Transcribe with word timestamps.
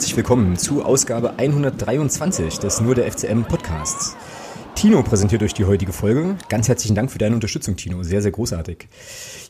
herzlich 0.00 0.16
willkommen 0.16 0.56
zu 0.56 0.82
Ausgabe 0.82 1.38
123 1.38 2.58
des 2.58 2.80
Nur 2.80 2.94
der 2.94 3.12
FCM 3.12 3.42
Podcasts. 3.42 4.16
Tino 4.74 5.02
präsentiert 5.02 5.42
euch 5.42 5.52
die 5.52 5.66
heutige 5.66 5.92
Folge. 5.92 6.38
Ganz 6.48 6.68
herzlichen 6.68 6.94
Dank 6.94 7.10
für 7.10 7.18
deine 7.18 7.34
Unterstützung, 7.34 7.76
Tino. 7.76 8.02
Sehr, 8.02 8.22
sehr 8.22 8.30
großartig. 8.30 8.88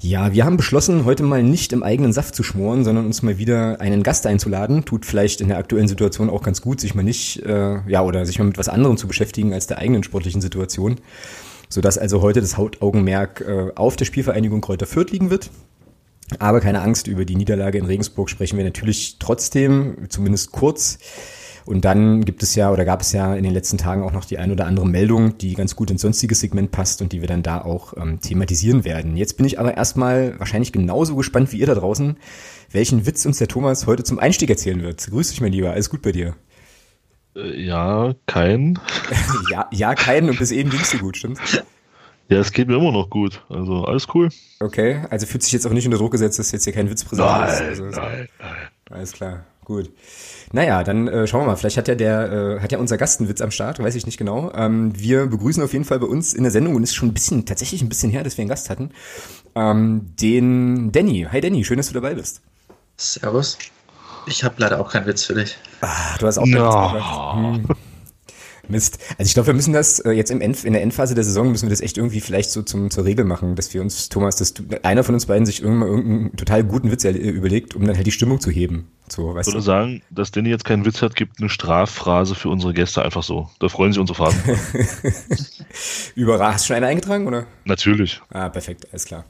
Ja, 0.00 0.32
wir 0.32 0.44
haben 0.44 0.56
beschlossen, 0.56 1.04
heute 1.04 1.22
mal 1.22 1.44
nicht 1.44 1.72
im 1.72 1.84
eigenen 1.84 2.12
Saft 2.12 2.34
zu 2.34 2.42
schmoren, 2.42 2.82
sondern 2.82 3.06
uns 3.06 3.22
mal 3.22 3.38
wieder 3.38 3.80
einen 3.80 4.02
Gast 4.02 4.26
einzuladen. 4.26 4.84
Tut 4.84 5.06
vielleicht 5.06 5.40
in 5.40 5.46
der 5.46 5.58
aktuellen 5.58 5.86
Situation 5.86 6.28
auch 6.28 6.42
ganz 6.42 6.60
gut, 6.60 6.80
sich 6.80 6.96
mal 6.96 7.04
nicht, 7.04 7.46
äh, 7.46 7.88
ja, 7.88 8.02
oder 8.02 8.26
sich 8.26 8.40
mal 8.40 8.46
mit 8.46 8.58
was 8.58 8.68
anderem 8.68 8.96
zu 8.96 9.06
beschäftigen 9.06 9.54
als 9.54 9.68
der 9.68 9.78
eigenen 9.78 10.02
sportlichen 10.02 10.40
Situation. 10.40 10.96
Sodass 11.68 11.96
also 11.96 12.22
heute 12.22 12.40
das 12.40 12.56
Hauptaugenmerk 12.56 13.40
äh, 13.42 13.70
auf 13.76 13.94
der 13.94 14.04
Spielvereinigung 14.04 14.62
Kräuter 14.62 14.86
Fürth 14.86 15.12
liegen 15.12 15.30
wird. 15.30 15.48
Aber 16.38 16.60
keine 16.60 16.82
Angst, 16.82 17.06
über 17.06 17.24
die 17.24 17.36
Niederlage 17.36 17.78
in 17.78 17.86
Regensburg 17.86 18.30
sprechen 18.30 18.56
wir 18.56 18.64
natürlich 18.64 19.16
trotzdem, 19.18 20.06
zumindest 20.08 20.52
kurz. 20.52 20.98
Und 21.66 21.84
dann 21.84 22.24
gibt 22.24 22.42
es 22.42 22.54
ja 22.54 22.72
oder 22.72 22.84
gab 22.84 23.00
es 23.00 23.12
ja 23.12 23.34
in 23.34 23.44
den 23.44 23.52
letzten 23.52 23.78
Tagen 23.78 24.02
auch 24.02 24.12
noch 24.12 24.24
die 24.24 24.38
ein 24.38 24.50
oder 24.50 24.66
andere 24.66 24.88
Meldung, 24.88 25.38
die 25.38 25.54
ganz 25.54 25.76
gut 25.76 25.90
ins 25.90 26.02
sonstige 26.02 26.34
Segment 26.34 26.70
passt 26.70 27.02
und 27.02 27.12
die 27.12 27.20
wir 27.20 27.28
dann 27.28 27.42
da 27.42 27.60
auch 27.60 27.94
ähm, 27.96 28.20
thematisieren 28.20 28.84
werden. 28.84 29.16
Jetzt 29.16 29.36
bin 29.36 29.46
ich 29.46 29.58
aber 29.58 29.76
erstmal 29.76 30.38
wahrscheinlich 30.38 30.72
genauso 30.72 31.16
gespannt 31.16 31.52
wie 31.52 31.58
ihr 31.58 31.66
da 31.66 31.74
draußen, 31.74 32.16
welchen 32.72 33.06
Witz 33.06 33.26
uns 33.26 33.38
der 33.38 33.48
Thomas 33.48 33.86
heute 33.86 34.04
zum 34.04 34.18
Einstieg 34.18 34.50
erzählen 34.50 34.82
wird. 34.82 35.06
Grüß 35.10 35.30
dich, 35.30 35.40
mein 35.40 35.52
Lieber. 35.52 35.70
Alles 35.70 35.90
gut 35.90 36.02
bei 36.02 36.12
dir? 36.12 36.34
Äh, 37.36 37.62
ja, 37.62 38.14
kein. 38.26 38.78
ja, 39.50 39.68
ja, 39.70 39.94
kein 39.94 40.28
und 40.28 40.38
bis 40.38 40.50
eben 40.50 40.70
ging's 40.70 40.90
dir 40.90 40.98
gut, 40.98 41.18
stimmt's? 41.18 41.62
Ja, 42.30 42.38
es 42.38 42.52
geht 42.52 42.68
mir 42.68 42.76
immer 42.76 42.92
noch 42.92 43.10
gut. 43.10 43.42
Also 43.48 43.84
alles 43.84 44.06
cool. 44.14 44.28
Okay, 44.60 45.02
also 45.10 45.26
fühlt 45.26 45.42
sich 45.42 45.52
jetzt 45.52 45.66
auch 45.66 45.72
nicht 45.72 45.84
unter 45.84 45.98
Druck 45.98 46.12
gesetzt, 46.12 46.38
dass 46.38 46.52
jetzt 46.52 46.62
hier 46.62 46.72
kein 46.72 46.88
Witz 46.88 47.04
präsentiert 47.04 47.40
nein, 47.40 47.68
Also, 47.68 47.84
nein, 47.86 48.28
nein. 48.38 48.56
Alles 48.88 49.12
klar, 49.12 49.44
gut. 49.64 49.90
Naja, 50.52 50.84
dann 50.84 51.08
äh, 51.08 51.26
schauen 51.26 51.42
wir 51.42 51.46
mal. 51.48 51.56
Vielleicht 51.56 51.76
hat 51.76 51.88
ja 51.88 51.96
der, 51.96 52.32
äh, 52.32 52.60
hat 52.60 52.70
ja 52.70 52.78
unser 52.78 52.96
Gast 52.98 53.18
einen 53.18 53.28
Witz 53.28 53.40
am 53.40 53.50
Start, 53.50 53.80
weiß 53.82 53.96
ich 53.96 54.06
nicht 54.06 54.16
genau. 54.16 54.52
Ähm, 54.54 54.92
wir 54.96 55.26
begrüßen 55.26 55.60
auf 55.62 55.72
jeden 55.72 55.84
Fall 55.84 55.98
bei 55.98 56.06
uns 56.06 56.32
in 56.32 56.44
der 56.44 56.52
Sendung 56.52 56.76
und 56.76 56.84
ist 56.84 56.94
schon 56.94 57.08
ein 57.08 57.14
bisschen, 57.14 57.46
tatsächlich 57.46 57.82
ein 57.82 57.88
bisschen 57.88 58.10
her, 58.10 58.22
dass 58.22 58.36
wir 58.38 58.42
einen 58.42 58.48
Gast 58.48 58.70
hatten. 58.70 58.90
Ähm, 59.56 60.12
den 60.20 60.92
Danny. 60.92 61.26
Hi 61.32 61.40
Danny, 61.40 61.64
schön, 61.64 61.78
dass 61.78 61.88
du 61.88 61.94
dabei 61.94 62.14
bist. 62.14 62.42
Servus. 62.96 63.58
Ich 64.26 64.44
habe 64.44 64.54
leider 64.58 64.80
auch 64.80 64.92
keinen 64.92 65.06
Witz 65.06 65.24
für 65.24 65.34
dich. 65.34 65.56
Ah, 65.80 66.16
du 66.18 66.28
hast 66.28 66.38
auch 66.38 66.44
keinen 66.44 66.54
No. 66.54 66.92
Witz 66.92 66.92
gemacht. 66.92 67.34
Hm. 67.68 67.76
Mist. 68.70 68.98
Also 69.18 69.28
ich 69.28 69.34
glaube, 69.34 69.48
wir 69.48 69.54
müssen 69.54 69.72
das 69.72 69.98
äh, 70.00 70.10
jetzt 70.12 70.30
im 70.30 70.40
End, 70.40 70.64
in 70.64 70.72
der 70.72 70.82
Endphase 70.82 71.14
der 71.14 71.24
Saison 71.24 71.50
müssen 71.50 71.66
wir 71.66 71.70
das 71.70 71.80
echt 71.80 71.96
irgendwie 71.98 72.20
vielleicht 72.20 72.50
so 72.50 72.62
zum, 72.62 72.90
zur 72.90 73.04
Regel 73.04 73.24
machen, 73.24 73.56
dass 73.56 73.72
wir 73.74 73.80
uns, 73.80 74.08
Thomas, 74.08 74.36
dass 74.36 74.54
du, 74.54 74.64
einer 74.82 75.04
von 75.04 75.14
uns 75.14 75.26
beiden 75.26 75.46
sich 75.46 75.62
irgendwann 75.62 75.88
irgendeinen 75.88 76.36
total 76.36 76.64
guten 76.64 76.90
Witz 76.90 77.04
äh, 77.04 77.10
überlegt, 77.10 77.74
um 77.74 77.84
dann 77.84 77.96
halt 77.96 78.06
die 78.06 78.12
Stimmung 78.12 78.40
zu 78.40 78.50
heben. 78.50 78.88
So, 79.08 79.30
Ich 79.30 79.36
weißt 79.36 79.48
würde 79.48 79.58
du? 79.58 79.64
sagen, 79.64 80.02
dass 80.10 80.30
Danny 80.30 80.50
jetzt 80.50 80.64
keinen 80.64 80.84
Witz 80.84 81.02
hat, 81.02 81.16
gibt 81.16 81.40
eine 81.40 81.48
Straffrase 81.48 82.34
für 82.34 82.48
unsere 82.48 82.72
Gäste 82.74 83.02
einfach 83.02 83.22
so. 83.24 83.50
Da 83.58 83.68
freuen 83.68 83.92
sich 83.92 84.00
unsere 84.00 84.16
Faden. 84.16 84.38
Überrascht. 86.14 86.54
Hast 86.54 86.64
du 86.64 86.66
schon 86.68 86.76
eine 86.76 86.86
eingetragen, 86.86 87.26
oder? 87.26 87.46
Natürlich. 87.64 88.20
Ah, 88.30 88.48
perfekt, 88.48 88.86
alles 88.90 89.04
klar. 89.04 89.24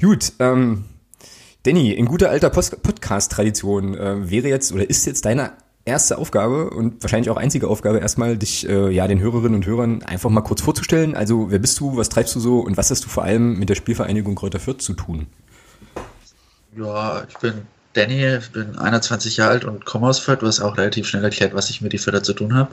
Gut, 0.00 0.32
ähm, 0.38 0.84
Danny, 1.64 1.92
in 1.92 2.06
guter 2.06 2.30
alter 2.30 2.50
Podcast-Tradition 2.50 3.94
äh, 3.96 4.30
wäre 4.30 4.48
jetzt 4.48 4.72
oder 4.72 4.88
ist 4.88 5.06
jetzt 5.06 5.24
deine 5.24 5.52
erste 5.84 6.18
Aufgabe 6.18 6.70
und 6.70 7.02
wahrscheinlich 7.02 7.30
auch 7.30 7.36
einzige 7.36 7.68
Aufgabe 7.68 7.98
erstmal, 7.98 8.36
dich 8.38 8.68
äh, 8.68 8.90
ja 8.90 9.06
den 9.06 9.20
Hörerinnen 9.20 9.54
und 9.54 9.66
Hörern 9.66 10.02
einfach 10.02 10.30
mal 10.30 10.40
kurz 10.40 10.62
vorzustellen. 10.62 11.14
Also 11.14 11.50
wer 11.50 11.58
bist 11.58 11.78
du, 11.80 11.96
was 11.96 12.08
treibst 12.08 12.34
du 12.34 12.40
so 12.40 12.60
und 12.60 12.76
was 12.76 12.90
hast 12.90 13.04
du 13.04 13.08
vor 13.08 13.24
allem 13.24 13.58
mit 13.58 13.68
der 13.68 13.74
Spielvereinigung 13.74 14.34
Kräuter 14.34 14.60
Fürth 14.60 14.80
zu 14.80 14.94
tun? 14.94 15.26
Ja, 16.76 17.24
ich 17.28 17.36
bin 17.38 17.52
Danny, 17.92 18.36
ich 18.36 18.50
bin 18.50 18.76
21 18.78 19.36
Jahre 19.36 19.52
alt 19.52 19.64
und 19.64 19.84
komme 19.84 20.08
aus 20.08 20.18
Fürth. 20.18 20.42
Hast 20.42 20.60
auch 20.60 20.76
relativ 20.76 21.06
schnell 21.06 21.22
erklärt, 21.22 21.54
was 21.54 21.70
ich 21.70 21.80
mit 21.80 21.92
die 21.92 21.98
Förder 21.98 22.22
zu 22.22 22.32
tun 22.32 22.54
habe. 22.54 22.70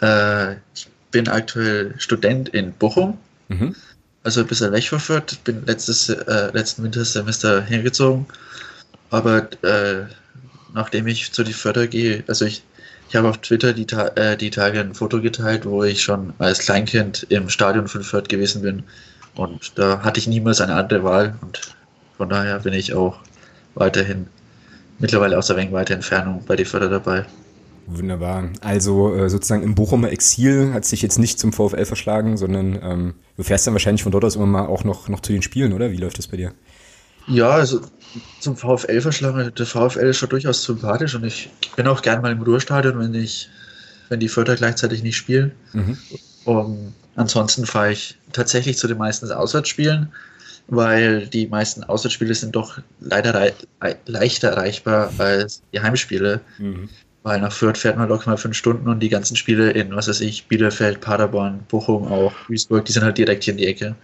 Äh, 0.00 0.56
ich 0.74 0.88
bin 1.10 1.28
aktuell 1.28 1.94
Student 1.98 2.48
in 2.50 2.72
Bochum, 2.72 3.18
Mhm. 3.48 3.74
also 4.22 4.40
ein 4.40 4.46
bisschen 4.46 4.72
weg 4.72 4.88
von 4.88 5.00
Fürth. 5.00 5.38
Bin 5.44 5.64
letztes, 5.66 6.08
äh, 6.08 6.50
letzten 6.52 6.82
Wintersemester 6.84 7.62
hergezogen. 7.62 8.26
Aber 9.10 9.48
äh, 9.62 10.06
nachdem 10.74 11.06
ich 11.06 11.32
zu 11.32 11.44
die 11.44 11.52
Förder 11.52 11.86
gehe, 11.86 12.24
also 12.26 12.44
ich, 12.44 12.62
ich 13.08 13.16
habe 13.16 13.28
auf 13.28 13.38
Twitter 13.38 13.72
die, 13.72 13.86
äh, 14.16 14.36
die 14.36 14.50
Tage 14.50 14.80
ein 14.80 14.94
Foto 14.94 15.22
geteilt, 15.22 15.64
wo 15.64 15.82
ich 15.84 16.02
schon 16.02 16.34
als 16.38 16.58
Kleinkind 16.58 17.26
im 17.30 17.48
Stadion 17.48 17.88
von 17.88 18.02
Fürth 18.02 18.28
gewesen 18.28 18.62
bin. 18.62 18.82
Und 19.34 19.78
da 19.78 20.00
hatte 20.02 20.20
ich 20.20 20.26
niemals 20.26 20.60
eine 20.60 20.74
andere 20.74 21.02
Wahl. 21.04 21.36
Und 21.40 21.60
von 22.16 22.28
daher 22.28 22.58
bin 22.60 22.74
ich 22.74 22.92
auch 22.92 23.18
weiterhin, 23.74 24.26
mittlerweile 24.98 25.38
aus 25.38 25.46
der 25.46 25.56
wenig 25.56 25.72
weiter 25.72 25.94
Entfernung 25.94 26.44
bei 26.46 26.56
die 26.56 26.64
Förder 26.64 26.88
dabei. 26.88 27.24
Wunderbar. 27.86 28.48
Also 28.60 29.14
äh, 29.14 29.28
sozusagen 29.28 29.62
im 29.62 29.74
Bochumer 29.74 30.10
Exil 30.10 30.72
hat 30.72 30.84
sich 30.84 31.02
jetzt 31.02 31.18
nicht 31.18 31.38
zum 31.38 31.52
VfL 31.52 31.84
verschlagen, 31.84 32.36
sondern 32.36 32.78
ähm, 32.82 33.14
du 33.36 33.42
fährst 33.42 33.66
dann 33.66 33.74
wahrscheinlich 33.74 34.02
von 34.02 34.12
dort 34.12 34.24
aus 34.24 34.36
immer 34.36 34.46
mal 34.46 34.66
auch 34.66 34.84
noch, 34.84 35.08
noch 35.08 35.20
zu 35.20 35.32
den 35.32 35.42
Spielen, 35.42 35.72
oder? 35.72 35.90
Wie 35.90 35.96
läuft 35.96 36.18
das 36.18 36.28
bei 36.28 36.38
dir? 36.38 36.52
Ja, 37.26 37.50
also 37.50 37.80
zum 38.40 38.56
VfL 38.56 39.00
verschlagen, 39.00 39.52
der 39.54 39.66
VfL 39.66 40.08
ist 40.08 40.18
schon 40.18 40.28
durchaus 40.28 40.62
sympathisch 40.62 41.14
und 41.14 41.24
ich 41.24 41.50
bin 41.76 41.86
auch 41.86 42.02
gern 42.02 42.22
mal 42.22 42.32
im 42.32 42.42
Ruhrstadion, 42.42 42.98
wenn 42.98 43.14
ich, 43.14 43.48
wenn 44.08 44.20
die 44.20 44.28
Förder 44.28 44.56
gleichzeitig 44.56 45.02
nicht 45.02 45.16
spielen. 45.16 45.52
Mhm. 45.72 45.98
Um, 46.44 46.94
ansonsten 47.16 47.64
fahre 47.64 47.92
ich 47.92 48.16
tatsächlich 48.32 48.76
zu 48.76 48.86
den 48.86 48.98
meisten 48.98 49.30
Auswärtsspielen, 49.32 50.12
weil 50.68 51.26
die 51.26 51.46
meisten 51.46 51.82
Auswärtsspiele 51.84 52.34
sind 52.34 52.54
doch 52.54 52.78
leider 53.00 53.34
rei 53.34 53.54
rei- 53.80 53.96
leichter 54.06 54.48
erreichbar 54.48 55.10
als 55.18 55.62
die 55.72 55.80
Heimspiele. 55.80 56.40
Mhm. 56.58 56.88
Weil 57.22 57.40
nach 57.40 57.52
Fürth 57.52 57.78
fährt 57.78 57.96
man 57.96 58.10
locker 58.10 58.28
mal 58.28 58.36
fünf 58.36 58.54
Stunden 58.54 58.86
und 58.86 59.00
die 59.00 59.08
ganzen 59.08 59.34
Spiele 59.34 59.70
in, 59.70 59.96
was 59.96 60.08
weiß 60.08 60.20
ich, 60.20 60.46
Bielefeld, 60.46 61.00
Paderborn, 61.00 61.60
Bochum, 61.68 62.06
auch 62.06 62.34
Duisburg, 62.48 62.84
die 62.84 62.92
sind 62.92 63.02
halt 63.02 63.16
direkt 63.16 63.44
hier 63.44 63.54
in 63.54 63.58
die 63.58 63.66
Ecke. 63.66 63.96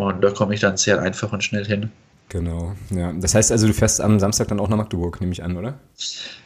Und 0.00 0.22
da 0.22 0.30
komme 0.30 0.54
ich 0.54 0.60
dann 0.60 0.76
sehr 0.76 1.00
einfach 1.00 1.32
und 1.32 1.44
schnell 1.44 1.64
hin. 1.64 1.90
Genau, 2.30 2.76
ja. 2.90 3.12
Das 3.12 3.34
heißt 3.34 3.50
also, 3.50 3.66
du 3.66 3.74
fährst 3.74 4.00
am 4.00 4.20
Samstag 4.20 4.48
dann 4.48 4.60
auch 4.60 4.68
nach 4.68 4.76
Magdeburg, 4.76 5.20
nehme 5.20 5.32
ich 5.32 5.42
an, 5.42 5.56
oder? 5.56 5.74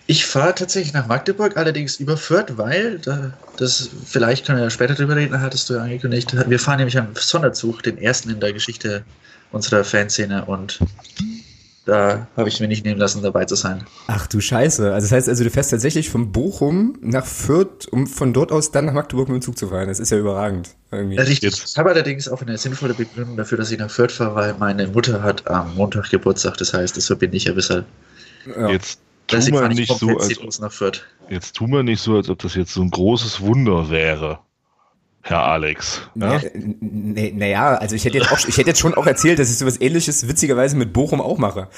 Ich 0.06 0.24
fahre 0.24 0.54
tatsächlich 0.54 0.94
nach 0.94 1.06
Magdeburg, 1.06 1.58
allerdings 1.58 1.96
über 1.96 2.16
Fürth, 2.16 2.56
weil, 2.56 2.98
da, 2.98 3.34
das, 3.58 3.90
vielleicht 4.06 4.46
können 4.46 4.58
wir 4.58 4.64
ja 4.64 4.70
später 4.70 4.94
drüber 4.94 5.16
reden, 5.16 5.40
hattest 5.40 5.68
du 5.68 5.74
ja 5.74 5.82
angekündigt, 5.82 6.34
wir 6.48 6.58
fahren 6.58 6.78
nämlich 6.78 6.96
einen 6.96 7.14
Sonderzug, 7.14 7.82
den 7.82 7.98
ersten 7.98 8.30
in 8.30 8.40
der 8.40 8.54
Geschichte 8.54 9.04
unserer 9.52 9.84
Fanszene 9.84 10.46
und 10.46 10.78
da 11.86 12.26
habe 12.36 12.48
ich 12.48 12.60
mir 12.60 12.68
nicht 12.68 12.84
nehmen 12.84 12.98
lassen, 12.98 13.22
dabei 13.22 13.44
zu 13.44 13.54
sein. 13.56 13.84
Ach 14.06 14.26
du 14.26 14.40
Scheiße. 14.40 14.92
Also 14.92 15.04
das 15.06 15.12
heißt 15.12 15.28
also, 15.28 15.44
du 15.44 15.50
fährst 15.50 15.70
tatsächlich 15.70 16.08
von 16.10 16.32
Bochum 16.32 16.96
nach 17.02 17.26
Fürth, 17.26 17.86
um 17.90 18.06
von 18.06 18.32
dort 18.32 18.52
aus 18.52 18.70
dann 18.70 18.86
nach 18.86 18.92
Magdeburg 18.94 19.28
mit 19.28 19.36
dem 19.40 19.42
Zug 19.42 19.58
zu 19.58 19.68
fahren. 19.68 19.88
Das 19.88 20.00
ist 20.00 20.10
ja 20.10 20.18
überragend. 20.18 20.70
Irgendwie. 20.90 21.16
Richtig. 21.18 21.42
Jetzt- 21.42 21.70
Ich 21.72 21.78
habe 21.78 21.90
allerdings 21.90 22.28
auch 22.28 22.40
eine 22.42 22.56
sinnvolle 22.56 22.94
Begründung 22.94 23.36
dafür, 23.36 23.58
dass 23.58 23.70
ich 23.70 23.78
nach 23.78 23.90
Fürth 23.90 24.12
fahre, 24.12 24.34
weil 24.34 24.54
meine 24.58 24.86
Mutter 24.88 25.22
hat 25.22 25.46
am 25.48 25.74
Montag 25.74 26.10
Geburtstag, 26.10 26.56
das 26.56 26.72
heißt, 26.72 26.96
das 26.96 27.06
verbinde 27.06 27.36
ich 27.36 27.44
ja 27.44 27.52
bisher. 27.52 27.84
Ja. 28.46 28.68
Jetzt 28.70 28.98
tu 29.26 29.36
Deswegen 29.36 29.56
mal 29.56 29.60
fahre 29.62 29.72
ich 29.72 29.78
nicht 29.80 29.98
so, 29.98 30.08
als, 30.08 30.28
ziellos 30.28 30.60
nach 30.60 30.72
Fürth. 30.72 31.02
jetzt 31.30 31.54
tu 31.56 31.66
mal 31.66 31.82
nicht 31.82 32.00
so, 32.00 32.16
als 32.16 32.28
ob 32.28 32.38
das 32.40 32.54
jetzt 32.54 32.72
so 32.74 32.82
ein 32.82 32.90
großes 32.90 33.40
Wunder 33.40 33.88
wäre, 33.90 34.38
Herr 35.26 35.42
Alex. 35.42 36.02
Ja? 36.16 36.34
Ja, 36.34 36.40
nee, 36.52 37.32
naja, 37.34 37.76
also 37.76 37.96
ich 37.96 38.04
hätte 38.04 38.18
jetzt 38.18 38.30
auch, 38.30 38.38
ich 38.46 38.58
hätte 38.58 38.68
jetzt 38.68 38.80
schon 38.80 38.92
auch 38.92 39.06
erzählt, 39.06 39.38
dass 39.38 39.50
ich 39.50 39.56
sowas 39.56 39.80
ähnliches 39.80 40.28
witzigerweise 40.28 40.76
mit 40.76 40.92
Bochum 40.92 41.22
auch 41.22 41.38
mache. 41.38 41.68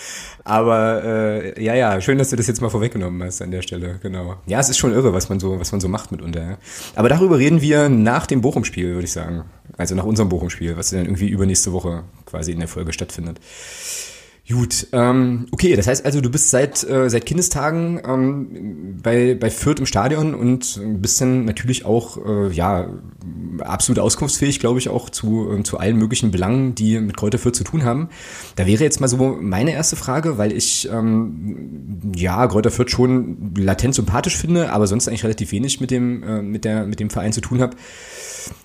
Aber 0.42 1.04
äh, 1.04 1.62
ja, 1.62 1.74
ja, 1.74 2.00
schön, 2.00 2.18
dass 2.18 2.30
du 2.30 2.36
das 2.36 2.48
jetzt 2.48 2.60
mal 2.60 2.70
vorweggenommen 2.70 3.22
hast 3.22 3.40
an 3.42 3.52
der 3.52 3.62
Stelle, 3.62 4.00
genau. 4.02 4.34
Ja, 4.46 4.58
es 4.58 4.68
ist 4.68 4.78
schon 4.78 4.92
irre, 4.92 5.12
was 5.12 5.28
man 5.28 5.38
so, 5.38 5.60
was 5.60 5.70
man 5.70 5.80
so 5.80 5.86
macht 5.86 6.10
mitunter. 6.10 6.42
Ja. 6.42 6.58
Aber 6.96 7.08
darüber 7.08 7.38
reden 7.38 7.60
wir 7.60 7.88
nach 7.88 8.26
dem 8.26 8.40
Bochum-Spiel, 8.40 8.94
würde 8.94 9.04
ich 9.04 9.12
sagen. 9.12 9.44
Also 9.76 9.94
nach 9.94 10.04
unserem 10.04 10.28
Bochum-Spiel, 10.28 10.76
was 10.76 10.90
dann 10.90 11.04
irgendwie 11.04 11.28
übernächste 11.28 11.72
Woche 11.72 12.02
quasi 12.24 12.50
in 12.50 12.58
der 12.58 12.68
Folge 12.68 12.92
stattfindet. 12.92 13.38
Gut, 14.48 14.86
ähm, 14.92 15.46
okay, 15.50 15.74
das 15.74 15.88
heißt 15.88 16.04
also, 16.04 16.20
du 16.20 16.30
bist 16.30 16.50
seit, 16.50 16.88
äh, 16.88 17.10
seit 17.10 17.26
Kindestagen 17.26 18.00
ähm, 18.06 18.96
bei, 19.02 19.34
bei 19.34 19.50
Fürth 19.50 19.80
im 19.80 19.86
Stadion 19.86 20.34
und 20.36 20.80
bist 21.00 21.20
dann 21.20 21.44
natürlich 21.44 21.84
auch, 21.84 22.24
äh, 22.24 22.52
ja, 22.52 22.88
absolut 23.58 23.98
auskunftsfähig, 23.98 24.60
glaube 24.60 24.78
ich, 24.78 24.88
auch 24.88 25.10
zu, 25.10 25.50
ähm, 25.50 25.64
zu 25.64 25.78
allen 25.78 25.96
möglichen 25.96 26.30
Belangen, 26.30 26.76
die 26.76 27.00
mit 27.00 27.16
Kräuter 27.16 27.38
Fürth 27.38 27.56
zu 27.56 27.64
tun 27.64 27.82
haben. 27.82 28.08
Da 28.54 28.66
wäre 28.66 28.84
jetzt 28.84 29.00
mal 29.00 29.08
so 29.08 29.16
meine 29.40 29.72
erste 29.72 29.96
Frage, 29.96 30.38
weil 30.38 30.52
ich, 30.52 30.88
ähm, 30.92 32.12
ja, 32.14 32.46
Kräuter 32.46 32.70
Fürth 32.70 32.90
schon 32.90 33.52
latent 33.56 33.96
sympathisch 33.96 34.36
finde, 34.36 34.70
aber 34.70 34.86
sonst 34.86 35.08
eigentlich 35.08 35.24
relativ 35.24 35.50
wenig 35.50 35.80
mit 35.80 35.90
dem, 35.90 36.22
äh, 36.22 36.42
mit 36.42 36.64
der, 36.64 36.86
mit 36.86 37.00
dem 37.00 37.10
Verein 37.10 37.32
zu 37.32 37.40
tun 37.40 37.60
habe. 37.60 37.76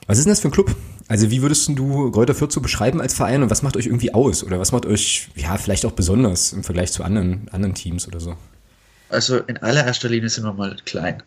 Was 0.06 0.20
ist 0.20 0.26
denn 0.26 0.32
das 0.32 0.42
für 0.42 0.50
ein 0.50 0.52
Club? 0.52 0.76
Also 1.12 1.30
wie 1.30 1.42
würdest 1.42 1.68
du 1.68 2.10
Kräuter 2.12 2.34
Fürth 2.34 2.54
so 2.54 2.62
beschreiben 2.62 3.02
als 3.02 3.14
Verein 3.14 3.44
und 3.44 3.50
was 3.50 3.64
macht 3.64 3.76
euch 3.76 3.86
irgendwie 3.86 4.14
aus? 4.14 4.46
Oder 4.46 4.62
was 4.62 4.72
macht 4.72 4.86
euch, 4.86 5.28
ja, 5.36 5.58
vielleicht 5.58 5.86
auch 5.86 5.92
besonders 5.92 6.54
im 6.54 6.64
Vergleich 6.64 6.94
zu 6.94 7.04
anderen, 7.04 7.50
anderen 7.52 7.76
Teams 7.76 8.08
oder 8.08 8.22
so? 8.22 8.38
Also 9.10 9.40
in 9.40 9.58
allererster 9.58 10.08
Linie 10.08 10.30
sind 10.30 10.46
wir 10.46 10.54
mal 10.54 10.78
klein. 10.86 11.22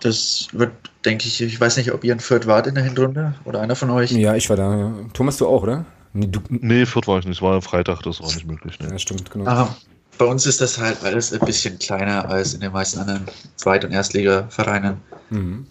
Das 0.00 0.48
wird, 0.50 0.72
denke 1.04 1.28
ich, 1.28 1.40
ich 1.40 1.60
weiß 1.60 1.76
nicht, 1.76 1.92
ob 1.92 2.02
ihr 2.02 2.12
in 2.12 2.18
Fürth 2.18 2.48
wart 2.48 2.66
in 2.66 2.74
der 2.74 2.82
Hinrunde 2.82 3.34
oder 3.44 3.60
einer 3.60 3.76
von 3.76 3.90
euch. 3.90 4.10
Ja, 4.10 4.34
ich 4.34 4.50
war 4.50 4.56
da. 4.56 4.76
Ja. 4.76 4.92
Thomas, 5.12 5.36
du 5.36 5.46
auch, 5.46 5.62
oder? 5.62 5.84
Nee, 6.12 6.26
du, 6.26 6.40
Nee, 6.48 6.84
Fürth 6.84 7.06
war 7.06 7.20
ich 7.20 7.26
nicht. 7.26 7.36
Es 7.36 7.42
war 7.42 7.54
am 7.54 7.62
Freitag, 7.62 8.02
das 8.02 8.20
war 8.20 8.26
nicht 8.26 8.48
möglich. 8.48 8.76
Nee. 8.80 8.90
ja, 8.90 8.98
stimmt, 8.98 9.30
genau. 9.30 9.48
Ah, 9.48 9.76
bei 10.18 10.24
uns 10.24 10.46
ist 10.46 10.60
das 10.60 10.76
halt 10.78 11.04
alles 11.04 11.32
ein 11.32 11.46
bisschen 11.46 11.78
kleiner 11.78 12.28
als 12.28 12.54
in 12.54 12.60
den 12.60 12.72
meisten 12.72 12.98
anderen 12.98 13.24
Zweit- 13.54 13.84
und 13.84 13.92
Erstliga-Vereinen. 13.92 14.96
Mhm. 15.30 15.64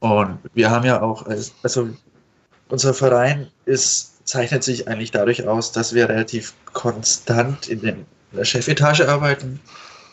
Und 0.00 0.38
wir 0.54 0.72
haben 0.72 0.84
ja 0.84 1.00
auch, 1.00 1.24
also 1.62 1.88
unser 2.72 2.94
Verein 2.94 3.48
ist, 3.66 4.26
zeichnet 4.26 4.64
sich 4.64 4.88
eigentlich 4.88 5.10
dadurch 5.10 5.46
aus, 5.46 5.72
dass 5.72 5.92
wir 5.92 6.08
relativ 6.08 6.54
konstant 6.72 7.68
in, 7.68 7.82
den, 7.82 7.96
in 8.30 8.38
der 8.38 8.46
Chefetage 8.46 9.06
arbeiten 9.06 9.60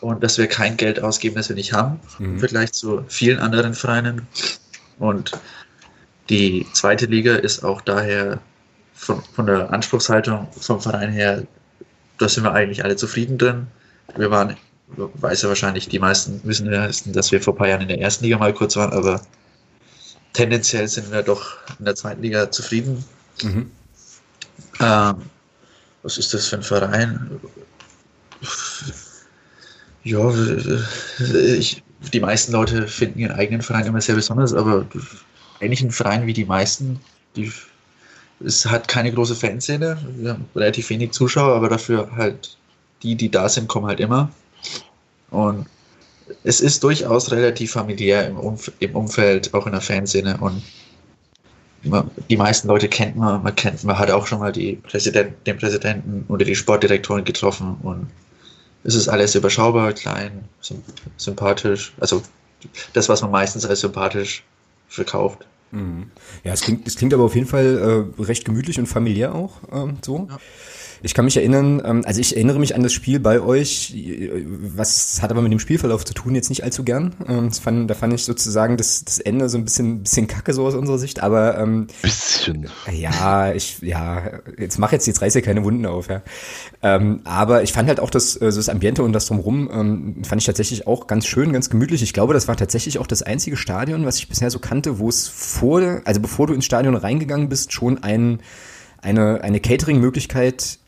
und 0.02 0.22
dass 0.22 0.36
wir 0.36 0.46
kein 0.46 0.76
Geld 0.76 1.02
ausgeben, 1.02 1.36
das 1.36 1.48
wir 1.48 1.56
nicht 1.56 1.72
haben, 1.72 2.00
mhm. 2.18 2.34
im 2.34 2.38
Vergleich 2.38 2.72
zu 2.72 3.02
vielen 3.08 3.38
anderen 3.38 3.72
Vereinen. 3.72 4.26
Und 4.98 5.32
die 6.28 6.66
zweite 6.74 7.06
Liga 7.06 7.36
ist 7.36 7.64
auch 7.64 7.80
daher 7.80 8.40
von, 8.92 9.22
von 9.34 9.46
der 9.46 9.72
Anspruchshaltung 9.72 10.46
vom 10.52 10.82
Verein 10.82 11.12
her, 11.12 11.44
da 12.18 12.28
sind 12.28 12.44
wir 12.44 12.52
eigentlich 12.52 12.84
alle 12.84 12.96
zufrieden 12.96 13.38
drin. 13.38 13.68
Wir 14.16 14.30
waren, 14.30 14.54
weiß 14.88 15.40
ja 15.40 15.48
wahrscheinlich, 15.48 15.88
die 15.88 15.98
meisten 15.98 16.42
wissen 16.44 16.70
ja, 16.70 16.90
dass 17.06 17.32
wir 17.32 17.40
vor 17.40 17.54
ein 17.54 17.56
paar 17.56 17.68
Jahren 17.68 17.80
in 17.80 17.88
der 17.88 18.00
ersten 18.02 18.24
Liga 18.24 18.36
mal 18.36 18.52
kurz 18.52 18.76
waren, 18.76 18.92
aber 18.92 19.22
tendenziell 20.32 20.88
sind 20.88 21.10
wir 21.10 21.22
doch 21.22 21.56
in 21.78 21.84
der 21.84 21.94
zweiten 21.94 22.22
Liga 22.22 22.50
zufrieden. 22.50 23.04
Mhm. 23.42 23.70
Ähm, 24.80 25.16
was 26.02 26.18
ist 26.18 26.32
das 26.32 26.46
für 26.46 26.56
ein 26.56 26.62
Verein? 26.62 27.40
Ja, 30.02 30.32
ich, 31.58 31.82
die 32.12 32.20
meisten 32.20 32.52
Leute 32.52 32.88
finden 32.88 33.18
ihren 33.18 33.32
eigenen 33.32 33.62
Verein 33.62 33.86
immer 33.86 34.00
sehr 34.00 34.14
besonders, 34.14 34.54
aber 34.54 34.86
eigentlich 35.60 35.82
ein 35.82 35.90
Verein 35.90 36.26
wie 36.26 36.32
die 36.32 36.46
meisten, 36.46 37.00
die, 37.36 37.52
es 38.42 38.64
hat 38.64 38.88
keine 38.88 39.12
große 39.12 39.34
Fanszene, 39.34 39.98
wir 40.16 40.30
haben 40.30 40.46
relativ 40.54 40.88
wenig 40.88 41.12
Zuschauer, 41.12 41.54
aber 41.54 41.68
dafür 41.68 42.10
halt 42.16 42.56
die, 43.02 43.14
die 43.14 43.30
da 43.30 43.48
sind, 43.48 43.68
kommen 43.68 43.86
halt 43.86 44.00
immer. 44.00 44.30
Und 45.30 45.66
es 46.44 46.60
ist 46.60 46.82
durchaus 46.82 47.30
relativ 47.30 47.72
familiär 47.72 48.26
im, 48.26 48.38
Umf 48.38 48.70
im 48.80 48.96
Umfeld, 48.96 49.52
auch 49.54 49.66
in 49.66 49.72
der 49.72 49.80
Fanszene 49.80 50.36
und 50.38 50.62
man, 51.82 52.10
die 52.28 52.36
meisten 52.36 52.68
Leute 52.68 52.88
kennt 52.88 53.16
man, 53.16 53.42
man 53.42 53.54
kennt, 53.54 53.82
man 53.84 53.98
hat 53.98 54.10
auch 54.10 54.26
schon 54.26 54.40
mal 54.40 54.52
die 54.52 54.76
Präsident, 54.76 55.34
den 55.46 55.56
Präsidenten 55.56 56.24
oder 56.28 56.44
die 56.44 56.54
Sportdirektorin 56.54 57.24
getroffen 57.24 57.76
und 57.82 58.08
es 58.84 58.94
ist 58.94 59.08
alles 59.08 59.34
überschaubar, 59.34 59.92
klein, 59.92 60.44
sympathisch, 61.16 61.92
also 62.00 62.22
das, 62.92 63.08
was 63.08 63.22
man 63.22 63.30
meistens 63.30 63.66
als 63.66 63.80
sympathisch 63.80 64.42
verkauft. 64.88 65.46
Mhm. 65.70 66.10
Ja, 66.44 66.52
es 66.52 66.62
klingt, 66.62 66.86
es 66.86 66.96
klingt 66.96 67.14
aber 67.14 67.24
auf 67.24 67.34
jeden 67.34 67.46
Fall 67.46 68.06
äh, 68.18 68.22
recht 68.22 68.44
gemütlich 68.44 68.78
und 68.78 68.86
familiär 68.86 69.34
auch 69.34 69.58
ähm, 69.72 69.98
so. 70.04 70.26
Ja. 70.28 70.38
Ich 71.02 71.14
kann 71.14 71.24
mich 71.24 71.36
erinnern, 71.36 71.80
ähm, 71.84 72.02
also 72.04 72.20
ich 72.20 72.36
erinnere 72.36 72.58
mich 72.58 72.74
an 72.74 72.82
das 72.82 72.92
Spiel 72.92 73.20
bei 73.20 73.40
euch, 73.40 73.94
was 74.46 75.22
hat 75.22 75.30
aber 75.30 75.40
mit 75.40 75.52
dem 75.52 75.58
Spielverlauf 75.58 76.04
zu 76.04 76.14
tun, 76.14 76.34
jetzt 76.34 76.50
nicht 76.50 76.62
allzu 76.62 76.84
gern. 76.84 77.14
Ähm, 77.26 77.50
fand, 77.52 77.88
da 77.88 77.94
fand 77.94 78.12
ich 78.12 78.24
sozusagen 78.24 78.76
das, 78.76 79.04
das 79.04 79.18
Ende 79.18 79.48
so 79.48 79.56
ein 79.56 79.64
bisschen, 79.64 80.02
bisschen 80.02 80.26
kacke 80.26 80.52
so 80.52 80.66
aus 80.66 80.74
unserer 80.74 80.98
Sicht, 80.98 81.22
aber 81.22 81.58
ähm, 81.58 81.86
bisschen. 82.02 82.68
Ja, 82.92 83.52
ich, 83.52 83.80
ja, 83.80 84.40
jetzt 84.58 84.78
mach 84.78 84.92
jetzt, 84.92 85.06
jetzt 85.06 85.22
reiß 85.22 85.34
ja 85.34 85.40
keine 85.40 85.64
Wunden 85.64 85.86
auf, 85.86 86.08
ja. 86.08 86.22
Ähm, 86.82 87.20
aber 87.24 87.62
ich 87.62 87.72
fand 87.72 87.88
halt 87.88 88.00
auch 88.00 88.10
das, 88.10 88.38
das 88.38 88.68
Ambiente 88.68 89.02
und 89.02 89.12
das 89.12 89.26
drumherum, 89.26 89.70
ähm, 89.72 90.24
fand 90.24 90.40
ich 90.40 90.46
tatsächlich 90.46 90.86
auch 90.86 91.06
ganz 91.06 91.26
schön, 91.26 91.52
ganz 91.52 91.70
gemütlich. 91.70 92.02
Ich 92.02 92.12
glaube, 92.12 92.34
das 92.34 92.48
war 92.48 92.56
tatsächlich 92.56 92.98
auch 92.98 93.06
das 93.06 93.22
einzige 93.22 93.56
Stadion, 93.56 94.04
was 94.04 94.18
ich 94.18 94.28
bisher 94.28 94.50
so 94.50 94.58
kannte, 94.58 94.98
wo 94.98 95.08
es 95.08 95.28
vor, 95.28 96.00
also 96.04 96.20
bevor 96.20 96.46
du 96.46 96.54
ins 96.54 96.64
Stadion 96.64 96.94
reingegangen 96.94 97.48
bist, 97.48 97.72
schon 97.72 98.02
ein, 98.02 98.40
eine, 99.00 99.42
eine 99.42 99.60
Catering-Möglichkeit 99.60 100.78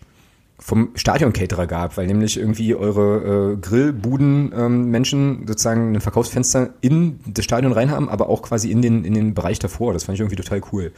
vom 0.62 0.90
Stadion-Caterer 0.94 1.66
gab, 1.66 1.96
weil 1.96 2.06
nämlich 2.06 2.38
irgendwie 2.38 2.74
eure 2.74 3.52
äh, 3.52 3.56
Grillbuden-Menschen 3.56 5.40
ähm, 5.40 5.46
sozusagen 5.46 5.94
ein 5.94 6.00
Verkaufsfenster 6.00 6.70
in 6.80 7.18
das 7.26 7.44
Stadion 7.44 7.72
rein 7.72 7.90
haben, 7.90 8.08
aber 8.08 8.28
auch 8.28 8.42
quasi 8.42 8.70
in 8.70 8.80
den, 8.80 9.04
in 9.04 9.14
den 9.14 9.34
Bereich 9.34 9.58
davor. 9.58 9.92
Das 9.92 10.04
fand 10.04 10.14
ich 10.14 10.20
irgendwie 10.20 10.36
total 10.36 10.62
cool. 10.72 10.92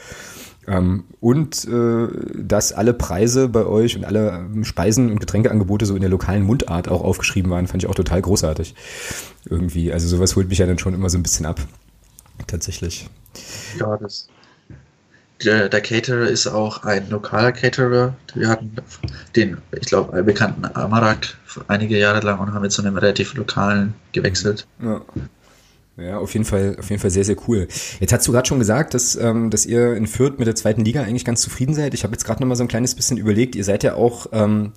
Ähm, 0.67 1.05
und 1.21 1.67
äh, 1.67 2.09
dass 2.35 2.73
alle 2.73 2.95
Preise 2.95 3.49
bei 3.49 3.65
euch 3.65 3.97
und 3.97 4.05
alle 4.05 4.47
ähm, 4.53 4.65
Speisen 4.65 5.11
und 5.11 5.21
Getränkeangebote 5.21 5.87
so 5.87 5.95
in 5.95 6.01
der 6.01 6.11
lokalen 6.11 6.43
Mundart 6.43 6.89
auch 6.89 7.03
aufgeschrieben 7.03 7.51
waren, 7.51 7.67
fand 7.67 7.83
ich 7.83 7.89
auch 7.89 7.95
total 7.95 8.21
großartig. 8.21 8.75
Irgendwie. 9.49 9.93
Also 9.93 10.09
sowas 10.09 10.37
holt 10.37 10.49
mich 10.49 10.59
ja 10.59 10.67
dann 10.67 10.79
schon 10.79 10.95
immer 10.95 11.09
so 11.09 11.19
ein 11.19 11.23
bisschen 11.23 11.47
ab. 11.47 11.61
Tatsächlich. 12.47 13.09
Ja, 13.79 13.97
das 13.97 14.29
der, 15.45 15.69
der 15.69 15.81
Caterer 15.81 16.29
ist 16.29 16.47
auch 16.47 16.85
ein 16.85 17.09
lokaler 17.11 17.53
Caterer. 17.53 18.15
Wir 18.35 18.49
hatten 18.49 18.77
den, 19.37 19.59
ich 19.73 19.87
glaube, 19.87 20.23
bekannten 20.23 20.65
Amarak 20.75 21.37
einige 21.69 21.99
Jahre 21.99 22.21
lang 22.21 22.41
und 22.41 22.53
haben 22.53 22.65
jetzt 22.65 22.75
zu 22.75 22.83
einem 22.83 22.97
relativ 22.97 23.35
lokalen 23.35 23.95
gewechselt. 24.13 24.67
Ja. 24.83 25.01
Ja, 25.97 26.19
auf 26.19 26.33
jeden 26.33 26.45
Fall, 26.45 26.77
auf 26.77 26.91
jeden 26.91 27.01
Fall 27.01 27.11
sehr, 27.11 27.25
sehr 27.25 27.37
cool. 27.47 27.69
Jetzt 28.01 28.13
hast 28.13 28.27
du 28.27 28.33
gerade 28.33 28.49
schon 28.49 28.59
gesagt, 28.59 28.95
dass, 28.95 29.15
ähm, 29.15 29.51
dass 29.51 29.65
ihr 29.65 29.95
in 29.95 30.09
Fürth 30.09 30.39
mit 30.39 30.49
der 30.49 30.57
zweiten 30.57 30.85
Liga 30.85 31.03
eigentlich 31.03 31.25
ganz 31.25 31.41
zufrieden 31.41 31.73
seid. 31.73 31.95
Ich 31.95 32.03
habe 32.03 32.13
jetzt 32.13 32.25
gerade 32.25 32.43
noch 32.43 32.49
mal 32.49 32.57
so 32.57 32.65
ein 32.65 32.69
kleines 32.69 32.97
bisschen 32.97 33.17
überlegt. 33.17 33.55
Ihr 33.55 33.63
seid 33.63 33.85
ja 33.85 33.95
auch 33.95 34.27
ähm, 34.33 34.73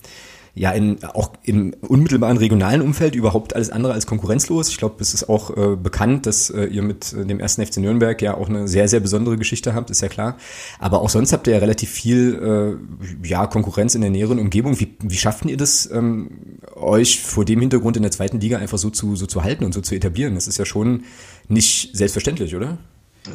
ja 0.58 0.72
in, 0.72 1.04
auch 1.04 1.34
im 1.44 1.74
unmittelbaren 1.82 2.38
regionalen 2.38 2.82
Umfeld 2.82 3.16
überhaupt 3.16 3.56
alles 3.56 3.70
andere 3.70 3.94
als 3.94 4.08
konkurrenzlos. 4.08 4.70
Ich 4.70 4.78
glaube, 4.78 4.96
es 5.00 5.14
ist 5.14 5.30
auch 5.30 5.56
äh, 5.56 5.76
bekannt, 5.76 6.26
dass 6.26 6.50
äh, 6.50 6.66
ihr 6.66 6.82
mit 6.82 7.14
äh, 7.14 7.26
dem 7.26 7.40
ersten 7.40 7.66
FC 7.66 7.78
Nürnberg 7.78 8.22
ja 8.22 8.36
auch 8.36 8.50
eine 8.50 8.68
sehr, 8.68 8.88
sehr 8.88 9.00
besondere 9.00 9.38
Geschichte 9.38 9.76
habt, 9.76 9.90
ist 9.92 10.02
ja 10.02 10.08
klar. 10.08 10.38
Aber 10.80 11.02
auch 11.02 11.10
sonst 11.10 11.32
habt 11.32 11.48
ihr 11.48 11.54
ja 11.54 11.60
relativ 11.60 11.92
viel 11.92 12.80
äh, 13.24 13.28
ja, 13.28 13.46
Konkurrenz 13.46 13.94
in 13.94 14.02
der 14.02 14.10
näheren 14.10 14.40
Umgebung. 14.40 14.80
Wie, 14.80 14.96
wie 15.00 15.18
schafften 15.18 15.48
ihr 15.48 15.58
das, 15.58 15.90
ähm, 15.92 16.60
euch 16.76 17.22
vor 17.22 17.46
dem 17.46 17.60
Hintergrund 17.60 17.96
in 17.96 18.04
der 18.04 18.12
zweiten 18.12 18.40
Liga 18.40 18.58
einfach 18.58 18.80
so 18.80 18.90
zu, 18.90 19.16
so 19.16 19.28
zu 19.28 19.44
halten 19.44 19.64
und 19.64 19.74
so 19.74 19.82
zu 19.82 19.94
etablieren? 19.96 20.36
Das 20.36 20.48
ist 20.48 20.58
ja 20.58 20.66
schon 20.66 21.04
nicht 21.48 21.96
selbstverständlich, 21.96 22.56
oder? 22.56 22.80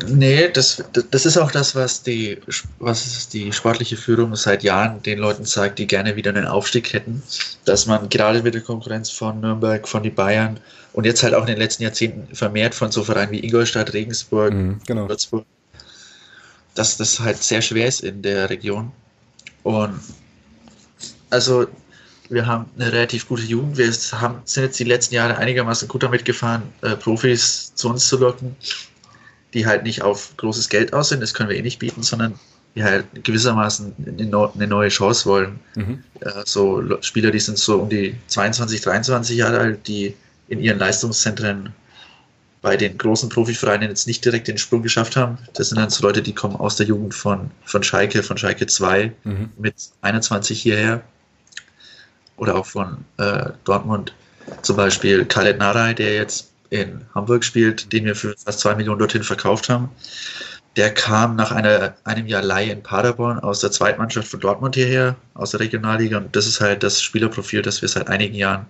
Nee, 0.06 0.48
das, 0.48 0.82
das 1.10 1.26
ist 1.26 1.36
auch 1.36 1.50
das, 1.50 1.74
was 1.74 2.02
die, 2.02 2.38
was 2.78 3.28
die 3.28 3.52
sportliche 3.52 3.96
Führung 3.96 4.34
seit 4.36 4.62
Jahren 4.62 5.02
den 5.02 5.18
Leuten 5.18 5.44
sagt, 5.44 5.78
die 5.78 5.86
gerne 5.86 6.16
wieder 6.16 6.30
einen 6.30 6.46
Aufstieg 6.46 6.92
hätten. 6.92 7.22
Dass 7.64 7.86
man 7.86 8.08
gerade 8.08 8.42
mit 8.42 8.54
der 8.54 8.62
Konkurrenz 8.62 9.10
von 9.10 9.40
Nürnberg, 9.40 9.86
von 9.86 10.02
den 10.02 10.14
Bayern 10.14 10.58
und 10.92 11.04
jetzt 11.04 11.22
halt 11.22 11.34
auch 11.34 11.42
in 11.42 11.48
den 11.48 11.58
letzten 11.58 11.82
Jahrzehnten 11.82 12.34
vermehrt 12.34 12.74
von 12.74 12.90
so 12.90 13.04
Vereinen 13.04 13.32
wie 13.32 13.44
Ingolstadt, 13.44 13.92
Regensburg, 13.92 14.52
mhm, 14.52 14.80
genau. 14.86 15.08
Würzburg, 15.08 15.44
dass 16.74 16.96
das 16.96 17.20
halt 17.20 17.42
sehr 17.42 17.60
schwer 17.60 17.86
ist 17.86 18.00
in 18.00 18.22
der 18.22 18.48
Region. 18.48 18.92
Und 19.62 20.00
also 21.30 21.66
wir 22.30 22.46
haben 22.46 22.64
eine 22.78 22.90
relativ 22.92 23.28
gute 23.28 23.42
Jugend. 23.42 23.76
Wir 23.76 23.92
haben, 24.18 24.40
sind 24.44 24.64
jetzt 24.64 24.80
die 24.80 24.84
letzten 24.84 25.14
Jahre 25.14 25.36
einigermaßen 25.36 25.86
gut 25.86 26.02
damit 26.02 26.24
gefahren, 26.24 26.62
äh, 26.80 26.96
Profis 26.96 27.74
zu 27.74 27.90
uns 27.90 28.08
zu 28.08 28.16
locken 28.16 28.56
die 29.54 29.66
halt 29.66 29.82
nicht 29.82 30.02
auf 30.02 30.36
großes 30.36 30.68
Geld 30.68 30.92
aus 30.92 31.10
sind, 31.10 31.20
das 31.20 31.34
können 31.34 31.50
wir 31.50 31.56
eh 31.56 31.62
nicht 31.62 31.78
bieten, 31.78 32.02
sondern 32.02 32.38
die 32.74 32.82
halt 32.82 33.04
gewissermaßen 33.24 33.94
eine 34.06 34.66
neue 34.66 34.88
Chance 34.88 35.26
wollen. 35.26 35.60
Mhm. 35.74 36.02
so 36.46 36.82
Spieler, 37.02 37.30
die 37.30 37.40
sind 37.40 37.58
so 37.58 37.80
um 37.80 37.88
die 37.88 38.14
22, 38.28 38.80
23 38.80 39.36
Jahre 39.36 39.58
alt, 39.58 39.86
die 39.86 40.14
in 40.48 40.60
ihren 40.60 40.78
Leistungszentren 40.78 41.74
bei 42.62 42.76
den 42.76 42.96
großen 42.96 43.28
Profivereinen 43.28 43.88
jetzt 43.88 44.06
nicht 44.06 44.24
direkt 44.24 44.46
den 44.48 44.56
Sprung 44.56 44.82
geschafft 44.82 45.16
haben. 45.16 45.36
Das 45.54 45.68
sind 45.68 45.78
dann 45.78 45.90
so 45.90 46.06
Leute, 46.06 46.22
die 46.22 46.32
kommen 46.32 46.56
aus 46.56 46.76
der 46.76 46.86
Jugend 46.86 47.12
von, 47.12 47.50
von 47.64 47.82
Schalke, 47.82 48.22
von 48.22 48.38
Schalke 48.38 48.66
2 48.66 49.12
mhm. 49.24 49.50
mit 49.58 49.74
21 50.00 50.62
hierher. 50.62 51.02
Oder 52.36 52.54
auch 52.54 52.66
von 52.66 53.04
äh, 53.18 53.50
Dortmund. 53.64 54.14
Zum 54.62 54.76
Beispiel 54.76 55.24
Khaled 55.24 55.58
Naray, 55.58 55.94
der 55.94 56.14
jetzt 56.14 56.51
in 56.72 57.02
Hamburg 57.14 57.44
spielt, 57.44 57.92
den 57.92 58.06
wir 58.06 58.16
für 58.16 58.34
fast 58.36 58.60
zwei 58.60 58.74
Millionen 58.74 58.98
dorthin 58.98 59.22
verkauft 59.22 59.68
haben. 59.68 59.90
Der 60.76 60.92
kam 60.92 61.36
nach 61.36 61.52
einer, 61.52 61.94
einem 62.04 62.26
Jahr 62.26 62.42
Leihe 62.42 62.72
in 62.72 62.82
Paderborn 62.82 63.38
aus 63.38 63.60
der 63.60 63.70
Zweitmannschaft 63.70 64.26
von 64.26 64.40
Dortmund 64.40 64.74
hierher, 64.74 65.16
aus 65.34 65.50
der 65.50 65.60
Regionalliga. 65.60 66.16
Und 66.16 66.34
das 66.34 66.46
ist 66.46 66.62
halt 66.62 66.82
das 66.82 67.02
Spielerprofil, 67.02 67.60
das 67.60 67.82
wir 67.82 67.88
seit 67.90 68.08
einigen 68.08 68.34
Jahren 68.34 68.64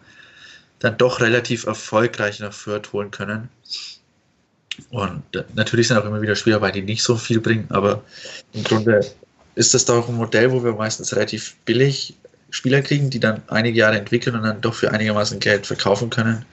dann 0.81 0.99
doch 0.99 1.21
relativ 1.21 1.65
erfolgreich 1.65 2.41
nach 2.41 2.53
Fürth 2.53 2.93
holen 2.93 3.13
können. 3.13 3.49
Und 4.91 5.23
natürlich 5.55 5.87
sind 5.87 5.97
auch 5.97 6.05
immer 6.05 6.23
wieder 6.23 6.35
Spieler 6.35 6.59
bei, 6.59 6.73
die 6.73 6.83
nicht 6.83 7.05
so 7.05 7.17
viel 7.17 7.41
bringen, 7.41 7.67
aber 7.69 8.03
im 8.53 8.65
Grunde 8.65 9.07
ist 9.55 9.75
das 9.75 9.85
doch 9.85 10.09
ein 10.09 10.17
Modell, 10.17 10.51
wo 10.51 10.65
wir 10.65 10.73
meistens 10.73 11.15
relativ 11.15 11.55
billig 11.67 12.17
Spieler 12.51 12.83
kriegen, 12.83 13.11
die 13.11 13.21
dann 13.21 13.43
einige 13.47 13.79
Jahre 13.79 13.99
entwickeln 13.99 14.35
und 14.35 14.43
dann 14.43 14.61
doch 14.61 14.75
für 14.75 14.91
einigermaßen 14.91 15.39
Geld 15.39 15.67
verkaufen 15.67 16.11
können. 16.11 16.45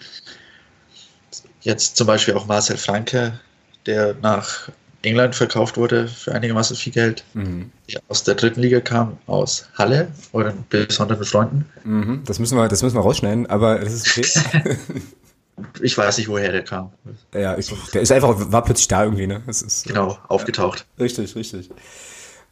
Jetzt 1.62 1.98
zum 1.98 2.08
Beispiel 2.08 2.34
auch 2.34 2.46
Marcel 2.48 2.78
Franke, 2.78 3.40
der 3.86 4.16
nach 4.22 4.70
England 5.02 5.36
verkauft 5.36 5.78
wurde 5.78 6.08
für 6.08 6.34
einigermaßen 6.34 6.76
viel 6.76 6.94
Geld, 6.94 7.24
mhm. 7.34 7.72
der 7.92 8.02
aus 8.10 8.24
der 8.24 8.36
dritten 8.36 8.62
Liga 8.62 8.82
kam, 8.82 9.18
aus 9.28 9.70
Halle 9.78 10.10
oder 10.34 10.54
besonderen 10.70 11.24
Freunden. 11.24 11.66
Mhm. 11.84 12.22
Das, 12.26 12.40
müssen 12.40 12.58
wir, 12.58 12.68
das 12.68 12.84
müssen 12.84 12.96
wir 12.96 13.02
rausschneiden, 13.02 13.48
aber 13.48 13.80
das 13.80 13.94
ist 13.94 14.08
okay. 14.08 14.78
ich 15.82 15.98
weiß 15.98 16.18
nicht, 16.18 16.28
woher 16.28 16.52
der 16.52 16.64
kam. 16.64 16.92
Ja, 17.34 17.58
ich, 17.58 17.74
der 17.94 18.02
ist 18.02 18.12
einfach, 18.12 18.52
war 18.52 18.64
plötzlich 18.64 18.90
da 18.90 19.04
irgendwie, 19.04 19.28
ne? 19.28 19.42
Ist, 19.48 19.86
genau, 19.86 20.18
aufgetaucht. 20.28 20.86
Ja, 20.98 21.04
richtig, 21.04 21.36
richtig. 21.36 21.70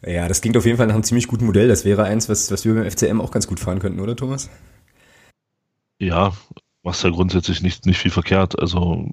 Ja, 0.05 0.27
das 0.27 0.41
klingt 0.41 0.55
auf 0.55 0.65
jeden 0.65 0.77
Fall 0.77 0.87
nach 0.87 0.93
einem 0.93 1.03
ziemlich 1.03 1.27
guten 1.27 1.45
Modell. 1.45 1.67
Das 1.67 1.83
wäre 1.83 2.03
eins, 2.03 2.29
was, 2.29 2.51
was 2.51 2.63
wir 2.63 2.75
beim 2.75 2.89
FCM 2.89 3.19
auch 3.19 3.31
ganz 3.31 3.47
gut 3.47 3.59
fahren 3.59 3.79
könnten, 3.79 3.99
oder 3.99 4.15
Thomas? 4.15 4.49
Ja, 5.99 6.33
machst 6.87 7.03
ja 7.03 7.09
grundsätzlich 7.09 7.61
nicht, 7.61 7.85
nicht 7.85 7.97
viel 7.97 8.11
verkehrt. 8.11 8.57
Also 8.57 9.09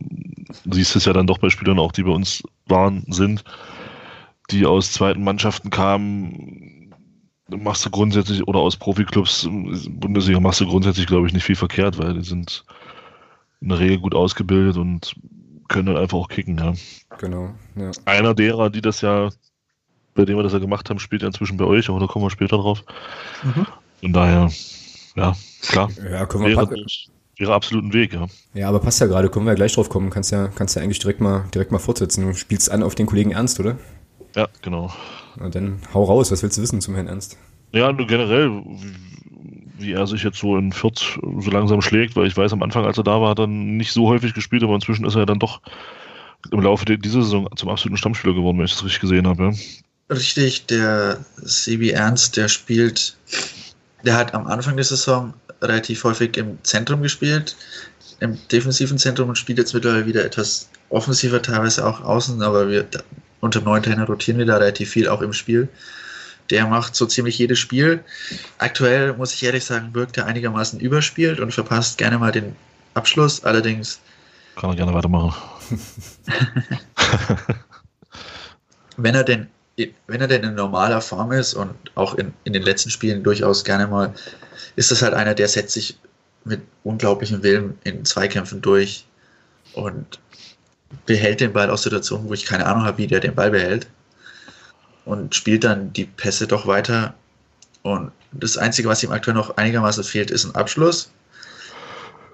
du 0.64 0.76
siehst 0.76 0.94
es 0.94 1.06
ja 1.06 1.12
dann 1.12 1.26
doch 1.26 1.38
bei 1.38 1.50
Spielern 1.50 1.80
auch, 1.80 1.90
die 1.90 2.04
bei 2.04 2.12
uns 2.12 2.44
waren, 2.66 3.04
sind, 3.08 3.42
die 4.52 4.64
aus 4.64 4.92
zweiten 4.92 5.24
Mannschaften 5.24 5.70
kamen, 5.70 6.94
machst 7.48 7.84
du 7.84 7.90
grundsätzlich, 7.90 8.46
oder 8.46 8.60
aus 8.60 8.76
Profiklubs, 8.76 9.48
Bundesliga 9.50 10.38
machst 10.38 10.60
du 10.60 10.66
grundsätzlich, 10.66 11.08
glaube 11.08 11.26
ich, 11.26 11.32
nicht 11.32 11.42
viel 11.42 11.56
verkehrt, 11.56 11.98
weil 11.98 12.14
die 12.14 12.22
sind 12.22 12.64
in 13.60 13.70
der 13.70 13.80
Regel 13.80 13.98
gut 13.98 14.14
ausgebildet 14.14 14.76
und 14.76 15.16
können 15.66 15.86
dann 15.86 15.96
einfach 15.96 16.18
auch 16.18 16.28
kicken, 16.28 16.56
ja. 16.56 16.74
Genau. 17.18 17.54
Ja. 17.74 17.90
Einer 18.04 18.34
derer, 18.34 18.70
die 18.70 18.82
das 18.82 19.00
ja, 19.00 19.30
bei 20.14 20.24
dem 20.24 20.36
wir 20.36 20.44
das 20.44 20.52
ja 20.52 20.60
gemacht 20.60 20.88
haben, 20.90 21.00
spielt 21.00 21.22
ja 21.22 21.28
inzwischen 21.28 21.56
bei 21.56 21.64
euch, 21.64 21.88
aber 21.88 21.98
da 21.98 22.06
kommen 22.06 22.24
wir 22.24 22.30
später 22.30 22.56
drauf. 22.56 22.84
Mhm. 23.42 23.66
Von 24.00 24.12
daher, 24.12 24.52
ja, 25.16 25.34
klar. 25.62 25.90
Ja, 26.08 26.24
können 26.26 26.44
wir 26.44 26.54
packen. 26.54 26.86
Wäre 27.36 27.54
absolut 27.54 27.84
ein 27.84 27.92
Weg, 27.92 28.12
ja. 28.12 28.26
Ja, 28.54 28.68
aber 28.68 28.80
passt 28.80 29.00
ja 29.00 29.06
gerade, 29.06 29.28
können 29.28 29.46
wir 29.46 29.52
ja 29.52 29.56
gleich 29.56 29.74
drauf 29.74 29.88
kommen. 29.88 30.10
Kannst 30.10 30.32
ja, 30.32 30.48
kannst 30.48 30.76
ja 30.76 30.82
eigentlich 30.82 30.98
direkt 30.98 31.20
mal, 31.20 31.44
direkt 31.54 31.72
mal 31.72 31.78
fortsetzen. 31.78 32.26
Du 32.26 32.34
spielst 32.34 32.70
an 32.70 32.82
auf 32.82 32.94
den 32.94 33.06
Kollegen 33.06 33.32
Ernst, 33.32 33.58
oder? 33.60 33.76
Ja, 34.34 34.48
genau. 34.62 34.92
Na 35.36 35.48
dann 35.48 35.80
hau 35.92 36.04
raus, 36.04 36.30
was 36.30 36.42
willst 36.42 36.58
du 36.58 36.62
wissen 36.62 36.80
zum 36.80 36.94
Herrn 36.94 37.08
Ernst? 37.08 37.36
Ja, 37.72 37.92
nur 37.92 38.06
generell, 38.06 38.50
wie, 38.50 38.94
wie 39.78 39.92
er 39.92 40.06
sich 40.06 40.22
jetzt 40.22 40.38
so 40.38 40.56
in 40.56 40.72
Fürth 40.72 41.18
so 41.38 41.50
langsam 41.50 41.82
schlägt, 41.82 42.16
weil 42.16 42.26
ich 42.26 42.36
weiß, 42.36 42.52
am 42.52 42.62
Anfang, 42.62 42.84
als 42.84 42.98
er 42.98 43.04
da 43.04 43.20
war, 43.20 43.30
hat 43.30 43.38
er 43.38 43.46
nicht 43.46 43.92
so 43.92 44.08
häufig 44.08 44.34
gespielt, 44.34 44.62
aber 44.62 44.74
inzwischen 44.74 45.04
ist 45.04 45.14
er 45.14 45.20
ja 45.20 45.26
dann 45.26 45.38
doch 45.38 45.60
im 46.50 46.60
Laufe 46.60 46.84
dieser 46.84 47.22
Saison 47.22 47.48
zum 47.56 47.68
absoluten 47.68 47.96
Stammspieler 47.96 48.34
geworden, 48.34 48.58
wenn 48.58 48.66
ich 48.66 48.74
das 48.74 48.84
richtig 48.84 49.00
gesehen 49.00 49.26
habe. 49.26 49.44
Ja. 49.44 49.52
Richtig, 50.10 50.66
der 50.66 51.24
CB 51.42 51.90
Ernst, 51.90 52.36
der 52.36 52.48
spielt, 52.48 53.16
der 54.04 54.16
hat 54.16 54.34
am 54.34 54.46
Anfang 54.46 54.76
der 54.76 54.84
Saison 54.84 55.32
relativ 55.64 56.04
häufig 56.04 56.36
im 56.36 56.58
Zentrum 56.62 57.02
gespielt, 57.02 57.56
im 58.20 58.38
defensiven 58.48 58.98
Zentrum 58.98 59.28
und 59.28 59.36
spielt 59.36 59.58
jetzt 59.58 59.74
mittlerweile 59.74 60.06
wieder 60.06 60.24
etwas 60.24 60.68
offensiver, 60.90 61.42
teilweise 61.42 61.86
auch 61.86 62.00
außen, 62.02 62.42
aber 62.42 62.68
wir 62.68 62.86
unter 63.40 63.60
dem 63.60 63.66
neuen 63.66 63.82
Trainer 63.82 64.06
rotieren 64.06 64.38
wir 64.38 64.46
da 64.46 64.56
relativ 64.56 64.90
viel 64.90 65.08
auch 65.08 65.20
im 65.20 65.32
Spiel. 65.32 65.68
Der 66.50 66.66
macht 66.66 66.94
so 66.94 67.06
ziemlich 67.06 67.38
jedes 67.38 67.58
Spiel. 67.58 68.02
Aktuell 68.58 69.14
muss 69.14 69.34
ich 69.34 69.42
ehrlich 69.42 69.64
sagen, 69.64 69.94
wirkt 69.94 70.16
er 70.16 70.26
einigermaßen 70.26 70.80
überspielt 70.80 71.40
und 71.40 71.52
verpasst 71.52 71.98
gerne 71.98 72.18
mal 72.18 72.32
den 72.32 72.56
Abschluss. 72.94 73.44
Allerdings, 73.44 74.00
Kann 74.56 74.70
er 74.70 74.76
gerne 74.76 74.94
weitermachen. 74.94 75.34
wenn 78.96 79.14
er 79.14 79.24
denn, 79.24 79.48
wenn 80.06 80.20
er 80.20 80.28
denn 80.28 80.42
in 80.42 80.54
normaler 80.54 81.00
Form 81.00 81.32
ist 81.32 81.54
und 81.54 81.74
auch 81.94 82.14
in, 82.14 82.32
in 82.44 82.52
den 82.52 82.62
letzten 82.62 82.90
Spielen 82.90 83.22
durchaus 83.22 83.64
gerne 83.64 83.86
mal, 83.86 84.14
ist 84.76 84.90
das 84.90 85.02
halt 85.02 85.14
einer, 85.14 85.34
der 85.34 85.48
setzt 85.48 85.72
sich 85.72 85.98
mit 86.44 86.60
unglaublichem 86.82 87.42
Willen 87.42 87.78
in 87.84 88.04
Zweikämpfen 88.04 88.60
durch 88.60 89.06
und 89.72 90.20
behält 91.06 91.40
den 91.40 91.52
Ball 91.52 91.70
aus 91.70 91.82
Situationen, 91.82 92.28
wo 92.28 92.34
ich 92.34 92.44
keine 92.44 92.66
Ahnung 92.66 92.84
habe, 92.84 92.98
wie 92.98 93.06
der 93.06 93.20
den 93.20 93.34
Ball 93.34 93.50
behält 93.50 93.86
und 95.04 95.34
spielt 95.34 95.64
dann 95.64 95.92
die 95.92 96.04
Pässe 96.04 96.46
doch 96.46 96.66
weiter. 96.66 97.14
Und 97.82 98.12
das 98.32 98.56
Einzige, 98.56 98.88
was 98.88 99.02
ihm 99.02 99.12
aktuell 99.12 99.36
noch 99.36 99.56
einigermaßen 99.56 100.04
fehlt, 100.04 100.30
ist 100.30 100.44
ein 100.44 100.54
Abschluss. 100.54 101.10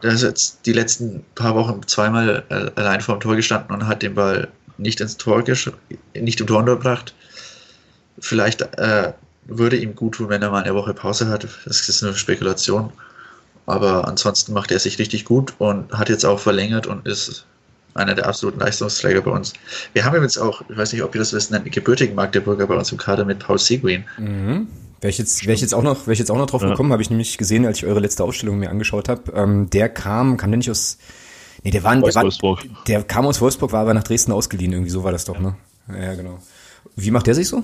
Der 0.02 0.12
ist 0.12 0.22
jetzt 0.22 0.60
die 0.66 0.72
letzten 0.72 1.24
paar 1.34 1.54
Wochen 1.54 1.86
zweimal 1.86 2.44
äh, 2.48 2.70
allein 2.80 3.00
vor 3.00 3.16
dem 3.16 3.20
Tor 3.20 3.36
gestanden 3.36 3.74
und 3.74 3.86
hat 3.86 4.02
den 4.02 4.14
Ball 4.14 4.48
nicht 4.78 5.00
ins 5.00 5.16
Tor 5.16 5.44
nicht 6.14 6.40
im 6.40 6.46
Tor 6.46 6.58
unterbracht. 6.58 7.14
Vielleicht 8.18 8.62
äh, 8.78 9.12
würde 9.50 9.76
ihm 9.76 9.94
gut 9.94 10.14
tun, 10.14 10.28
wenn 10.28 10.42
er 10.42 10.50
mal 10.50 10.62
eine 10.62 10.74
Woche 10.74 10.94
Pause 10.94 11.28
hat. 11.28 11.46
Das 11.66 11.88
ist 11.88 12.02
eine 12.02 12.14
Spekulation. 12.14 12.92
Aber 13.66 14.08
ansonsten 14.08 14.52
macht 14.52 14.70
er 14.72 14.78
sich 14.78 14.98
richtig 14.98 15.24
gut 15.24 15.54
und 15.58 15.92
hat 15.92 16.08
jetzt 16.08 16.24
auch 16.24 16.40
verlängert 16.40 16.86
und 16.86 17.06
ist 17.06 17.44
einer 17.94 18.14
der 18.14 18.26
absoluten 18.26 18.60
Leistungsträger 18.60 19.20
bei 19.20 19.30
uns. 19.30 19.52
Wir 19.92 20.04
haben 20.04 20.20
jetzt 20.22 20.38
auch, 20.38 20.62
ich 20.68 20.76
weiß 20.76 20.92
nicht, 20.92 21.02
ob 21.02 21.14
ihr 21.14 21.18
das 21.20 21.32
wisst, 21.32 21.52
einen 21.52 21.70
gebürtigen 21.70 22.14
Magdeburger 22.14 22.66
bei 22.66 22.74
uns 22.76 22.90
im 22.92 22.98
Kader 22.98 23.24
mit 23.24 23.38
Paul 23.40 23.58
Seguin. 23.58 24.04
Mhm. 24.18 24.68
Wäre 25.00 25.10
ich, 25.10 25.18
jetzt, 25.18 25.46
wär 25.46 25.54
ich 25.54 25.60
jetzt 25.60 25.74
auch 25.74 25.82
noch, 25.82 26.06
wär 26.06 26.12
ich 26.12 26.18
jetzt 26.18 26.30
auch 26.30 26.36
noch 26.36 26.46
drauf 26.46 26.62
Ja. 26.62 26.68
gekommen, 26.70 26.92
habe 26.92 27.02
ich 27.02 27.10
nämlich 27.10 27.38
gesehen, 27.38 27.64
als 27.64 27.78
ich 27.78 27.86
eure 27.86 28.00
letzte 28.00 28.22
Ausstellung 28.24 28.58
mir 28.58 28.70
angeschaut 28.70 29.08
habe. 29.08 29.32
Ähm, 29.34 29.70
der 29.70 29.88
kam, 29.88 30.36
kam 30.36 30.50
der 30.50 30.58
nicht 30.58 30.70
aus. 30.70 30.98
Nee, 31.62 31.70
der 31.70 31.82
war, 31.84 31.94
der, 31.96 32.04
Aus 32.04 32.14
war 32.16 32.22
Wolfsburg. 32.24 32.60
der 32.86 33.02
kam 33.02 33.26
aus 33.26 33.40
Wolfsburg, 33.40 33.72
war 33.72 33.80
aber 33.82 33.94
nach 33.94 34.02
Dresden 34.04 34.32
ausgeliehen, 34.32 34.72
irgendwie 34.72 34.90
so 34.90 35.04
war 35.04 35.12
das 35.12 35.24
doch, 35.26 35.38
ne? 35.38 35.56
Ja, 35.88 35.96
ja, 35.98 36.14
genau. 36.14 36.38
Wie 36.96 37.10
macht 37.10 37.26
der 37.26 37.34
sich 37.34 37.48
so? 37.48 37.62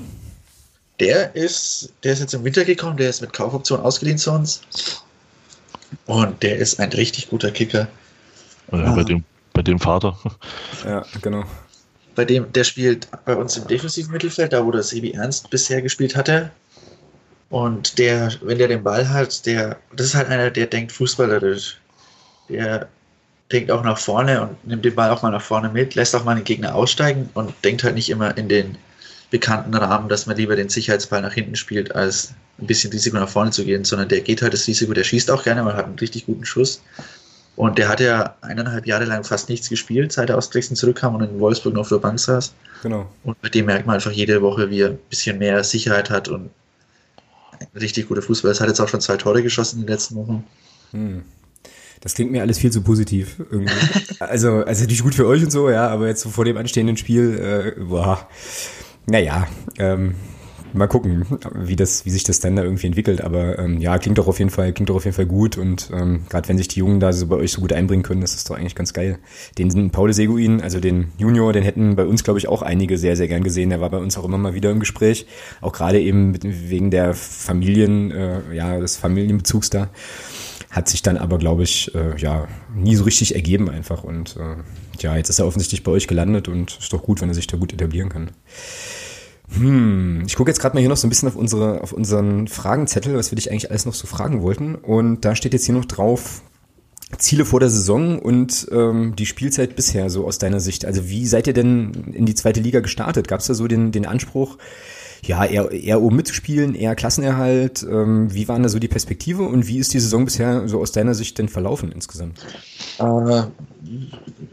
Der 1.00 1.34
ist, 1.36 1.92
der 2.02 2.14
ist 2.14 2.20
jetzt 2.20 2.34
im 2.34 2.44
Winter 2.44 2.64
gekommen, 2.64 2.96
der 2.96 3.10
ist 3.10 3.20
mit 3.20 3.32
Kaufoption 3.32 3.80
ausgeliehen 3.80 4.18
zu 4.18 4.32
uns. 4.32 4.62
Und 6.06 6.42
der 6.42 6.56
ist 6.56 6.80
ein 6.80 6.90
richtig 6.92 7.28
guter 7.28 7.50
Kicker. 7.50 7.86
Ja, 8.72 8.78
Ah. 8.78 8.94
bei, 8.94 9.04
dem, 9.04 9.24
bei 9.52 9.62
dem 9.62 9.78
Vater. 9.78 10.18
Ja, 10.84 11.04
genau. 11.22 11.44
Bei 12.14 12.24
dem, 12.24 12.50
der 12.52 12.64
spielt 12.64 13.08
bei 13.26 13.36
uns 13.36 13.56
im 13.56 13.66
defensiven 13.66 14.10
Mittelfeld, 14.10 14.52
da 14.52 14.64
wo 14.64 14.70
der 14.70 14.82
Sebi 14.82 15.12
Ernst 15.12 15.50
bisher 15.50 15.82
gespielt 15.82 16.16
hatte. 16.16 16.50
Und 17.50 17.98
der, 17.98 18.32
wenn 18.42 18.58
der 18.58 18.68
den 18.68 18.82
Ball 18.82 19.08
hat, 19.08 19.44
der, 19.46 19.76
das 19.94 20.06
ist 20.06 20.14
halt 20.14 20.28
einer, 20.28 20.50
der 20.50 20.66
denkt 20.66 20.92
fußballerisch. 20.92 21.78
Der 22.48 22.88
denkt 23.52 23.70
auch 23.70 23.84
nach 23.84 23.98
vorne 23.98 24.42
und 24.42 24.66
nimmt 24.66 24.84
den 24.84 24.94
Ball 24.94 25.10
auch 25.10 25.22
mal 25.22 25.30
nach 25.30 25.42
vorne 25.42 25.68
mit, 25.68 25.94
lässt 25.94 26.16
auch 26.16 26.24
mal 26.24 26.34
den 26.34 26.42
Gegner 26.44 26.74
aussteigen 26.74 27.28
und 27.34 27.52
denkt 27.62 27.84
halt 27.84 27.94
nicht 27.94 28.08
immer 28.08 28.36
in 28.36 28.48
den 28.48 28.76
bekannten 29.36 29.74
Rahmen, 29.74 30.08
dass 30.08 30.24
man 30.26 30.36
lieber 30.36 30.56
den 30.56 30.70
Sicherheitsball 30.70 31.20
nach 31.20 31.34
hinten 31.34 31.56
spielt, 31.56 31.94
als 31.94 32.32
ein 32.58 32.66
bisschen 32.66 32.90
Risiko 32.90 33.18
nach 33.18 33.28
vorne 33.28 33.50
zu 33.50 33.66
gehen, 33.66 33.84
sondern 33.84 34.08
der 34.08 34.22
geht 34.22 34.40
halt 34.40 34.54
das 34.54 34.66
Risiko, 34.66 34.94
der 34.94 35.04
schießt 35.04 35.30
auch 35.30 35.44
gerne, 35.44 35.62
man 35.62 35.76
hat 35.76 35.84
einen 35.84 35.98
richtig 35.98 36.24
guten 36.24 36.46
Schuss. 36.46 36.80
Und 37.54 37.76
der 37.76 37.88
hat 37.88 38.00
ja 38.00 38.36
eineinhalb 38.40 38.86
Jahre 38.86 39.04
lang 39.04 39.24
fast 39.24 39.50
nichts 39.50 39.68
gespielt, 39.68 40.12
seit 40.12 40.30
er 40.30 40.38
aus 40.38 40.48
Dresden 40.48 40.74
zurückkam 40.74 41.14
und 41.14 41.22
in 41.22 41.38
Wolfsburg 41.38 41.74
noch 41.74 41.82
auf 41.82 41.88
der 41.90 41.98
Bank 41.98 42.18
saß. 42.18 42.54
Genau. 42.82 43.10
Und 43.24 43.40
bei 43.42 43.48
dem 43.50 43.66
merkt 43.66 43.86
man 43.86 43.96
einfach 43.96 44.10
jede 44.10 44.40
Woche, 44.40 44.70
wie 44.70 44.80
er 44.80 44.90
ein 44.90 44.98
bisschen 45.10 45.38
mehr 45.38 45.62
Sicherheit 45.64 46.08
hat 46.08 46.28
und 46.28 46.50
ein 47.60 47.66
richtig 47.78 48.08
guter 48.08 48.22
Fußball. 48.22 48.50
Es 48.50 48.60
hat 48.60 48.68
jetzt 48.68 48.80
auch 48.80 48.88
schon 48.88 49.00
zwei 49.00 49.16
Tore 49.16 49.42
geschossen 49.42 49.80
in 49.80 49.86
den 49.86 49.92
letzten 49.92 50.16
Wochen. 50.16 50.44
Hm. 50.92 51.22
Das 52.00 52.14
klingt 52.14 52.30
mir 52.30 52.42
alles 52.42 52.58
viel 52.58 52.70
zu 52.70 52.82
positiv 52.82 53.36
irgendwie. 53.50 53.72
also, 54.18 54.64
also 54.64 54.82
natürlich 54.82 55.02
gut 55.02 55.14
für 55.14 55.26
euch 55.26 55.42
und 55.42 55.50
so, 55.50 55.70
ja, 55.70 55.88
aber 55.88 56.08
jetzt 56.08 56.22
so 56.22 56.28
vor 56.28 56.44
dem 56.44 56.56
anstehenden 56.56 56.96
Spiel, 56.96 57.74
äh, 57.78 57.80
boah, 57.80 58.28
naja, 59.06 59.46
ähm, 59.78 60.14
mal 60.76 60.86
gucken, 60.86 61.26
wie 61.54 61.76
das, 61.76 62.04
wie 62.04 62.10
sich 62.10 62.24
das 62.24 62.40
dann 62.40 62.56
da 62.56 62.62
irgendwie 62.62 62.86
entwickelt. 62.86 63.20
Aber 63.20 63.58
ähm, 63.58 63.80
ja, 63.80 63.98
klingt 63.98 64.18
doch 64.18 64.26
auf 64.26 64.38
jeden 64.38 64.50
Fall, 64.50 64.72
klingt 64.72 64.90
doch 64.90 64.96
auf 64.96 65.04
jeden 65.04 65.16
Fall 65.16 65.26
gut 65.26 65.56
und 65.58 65.90
ähm, 65.92 66.24
gerade 66.28 66.48
wenn 66.48 66.58
sich 66.58 66.68
die 66.68 66.80
Jungen 66.80 67.00
da 67.00 67.12
so 67.12 67.26
bei 67.26 67.36
euch 67.36 67.52
so 67.52 67.60
gut 67.60 67.72
einbringen 67.72 68.02
können, 68.02 68.22
ist 68.22 68.34
das 68.34 68.44
doch 68.44 68.56
eigentlich 68.56 68.74
ganz 68.74 68.92
geil. 68.92 69.18
Den 69.58 69.90
Paul 69.90 70.12
Seguin, 70.12 70.60
also 70.60 70.80
den 70.80 71.12
Junior, 71.18 71.52
den 71.52 71.62
hätten 71.62 71.96
bei 71.96 72.04
uns, 72.04 72.24
glaube 72.24 72.38
ich, 72.38 72.48
auch 72.48 72.62
einige 72.62 72.98
sehr, 72.98 73.16
sehr 73.16 73.28
gern 73.28 73.42
gesehen. 73.42 73.70
Der 73.70 73.80
war 73.80 73.90
bei 73.90 73.98
uns 73.98 74.16
auch 74.16 74.24
immer 74.24 74.38
mal 74.38 74.54
wieder 74.54 74.70
im 74.70 74.80
Gespräch, 74.80 75.26
auch 75.60 75.72
gerade 75.72 76.00
eben 76.00 76.32
mit, 76.32 76.44
wegen 76.44 76.90
der 76.90 77.14
Familien, 77.14 78.10
äh, 78.10 78.54
ja, 78.54 78.78
des 78.78 78.96
Familienbezugs 78.96 79.70
da. 79.70 79.88
Hat 80.76 80.90
sich 80.90 81.00
dann 81.00 81.16
aber, 81.16 81.38
glaube 81.38 81.62
ich, 81.62 81.94
äh, 81.94 82.18
ja, 82.18 82.48
nie 82.74 82.96
so 82.96 83.04
richtig 83.04 83.34
ergeben 83.34 83.70
einfach. 83.70 84.04
Und 84.04 84.36
äh, 84.36 84.56
ja, 85.00 85.16
jetzt 85.16 85.30
ist 85.30 85.38
er 85.38 85.46
offensichtlich 85.46 85.82
bei 85.82 85.90
euch 85.90 86.06
gelandet 86.06 86.48
und 86.48 86.76
ist 86.78 86.92
doch 86.92 87.02
gut, 87.02 87.22
wenn 87.22 87.30
er 87.30 87.34
sich 87.34 87.46
da 87.46 87.56
gut 87.56 87.72
etablieren 87.72 88.10
kann. 88.10 88.32
Hm, 89.54 90.24
ich 90.26 90.36
gucke 90.36 90.50
jetzt 90.50 90.60
gerade 90.60 90.74
mal 90.76 90.80
hier 90.80 90.90
noch 90.90 90.98
so 90.98 91.06
ein 91.06 91.08
bisschen 91.08 91.28
auf 91.28 91.36
unsere, 91.36 91.80
auf 91.80 91.94
unseren 91.94 92.46
Fragenzettel, 92.46 93.16
was 93.16 93.30
wir 93.30 93.36
dich 93.36 93.50
eigentlich 93.50 93.70
alles 93.70 93.86
noch 93.86 93.94
so 93.94 94.06
fragen 94.06 94.42
wollten. 94.42 94.74
Und 94.74 95.24
da 95.24 95.34
steht 95.34 95.54
jetzt 95.54 95.64
hier 95.64 95.74
noch 95.74 95.86
drauf, 95.86 96.42
Ziele 97.16 97.46
vor 97.46 97.60
der 97.60 97.70
Saison 97.70 98.18
und 98.18 98.68
ähm, 98.70 99.16
die 99.16 99.24
Spielzeit 99.24 99.76
bisher, 99.76 100.10
so 100.10 100.26
aus 100.26 100.36
deiner 100.36 100.60
Sicht. 100.60 100.84
Also 100.84 101.08
wie 101.08 101.26
seid 101.26 101.46
ihr 101.46 101.54
denn 101.54 102.12
in 102.12 102.26
die 102.26 102.34
zweite 102.34 102.60
Liga 102.60 102.80
gestartet? 102.80 103.28
Gab 103.28 103.40
es 103.40 103.46
da 103.46 103.54
so 103.54 103.66
den, 103.66 103.92
den 103.92 104.04
Anspruch, 104.04 104.58
ja, 105.28 105.44
eher, 105.44 105.70
eher 105.70 106.00
oben 106.02 106.16
mitzuspielen, 106.16 106.74
eher 106.74 106.94
Klassenerhalt? 106.94 107.82
Ähm, 107.82 108.32
wie 108.32 108.48
waren 108.48 108.62
da 108.62 108.68
so 108.68 108.78
die 108.78 108.88
Perspektive 108.88 109.42
und 109.42 109.66
wie 109.66 109.78
ist 109.78 109.92
die 109.94 110.00
Saison 110.00 110.24
bisher 110.24 110.68
so 110.68 110.80
aus 110.80 110.92
deiner 110.92 111.14
Sicht 111.14 111.38
denn 111.38 111.48
verlaufen 111.48 111.92
insgesamt? 111.92 112.38
Äh, 112.98 113.42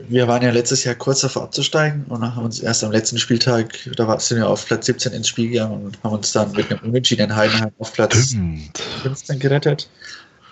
wir 0.10 0.28
waren 0.28 0.42
ja 0.44 0.52
letztes 0.52 0.84
Jahr 0.84 0.96
kurz 0.96 1.22
davor 1.22 1.44
abzusteigen 1.44 2.06
und 2.10 2.22
haben 2.22 2.46
uns 2.46 2.60
erst 2.60 2.84
am 2.84 2.92
letzten 2.92 3.18
Spieltag, 3.18 3.74
da 3.96 4.08
war- 4.08 4.20
sind 4.20 4.38
wir 4.38 4.48
auf 4.48 4.66
Platz 4.66 4.86
17 4.86 5.14
ins 5.14 5.28
Spiel 5.28 5.50
gegangen 5.50 5.86
und 5.86 6.04
haben 6.04 6.14
uns 6.16 6.32
dann 6.32 6.52
mit 6.52 6.70
einem 6.72 6.80
Unentschieden 6.84 7.30
in 7.30 7.36
Heidenheim 7.36 7.72
auf 7.80 7.94
Platz 7.94 8.30
Stimmt. 8.30 8.78
15 9.02 9.40
gerettet, 9.40 9.90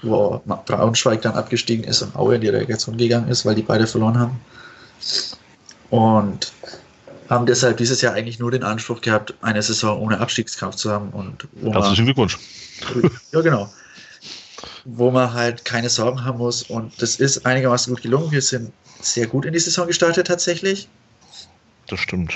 wo 0.01 0.41
Braunschweig 0.65 1.21
dann 1.21 1.33
abgestiegen 1.33 1.83
ist 1.83 2.01
und 2.01 2.15
Aue 2.15 2.35
in 2.35 2.41
die 2.41 2.49
Relegation 2.49 2.97
gegangen 2.97 3.27
ist, 3.29 3.45
weil 3.45 3.55
die 3.55 3.61
beide 3.61 3.85
verloren 3.85 4.17
haben. 4.17 4.39
Und 5.89 6.51
haben 7.31 7.45
deshalb 7.45 7.77
dieses 7.77 8.01
Jahr 8.01 8.13
eigentlich 8.13 8.39
nur 8.39 8.51
den 8.51 8.63
Anspruch 8.63 8.99
gehabt, 8.99 9.33
eine 9.41 9.61
Saison 9.63 10.01
ohne 10.01 10.19
Abstiegskampf 10.19 10.75
zu 10.75 10.91
haben 10.91 11.11
und 11.11 11.47
Herzlichen 11.63 12.03
Glückwunsch. 12.03 12.37
ja 13.31 13.39
genau, 13.41 13.69
wo 14.83 15.11
man 15.11 15.33
halt 15.33 15.63
keine 15.63 15.89
Sorgen 15.89 16.25
haben 16.25 16.39
muss 16.39 16.63
und 16.63 17.01
das 17.01 17.15
ist 17.15 17.45
einigermaßen 17.45 17.93
gut 17.93 18.03
gelungen. 18.03 18.31
Wir 18.31 18.41
sind 18.41 18.73
sehr 18.99 19.27
gut 19.27 19.45
in 19.45 19.53
die 19.53 19.59
Saison 19.59 19.87
gestartet 19.87 20.27
tatsächlich, 20.27 20.89
Das 21.87 22.01
stimmt. 22.01 22.33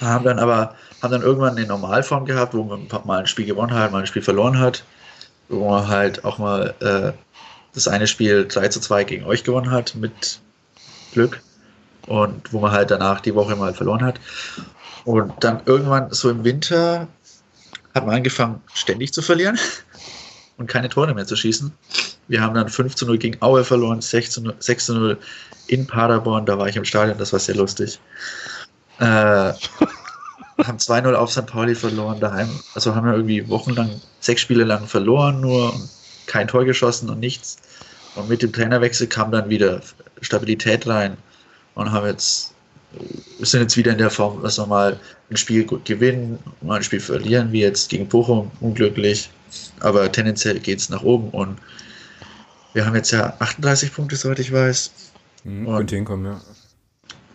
haben 0.00 0.26
dann 0.26 0.38
aber 0.38 0.76
haben 1.00 1.10
dann 1.12 1.22
irgendwann 1.22 1.56
eine 1.56 1.66
Normalform 1.66 2.26
gehabt, 2.26 2.52
wo 2.52 2.64
man 2.64 2.86
mal 3.04 3.20
ein 3.20 3.26
Spiel 3.26 3.46
gewonnen 3.46 3.72
hat, 3.72 3.90
mal 3.90 4.00
ein 4.00 4.06
Spiel 4.06 4.22
verloren 4.22 4.58
hat, 4.58 4.84
wo 5.48 5.70
man 5.70 5.88
halt 5.88 6.26
auch 6.26 6.36
mal 6.36 6.74
äh, 6.80 7.12
das 7.72 7.88
eine 7.88 8.06
Spiel 8.06 8.46
3 8.46 8.68
zu 8.68 8.80
2 8.80 9.04
gegen 9.04 9.24
euch 9.24 9.44
gewonnen 9.44 9.70
hat 9.70 9.94
mit 9.94 10.40
Glück 11.14 11.40
und 12.06 12.52
wo 12.52 12.60
man 12.60 12.72
halt 12.72 12.90
danach 12.90 13.20
die 13.20 13.34
Woche 13.34 13.56
mal 13.56 13.74
verloren 13.74 14.02
hat. 14.02 14.20
Und 15.04 15.32
dann 15.40 15.60
irgendwann 15.66 16.12
so 16.12 16.30
im 16.30 16.44
Winter 16.44 17.08
hat 17.94 18.06
man 18.06 18.16
angefangen, 18.16 18.60
ständig 18.72 19.12
zu 19.12 19.22
verlieren 19.22 19.58
und 20.56 20.66
keine 20.66 20.88
Tore 20.88 21.14
mehr 21.14 21.26
zu 21.26 21.36
schießen. 21.36 21.72
Wir 22.28 22.40
haben 22.40 22.54
dann 22.54 22.68
5 22.68 22.94
zu 22.94 23.06
0 23.06 23.18
gegen 23.18 23.42
Aue 23.42 23.64
verloren, 23.64 24.00
6 24.00 24.30
zu 24.30 24.42
0, 24.42 24.54
6 24.58 24.86
zu 24.86 24.94
0 24.94 25.18
in 25.66 25.86
Paderborn, 25.86 26.46
da 26.46 26.58
war 26.58 26.68
ich 26.68 26.76
im 26.76 26.84
Stadion, 26.84 27.18
das 27.18 27.32
war 27.32 27.40
sehr 27.40 27.56
lustig. 27.56 28.00
Äh, 28.98 29.04
haben 30.64 30.78
2-0 30.78 31.14
auf 31.14 31.32
St. 31.32 31.46
Pauli 31.46 31.74
verloren 31.74 32.20
daheim. 32.20 32.48
Also 32.74 32.94
haben 32.94 33.06
wir 33.06 33.14
irgendwie 33.14 33.48
wochenlang, 33.48 34.00
sechs 34.20 34.42
Spiele 34.42 34.64
lang 34.64 34.86
verloren 34.86 35.40
nur 35.40 35.74
und 35.74 35.88
kein 36.26 36.46
Tor 36.46 36.64
geschossen 36.64 37.10
und 37.10 37.20
nichts. 37.20 37.56
Und 38.14 38.28
mit 38.28 38.42
dem 38.42 38.52
Trainerwechsel 38.52 39.06
kam 39.06 39.32
dann 39.32 39.48
wieder 39.48 39.80
Stabilität 40.20 40.86
rein 40.86 41.16
und 41.74 41.90
haben 41.92 42.06
jetzt, 42.06 42.54
wir 43.38 43.46
sind 43.46 43.62
jetzt 43.62 43.76
wieder 43.76 43.92
in 43.92 43.98
der 43.98 44.10
Form, 44.10 44.42
dass 44.42 44.58
wir 44.58 44.66
mal 44.66 44.98
ein 45.30 45.36
Spiel 45.36 45.64
gut 45.64 45.84
gewinnen, 45.84 46.38
mal 46.60 46.76
ein 46.76 46.82
Spiel 46.82 47.00
verlieren, 47.00 47.52
wie 47.52 47.60
jetzt 47.60 47.88
gegen 47.88 48.08
Bochum, 48.08 48.50
unglücklich. 48.60 49.30
Aber 49.80 50.10
tendenziell 50.10 50.58
geht 50.60 50.78
es 50.78 50.88
nach 50.88 51.02
oben 51.02 51.30
und 51.30 51.58
wir 52.74 52.86
haben 52.86 52.94
jetzt 52.94 53.10
ja 53.10 53.34
38 53.38 53.92
Punkte, 53.92 54.16
soweit 54.16 54.38
ich 54.38 54.52
weiß. 54.52 54.90
Mhm, 55.44 55.66
könnte 55.66 55.96
hinkommen, 55.96 56.40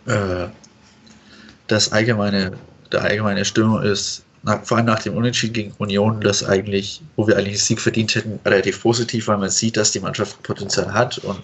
ja. 0.06 0.44
Äh, 0.44 0.48
das 1.66 1.92
allgemeine, 1.92 2.52
der 2.90 3.02
allgemeine 3.02 3.44
Stimmung 3.44 3.82
ist, 3.82 4.24
nach, 4.42 4.64
vor 4.64 4.78
allem 4.78 4.86
nach 4.86 5.02
dem 5.02 5.16
Unentschieden 5.16 5.52
gegen 5.52 5.72
Union, 5.78 6.20
das 6.20 6.44
eigentlich, 6.44 7.02
wo 7.16 7.26
wir 7.26 7.36
eigentlich 7.36 7.56
den 7.56 7.62
Sieg 7.62 7.80
verdient 7.80 8.14
hätten, 8.14 8.40
relativ 8.44 8.82
positiv, 8.82 9.28
weil 9.28 9.38
man 9.38 9.50
sieht, 9.50 9.76
dass 9.76 9.92
die 9.92 10.00
Mannschaft 10.00 10.42
Potenzial 10.42 10.92
hat 10.92 11.18
und 11.18 11.42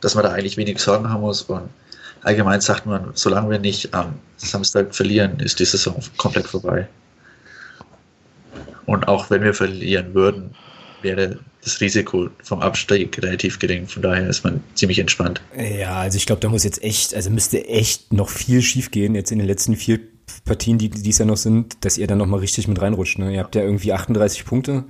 dass 0.00 0.14
man 0.14 0.24
da 0.24 0.32
eigentlich 0.32 0.56
wenig 0.56 0.78
Sorgen 0.78 1.08
haben 1.08 1.20
muss. 1.20 1.42
Und 1.42 1.68
allgemein 2.22 2.60
sagt 2.60 2.86
man, 2.86 3.10
solange 3.14 3.50
wir 3.50 3.58
nicht 3.58 3.94
am 3.94 4.14
Samstag 4.36 4.94
verlieren, 4.94 5.40
ist 5.40 5.58
die 5.58 5.64
Saison 5.64 5.96
komplett 6.16 6.46
vorbei. 6.46 6.88
Und 8.86 9.06
auch 9.06 9.28
wenn 9.30 9.42
wir 9.42 9.54
verlieren 9.54 10.14
würden, 10.14 10.54
wäre 11.02 11.38
das 11.62 11.80
Risiko 11.80 12.30
vom 12.42 12.60
Abstieg 12.60 13.20
relativ 13.22 13.58
gering. 13.58 13.86
Von 13.86 14.02
daher 14.02 14.28
ist 14.28 14.44
man 14.44 14.62
ziemlich 14.74 14.98
entspannt. 14.98 15.42
Ja, 15.56 15.96
also 15.96 16.16
ich 16.16 16.26
glaube, 16.26 16.40
da 16.40 16.48
muss 16.48 16.64
jetzt 16.64 16.82
echt, 16.82 17.14
also 17.14 17.30
müsste 17.30 17.66
echt 17.68 18.12
noch 18.12 18.28
viel 18.28 18.62
schief 18.62 18.90
gehen 18.90 19.14
jetzt 19.14 19.30
in 19.30 19.38
den 19.38 19.46
letzten 19.46 19.76
vier 19.76 20.00
Partien, 20.44 20.78
die, 20.78 20.88
die 20.88 21.10
es 21.10 21.18
ja 21.18 21.24
noch 21.24 21.36
sind, 21.36 21.84
dass 21.84 21.98
ihr 21.98 22.06
dann 22.06 22.18
noch 22.18 22.26
mal 22.26 22.40
richtig 22.40 22.68
mit 22.68 22.80
reinrutscht. 22.80 23.18
Ne? 23.18 23.34
Ihr 23.34 23.40
habt 23.40 23.54
ja 23.54 23.62
irgendwie 23.62 23.92
38 23.92 24.44
Punkte. 24.44 24.84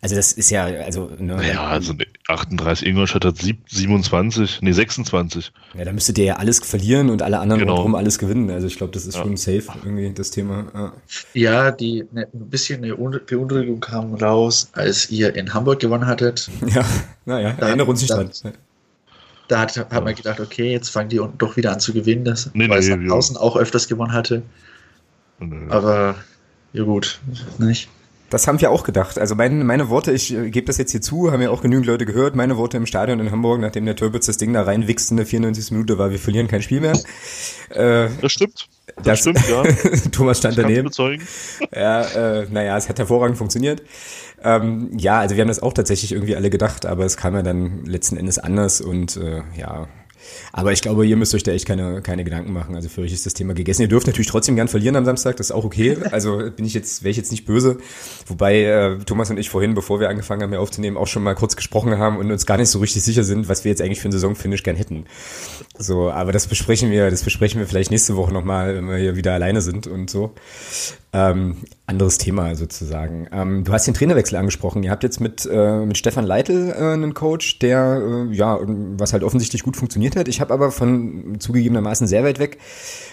Also 0.00 0.14
das 0.14 0.32
ist 0.32 0.50
ja, 0.50 0.64
also. 0.64 1.10
Ne, 1.18 1.40
ja, 1.46 1.66
also 1.66 1.92
38, 2.28 2.86
Ingolstadt 2.86 3.24
hat 3.24 3.36
27, 3.38 4.62
nee, 4.62 4.72
26. 4.72 5.52
Ja, 5.76 5.84
da 5.84 5.92
müsstet 5.92 6.18
ihr 6.18 6.24
ja 6.24 6.36
alles 6.36 6.60
verlieren 6.60 7.10
und 7.10 7.22
alle 7.22 7.40
anderen 7.40 7.60
genau. 7.60 7.72
rundherum 7.72 7.94
alles 7.96 8.18
gewinnen. 8.18 8.48
Also 8.50 8.68
ich 8.68 8.76
glaube, 8.76 8.92
das 8.92 9.06
ist 9.06 9.16
ja. 9.16 9.22
schon 9.22 9.36
safe, 9.36 9.64
irgendwie, 9.84 10.12
das 10.12 10.30
Thema. 10.30 10.66
Ja, 10.72 10.92
ja 11.34 11.70
die 11.72 12.04
ne, 12.12 12.28
ein 12.32 12.48
bisschen 12.48 12.84
eine 12.84 12.94
Beunruhigung 12.94 13.80
kam 13.80 14.14
raus, 14.14 14.70
als 14.72 15.10
ihr 15.10 15.34
in 15.34 15.52
Hamburg 15.52 15.80
gewonnen 15.80 16.06
hattet. 16.06 16.48
Ja, 16.68 16.84
naja, 17.24 17.54
erinnere 17.58 17.86
uns 17.86 18.02
nicht 18.02 18.12
dran. 18.12 18.30
Da 19.48 19.60
hat, 19.60 19.76
hat 19.76 20.04
man 20.04 20.14
gedacht, 20.14 20.38
okay, 20.38 20.70
jetzt 20.70 20.90
fangen 20.90 21.08
die 21.08 21.18
doch 21.38 21.56
wieder 21.56 21.72
an 21.72 21.80
zu 21.80 21.94
gewinnen, 21.94 22.24
das, 22.24 22.50
nee, 22.52 22.68
weil 22.68 22.80
nee, 22.80 23.04
es 23.04 23.10
draußen 23.10 23.36
auch 23.38 23.56
öfters 23.56 23.88
gewonnen 23.88 24.12
hatte. 24.12 24.42
Nee. 25.40 25.70
Aber 25.70 26.16
ja 26.74 26.84
gut, 26.84 27.20
nicht? 27.58 27.88
Das 28.30 28.46
haben 28.46 28.60
wir 28.60 28.70
auch 28.70 28.84
gedacht. 28.84 29.18
Also 29.18 29.34
meine, 29.34 29.64
meine 29.64 29.88
Worte, 29.88 30.12
ich 30.12 30.34
äh, 30.34 30.50
gebe 30.50 30.66
das 30.66 30.76
jetzt 30.76 30.92
hier 30.92 31.00
zu, 31.00 31.32
haben 31.32 31.40
ja 31.40 31.50
auch 31.50 31.62
genügend 31.62 31.86
Leute 31.86 32.04
gehört, 32.04 32.36
meine 32.36 32.56
Worte 32.56 32.76
im 32.76 32.86
Stadion 32.86 33.20
in 33.20 33.30
Hamburg, 33.30 33.60
nachdem 33.60 33.86
der 33.86 33.96
Türbitz 33.96 34.26
das 34.26 34.36
Ding 34.36 34.52
da 34.52 34.62
reinwichst 34.62 35.10
in 35.10 35.16
der 35.16 35.26
94. 35.26 35.70
Minute 35.72 35.98
war, 35.98 36.10
wir 36.10 36.18
verlieren 36.18 36.46
kein 36.46 36.62
Spiel 36.62 36.80
mehr. 36.80 36.98
Äh, 37.70 38.08
das 38.20 38.32
stimmt. 38.32 38.68
Das, 38.96 39.04
das 39.04 39.20
stimmt, 39.20 39.48
ja. 39.48 39.62
Thomas 40.12 40.38
stand 40.38 40.58
daneben. 40.58 40.90
Ja, 41.74 42.02
äh, 42.02 42.46
naja, 42.50 42.76
es 42.76 42.88
hat 42.88 42.98
hervorragend 42.98 43.38
funktioniert. 43.38 43.82
Ähm, 44.42 44.90
ja, 44.96 45.20
also 45.20 45.36
wir 45.36 45.42
haben 45.42 45.48
das 45.48 45.62
auch 45.62 45.72
tatsächlich 45.72 46.12
irgendwie 46.12 46.36
alle 46.36 46.50
gedacht, 46.50 46.86
aber 46.86 47.04
es 47.04 47.16
kam 47.16 47.34
ja 47.34 47.42
dann 47.42 47.84
letzten 47.84 48.16
Endes 48.16 48.38
anders 48.38 48.80
und 48.80 49.16
äh, 49.16 49.42
ja, 49.56 49.88
aber 50.52 50.72
ich 50.72 50.82
glaube, 50.82 51.06
ihr 51.06 51.16
müsst 51.16 51.34
euch 51.34 51.42
da 51.42 51.52
echt 51.52 51.66
keine, 51.66 52.02
keine 52.02 52.24
Gedanken 52.24 52.52
machen. 52.52 52.74
Also 52.74 52.88
für 52.88 53.02
euch 53.02 53.12
ist 53.12 53.26
das 53.26 53.34
Thema 53.34 53.54
gegessen. 53.54 53.82
Ihr 53.82 53.88
dürft 53.88 54.06
natürlich 54.06 54.28
trotzdem 54.28 54.56
gern 54.56 54.68
verlieren 54.68 54.96
am 54.96 55.04
Samstag, 55.04 55.36
das 55.36 55.48
ist 55.48 55.52
auch 55.52 55.64
okay. 55.64 55.96
Also 56.18 56.50
bin 56.50 56.64
ich 56.64 56.74
jetzt, 56.74 57.04
wäre 57.04 57.10
ich 57.10 57.16
jetzt 57.16 57.30
nicht 57.30 57.44
böse. 57.44 57.78
Wobei 58.26 58.62
äh, 58.62 58.98
Thomas 59.04 59.30
und 59.30 59.38
ich 59.38 59.50
vorhin, 59.50 59.74
bevor 59.74 60.00
wir 60.00 60.08
angefangen 60.08 60.42
haben, 60.42 60.50
hier 60.50 60.60
aufzunehmen, 60.60 60.96
auch 60.96 61.06
schon 61.06 61.22
mal 61.22 61.34
kurz 61.34 61.54
gesprochen 61.54 61.98
haben 61.98 62.16
und 62.16 62.30
uns 62.32 62.46
gar 62.46 62.56
nicht 62.56 62.70
so 62.70 62.78
richtig 62.80 63.02
sicher 63.02 63.22
sind, 63.24 63.48
was 63.48 63.64
wir 63.64 63.70
jetzt 63.70 63.82
eigentlich 63.82 64.00
für 64.00 64.06
einen 64.06 64.12
Saisonfinish 64.12 64.62
gern 64.62 64.76
hätten. 64.76 65.04
So, 65.78 66.10
aber 66.10 66.32
das 66.32 66.46
besprechen 66.46 66.90
wir, 66.90 67.10
das 67.10 67.22
besprechen 67.22 67.60
wir 67.60 67.66
vielleicht 67.66 67.90
nächste 67.90 68.16
Woche 68.16 68.32
nochmal, 68.32 68.74
wenn 68.74 68.88
wir 68.88 68.96
hier 68.96 69.16
wieder 69.16 69.34
alleine 69.34 69.60
sind 69.60 69.86
und 69.86 70.10
so. 70.10 70.34
Ähm, 71.10 71.56
anderes 71.86 72.18
Thema 72.18 72.54
sozusagen. 72.54 73.28
Ähm, 73.32 73.64
du 73.64 73.72
hast 73.72 73.86
den 73.86 73.94
Trainerwechsel 73.94 74.36
angesprochen. 74.36 74.82
Ihr 74.82 74.90
habt 74.90 75.02
jetzt 75.02 75.20
mit, 75.20 75.48
äh, 75.50 75.86
mit 75.86 75.96
Stefan 75.96 76.26
Leitl 76.26 76.70
äh, 76.70 76.92
einen 76.92 77.14
Coach, 77.14 77.58
der 77.60 78.26
äh, 78.30 78.34
ja, 78.34 78.58
was 78.62 79.14
halt 79.14 79.22
offensichtlich 79.22 79.62
gut 79.62 79.76
funktioniert 79.76 80.16
hat. 80.16 80.28
Ich 80.28 80.42
habe 80.42 80.52
aber 80.52 80.70
von 80.70 81.40
zugegebenermaßen 81.40 82.06
sehr 82.06 82.24
weit 82.24 82.38
weg 82.38 82.58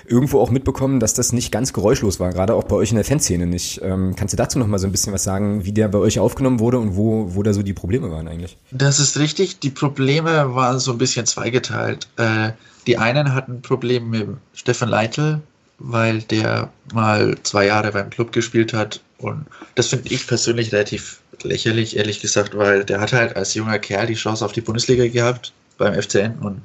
irgendwo 0.06 0.42
auch 0.42 0.52
mitbekommen, 0.52 1.00
dass 1.00 1.14
das 1.14 1.32
nicht 1.32 1.54
ganz 1.54 1.72
geräuschlos 1.72 2.20
war, 2.20 2.32
gerade 2.32 2.54
auch 2.54 2.66
bei 2.66 2.76
euch 2.76 2.90
in 2.90 2.96
der 2.98 3.06
Fanszene 3.06 3.48
nicht. 3.48 3.82
Ähm, 3.82 4.14
kannst 4.18 4.34
du 4.34 4.38
dazu 4.38 4.60
noch 4.60 4.68
mal 4.68 4.78
so 4.78 4.88
ein 4.88 4.92
bisschen 4.92 5.14
was 5.14 5.24
sagen, 5.24 5.64
wie 5.64 5.72
der 5.72 5.88
bei 5.88 6.00
euch 6.00 6.20
aufgenommen 6.20 6.60
wurde 6.60 6.80
und 6.80 6.98
wo, 6.98 7.34
wo 7.34 7.44
da 7.44 7.54
so 7.54 7.64
die 7.64 7.74
Probleme 7.74 8.12
waren 8.12 8.28
eigentlich? 8.28 8.58
Das 8.72 9.00
ist 9.00 9.18
richtig. 9.18 9.60
Die 9.60 9.70
Probleme 9.70 10.54
waren 10.54 10.80
so 10.80 10.92
ein 10.92 10.98
bisschen 10.98 11.26
zweigeteilt. 11.26 12.10
Äh, 12.18 12.52
die 12.88 12.98
einen 12.98 13.34
hatten 13.34 13.62
Probleme 13.62 14.06
mit 14.06 14.28
Stefan 14.54 14.90
Leitl, 14.90 15.40
weil 15.78 16.22
der 16.22 16.72
mal 16.94 17.38
zwei 17.44 17.68
Jahre 17.68 17.92
beim 17.92 18.10
Club 18.10 18.32
gespielt 18.32 18.74
hat. 18.74 19.02
Und 19.18 19.46
das 19.76 19.88
finde 19.88 20.14
ich 20.14 20.28
persönlich 20.28 20.72
relativ 20.72 21.20
lächerlich, 21.44 21.98
ehrlich 21.98 22.22
gesagt, 22.22 22.58
weil 22.58 22.84
der 22.86 23.02
hat 23.02 23.14
halt 23.14 23.36
als 23.36 23.54
junger 23.54 23.80
Kerl 23.80 24.08
die 24.08 24.16
Chance 24.16 24.44
auf 24.46 24.52
die 24.52 24.62
Bundesliga 24.62 25.08
gehabt 25.08 25.54
beim 25.78 26.00
FCN. 26.00 26.40
Und 26.40 26.62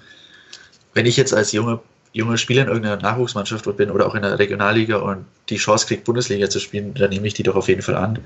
wenn 0.94 1.07
ich 1.07 1.16
jetzt 1.16 1.35
als 1.35 1.53
junge, 1.53 1.81
junge 2.12 2.38
Spieler 2.38 2.62
in 2.62 2.68
irgendeiner 2.68 3.01
Nachwuchsmannschaft 3.01 3.64
bin 3.77 3.90
oder 3.90 4.07
auch 4.07 4.14
in 4.14 4.23
der 4.23 4.38
Regionalliga 4.38 4.96
und 4.96 5.25
die 5.49 5.57
Chance 5.57 5.87
kriege, 5.87 6.03
Bundesliga 6.03 6.49
zu 6.49 6.61
spielen, 6.61 6.94
dann 6.94 7.11
nehme 7.11 7.27
ich 7.27 7.35
die 7.35 7.42
doch 7.42 7.57
auf 7.57 7.68
jeden 7.68 7.83
Fall 7.83 7.96
an. 7.96 8.18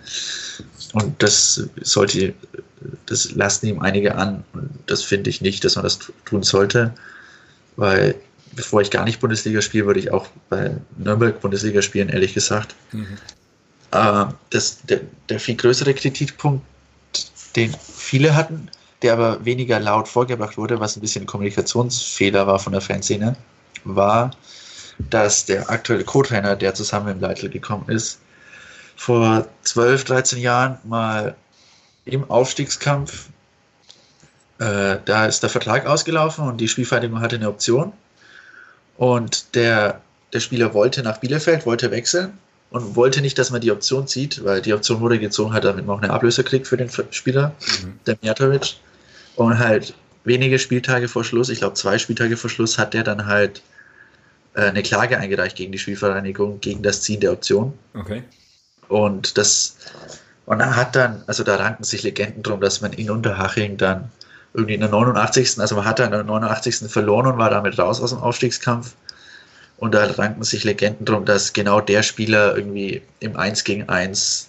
Und 0.92 1.22
das 1.22 1.68
sollte, 1.82 2.34
das 3.06 3.32
lassen 3.32 3.66
ihm 3.66 3.80
einige 3.80 4.14
an. 4.14 4.44
Und 4.52 4.70
das 4.86 5.02
finde 5.02 5.30
ich 5.30 5.40
nicht, 5.40 5.64
dass 5.64 5.76
man 5.76 5.84
das 5.84 5.98
tun 6.24 6.42
sollte, 6.42 6.94
weil 7.76 8.14
bevor 8.54 8.80
ich 8.80 8.90
gar 8.90 9.04
nicht 9.04 9.20
Bundesliga 9.20 9.60
spiele, 9.60 9.86
würde 9.86 10.00
ich 10.00 10.12
auch 10.12 10.26
bei 10.48 10.76
Nürnberg 10.96 11.40
Bundesliga 11.40 11.82
spielen, 11.82 12.08
ehrlich 12.08 12.34
gesagt. 12.34 12.74
Mhm. 12.92 13.18
Äh, 13.92 14.26
das, 14.50 14.82
der, 14.82 15.00
der 15.28 15.40
viel 15.40 15.56
größere 15.56 15.94
Kritikpunkt, 15.94 16.64
den 17.56 17.74
viele 17.96 18.34
hatten, 18.34 18.70
der 19.02 19.12
aber 19.12 19.44
weniger 19.44 19.80
laut 19.80 20.08
vorgebracht 20.08 20.56
wurde, 20.56 20.80
was 20.80 20.96
ein 20.96 21.00
bisschen 21.00 21.24
ein 21.24 21.26
Kommunikationsfehler 21.26 22.46
war 22.46 22.58
von 22.58 22.72
der 22.72 22.80
Fanszene, 22.80 23.36
war, 23.84 24.30
dass 24.98 25.44
der 25.44 25.68
aktuelle 25.70 26.04
Co-Trainer, 26.04 26.56
der 26.56 26.74
zusammen 26.74 27.08
im 27.08 27.20
Leitl 27.20 27.48
gekommen 27.48 27.88
ist, 27.88 28.20
vor 28.96 29.46
12, 29.62 30.04
13 30.04 30.38
Jahren 30.38 30.78
mal 30.84 31.34
im 32.04 32.28
Aufstiegskampf, 32.30 33.28
äh, 34.58 34.98
da 35.04 35.26
ist 35.26 35.42
der 35.42 35.50
Vertrag 35.50 35.86
ausgelaufen 35.86 36.46
und 36.46 36.58
die 36.58 36.68
Spielvereinigung 36.68 37.20
hatte 37.20 37.36
eine 37.36 37.48
Option 37.48 37.92
und 38.96 39.54
der, 39.54 40.00
der 40.32 40.40
Spieler 40.40 40.74
wollte 40.74 41.02
nach 41.02 41.18
Bielefeld, 41.18 41.66
wollte 41.66 41.90
wechseln 41.90 42.38
und 42.70 42.96
wollte 42.96 43.20
nicht, 43.20 43.38
dass 43.38 43.50
man 43.50 43.60
die 43.60 43.70
Option 43.70 44.06
zieht, 44.06 44.44
weil 44.44 44.60
die 44.60 44.74
Option 44.74 45.00
wurde 45.00 45.18
gezogen 45.18 45.52
hat, 45.52 45.64
damit 45.64 45.86
man 45.86 45.98
auch 45.98 46.02
eine 46.02 46.12
Ablöse 46.12 46.44
kriegt 46.44 46.66
für 46.66 46.76
den 46.76 46.90
Spieler, 47.10 47.54
mhm. 47.82 47.98
der 48.06 48.16
Mijatovic. 48.20 48.76
Und 49.36 49.58
halt 49.58 49.94
wenige 50.24 50.58
Spieltage 50.58 51.08
vor 51.08 51.24
Schluss, 51.24 51.48
ich 51.48 51.58
glaube 51.58 51.74
zwei 51.74 51.98
Spieltage 51.98 52.36
vor 52.36 52.50
Schluss, 52.50 52.78
hat 52.78 52.94
der 52.94 53.02
dann 53.02 53.26
halt 53.26 53.62
äh, 54.54 54.62
eine 54.62 54.82
Klage 54.82 55.18
eingereicht 55.18 55.56
gegen 55.56 55.72
die 55.72 55.78
Spielvereinigung, 55.78 56.60
gegen 56.60 56.82
das 56.82 57.02
Ziehen 57.02 57.20
der 57.20 57.32
Option. 57.32 57.72
Okay. 57.94 58.22
Und 58.88 59.38
das, 59.38 59.76
und 60.46 60.60
er 60.60 60.76
hat 60.76 60.94
dann, 60.94 61.22
also 61.26 61.42
da 61.42 61.56
ranken 61.56 61.84
sich 61.84 62.02
Legenden 62.02 62.42
drum, 62.42 62.60
dass 62.60 62.80
man 62.80 62.92
in 62.92 63.10
Unterhaching 63.10 63.76
dann 63.76 64.10
irgendwie 64.54 64.74
in 64.74 64.80
der 64.80 64.90
89. 64.90 65.58
Also 65.58 65.74
man 65.74 65.84
hat 65.84 65.98
dann 65.98 66.06
in 66.06 66.12
der 66.12 66.24
89. 66.24 66.90
verloren 66.90 67.26
und 67.26 67.38
war 67.38 67.50
damit 67.50 67.78
raus 67.78 68.00
aus 68.00 68.10
dem 68.10 68.20
Aufstiegskampf. 68.20 68.94
Und 69.76 69.94
da 69.94 70.04
ranken 70.04 70.44
sich 70.44 70.64
Legenden 70.64 71.04
drum, 71.04 71.24
dass 71.24 71.52
genau 71.52 71.80
der 71.80 72.02
Spieler 72.02 72.56
irgendwie 72.56 73.02
im 73.20 73.36
1 73.36 73.64
gegen 73.64 73.88
1 73.88 74.48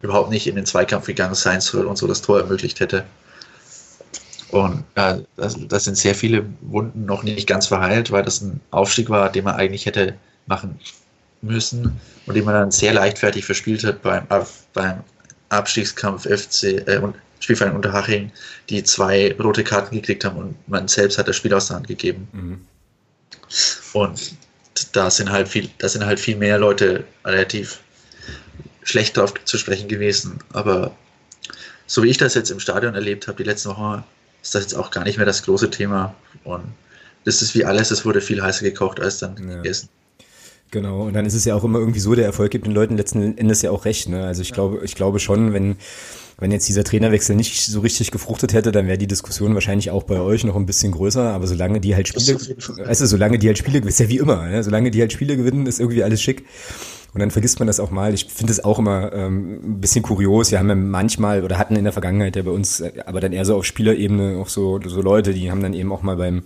überhaupt 0.00 0.30
nicht 0.30 0.46
in 0.46 0.56
den 0.56 0.66
Zweikampf 0.66 1.06
gegangen 1.06 1.34
sein 1.34 1.60
soll 1.60 1.84
und 1.84 1.96
so 1.96 2.06
das 2.06 2.22
Tor 2.22 2.40
ermöglicht 2.40 2.80
hätte. 2.80 3.04
Und 4.50 4.84
ja, 4.96 5.18
das, 5.36 5.56
das 5.68 5.84
sind 5.84 5.96
sehr 5.96 6.14
viele 6.14 6.46
Wunden 6.62 7.04
noch 7.04 7.22
nicht 7.22 7.46
ganz 7.46 7.66
verheilt, 7.66 8.10
weil 8.10 8.22
das 8.22 8.40
ein 8.40 8.60
Aufstieg 8.70 9.10
war, 9.10 9.30
den 9.30 9.44
man 9.44 9.56
eigentlich 9.56 9.86
hätte 9.86 10.14
machen 10.46 10.78
müssen 11.42 12.00
und 12.26 12.34
den 12.34 12.44
man 12.44 12.54
dann 12.54 12.70
sehr 12.70 12.94
leichtfertig 12.94 13.44
verspielt 13.44 13.84
hat 13.84 14.02
beim, 14.02 14.26
beim 14.72 15.00
Abstiegskampf 15.48 16.22
FC 16.22 16.86
äh, 16.86 16.98
und 16.98 17.14
Spielverein 17.46 17.76
Unterhaching, 17.76 18.32
die 18.70 18.82
zwei 18.82 19.32
rote 19.38 19.62
Karten 19.62 19.94
gekriegt 19.94 20.24
haben 20.24 20.36
und 20.36 20.68
man 20.68 20.88
selbst 20.88 21.16
hat 21.16 21.28
das 21.28 21.36
Spiel 21.36 21.54
aus 21.54 21.68
der 21.68 21.76
Hand 21.76 21.86
gegeben. 21.86 22.26
Mhm. 22.32 22.60
Und 23.92 24.34
da 24.90 25.08
sind 25.08 25.30
halt 25.30 25.46
viel, 25.46 25.70
da 25.78 25.88
sind 25.88 26.04
halt 26.04 26.18
viel 26.18 26.34
mehr 26.34 26.58
Leute 26.58 27.04
relativ 27.24 27.78
schlecht 28.82 29.16
drauf 29.16 29.32
zu 29.44 29.58
sprechen 29.58 29.86
gewesen. 29.86 30.40
Aber 30.54 30.96
so 31.86 32.02
wie 32.02 32.08
ich 32.08 32.18
das 32.18 32.34
jetzt 32.34 32.50
im 32.50 32.58
Stadion 32.58 32.96
erlebt 32.96 33.28
habe, 33.28 33.36
die 33.36 33.48
letzten 33.48 33.68
Wochen, 33.68 34.02
ist 34.42 34.56
das 34.56 34.62
jetzt 34.62 34.74
auch 34.74 34.90
gar 34.90 35.04
nicht 35.04 35.16
mehr 35.16 35.26
das 35.26 35.44
große 35.44 35.70
Thema. 35.70 36.16
Und 36.42 36.64
das 37.24 37.42
ist 37.42 37.54
wie 37.54 37.64
alles, 37.64 37.92
es 37.92 38.04
wurde 38.04 38.20
viel 38.20 38.42
heißer 38.42 38.64
gekocht 38.64 38.98
als 38.98 39.18
dann 39.18 39.36
ja. 39.36 39.54
gegessen. 39.58 39.88
Genau, 40.72 41.02
und 41.02 41.12
dann 41.12 41.26
ist 41.26 41.34
es 41.34 41.44
ja 41.44 41.54
auch 41.54 41.62
immer 41.62 41.78
irgendwie 41.78 42.00
so, 42.00 42.16
der 42.16 42.24
Erfolg 42.24 42.50
gibt 42.50 42.66
den 42.66 42.74
Leuten 42.74 42.96
letzten 42.96 43.38
Endes 43.38 43.62
ja 43.62 43.70
auch 43.70 43.84
recht. 43.84 44.08
Ne? 44.08 44.26
Also 44.26 44.42
ich 44.42 44.52
glaube, 44.52 44.84
ich 44.84 44.96
glaube 44.96 45.20
schon, 45.20 45.52
wenn, 45.52 45.76
wenn 46.38 46.50
jetzt 46.52 46.68
dieser 46.68 46.84
Trainerwechsel 46.84 47.34
nicht 47.34 47.64
so 47.64 47.80
richtig 47.80 48.10
gefruchtet 48.10 48.52
hätte, 48.52 48.70
dann 48.70 48.86
wäre 48.86 48.98
die 48.98 49.06
Diskussion 49.06 49.54
wahrscheinlich 49.54 49.90
auch 49.90 50.02
bei 50.02 50.20
euch 50.20 50.44
noch 50.44 50.56
ein 50.56 50.66
bisschen 50.66 50.92
größer. 50.92 51.32
Aber 51.32 51.46
solange 51.46 51.80
die 51.80 51.94
halt 51.94 52.08
Spiele, 52.08 52.38
weißt 52.38 53.00
du, 53.00 53.06
solange 53.06 53.38
die 53.38 53.46
halt 53.46 53.58
Spiele, 53.58 53.78
ist 53.78 54.00
ja 54.00 54.08
wie 54.08 54.18
immer, 54.18 54.46
ne? 54.46 54.62
solange 54.62 54.90
die 54.90 55.00
halt 55.00 55.12
Spiele 55.12 55.36
gewinnen, 55.36 55.66
ist 55.66 55.80
irgendwie 55.80 56.02
alles 56.02 56.20
schick. 56.20 56.44
Und 57.14 57.20
dann 57.20 57.30
vergisst 57.30 57.58
man 57.60 57.66
das 57.66 57.80
auch 57.80 57.90
mal. 57.90 58.12
Ich 58.12 58.26
finde 58.26 58.52
es 58.52 58.62
auch 58.62 58.78
immer 58.78 59.10
ähm, 59.14 59.60
ein 59.64 59.80
bisschen 59.80 60.02
kurios. 60.02 60.50
Wir 60.50 60.58
haben 60.58 60.68
ja 60.68 60.74
manchmal 60.74 61.42
oder 61.42 61.56
hatten 61.56 61.74
in 61.74 61.84
der 61.84 61.94
Vergangenheit 61.94 62.36
ja 62.36 62.42
bei 62.42 62.50
uns, 62.50 62.80
äh, 62.80 62.92
aber 63.06 63.20
dann 63.22 63.32
eher 63.32 63.46
so 63.46 63.56
auf 63.56 63.64
Spielerebene 63.64 64.36
auch 64.36 64.48
so, 64.48 64.78
so 64.84 65.00
Leute, 65.00 65.32
die 65.32 65.50
haben 65.50 65.62
dann 65.62 65.72
eben 65.72 65.90
auch 65.92 66.02
mal 66.02 66.16
beim 66.16 66.42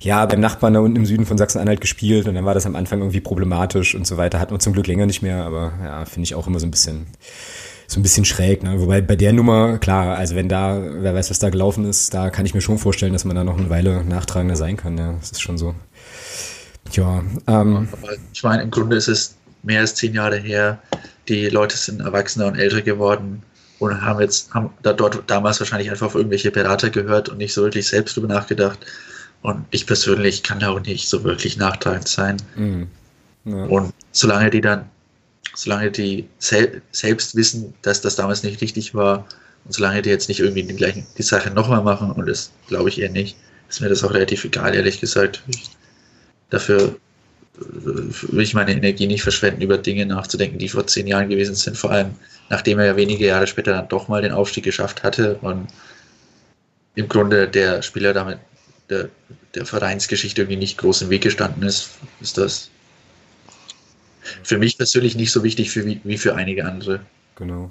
ja, 0.00 0.24
beim 0.26 0.40
Nachbarn 0.40 0.74
da 0.74 0.80
unten 0.80 0.96
im 0.96 1.06
Süden 1.06 1.26
von 1.26 1.38
Sachsen-Anhalt 1.38 1.80
gespielt 1.80 2.28
und 2.28 2.34
dann 2.34 2.44
war 2.44 2.54
das 2.54 2.66
am 2.66 2.76
Anfang 2.76 3.00
irgendwie 3.00 3.20
problematisch 3.20 3.94
und 3.94 4.06
so 4.06 4.16
weiter. 4.16 4.38
Hatten 4.38 4.54
wir 4.54 4.60
zum 4.60 4.72
Glück 4.72 4.86
länger 4.86 5.06
nicht 5.06 5.22
mehr, 5.22 5.44
aber 5.44 5.72
ja, 5.82 6.04
finde 6.04 6.24
ich 6.24 6.34
auch 6.34 6.46
immer 6.46 6.60
so 6.60 6.66
ein 6.66 6.70
bisschen, 6.70 7.06
so 7.88 7.98
ein 7.98 8.02
bisschen 8.02 8.26
schräg. 8.26 8.62
Ne? 8.62 8.80
Wobei 8.80 9.00
bei 9.00 9.16
der 9.16 9.32
Nummer, 9.32 9.78
klar, 9.78 10.16
also 10.16 10.36
wenn 10.36 10.48
da, 10.48 10.80
wer 11.00 11.14
weiß, 11.14 11.30
was 11.30 11.38
da 11.38 11.48
gelaufen 11.48 11.86
ist, 11.86 12.12
da 12.12 12.28
kann 12.28 12.44
ich 12.44 12.54
mir 12.54 12.60
schon 12.60 12.78
vorstellen, 12.78 13.14
dass 13.14 13.24
man 13.24 13.34
da 13.34 13.44
noch 13.44 13.58
eine 13.58 13.70
Weile 13.70 14.04
nachtragender 14.04 14.56
sein 14.56 14.76
kann. 14.76 14.98
Ja, 14.98 15.14
das 15.18 15.32
ist 15.32 15.40
schon 15.40 15.56
so. 15.56 15.74
Ja, 16.92 17.22
ähm, 17.46 17.88
ich 18.32 18.42
meine, 18.42 18.62
im 18.62 18.70
Grunde 18.70 18.96
ist 18.96 19.08
es 19.08 19.36
mehr 19.62 19.80
als 19.80 19.94
zehn 19.94 20.14
Jahre 20.14 20.36
her. 20.36 20.78
Die 21.28 21.48
Leute 21.48 21.76
sind 21.76 22.00
erwachsener 22.00 22.46
und 22.46 22.56
älter 22.56 22.82
geworden 22.82 23.42
und 23.78 24.02
haben 24.02 24.20
jetzt, 24.20 24.52
haben 24.52 24.70
da 24.82 24.92
dort 24.92 25.22
damals 25.26 25.58
wahrscheinlich 25.60 25.90
einfach 25.90 26.06
auf 26.06 26.14
irgendwelche 26.14 26.50
Berater 26.50 26.90
gehört 26.90 27.30
und 27.30 27.38
nicht 27.38 27.54
so 27.54 27.62
wirklich 27.62 27.88
selbst 27.88 28.16
drüber 28.16 28.28
nachgedacht. 28.28 28.78
Und 29.40 29.64
ich 29.70 29.86
persönlich 29.86 30.42
kann 30.42 30.60
da 30.60 30.70
auch 30.70 30.80
nicht 30.80 31.08
so 31.08 31.24
wirklich 31.24 31.56
nachtragend 31.56 32.08
sein. 32.08 32.36
Mhm. 32.56 32.88
Ja. 33.44 33.64
Und 33.64 33.94
solange 34.12 34.50
die 34.50 34.60
dann, 34.60 34.86
solange 35.54 35.90
die 35.90 36.28
sel 36.38 36.82
selbst 36.92 37.34
wissen, 37.34 37.74
dass 37.82 38.00
das 38.00 38.16
damals 38.16 38.42
nicht 38.42 38.60
richtig 38.60 38.94
war, 38.94 39.26
und 39.64 39.72
solange 39.72 40.02
die 40.02 40.10
jetzt 40.10 40.28
nicht 40.28 40.40
irgendwie 40.40 40.62
die, 40.62 40.74
gleichen, 40.74 41.06
die 41.16 41.22
Sache 41.22 41.50
nochmal 41.50 41.82
machen, 41.82 42.12
und 42.12 42.26
das 42.26 42.50
glaube 42.68 42.88
ich 42.88 43.00
eher 43.00 43.10
nicht, 43.10 43.36
ist 43.68 43.80
mir 43.80 43.88
das 43.88 44.02
auch 44.04 44.14
relativ 44.14 44.44
egal, 44.44 44.74
ehrlich 44.74 45.00
gesagt. 45.00 45.42
Ich, 45.48 45.70
dafür 46.50 46.96
äh, 47.56 47.62
will 47.62 48.40
ich 48.40 48.54
meine 48.54 48.72
Energie 48.72 49.06
nicht 49.06 49.22
verschwenden, 49.22 49.62
über 49.62 49.78
Dinge 49.78 50.06
nachzudenken, 50.06 50.58
die 50.58 50.68
vor 50.68 50.86
zehn 50.86 51.06
Jahren 51.06 51.28
gewesen 51.28 51.54
sind, 51.54 51.76
vor 51.76 51.90
allem 51.90 52.14
nachdem 52.50 52.78
er 52.78 52.86
ja 52.86 52.96
wenige 52.96 53.26
Jahre 53.26 53.46
später 53.46 53.72
dann 53.72 53.88
doch 53.88 54.08
mal 54.08 54.22
den 54.22 54.32
Aufstieg 54.32 54.64
geschafft 54.64 55.02
hatte 55.02 55.36
und 55.42 55.68
im 56.94 57.08
Grunde 57.08 57.46
der 57.46 57.82
Spieler 57.82 58.12
damit 58.12 58.38
der, 58.88 59.08
der 59.54 59.66
Vereinsgeschichte 59.66 60.42
irgendwie 60.42 60.56
nicht 60.56 60.78
groß 60.78 61.02
im 61.02 61.10
Weg 61.10 61.22
gestanden 61.22 61.62
ist, 61.62 61.90
ist 62.20 62.38
das 62.38 62.70
für 64.42 64.58
mich 64.58 64.78
persönlich 64.78 65.16
nicht 65.16 65.32
so 65.32 65.42
wichtig 65.44 65.70
für, 65.70 65.84
wie, 65.84 66.00
wie 66.04 66.18
für 66.18 66.34
einige 66.34 66.64
andere. 66.64 67.00
Genau. 67.36 67.70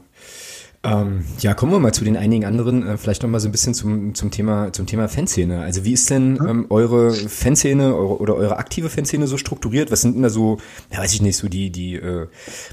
Ähm, 0.83 1.25
ja, 1.39 1.53
kommen 1.53 1.71
wir 1.71 1.79
mal 1.79 1.91
zu 1.91 2.05
den 2.05 2.15
einigen 2.15 2.45
anderen, 2.45 2.87
äh, 2.87 2.97
vielleicht 2.97 3.23
noch 3.23 3.29
mal 3.29 3.39
so 3.39 3.49
ein 3.49 3.51
bisschen 3.51 3.73
zum, 3.73 4.13
zum 4.13 4.29
Thema 4.29 4.71
zum 4.71 4.85
Thema 4.85 5.09
Fanszene. 5.09 5.61
Also 5.61 5.83
wie 5.83 5.93
ist 5.93 6.09
denn 6.09 6.39
ähm, 6.47 6.67
eure 6.69 7.11
Fanszene 7.11 7.95
eure, 7.95 8.19
oder 8.19 8.35
eure 8.35 8.57
aktive 8.57 8.89
Fanszene 8.89 9.27
so 9.27 9.37
strukturiert? 9.37 9.91
Was 9.91 10.01
sind 10.01 10.15
denn 10.15 10.23
da 10.23 10.29
so, 10.29 10.59
ja 10.91 10.99
weiß 10.99 11.13
ich 11.13 11.21
nicht, 11.21 11.35
so 11.35 11.49
die 11.49 11.71
die 11.71 11.95
äh, 11.95 12.27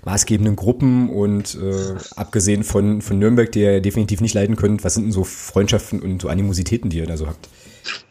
maßgebenden 0.05 0.55
Gruppen 0.55 1.09
und 1.09 1.57
äh, 1.57 1.95
abgesehen 2.15 2.63
von 2.63 3.01
von 3.01 3.19
Nürnberg, 3.19 3.51
die 3.51 3.63
ihr 3.63 3.81
definitiv 3.81 4.21
nicht 4.21 4.35
leiden 4.35 4.57
könnt, 4.57 4.85
was 4.85 4.95
sind 4.95 5.05
denn 5.05 5.13
so 5.13 5.25
Freundschaften 5.25 6.01
und 6.01 6.23
so 6.23 6.29
Animositäten, 6.29 6.91
die 6.91 6.99
ihr 6.99 7.07
da 7.07 7.17
so 7.17 7.27
habt? 7.27 7.49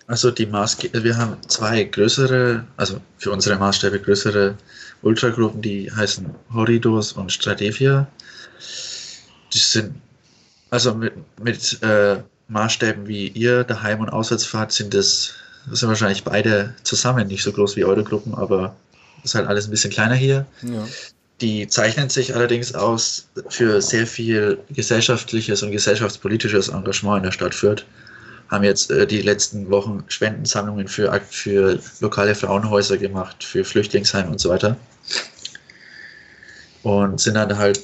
Also 0.08 0.32
die 0.32 0.48
Maßge 0.48 0.90
wir 1.04 1.18
haben 1.18 1.38
zwei 1.48 1.84
größere, 1.84 2.66
also 2.78 3.00
für 3.18 3.32
unsere 3.32 3.58
Maßstäbe 3.58 4.00
größere 4.00 4.56
Ultragruppen, 5.04 5.62
die 5.62 5.92
heißen 5.92 6.34
Horridors 6.54 7.14
und 7.14 7.32
Stradevia. 7.32 8.08
Die 9.54 9.60
sind 9.60 9.94
also 10.70 10.96
mit, 10.96 11.14
mit 11.40 11.84
äh, 11.84 12.18
Maßstäben 12.48 13.08
wie 13.08 13.28
ihr, 13.28 13.64
daheim 13.64 14.00
und 14.00 14.10
Auswärtsfahrt 14.10 14.72
sind 14.72 14.94
das, 14.94 15.34
das 15.70 15.80
sind 15.80 15.90
wahrscheinlich 15.90 16.24
beide 16.24 16.74
zusammen 16.84 17.28
nicht 17.28 17.44
so 17.44 17.52
groß 17.52 17.76
wie 17.76 17.86
eure 17.86 18.04
Gruppen, 18.04 18.34
aber 18.34 18.76
ist 19.24 19.36
halt 19.36 19.48
alles 19.48 19.68
ein 19.68 19.72
bisschen 19.72 19.92
kleiner 19.92 20.16
hier. 20.16 20.46
Ja. 20.64 20.86
Die 21.42 21.68
zeichnen 21.68 22.10
sich 22.10 22.36
allerdings 22.36 22.74
aus 22.74 23.28
für 23.50 23.82
sehr 23.82 24.08
viel 24.08 24.58
gesellschaftliches 24.70 25.62
und 25.64 25.72
gesellschaftspolitisches 25.72 26.70
Engagement 26.70 27.18
in 27.18 27.24
der 27.24 27.32
Stadt 27.32 27.54
Fürth 27.54 27.86
haben 28.50 28.64
jetzt 28.64 28.92
äh, 28.92 29.08
die 29.08 29.22
letzten 29.22 29.70
Wochen 29.70 30.04
Spendensammlungen 30.08 30.88
für, 30.88 31.20
für 31.30 31.80
lokale 32.00 32.36
Frauenhäuser 32.36 32.98
gemacht, 32.98 33.44
für 33.44 33.64
Flüchtlingsheime 33.64 34.30
und 34.30 34.40
so 34.40 34.50
weiter. 34.50 34.78
Und 36.84 37.20
sind 37.20 37.36
dann 37.36 37.58
halt 37.58 37.82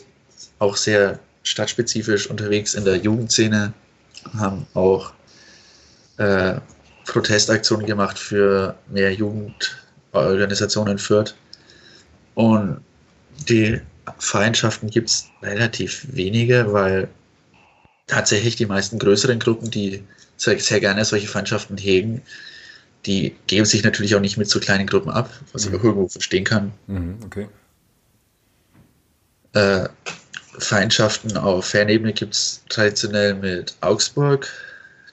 auch 0.60 0.76
sehr 0.76 1.20
stadtspezifisch 1.44 2.30
unterwegs 2.30 2.74
in 2.74 2.86
der 2.86 2.98
Jugendszene, 2.98 3.74
haben 4.38 4.68
auch 4.74 5.14
äh, 6.18 6.60
Protestaktionen 7.06 7.86
gemacht 7.86 8.20
für 8.20 8.76
mehr 8.88 9.14
Jugendorganisationen 9.14 10.94
in 10.94 10.98
Fürth. 11.00 11.34
Und 12.36 12.82
die 13.48 13.82
Feindschaften 14.18 14.90
gibt 14.90 15.10
es 15.10 15.26
relativ 15.42 16.06
wenige, 16.12 16.72
weil 16.74 17.08
tatsächlich 18.08 18.56
die 18.56 18.66
meisten 18.66 19.00
größeren 19.00 19.40
Gruppen, 19.40 19.72
die 19.72 20.04
sehr, 20.38 20.60
sehr 20.60 20.80
gerne 20.80 21.06
solche 21.06 21.28
Feindschaften 21.28 21.78
hegen. 21.78 22.22
Die 23.06 23.36
geben 23.48 23.66
sich 23.66 23.84
natürlich 23.84 24.16
auch 24.16 24.20
nicht 24.20 24.38
mit 24.38 24.50
so 24.50 24.60
kleinen 24.60 24.88
Gruppen 24.88 25.10
ab, 25.10 25.30
was 25.54 25.66
mhm. 25.66 25.74
ich 25.74 25.80
auch 25.80 25.84
irgendwo 25.86 26.08
verstehen 26.10 26.44
kann. 26.44 26.74
Mhm, 26.88 27.18
okay. 27.26 27.48
Äh, 29.54 29.88
Feindschaften 30.60 31.38
auf 31.38 31.66
Fernebene 31.66 32.14
gibt 32.14 32.34
es 32.34 32.64
traditionell 32.70 33.34
mit 33.34 33.76
Augsburg, 33.82 34.48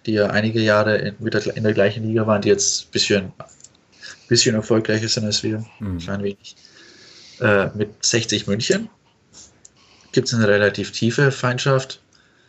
die 0.05 0.12
ja 0.12 0.27
einige 0.29 0.61
Jahre 0.61 0.96
in, 0.99 1.16
in, 1.18 1.62
der 1.62 1.72
gleichen 1.72 2.05
Liga 2.05 2.27
waren, 2.27 2.42
die 2.42 2.49
jetzt 2.49 2.87
ein 2.87 2.90
bisschen, 2.90 3.33
bisschen 4.29 4.55
erfolgreicher 4.55 5.09
sind 5.09 5.25
als 5.25 5.42
wir. 5.42 5.64
Mhm. 5.79 6.01
Ein 6.09 6.22
wenig. 6.22 6.57
Äh, 7.40 7.68
mit 7.75 8.05
60 8.05 8.46
München 8.46 8.88
gibt 10.12 10.29
es 10.29 10.35
eine 10.35 10.49
relativ 10.49 10.92
tiefe 10.92 11.31
Feindschaft. 11.31 12.01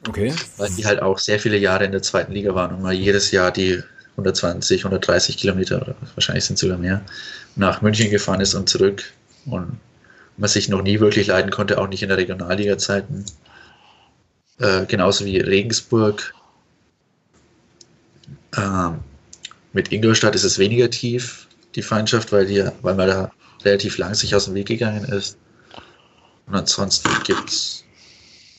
Okay. 0.08 0.34
Weil 0.58 0.70
die 0.72 0.86
halt 0.86 1.02
auch 1.02 1.20
sehr 1.20 1.40
viele 1.40 1.58
Jahre 1.58 1.86
in 1.86 1.92
der 1.92 2.02
zweiten 2.02 2.32
Liga 2.32 2.54
waren 2.56 2.76
und 2.76 2.82
mal 2.82 2.94
jedes 2.94 3.32
Jahr 3.32 3.52
die 3.52 3.82
120, 4.12 4.82
130 4.82 5.38
Kilometer 5.38 5.82
oder 5.82 5.96
wahrscheinlich 6.16 6.46
sind 6.46 6.56
es 6.56 6.62
sogar 6.62 6.78
mehr 6.78 7.02
nach 7.56 7.82
München 7.82 8.10
gefahren 8.10 8.42
ist 8.42 8.54
und 8.54 8.70
zurück 8.70 9.04
und 9.46 9.80
man 10.38 10.50
sich 10.50 10.70
noch 10.70 10.82
nie 10.82 11.00
wirklich 11.00 11.28
leiden 11.28 11.52
konnte, 11.52 11.80
auch 11.80 11.88
nicht 11.88 12.04
in 12.04 12.10
der 12.10 12.18
Regionalliga-Zeiten. 12.18 13.26
Äh, 14.60 14.86
genauso 14.86 15.26
wie 15.26 15.40
Regensburg. 15.40 16.34
Ähm, 18.56 19.00
mit 19.74 19.92
Ingolstadt 19.92 20.36
ist 20.36 20.44
es 20.44 20.58
weniger 20.58 20.90
tief, 20.90 21.48
die 21.76 21.82
Feindschaft, 21.82 22.32
weil, 22.32 22.46
die, 22.46 22.64
weil 22.82 22.96
man 22.96 23.08
da 23.08 23.32
relativ 23.64 23.98
lang 23.98 24.14
sich 24.14 24.34
aus 24.36 24.46
dem 24.46 24.56
Weg 24.56 24.68
gegangen 24.68 25.04
ist. 25.06 25.38
Und 26.48 26.56
ansonsten 26.56 27.10
gibt 27.24 27.50
es 27.50 27.84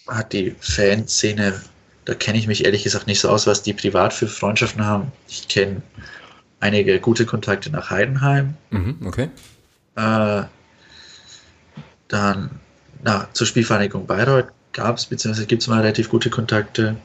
hat 0.09 0.33
die 0.33 0.55
Fanszene, 0.61 1.61
da 2.05 2.15
kenne 2.15 2.39
ich 2.39 2.47
mich 2.47 2.65
ehrlich 2.65 2.83
gesagt 2.83 3.07
nicht 3.07 3.21
so 3.21 3.29
aus, 3.29 3.47
was 3.47 3.63
die 3.63 3.75
privat 3.75 4.13
für 4.13 4.27
Freundschaften 4.27 4.85
haben. 4.85 5.13
Ich 5.29 5.49
kenne 5.49 5.83
einige 6.61 6.99
gute 7.01 7.27
Kontakte 7.27 7.71
nach 7.71 7.91
Heidenheim. 7.91 8.55
Mhm, 8.71 8.97
okay. 9.05 9.29
Äh, 9.97 10.45
dann 12.09 12.51
na, 13.03 13.29
zur 13.33 13.47
Spielvereinigung 13.47 14.07
Bayreuth 14.07 14.49
gab 14.73 14.97
es, 14.97 15.07
beziehungsweise 15.07 15.47
gibt 15.47 15.63
es 15.63 15.69
mal 15.69 15.81
relativ 15.81 16.09
gute 16.09 16.31
Kontakte. 16.31 16.97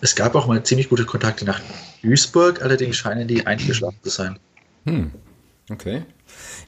Es 0.00 0.14
gab 0.14 0.34
auch 0.34 0.46
mal 0.46 0.62
ziemlich 0.62 0.88
gute 0.88 1.04
Kontakte 1.04 1.44
nach 1.44 1.60
Duisburg, 2.02 2.62
allerdings 2.62 2.96
scheinen 2.96 3.28
die 3.28 3.46
eingeschlafen 3.46 3.98
zu 4.02 4.10
sein. 4.10 4.38
Hm, 4.84 5.10
okay. 5.70 6.02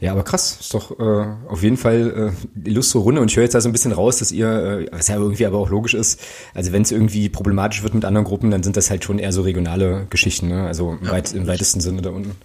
Ja, 0.01 0.13
aber 0.13 0.25
krass, 0.25 0.59
ist 0.61 0.75
doch 0.75 0.99
äh, 0.99 1.27
auf 1.49 1.63
jeden 1.63 1.77
Fall 1.77 2.33
äh, 2.65 2.69
illustre 2.69 2.99
Runde 2.99 3.21
und 3.21 3.31
ich 3.31 3.37
höre 3.37 3.45
jetzt 3.45 3.55
da 3.55 3.61
so 3.61 3.69
ein 3.69 3.73
bisschen 3.73 3.93
raus, 3.93 4.19
dass 4.19 4.33
ihr, 4.33 4.49
äh, 4.49 4.87
was 4.91 5.09
ja 5.09 5.17
irgendwie 5.17 5.47
aber 5.47 5.59
auch 5.59 5.71
logisch 5.71 5.95
ist, 5.95 6.21
also 6.55 6.73
wenn 6.73 6.83
es 6.83 6.91
irgendwie 6.91 7.29
problematisch 7.29 7.83
wird 7.83 7.95
mit 7.95 8.05
anderen 8.05 8.27
Gruppen, 8.27 8.51
dann 8.51 8.63
sind 8.63 8.77
das 8.77 8.91
halt 8.91 9.05
schon 9.05 9.19
eher 9.19 9.33
so 9.33 9.43
regionale 9.43 10.07
Geschichten, 10.11 10.49
ne? 10.49 10.67
also 10.67 10.93
im, 10.93 11.07
ja, 11.07 11.13
weit, 11.13 11.33
im 11.33 11.47
weitesten 11.47 11.81
Sinne 11.81 12.03
da 12.03 12.11
unten. 12.11 12.37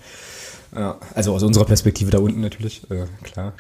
Ja, 0.75 0.97
also 1.13 1.33
aus 1.33 1.43
unserer 1.43 1.65
Perspektive 1.65 2.11
da 2.11 2.19
unten 2.19 2.41
natürlich, 2.41 2.89
äh, 2.91 3.05
klar. 3.23 3.53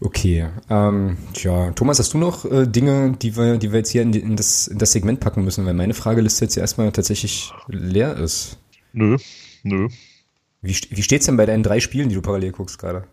Okay. 0.00 0.48
Ähm, 0.68 1.16
tja, 1.32 1.70
Thomas, 1.72 1.98
hast 2.00 2.12
du 2.12 2.18
noch 2.18 2.44
äh, 2.44 2.66
Dinge, 2.66 3.16
die 3.22 3.36
wir, 3.36 3.56
die 3.56 3.70
wir 3.70 3.78
jetzt 3.78 3.90
hier 3.90 4.02
in, 4.02 4.10
die, 4.10 4.18
in, 4.18 4.34
das, 4.34 4.66
in 4.66 4.78
das 4.78 4.90
Segment 4.90 5.20
packen 5.20 5.44
müssen? 5.44 5.64
Weil 5.64 5.74
meine 5.74 5.94
Frageliste 5.94 6.44
jetzt 6.44 6.56
erstmal 6.56 6.90
tatsächlich 6.90 7.52
leer 7.68 8.16
ist. 8.16 8.58
Nö, 8.92 9.16
nö. 9.62 9.88
Wie, 10.60 10.76
wie 10.90 11.02
steht's 11.02 11.26
denn 11.26 11.36
bei 11.36 11.46
deinen 11.46 11.62
drei 11.62 11.78
Spielen, 11.80 12.08
die 12.08 12.16
du 12.16 12.22
parallel 12.22 12.52
guckst 12.52 12.78
gerade? 12.78 13.04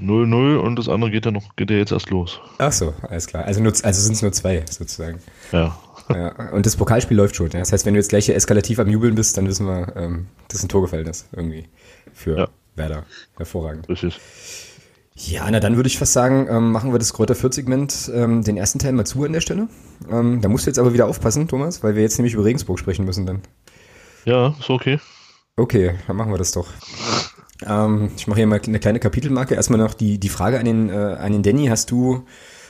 0-0 0.00 0.56
und 0.56 0.76
das 0.76 0.88
andere 0.88 1.10
geht 1.10 1.26
ja 1.26 1.30
noch, 1.30 1.54
geht 1.56 1.70
ja 1.70 1.76
jetzt 1.76 1.92
erst 1.92 2.10
los. 2.10 2.40
Ach 2.58 2.72
so, 2.72 2.94
alles 3.08 3.26
klar. 3.26 3.44
Also, 3.44 3.60
nur, 3.60 3.72
also 3.82 4.00
sind 4.00 4.14
es 4.14 4.22
nur 4.22 4.32
zwei, 4.32 4.64
sozusagen. 4.68 5.18
Ja. 5.52 5.78
Ja. 6.08 6.50
Und 6.50 6.66
das 6.66 6.76
Pokalspiel 6.76 7.16
läuft 7.16 7.36
schon. 7.36 7.50
Das 7.50 7.72
heißt, 7.72 7.86
wenn 7.86 7.94
du 7.94 8.00
jetzt 8.00 8.08
gleich 8.08 8.26
hier 8.26 8.36
eskalativ 8.36 8.78
am 8.78 8.88
Jubeln 8.88 9.14
bist, 9.14 9.36
dann 9.36 9.46
wissen 9.46 9.66
wir, 9.66 9.94
ähm, 9.96 10.26
dass 10.48 10.62
ein 10.62 10.68
Tor 10.68 10.82
gefallen 10.82 11.06
ist, 11.06 11.26
irgendwie. 11.32 11.68
Für 12.12 12.36
ja. 12.36 12.48
Werder. 12.74 13.04
Hervorragend. 13.36 13.88
Richtig. 13.88 14.20
Ja, 15.14 15.48
na 15.50 15.60
dann 15.60 15.76
würde 15.76 15.88
ich 15.88 15.98
fast 15.98 16.14
sagen, 16.14 16.46
ähm, 16.50 16.72
machen 16.72 16.92
wir 16.92 16.98
das 16.98 17.12
Kräuter 17.12 17.34
4 17.34 17.52
Segment 17.52 18.10
ähm, 18.14 18.42
den 18.42 18.56
ersten 18.56 18.78
Teil 18.78 18.92
mal 18.92 19.04
zu 19.04 19.22
an 19.24 19.32
der 19.32 19.40
Stelle. 19.40 19.68
Ähm, 20.10 20.40
da 20.40 20.48
musst 20.48 20.66
du 20.66 20.70
jetzt 20.70 20.78
aber 20.78 20.94
wieder 20.94 21.06
aufpassen, 21.06 21.48
Thomas, 21.48 21.82
weil 21.82 21.94
wir 21.94 22.02
jetzt 22.02 22.18
nämlich 22.18 22.34
über 22.34 22.44
Regensburg 22.44 22.78
sprechen 22.78 23.04
müssen 23.04 23.26
dann. 23.26 23.42
Ja, 24.24 24.54
ist 24.58 24.70
okay. 24.70 24.98
Okay, 25.56 25.94
dann 26.06 26.16
machen 26.16 26.32
wir 26.32 26.38
das 26.38 26.52
doch. 26.52 26.68
Ähm, 27.66 28.10
ich 28.16 28.26
mache 28.26 28.38
hier 28.38 28.46
mal 28.46 28.60
eine 28.64 28.80
kleine 28.80 29.00
Kapitelmarke. 29.00 29.54
Erstmal 29.54 29.78
noch 29.78 29.94
die, 29.94 30.18
die 30.18 30.30
Frage 30.30 30.58
an 30.58 30.64
den, 30.64 30.88
äh, 30.88 30.94
an 30.94 31.32
den 31.32 31.42
Danny. 31.42 31.66
Hast 31.66 31.90
du 31.90 32.24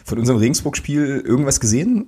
von 0.05 0.19
unserem 0.19 0.39
Regensburg-Spiel 0.39 1.23
irgendwas 1.25 1.61
gesehen? 1.61 2.07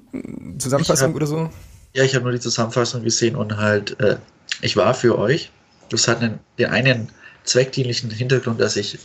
Zusammenfassung 0.59 1.09
hab, 1.09 1.17
oder 1.17 1.27
so? 1.27 1.51
Ja, 1.93 2.05
ich 2.05 2.15
habe 2.15 2.25
nur 2.25 2.33
die 2.33 2.41
Zusammenfassung 2.41 3.03
gesehen 3.03 3.37
und 3.37 3.57
halt, 3.57 3.99
äh, 4.01 4.17
ich 4.61 4.77
war 4.77 4.95
für 4.95 5.19
euch. 5.19 5.51
Das 5.91 6.09
hat 6.09 6.23
einen, 6.23 6.41
den 6.59 6.67
einen 6.67 7.09
zweckdienlichen 7.45 8.11
Hintergrund, 8.11 8.61
dass 8.61 8.77
ich 8.77 8.99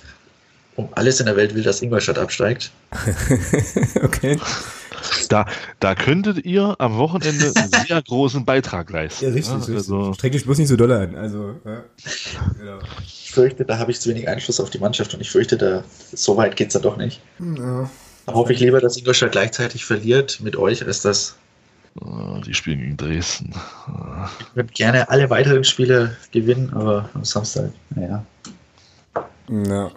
um 0.75 0.89
alles 0.93 1.19
in 1.19 1.25
der 1.25 1.35
Welt 1.35 1.53
will, 1.55 1.63
dass 1.63 1.81
Ingolstadt 1.81 2.17
absteigt. 2.17 2.71
okay. 4.01 4.39
Da, 5.29 5.45
da 5.79 5.95
könntet 5.95 6.45
ihr 6.45 6.75
am 6.79 6.97
Wochenende 6.97 7.51
einen 7.55 7.71
sehr 7.87 8.01
großen 8.01 8.45
Beitrag 8.45 8.89
leisten. 8.89 9.25
Ja, 9.25 9.31
richtig. 9.31 9.67
Ja, 9.67 9.75
also 9.75 10.13
Streck 10.13 10.31
dich 10.31 10.45
bloß 10.45 10.57
nicht 10.57 10.67
so 10.67 10.75
doll 10.75 10.91
an. 10.91 11.15
Also, 11.15 11.55
ja. 11.65 11.83
genau. 12.57 12.79
Ich 13.03 13.31
fürchte, 13.31 13.65
da 13.65 13.77
habe 13.77 13.91
ich 13.91 13.99
zu 13.99 14.09
wenig 14.09 14.27
Einfluss 14.27 14.59
auf 14.59 14.69
die 14.69 14.79
Mannschaft 14.79 15.13
und 15.13 15.21
ich 15.21 15.29
fürchte, 15.29 15.57
da, 15.57 15.83
so 16.13 16.37
weit 16.37 16.55
geht 16.55 16.67
es 16.67 16.73
da 16.73 16.79
doch 16.79 16.97
nicht. 16.97 17.21
Ja. 17.39 17.89
Da 18.29 18.35
hoffe 18.35 18.53
ich 18.53 18.59
lieber, 18.59 18.79
dass 18.79 18.95
Ingolstadt 18.95 19.31
gleichzeitig 19.31 19.85
verliert 19.85 20.39
mit 20.41 20.55
euch, 20.55 20.85
als 20.85 21.01
dass. 21.01 21.35
Ah, 21.99 22.39
die 22.45 22.53
spielen 22.53 22.79
gegen 22.79 22.95
Dresden. 22.95 23.53
Ich 24.39 24.55
würde 24.55 24.71
gerne 24.71 25.09
alle 25.09 25.31
weiteren 25.31 25.63
Spiele 25.63 26.15
gewinnen, 26.31 26.71
aber 26.73 27.09
am 27.15 27.25
Samstag, 27.25 27.71
naja. 27.95 28.23
Ja. 29.49 29.91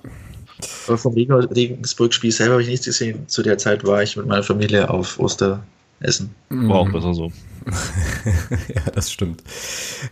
Aber 0.89 0.99
vom 0.99 1.13
Regensburg-Spiel 1.13 2.33
selber 2.33 2.55
habe 2.55 2.63
ich 2.63 2.69
nichts 2.69 2.87
gesehen. 2.87 3.29
Zu 3.29 3.43
der 3.43 3.59
Zeit 3.59 3.85
war 3.85 4.03
ich 4.03 4.17
mit 4.17 4.27
meiner 4.27 4.43
Familie 4.43 4.89
auf 4.89 5.19
Osteressen. 5.19 6.35
War 6.49 6.79
auch 6.79 6.91
besser 6.91 7.13
so. 7.13 7.31
ja, 8.75 8.91
das 8.95 9.13
stimmt. 9.13 9.43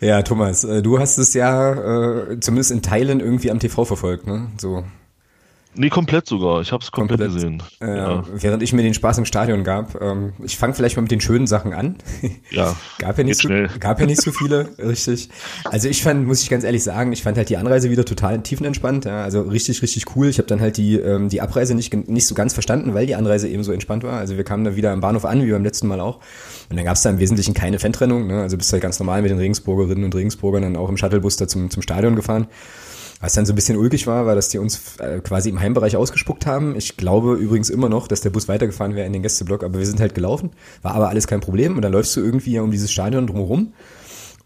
Ja, 0.00 0.20
Thomas, 0.22 0.64
äh, 0.64 0.82
du 0.82 0.98
hast 0.98 1.16
es 1.16 1.32
ja 1.32 2.32
äh, 2.32 2.38
zumindest 2.38 2.70
in 2.70 2.82
Teilen 2.82 3.20
irgendwie 3.20 3.50
am 3.50 3.58
TV 3.58 3.86
verfolgt, 3.86 4.26
ne? 4.26 4.48
So 4.58 4.84
Nee, 5.74 5.88
komplett 5.88 6.26
sogar. 6.26 6.60
Ich 6.62 6.72
habe 6.72 6.82
es 6.82 6.90
komplett, 6.90 7.20
komplett, 7.20 7.34
gesehen. 7.34 7.62
Äh, 7.80 7.96
ja. 7.96 8.24
Während 8.34 8.62
ich 8.62 8.72
mir 8.72 8.82
den 8.82 8.92
Spaß 8.92 9.18
im 9.18 9.24
Stadion 9.24 9.62
gab. 9.62 10.00
Ähm, 10.02 10.32
ich 10.42 10.56
fange 10.56 10.74
vielleicht 10.74 10.96
mal 10.96 11.02
mit 11.02 11.12
den 11.12 11.20
schönen 11.20 11.46
Sachen 11.46 11.72
an. 11.72 11.96
Ja. 12.50 12.74
gab, 12.98 13.16
ja 13.16 13.22
nicht 13.22 13.40
so, 13.40 13.48
gab 13.78 14.00
ja 14.00 14.06
nicht 14.06 14.20
so 14.20 14.32
viele, 14.32 14.70
richtig. 14.78 15.28
Also 15.64 15.88
ich 15.88 16.02
fand, 16.02 16.26
muss 16.26 16.42
ich 16.42 16.50
ganz 16.50 16.64
ehrlich 16.64 16.82
sagen, 16.82 17.12
ich 17.12 17.22
fand 17.22 17.36
halt 17.36 17.48
die 17.48 17.56
Anreise 17.56 17.90
wieder 17.90 18.04
total 18.04 18.40
tiefenentspannt. 18.42 19.04
Ja, 19.04 19.22
also 19.22 19.42
richtig, 19.42 19.80
richtig 19.82 20.16
cool. 20.16 20.28
Ich 20.28 20.38
habe 20.38 20.48
dann 20.48 20.60
halt 20.60 20.76
die, 20.76 20.96
ähm, 20.96 21.28
die 21.28 21.40
Abreise 21.40 21.74
nicht, 21.74 21.94
nicht 22.08 22.26
so 22.26 22.34
ganz 22.34 22.52
verstanden, 22.52 22.92
weil 22.94 23.06
die 23.06 23.14
Anreise 23.14 23.48
eben 23.48 23.62
so 23.62 23.70
entspannt 23.72 24.02
war. 24.02 24.18
Also 24.18 24.36
wir 24.36 24.42
kamen 24.42 24.64
dann 24.64 24.74
wieder 24.74 24.90
am 24.90 25.00
Bahnhof 25.00 25.24
an, 25.24 25.44
wie 25.44 25.50
beim 25.52 25.62
letzten 25.62 25.86
Mal 25.86 26.00
auch. 26.00 26.16
Und 26.68 26.76
dann 26.76 26.84
gab 26.84 26.96
es 26.96 27.02
da 27.02 27.10
im 27.10 27.20
Wesentlichen 27.20 27.54
keine 27.54 27.78
Fantrennung. 27.78 28.26
Ne? 28.26 28.42
Also 28.42 28.56
bist 28.56 28.70
du 28.70 28.74
halt 28.74 28.82
ganz 28.82 28.98
normal 28.98 29.22
mit 29.22 29.30
den 29.30 29.38
Regensburgerinnen 29.38 30.04
und 30.04 30.14
Regensburgern 30.14 30.62
dann 30.62 30.76
auch 30.76 30.88
im 30.88 30.96
Shuttlebus 30.96 31.36
da 31.36 31.46
zum, 31.46 31.70
zum 31.70 31.82
Stadion 31.82 32.16
gefahren. 32.16 32.48
Was 33.20 33.34
dann 33.34 33.44
so 33.44 33.52
ein 33.52 33.56
bisschen 33.56 33.76
ulkig 33.76 34.06
war, 34.06 34.24
war, 34.24 34.34
dass 34.34 34.48
die 34.48 34.58
uns 34.58 34.96
äh, 34.98 35.20
quasi 35.20 35.50
im 35.50 35.60
Heimbereich 35.60 35.94
ausgespuckt 35.94 36.46
haben. 36.46 36.74
Ich 36.74 36.96
glaube 36.96 37.34
übrigens 37.34 37.68
immer 37.68 37.90
noch, 37.90 38.08
dass 38.08 38.22
der 38.22 38.30
Bus 38.30 38.48
weitergefahren 38.48 38.94
wäre 38.94 39.06
in 39.06 39.12
den 39.12 39.22
Gästeblock, 39.22 39.62
aber 39.62 39.78
wir 39.78 39.86
sind 39.86 40.00
halt 40.00 40.14
gelaufen. 40.14 40.50
War 40.80 40.94
aber 40.94 41.10
alles 41.10 41.26
kein 41.26 41.40
Problem. 41.40 41.76
Und 41.76 41.82
dann 41.82 41.92
läufst 41.92 42.16
du 42.16 42.20
irgendwie 42.20 42.58
um 42.58 42.70
dieses 42.70 42.90
Stadion 42.90 43.26
drumherum 43.26 43.74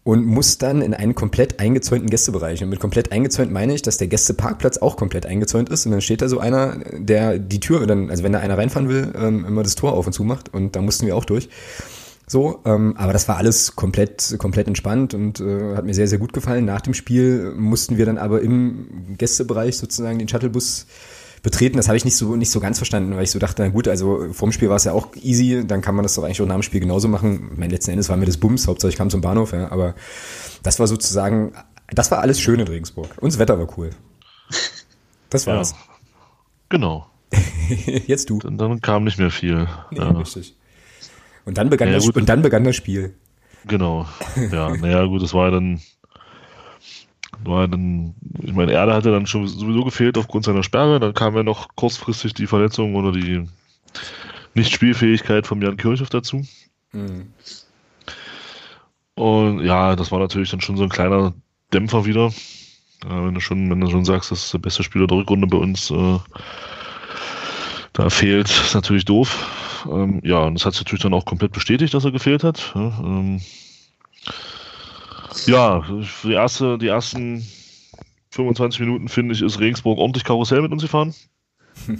und 0.03 0.25
musst 0.25 0.61
dann 0.61 0.81
in 0.81 0.93
einen 0.93 1.15
komplett 1.15 1.59
eingezäunten 1.61 2.09
Gästebereich. 2.09 2.61
Und 2.61 2.69
mit 2.69 2.81
komplett 2.81 3.13
eingezäunt 3.13 3.51
meine 3.51 3.73
ich, 3.73 3.81
dass 3.81 3.97
der 3.97 4.07
Gästeparkplatz 4.07 4.77
auch 4.77 4.97
komplett 4.97 5.25
eingezäunt 5.25 5.69
ist. 5.69 5.85
Und 5.85 5.93
dann 5.93 6.01
steht 6.01 6.21
da 6.21 6.27
so 6.27 6.39
einer, 6.39 6.77
der 6.91 7.39
die 7.39 7.61
Tür 7.61 7.87
dann, 7.87 8.09
also 8.09 8.23
wenn 8.23 8.33
da 8.33 8.39
einer 8.39 8.57
reinfahren 8.57 8.89
will, 8.89 9.13
ähm, 9.17 9.45
immer 9.45 9.63
das 9.63 9.75
Tor 9.75 9.93
auf 9.93 10.05
und 10.05 10.13
zu 10.13 10.23
macht. 10.23 10.53
Und 10.53 10.75
da 10.75 10.81
mussten 10.81 11.07
wir 11.07 11.15
auch 11.15 11.25
durch. 11.25 11.49
So, 12.27 12.61
ähm, 12.65 12.95
aber 12.97 13.13
das 13.13 13.27
war 13.27 13.37
alles 13.37 13.75
komplett, 13.75 14.35
komplett 14.39 14.67
entspannt 14.67 15.13
und 15.13 15.39
äh, 15.39 15.75
hat 15.75 15.85
mir 15.85 15.93
sehr, 15.93 16.07
sehr 16.07 16.17
gut 16.17 16.33
gefallen. 16.33 16.65
Nach 16.65 16.81
dem 16.81 16.95
Spiel 16.95 17.53
mussten 17.55 17.97
wir 17.97 18.05
dann 18.05 18.17
aber 18.17 18.41
im 18.41 19.15
Gästebereich 19.17 19.77
sozusagen 19.77 20.17
den 20.17 20.27
Shuttlebus 20.27 20.87
betreten. 21.43 21.77
Das 21.77 21.87
habe 21.87 21.97
ich 21.97 22.03
nicht 22.03 22.17
so, 22.17 22.35
nicht 22.35 22.49
so 22.49 22.59
ganz 22.59 22.79
verstanden, 22.79 23.15
weil 23.15 23.23
ich 23.23 23.31
so 23.31 23.37
dachte, 23.37 23.61
na 23.61 23.69
gut, 23.69 23.87
also 23.87 24.33
vorm 24.33 24.51
Spiel 24.51 24.69
war 24.69 24.77
es 24.77 24.85
ja 24.85 24.93
auch 24.93 25.15
easy, 25.21 25.63
dann 25.65 25.81
kann 25.81 25.93
man 25.93 26.01
das 26.01 26.15
doch 26.15 26.23
eigentlich 26.23 26.41
auch 26.41 26.47
nach 26.47 26.55
dem 26.55 26.63
Spiel 26.63 26.79
genauso 26.79 27.07
machen. 27.07 27.51
Mein 27.55 27.69
letzten 27.69 27.91
Endes 27.91 28.09
war 28.09 28.17
mir 28.17 28.25
das 28.25 28.37
Bums, 28.37 28.67
Hauptsache 28.67 28.89
ich 28.89 28.97
kam 28.97 29.11
zum 29.11 29.21
Bahnhof, 29.21 29.53
ja, 29.53 29.71
aber 29.71 29.93
das 30.63 30.79
war 30.79 30.87
sozusagen, 30.87 31.53
das 31.89 32.09
war 32.09 32.19
alles 32.19 32.41
schön 32.41 32.59
in 32.59 32.67
Regensburg. 32.67 33.09
Und 33.21 33.31
das 33.31 33.37
Wetter 33.37 33.59
war 33.59 33.67
cool. 33.77 33.91
Das 35.29 35.45
war's. 35.45 35.71
Ja, 35.71 35.77
genau. 36.69 37.07
Jetzt 38.07 38.29
du. 38.31 38.39
Dann, 38.39 38.57
dann, 38.57 38.81
kam 38.81 39.03
nicht 39.03 39.19
mehr 39.19 39.31
viel. 39.31 39.67
Nee, 39.91 39.99
ja. 39.99 40.09
richtig. 40.09 40.55
Und 41.45 41.57
dann 41.57 41.69
begann, 41.69 41.89
ja, 41.89 41.95
das, 41.95 42.09
und 42.09 42.27
dann 42.27 42.41
begann 42.41 42.63
das 42.63 42.75
Spiel. 42.75 43.15
Genau. 43.67 44.07
Ja, 44.51 44.75
naja, 44.75 45.05
gut, 45.05 45.21
das 45.21 45.33
war 45.33 45.51
dann, 45.51 45.79
war 47.43 47.67
dann, 47.67 48.15
ich 48.41 48.53
meine, 48.53 48.71
Erde 48.71 48.93
hatte 48.93 49.11
dann 49.11 49.27
schon 49.27 49.47
sowieso 49.47 49.83
gefehlt 49.83 50.17
aufgrund 50.17 50.45
seiner 50.45 50.63
Sperre. 50.63 50.99
Dann 50.99 51.13
kam 51.13 51.35
ja 51.35 51.43
noch 51.43 51.69
kurzfristig 51.75 52.33
die 52.33 52.47
Verletzung 52.47 52.95
oder 52.95 53.11
die 53.11 53.47
Nichtspielfähigkeit 54.55 55.47
von 55.47 55.61
Jan 55.61 55.77
Kirchhoff 55.77 56.09
dazu. 56.09 56.45
Mhm. 56.91 57.27
Und 59.15 59.63
ja, 59.63 59.95
das 59.95 60.11
war 60.11 60.19
natürlich 60.19 60.51
dann 60.51 60.61
schon 60.61 60.77
so 60.77 60.83
ein 60.83 60.89
kleiner 60.89 61.33
Dämpfer 61.73 62.05
wieder. 62.05 62.31
Ja, 63.03 63.25
wenn 63.25 63.33
du 63.33 63.39
schon, 63.39 63.69
wenn 63.69 63.79
du 63.79 63.89
schon 63.89 64.05
sagst, 64.05 64.31
das 64.31 64.45
ist 64.45 64.53
der 64.53 64.59
beste 64.59 64.83
Spieler 64.83 65.07
der 65.07 65.17
Rückrunde 65.17 65.47
bei 65.47 65.57
uns, 65.57 65.91
äh, 65.91 66.19
da 67.95 68.09
fehlt, 68.09 68.49
ist 68.49 68.73
natürlich 68.75 69.05
doof. 69.05 69.85
Ähm, 69.89 70.21
ja, 70.23 70.39
und 70.39 70.55
das 70.55 70.65
hat 70.65 70.73
sich 70.73 70.83
natürlich 70.83 71.03
dann 71.03 71.13
auch 71.13 71.25
komplett 71.25 71.53
bestätigt, 71.53 71.93
dass 71.93 72.05
er 72.05 72.11
gefehlt 72.11 72.43
hat. 72.43 72.73
Ja, 72.75 72.99
ähm, 72.99 73.41
ja 75.45 75.85
die, 76.23 76.33
erste, 76.33 76.77
die 76.77 76.87
ersten 76.87 77.45
25 78.31 78.81
Minuten, 78.81 79.07
finde 79.07 79.33
ich, 79.33 79.41
ist 79.41 79.59
Regensburg 79.59 79.97
ordentlich 79.97 80.25
Karussell 80.25 80.61
mit 80.61 80.71
uns 80.71 80.83
gefahren. 80.83 81.15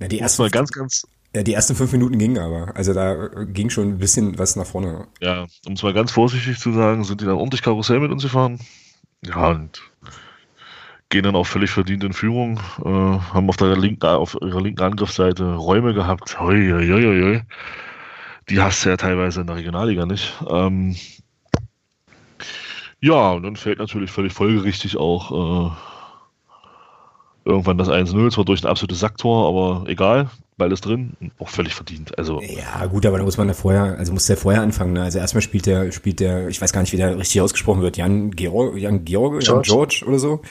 Ja, 0.00 0.06
die 0.06 0.20
ersten, 0.20 0.42
mal 0.42 0.50
ganz, 0.50 0.70
ganz. 0.70 1.08
Ja, 1.34 1.42
die 1.42 1.54
ersten 1.54 1.74
fünf 1.74 1.90
Minuten 1.90 2.20
gingen 2.20 2.38
aber. 2.38 2.76
Also 2.76 2.94
da 2.94 3.30
ging 3.46 3.68
schon 3.68 3.88
ein 3.88 3.98
bisschen 3.98 4.38
was 4.38 4.54
nach 4.54 4.64
vorne. 4.64 5.08
Ja, 5.20 5.46
um 5.66 5.72
es 5.72 5.82
mal 5.82 5.92
ganz 5.92 6.12
vorsichtig 6.12 6.56
zu 6.60 6.72
sagen, 6.72 7.02
sind 7.02 7.20
die 7.20 7.24
dann 7.24 7.34
ordentlich 7.34 7.62
Karussell 7.62 7.98
mit 7.98 8.12
uns 8.12 8.22
gefahren. 8.22 8.60
Ja, 9.24 9.48
und 9.48 9.82
gehen 11.08 11.24
dann 11.24 11.36
auch 11.36 11.46
völlig 11.46 11.70
verdient 11.70 12.04
in 12.04 12.12
Führung, 12.12 12.60
äh, 12.84 12.88
haben 12.88 13.48
auf, 13.48 13.56
der 13.56 13.76
linken, 13.76 14.06
auf 14.06 14.36
ihrer 14.40 14.60
linken 14.60 14.82
Angriffsseite 14.82 15.54
Räume 15.54 15.94
gehabt. 15.94 16.38
Hoi, 16.38 16.70
hoi, 16.70 16.86
hoi, 16.86 17.22
hoi. 17.22 17.40
Die 18.50 18.60
hast 18.60 18.84
du 18.84 18.90
ja 18.90 18.96
teilweise 18.96 19.40
in 19.40 19.46
der 19.46 19.56
Regionalliga 19.56 20.06
nicht. 20.06 20.34
Ähm, 20.48 20.96
ja, 23.00 23.32
und 23.32 23.42
dann 23.42 23.56
fällt 23.56 23.78
natürlich 23.78 24.10
völlig 24.10 24.32
folgerichtig 24.32 24.96
auch 24.96 25.30
äh, 25.30 25.70
irgendwann 27.44 27.78
das 27.78 27.88
1-0, 27.88 28.30
zwar 28.30 28.44
durch 28.44 28.62
ein 28.62 28.68
absolutes 28.68 29.00
Sacktor, 29.00 29.48
aber 29.48 29.88
egal. 29.88 30.30
Ball 30.58 30.72
ist 30.72 30.84
drin, 30.84 31.12
auch 31.38 31.48
völlig 31.48 31.74
verdient. 31.74 32.18
Also 32.18 32.42
ja, 32.42 32.84
gut, 32.86 33.06
aber 33.06 33.18
da 33.18 33.24
muss 33.24 33.38
man 33.38 33.48
da 33.48 33.54
vorher, 33.54 33.96
also 33.96 34.12
muss 34.12 34.26
der 34.26 34.36
vorher 34.36 34.60
anfangen. 34.60 34.92
Ne? 34.92 35.02
Also 35.02 35.18
erstmal 35.18 35.40
spielt 35.40 35.66
der, 35.66 35.92
spielt 35.92 36.20
der, 36.20 36.48
ich 36.48 36.60
weiß 36.60 36.72
gar 36.72 36.80
nicht, 36.80 36.92
wie 36.92 36.96
der 36.96 37.16
richtig 37.16 37.40
ausgesprochen 37.40 37.80
wird, 37.80 37.96
Jan 37.96 38.32
Georg, 38.32 38.76
Jan 38.76 39.04
Georg, 39.04 39.42
Jan 39.42 39.62
George 39.62 40.04
oder 40.06 40.18
so. 40.18 40.42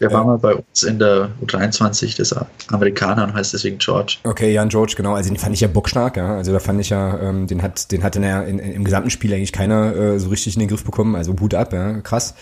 Der 0.00 0.10
war 0.10 0.24
mal 0.24 0.38
bei 0.38 0.54
uns 0.54 0.82
in 0.82 0.98
der 0.98 1.30
U23 1.44 2.16
des 2.16 2.34
Amerikaner 2.68 3.24
und 3.24 3.34
heißt 3.34 3.52
deswegen 3.52 3.76
George. 3.78 4.16
Okay, 4.24 4.52
Jan 4.52 4.70
George, 4.70 4.94
genau. 4.96 5.14
Also 5.14 5.28
den 5.28 5.36
fand 5.36 5.54
ich 5.54 5.60
ja 5.60 5.68
bockstark, 5.68 6.16
ja. 6.16 6.36
Also 6.36 6.52
da 6.52 6.58
fand 6.58 6.80
ich 6.80 6.88
ja, 6.88 7.20
ähm, 7.20 7.46
den 7.46 7.62
hat, 7.62 7.92
den 7.92 8.02
hat 8.02 8.16
in 8.16 8.22
der, 8.22 8.46
in, 8.46 8.58
im 8.58 8.84
gesamten 8.84 9.10
Spiel 9.10 9.34
eigentlich 9.34 9.52
keiner 9.52 9.94
äh, 9.94 10.18
so 10.18 10.30
richtig 10.30 10.54
in 10.54 10.60
den 10.60 10.68
Griff 10.68 10.84
bekommen. 10.84 11.14
Also 11.16 11.34
Hut 11.38 11.54
ab, 11.54 11.74
ja, 11.74 12.00
krass. 12.00 12.34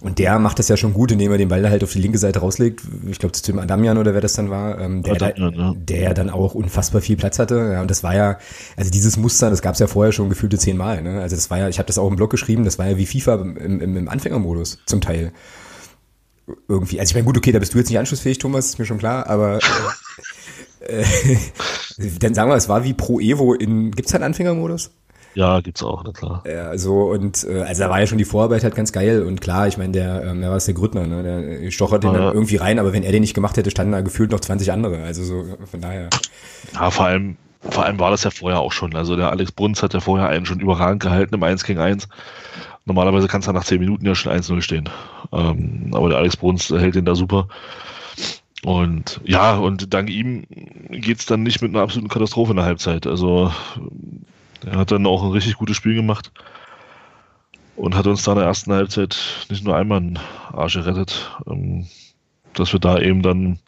Und 0.00 0.18
der 0.18 0.38
macht 0.38 0.58
das 0.58 0.68
ja 0.68 0.76
schon 0.76 0.92
gut, 0.92 1.12
indem 1.12 1.32
er 1.32 1.38
den 1.38 1.48
Ball 1.48 1.68
halt 1.70 1.82
auf 1.82 1.92
die 1.92 2.00
linke 2.00 2.18
Seite 2.18 2.40
rauslegt. 2.40 2.82
Ich 3.08 3.18
glaube, 3.18 3.32
zu 3.32 3.42
dem 3.50 3.58
Adamian 3.58 3.96
oder 3.96 4.12
wer 4.12 4.20
das 4.20 4.34
dann 4.34 4.50
war, 4.50 4.78
ähm, 4.78 5.02
der, 5.02 5.14
Adamian, 5.14 5.54
da, 5.54 5.60
ja. 5.60 5.74
der 5.76 6.14
dann 6.14 6.30
auch 6.30 6.41
unfassbar 6.54 7.00
viel 7.00 7.16
Platz 7.16 7.38
hatte. 7.38 7.70
Ja, 7.72 7.82
und 7.82 7.90
das 7.90 8.02
war 8.02 8.14
ja, 8.14 8.38
also 8.76 8.90
dieses 8.90 9.16
Muster, 9.16 9.50
das 9.50 9.62
gab 9.62 9.74
es 9.74 9.80
ja 9.80 9.86
vorher 9.86 10.12
schon 10.12 10.28
gefühlte 10.28 10.58
zehnmal. 10.58 11.02
Ne? 11.02 11.20
Also 11.20 11.36
das 11.36 11.50
war 11.50 11.58
ja, 11.58 11.68
ich 11.68 11.78
habe 11.78 11.86
das 11.86 11.98
auch 11.98 12.08
im 12.08 12.16
Blog 12.16 12.30
geschrieben, 12.30 12.64
das 12.64 12.78
war 12.78 12.88
ja 12.88 12.96
wie 12.96 13.06
FIFA 13.06 13.34
im, 13.36 13.56
im, 13.56 13.96
im 13.96 14.08
Anfängermodus 14.08 14.78
zum 14.86 15.00
Teil. 15.00 15.32
irgendwie, 16.68 17.00
also 17.00 17.10
ich 17.10 17.14
meine, 17.14 17.24
gut, 17.24 17.36
okay, 17.36 17.52
da 17.52 17.58
bist 17.58 17.74
du 17.74 17.78
jetzt 17.78 17.88
nicht 17.88 17.98
anschlussfähig, 17.98 18.38
Thomas, 18.38 18.66
ist 18.66 18.78
mir 18.78 18.86
schon 18.86 18.98
klar, 18.98 19.28
aber 19.28 19.58
äh, 20.80 21.02
äh, 21.98 22.10
dann 22.18 22.34
sagen 22.34 22.50
wir, 22.50 22.56
es 22.56 22.68
war 22.68 22.84
wie 22.84 22.94
Pro 22.94 23.20
Evo 23.20 23.54
in, 23.54 23.92
gibt's 23.92 24.12
halt 24.12 24.22
Anfängermodus? 24.22 24.90
Ja, 25.34 25.60
gibt's 25.60 25.82
auch, 25.82 26.04
na 26.04 26.12
klar. 26.12 26.42
Ja, 26.46 26.76
so 26.76 27.10
und 27.10 27.44
äh, 27.44 27.62
also 27.62 27.82
da 27.82 27.90
war 27.90 28.00
ja 28.00 28.06
schon 28.06 28.18
die 28.18 28.24
Vorarbeit 28.24 28.64
halt 28.64 28.74
ganz 28.74 28.92
geil 28.92 29.22
und 29.22 29.40
klar, 29.40 29.66
ich 29.66 29.78
meine, 29.78 29.92
der, 29.92 30.24
ähm, 30.24 30.40
wer 30.40 30.50
war 30.50 30.56
es 30.56 30.66
der 30.66 30.74
Grüttner, 30.74 31.06
ne? 31.06 31.22
Der 31.62 31.70
stochert 31.70 32.02
den 32.02 32.12
Ja, 32.12 32.18
dann 32.18 32.26
ja. 32.28 32.32
irgendwie 32.32 32.56
rein, 32.56 32.78
aber 32.78 32.92
wenn 32.92 33.02
er 33.02 33.12
den 33.12 33.22
nicht 33.22 33.34
gemacht 33.34 33.56
hätte, 33.56 33.70
standen 33.70 33.92
da 33.92 34.02
gefühlt 34.02 34.30
noch 34.30 34.40
20 34.40 34.72
andere. 34.72 35.02
Also 35.02 35.24
so 35.24 35.44
von 35.70 35.80
daher. 35.80 36.10
Ja, 36.74 36.90
vor 36.90 37.06
allem, 37.06 37.36
vor 37.62 37.84
allem 37.84 37.98
war 37.98 38.10
das 38.10 38.24
ja 38.24 38.30
vorher 38.30 38.60
auch 38.60 38.72
schon. 38.72 38.94
Also 38.94 39.16
der 39.16 39.30
Alex 39.30 39.52
Bruns 39.52 39.82
hat 39.82 39.94
ja 39.94 40.00
vorher 40.00 40.28
einen 40.28 40.44
schon 40.44 40.60
überragend 40.60 41.02
gehalten 41.02 41.34
im 41.34 41.42
1 41.42 41.64
gegen 41.64 41.80
1. 41.80 42.08
Normalerweise 42.84 43.28
kannst 43.28 43.48
du 43.48 43.52
nach 43.52 43.64
10 43.64 43.78
Minuten 43.78 44.04
ja 44.04 44.14
schon 44.14 44.32
1-0 44.32 44.60
stehen. 44.60 44.88
Ähm, 45.32 45.90
aber 45.92 46.10
der 46.10 46.18
Alex 46.18 46.36
Bruns 46.36 46.68
hält 46.68 46.94
den 46.94 47.04
da 47.04 47.14
super. 47.14 47.48
Und 48.64 49.20
ja, 49.24 49.56
und 49.56 49.92
dank 49.92 50.08
ihm 50.10 50.44
geht's 50.90 51.26
dann 51.26 51.42
nicht 51.42 51.62
mit 51.62 51.70
einer 51.72 51.82
absoluten 51.82 52.08
Katastrophe 52.08 52.52
in 52.52 52.56
der 52.56 52.66
Halbzeit. 52.66 53.06
Also 53.06 53.50
er 54.64 54.78
hat 54.78 54.90
dann 54.90 55.06
auch 55.06 55.22
ein 55.22 55.30
richtig 55.32 55.56
gutes 55.56 55.76
Spiel 55.76 55.94
gemacht 55.94 56.32
und 57.76 57.94
hat 57.94 58.06
uns 58.06 58.22
da 58.22 58.32
in 58.32 58.38
der 58.38 58.46
ersten 58.46 58.72
Halbzeit 58.72 59.16
nicht 59.50 59.64
nur 59.64 59.76
einmal 59.76 59.98
einen 59.98 60.18
Arsch 60.52 60.74
gerettet, 60.74 61.30
ähm, 61.46 61.86
dass 62.54 62.72
wir 62.72 62.80
da 62.80 62.98
eben 62.98 63.22
dann 63.22 63.58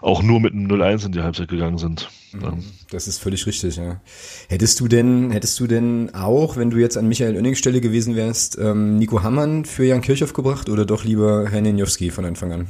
auch 0.00 0.22
nur 0.22 0.38
mit 0.38 0.52
einem 0.52 0.66
0-1 0.66 1.06
in 1.06 1.12
die 1.12 1.22
Halbzeit 1.22 1.48
gegangen 1.48 1.78
sind. 1.78 2.08
Ähm, 2.34 2.62
Das 2.90 3.08
ist 3.08 3.18
völlig 3.18 3.46
richtig, 3.46 3.76
ja. 3.76 4.00
Hättest 4.48 4.80
du 4.80 4.88
denn, 4.88 5.30
hättest 5.30 5.58
du 5.60 5.66
denn 5.66 6.14
auch, 6.14 6.56
wenn 6.56 6.70
du 6.70 6.76
jetzt 6.76 6.98
an 6.98 7.08
Michael 7.08 7.36
Oennings 7.36 7.58
Stelle 7.58 7.80
gewesen 7.80 8.14
wärst, 8.14 8.58
ähm, 8.58 8.98
Nico 8.98 9.22
Hammann 9.22 9.64
für 9.64 9.84
Jan 9.84 10.02
Kirchhoff 10.02 10.34
gebracht 10.34 10.68
oder 10.68 10.84
doch 10.84 11.04
lieber 11.04 11.48
Herrn 11.50 11.62
Nenjowski 11.62 12.10
von 12.10 12.24
Anfang 12.26 12.52
an? 12.52 12.66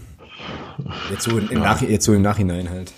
Jetzt 1.10 1.24
so, 1.24 1.38
im 1.38 1.50
Ja. 1.50 1.58
Nach 1.58 1.82
jetzt 1.82 2.04
so 2.04 2.14
im 2.14 2.22
Nachhinein 2.22 2.70
halt. 2.70 2.92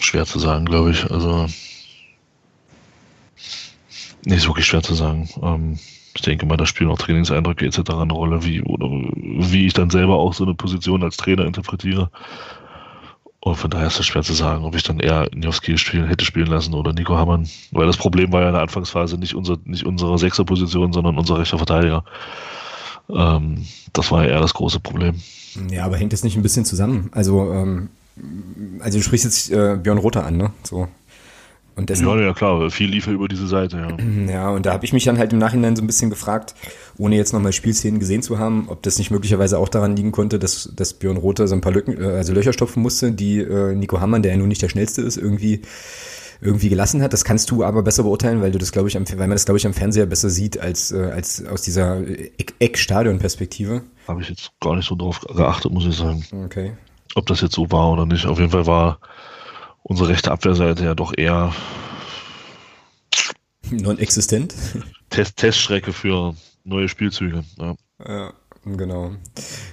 Schwer 0.00 0.24
zu 0.24 0.38
sagen, 0.38 0.64
glaube 0.64 0.92
ich. 0.92 1.10
Also 1.10 1.46
nicht 4.24 4.38
ist 4.38 4.48
wirklich 4.48 4.66
schwer 4.66 4.82
zu 4.82 4.94
sagen. 4.94 5.28
Ähm, 5.42 5.78
ich 6.14 6.22
denke 6.22 6.46
mal, 6.46 6.56
da 6.56 6.66
spielen 6.66 6.90
auch 6.90 6.98
Trainingseindrücke 6.98 7.64
etc. 7.64 7.78
eine 7.90 8.12
Rolle, 8.12 8.44
wie 8.44 8.62
oder 8.62 8.86
wie 8.86 9.66
ich 9.66 9.72
dann 9.72 9.90
selber 9.90 10.16
auch 10.18 10.34
so 10.34 10.44
eine 10.44 10.54
Position 10.54 11.02
als 11.02 11.16
Trainer 11.16 11.46
interpretiere. 11.46 12.10
Und 13.44 13.56
von 13.56 13.70
daher 13.70 13.88
ist 13.88 13.98
es 13.98 14.06
schwer 14.06 14.22
zu 14.22 14.34
sagen, 14.34 14.64
ob 14.64 14.76
ich 14.76 14.84
dann 14.84 15.00
eher 15.00 15.28
Njowski 15.34 15.76
spielen, 15.76 16.06
hätte 16.06 16.24
spielen 16.24 16.46
lassen 16.46 16.74
oder 16.74 16.92
Nico 16.92 17.16
Hammann. 17.16 17.48
Weil 17.72 17.86
das 17.86 17.96
Problem 17.96 18.30
war 18.30 18.42
ja 18.42 18.48
in 18.48 18.52
der 18.52 18.62
Anfangsphase 18.62 19.18
nicht, 19.18 19.34
unser, 19.34 19.56
nicht 19.64 19.84
unsere 19.84 20.16
Sechserposition, 20.16 20.92
sondern 20.92 21.18
unser 21.18 21.38
rechter 21.38 21.58
Verteidiger. 21.58 22.04
Ähm, 23.10 23.66
das 23.92 24.12
war 24.12 24.24
ja 24.24 24.30
eher 24.30 24.40
das 24.40 24.54
große 24.54 24.78
Problem. 24.78 25.16
Ja, 25.70 25.84
aber 25.84 25.96
hängt 25.96 26.12
das 26.12 26.22
nicht 26.22 26.36
ein 26.36 26.42
bisschen 26.42 26.64
zusammen? 26.64 27.10
Also, 27.12 27.52
ähm, 27.52 27.88
also 28.78 28.98
du 28.98 29.02
sprichst 29.02 29.24
jetzt 29.24 29.50
äh, 29.50 29.76
Björn 29.76 29.98
Rother 29.98 30.24
an, 30.24 30.36
ne? 30.36 30.52
So. 30.62 30.86
Und 31.74 31.88
dessen, 31.88 32.06
Ja, 32.06 32.20
ja 32.20 32.32
klar, 32.34 32.70
viel 32.70 32.90
lief 32.90 33.06
über 33.06 33.28
diese 33.28 33.46
Seite, 33.46 33.76
ja. 33.78 33.96
Ja, 34.32 34.50
und 34.50 34.66
da 34.66 34.72
habe 34.74 34.84
ich 34.84 34.92
mich 34.92 35.04
dann 35.04 35.18
halt 35.18 35.32
im 35.32 35.38
Nachhinein 35.38 35.74
so 35.74 35.82
ein 35.82 35.86
bisschen 35.86 36.10
gefragt, 36.10 36.54
ohne 36.98 37.16
jetzt 37.16 37.32
nochmal 37.32 37.52
Spielszenen 37.52 37.98
gesehen 37.98 38.22
zu 38.22 38.38
haben, 38.38 38.66
ob 38.68 38.82
das 38.82 38.98
nicht 38.98 39.10
möglicherweise 39.10 39.58
auch 39.58 39.68
daran 39.70 39.96
liegen 39.96 40.12
konnte, 40.12 40.38
dass, 40.38 40.70
dass 40.76 40.92
Björn 40.94 41.16
Rother 41.16 41.48
so 41.48 41.54
ein 41.54 41.60
paar 41.62 41.72
Lücken, 41.72 42.00
äh, 42.02 42.06
also 42.06 42.32
Löcher 42.34 42.52
stopfen 42.52 42.82
musste, 42.82 43.12
die 43.12 43.38
äh, 43.38 43.74
Nico 43.74 44.00
Hammann, 44.00 44.22
der 44.22 44.32
ja 44.32 44.38
nun 44.38 44.48
nicht 44.48 44.60
der 44.62 44.68
schnellste 44.68 45.00
ist, 45.02 45.16
irgendwie 45.16 45.62
irgendwie 46.44 46.68
gelassen 46.70 47.02
hat. 47.02 47.12
Das 47.12 47.24
kannst 47.24 47.52
du 47.52 47.62
aber 47.62 47.82
besser 47.84 48.02
beurteilen, 48.02 48.42
weil 48.42 48.50
du 48.50 48.58
das, 48.58 48.72
glaube 48.72 48.88
ich, 48.88 48.96
am, 48.96 49.08
weil 49.08 49.16
man 49.28 49.30
das, 49.30 49.44
glaube 49.44 49.58
ich, 49.58 49.66
am 49.66 49.74
Fernseher 49.74 50.06
besser 50.06 50.28
sieht 50.28 50.58
als, 50.58 50.90
äh, 50.90 51.10
als 51.14 51.46
aus 51.46 51.62
dieser 51.62 51.98
Eck- 52.00 52.54
Eck-Stadion-Perspektive. 52.58 53.82
Habe 54.08 54.22
ich 54.22 54.28
jetzt 54.28 54.50
gar 54.60 54.74
nicht 54.76 54.88
so 54.88 54.96
drauf 54.96 55.20
geachtet, 55.20 55.72
muss 55.72 55.86
ich 55.86 55.94
sagen. 55.96 56.24
Okay. 56.46 56.72
ob 57.14 57.26
das 57.26 57.40
jetzt 57.42 57.54
so 57.54 57.70
war 57.70 57.92
oder 57.92 58.06
nicht. 58.06 58.26
Auf 58.26 58.38
jeden 58.40 58.50
Fall 58.50 58.66
war 58.66 58.98
unsere 59.82 60.08
rechte 60.08 60.30
Abwehrseite 60.30 60.84
ja 60.84 60.94
doch 60.94 61.12
eher 61.16 61.54
Non-existent. 63.70 64.54
Test 65.10 65.36
Teststrecke 65.36 65.92
für 65.92 66.34
neue 66.64 66.88
Spielzüge. 66.88 67.44
Ja. 67.58 67.74
Ja, 68.06 68.32
genau. 68.64 69.12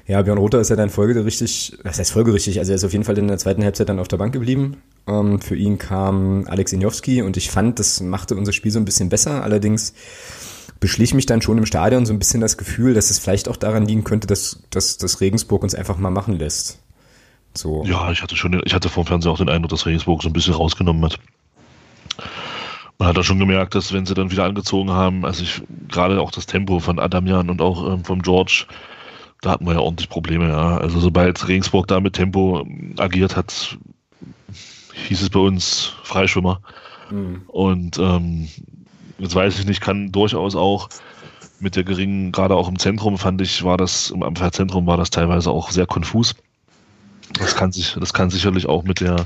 Ja, 0.08 0.22
Björn 0.22 0.38
Rother 0.38 0.60
ist 0.60 0.70
ja 0.70 0.76
dann 0.76 0.90
folgerichtig, 0.90 1.78
was 1.84 2.00
heißt 2.00 2.12
folgerichtig? 2.12 2.60
Also 2.60 2.72
er 2.72 2.76
ist 2.76 2.84
auf 2.84 2.92
jeden 2.92 3.04
Fall 3.04 3.18
in 3.18 3.28
der 3.28 3.38
zweiten 3.38 3.64
Halbzeit 3.64 3.90
dann 3.90 4.00
auf 4.00 4.08
der 4.08 4.18
Bank 4.18 4.34
geblieben. 4.34 4.78
Ähm, 5.08 5.42
für 5.42 5.56
ihn 5.56 5.78
kam 5.78 6.46
Alex 6.48 6.72
Injowski 6.74 7.22
und 7.22 7.38
ich 7.38 7.50
fand, 7.50 7.80
das 7.80 8.02
machte 8.02 8.36
unser 8.36 8.54
Spiel 8.54 8.72
so 8.72 8.80
ein 8.80 8.86
bisschen 8.86 9.10
besser. 9.10 9.44
Allerdings 9.44 9.94
beschlich 10.80 11.14
mich 11.14 11.26
dann 11.26 11.42
schon 11.42 11.58
im 11.58 11.66
Stadion 11.66 12.06
so 12.06 12.14
ein 12.14 12.20
bisschen 12.20 12.42
das 12.42 12.58
Gefühl, 12.58 12.94
dass 12.94 13.10
es 13.10 13.20
vielleicht 13.20 13.50
auch 13.50 13.58
daran 13.58 13.86
liegen 13.86 14.04
könnte, 14.04 14.28
dass, 14.28 14.64
dass, 14.70 14.98
dass 14.98 15.22
Regensburg 15.22 15.64
uns 15.64 15.76
einfach 15.76 15.98
mal 15.98 16.12
machen 16.12 16.38
lässt. 16.38 16.80
So. 17.60 17.84
ja, 17.86 18.12
ich 18.12 18.24
hatte 18.24 18.38
schon, 18.38 18.62
ich 18.64 18.74
hatte 18.74 18.88
vom 18.88 19.06
Fernseher 19.06 19.32
auch 19.34 19.38
den 19.38 19.50
Eindruck, 19.50 19.72
dass 19.72 19.86
Regensburg 19.86 20.24
so 20.24 20.30
ein 20.30 20.34
bisschen 20.34 20.54
rausgenommen 20.54 21.04
hat. 21.04 21.20
Man 22.98 23.10
hat 23.10 23.18
da 23.18 23.24
schon 23.24 23.40
gemerkt, 23.40 23.76
dass 23.76 23.92
wenn 23.92 24.06
sie 24.06 24.14
dann 24.14 24.32
wieder 24.32 24.46
angezogen 24.46 24.92
haben, 24.92 25.26
also 25.26 25.44
ich 25.44 25.62
gerade 25.90 26.22
auch 26.22 26.32
das 26.32 26.46
Tempo 26.46 26.80
von 26.80 27.00
Adamian 27.00 27.50
und 27.50 27.62
auch 27.62 27.94
ähm, 27.94 28.06
vom 28.06 28.22
George, 28.22 28.66
da 29.42 29.52
hatten 29.52 29.66
wir 29.66 29.74
ja 29.74 29.80
ordentlich 29.80 30.10
Probleme, 30.10 30.48
ja. 30.48 30.78
Also 30.78 31.00
sobald 31.00 31.48
Regensburg 31.48 31.88
da 31.88 32.00
mit 32.00 32.14
Tempo 32.14 32.66
agiert 32.98 33.36
hat, 33.36 33.78
hieß 35.08 35.22
es 35.22 35.30
bei 35.30 35.40
uns 35.40 35.94
Freischwimmer. 36.04 36.62
Mhm. 37.10 37.44
Und 37.48 37.98
ähm, 38.00 38.48
jetzt 39.18 39.36
weiß 39.36 39.60
ich 39.60 39.66
nicht, 39.66 39.82
kann 39.82 40.12
durchaus 40.12 40.56
auch 40.56 40.90
mit 41.60 41.76
der 41.76 41.84
geringen, 41.84 42.32
gerade 42.32 42.56
auch 42.56 42.70
im 42.70 42.80
Zentrum 42.80 43.18
fand 43.18 43.42
ich, 43.42 43.64
war 43.64 43.76
das, 43.76 44.12
im 44.12 44.24
Abwehrzentrum 44.24 44.88
war 44.88 44.98
das 44.98 45.10
teilweise 45.10 45.52
auch 45.52 45.72
sehr 45.72 45.86
konfus. 45.86 46.36
Das 47.34 47.56
kann 47.56 47.72
sich, 47.72 47.96
das 48.00 48.14
kann 48.14 48.30
sicherlich 48.30 48.68
auch 48.68 48.84
mit 48.84 49.02
der, 49.02 49.24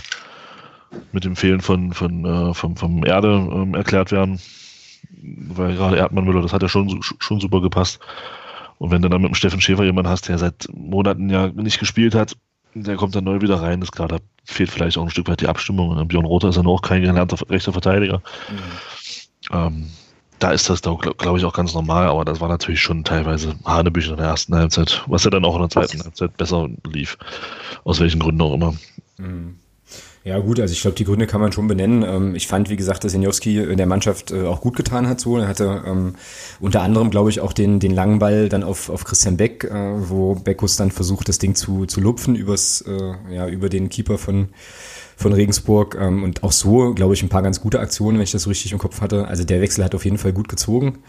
mit 1.12 1.24
dem 1.24 1.36
Fehlen 1.36 1.62
von, 1.62 1.94
von, 1.94 2.26
äh, 2.26 2.54
vom, 2.54 2.76
vom 2.76 3.06
Erde 3.06 3.50
ähm, 3.52 3.76
erklärt 3.76 4.12
werden. 4.12 4.40
Weil 5.22 5.76
gerade 5.76 5.98
Erdmann 5.98 6.26
Müller, 6.26 6.42
das 6.42 6.54
hat 6.54 6.62
ja 6.62 6.70
schon, 6.70 7.02
schon 7.02 7.40
super 7.40 7.62
gepasst. 7.62 8.00
Und 8.78 8.92
wenn 8.92 9.02
du 9.02 9.10
dann 9.10 9.22
mit 9.22 9.32
dem 9.32 9.36
Steffen 9.36 9.62
Schäfer 9.62 9.84
jemanden 9.84 10.10
hast, 10.10 10.28
der 10.28 10.38
seit 10.38 10.68
Monaten 10.74 11.30
ja 11.30 11.48
nicht 11.48 11.80
gespielt 11.80 12.16
hat, 12.16 12.36
der 12.74 12.96
kommt 12.96 13.16
dann 13.16 13.24
neu 13.24 13.40
wieder 13.40 13.62
rein, 13.62 13.82
ist 13.82 13.98
da 13.98 14.18
fehlt 14.46 14.72
vielleicht 14.72 14.98
auch 14.98 15.04
ein 15.04 15.10
Stück 15.10 15.28
weit 15.28 15.42
die 15.42 15.48
Abstimmung. 15.48 15.90
Und 15.90 16.08
Björn 16.08 16.26
Rother 16.26 16.50
ist 16.50 16.56
ja 16.56 16.64
noch 16.64 16.82
kein 16.82 17.02
gelernter 17.02 17.38
rechter 17.50 17.72
Verteidiger. 17.72 18.22
Ähm, 19.52 19.90
da 20.44 20.52
ist 20.52 20.70
das, 20.70 20.82
glaube 20.82 21.16
glaub 21.16 21.38
ich, 21.38 21.46
auch 21.46 21.54
ganz 21.54 21.74
normal, 21.74 22.08
aber 22.08 22.26
das 22.26 22.42
war 22.42 22.50
natürlich 22.50 22.82
schon 22.82 23.06
teilweise 23.06 23.56
Hanebüchen 23.64 24.12
in 24.12 24.18
der 24.18 24.28
ersten 24.28 24.54
Halbzeit, 24.54 25.02
was 25.08 25.24
ja 30.24 30.38
in 30.38 30.40
gut, 30.40 30.60
also 30.60 30.72
ich 30.72 30.82
glaube, 30.82 30.96
die 30.96 31.04
Gründe 31.04 31.28
kann 31.28 31.42
man 31.42 31.52
schon 31.52 31.68
benennen. 31.68 32.04
Ähm, 32.04 32.36
Ich 32.36 32.48
fand, 32.48 32.70
wie 32.70 32.76
gesagt, 32.78 33.04
dass 33.04 33.12
Senjowski 33.12 33.58
der 33.78 33.86
Mannschaft 33.86 34.32
äh, 34.32 34.44
auch 34.44 34.62
gut 34.62 34.76
getan 34.76 35.08
hat. 35.08 35.20
So, 35.20 35.38
er 35.38 35.48
hatte 35.48 35.84
ähm, 35.86 36.16
unter 36.60 36.82
anderem, 36.82 37.10
glaube 37.10 37.30
ich, 37.30 37.42
auch 37.42 37.54
den 37.54 37.80
den 37.80 37.92
langen 37.94 38.20
Ball 38.20 38.50
dann 38.50 38.64
auf 38.64 38.90
auf 38.90 39.04
Christian 39.04 39.38
Beck, 39.38 39.66
äh, 39.66 39.70
wo 40.10 40.36
Beckus 40.36 40.76
dann 40.78 40.92
versucht, 40.92 41.28
das 41.30 41.40
Ding 41.40 41.56
zu 41.56 41.86
zu 41.86 42.02
lupfen 42.02 42.36
übers 42.36 42.82
äh, 42.88 43.34
ja 43.34 43.48
über 43.48 43.70
den 43.70 43.90
Keeper 43.90 44.18
von 44.18 44.50
von 45.16 45.34
Regensburg 45.34 45.98
ähm, 46.00 46.24
und 46.24 46.44
auch 46.44 46.52
so, 46.52 46.94
glaube 46.94 47.14
ich, 47.14 47.24
ein 47.24 47.30
paar 47.30 47.44
ganz 47.44 47.62
gute 47.62 47.80
Aktionen, 47.80 48.18
wenn 48.18 48.24
ich 48.24 48.32
das 48.32 48.44
so 48.44 48.50
richtig 48.50 48.72
im 48.72 48.80
Kopf 48.80 49.02
hatte. 49.02 49.28
Also 49.28 49.44
der 49.44 49.62
Wechsel 49.62 49.84
hat 49.84 49.96
auf 49.96 50.06
jeden 50.06 50.18
Fall 50.18 50.34
gut 50.34 50.50
gezogen. 50.50 51.00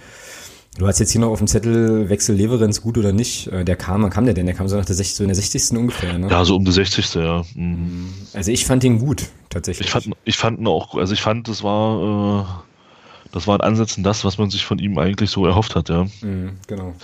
Du 0.76 0.88
hast 0.88 0.98
jetzt 0.98 1.12
hier 1.12 1.20
noch 1.20 1.30
auf 1.30 1.38
dem 1.38 1.46
Zettel 1.46 2.08
Wechsel 2.08 2.34
Leverenz 2.34 2.80
gut 2.82 2.98
oder 2.98 3.12
nicht. 3.12 3.46
Äh, 3.48 3.64
Der 3.64 3.76
kam, 3.76 4.02
wann 4.02 4.10
kam 4.10 4.24
der 4.24 4.34
denn? 4.34 4.46
Der 4.46 4.56
kam 4.56 4.66
so 4.68 4.76
nach 4.76 4.84
der 4.84 4.96
60, 4.96 5.16
so 5.16 5.22
in 5.24 5.28
der 5.28 5.36
60. 5.36 5.78
ungefähr, 5.78 6.18
ne? 6.18 6.28
Ja, 6.28 6.44
so 6.44 6.56
um 6.56 6.64
die 6.64 6.72
60. 6.72 7.14
ja. 7.14 7.44
Mhm. 7.54 8.12
Also 8.32 8.50
ich 8.50 8.64
fand 8.64 8.82
ihn 8.82 8.98
gut, 8.98 9.28
tatsächlich. 9.50 9.86
Ich 9.86 9.92
fand, 9.92 10.08
ich 10.24 10.36
fand 10.36 10.58
ihn 10.58 10.66
auch, 10.66 10.96
also 10.96 11.14
ich 11.14 11.22
fand, 11.22 11.46
das 11.46 11.62
war, 11.62 12.40
äh, 12.42 13.30
das 13.30 13.46
war 13.46 13.54
in 13.56 13.60
Ansätzen 13.60 14.02
das, 14.02 14.24
was 14.24 14.36
man 14.38 14.50
sich 14.50 14.64
von 14.64 14.80
ihm 14.80 14.98
eigentlich 14.98 15.30
so 15.30 15.46
erhofft 15.46 15.76
hat, 15.76 15.88
ja. 15.90 16.06
Mhm, 16.22 16.54
genau. 16.66 16.94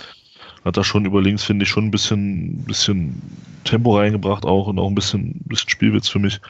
Hat 0.65 0.75
da 0.75 0.83
schon 0.83 1.05
über 1.05 1.21
links, 1.21 1.43
finde 1.43 1.63
ich, 1.63 1.69
schon 1.69 1.85
ein 1.85 1.91
bisschen, 1.91 2.57
bisschen 2.65 3.21
Tempo 3.63 3.97
reingebracht 3.97 4.45
auch 4.45 4.67
und 4.67 4.79
auch 4.79 4.89
ein 4.89 4.95
bisschen, 4.95 5.39
bisschen 5.45 5.69
Spielwitz 5.69 6.09
für 6.09 6.19
mich. 6.19 6.41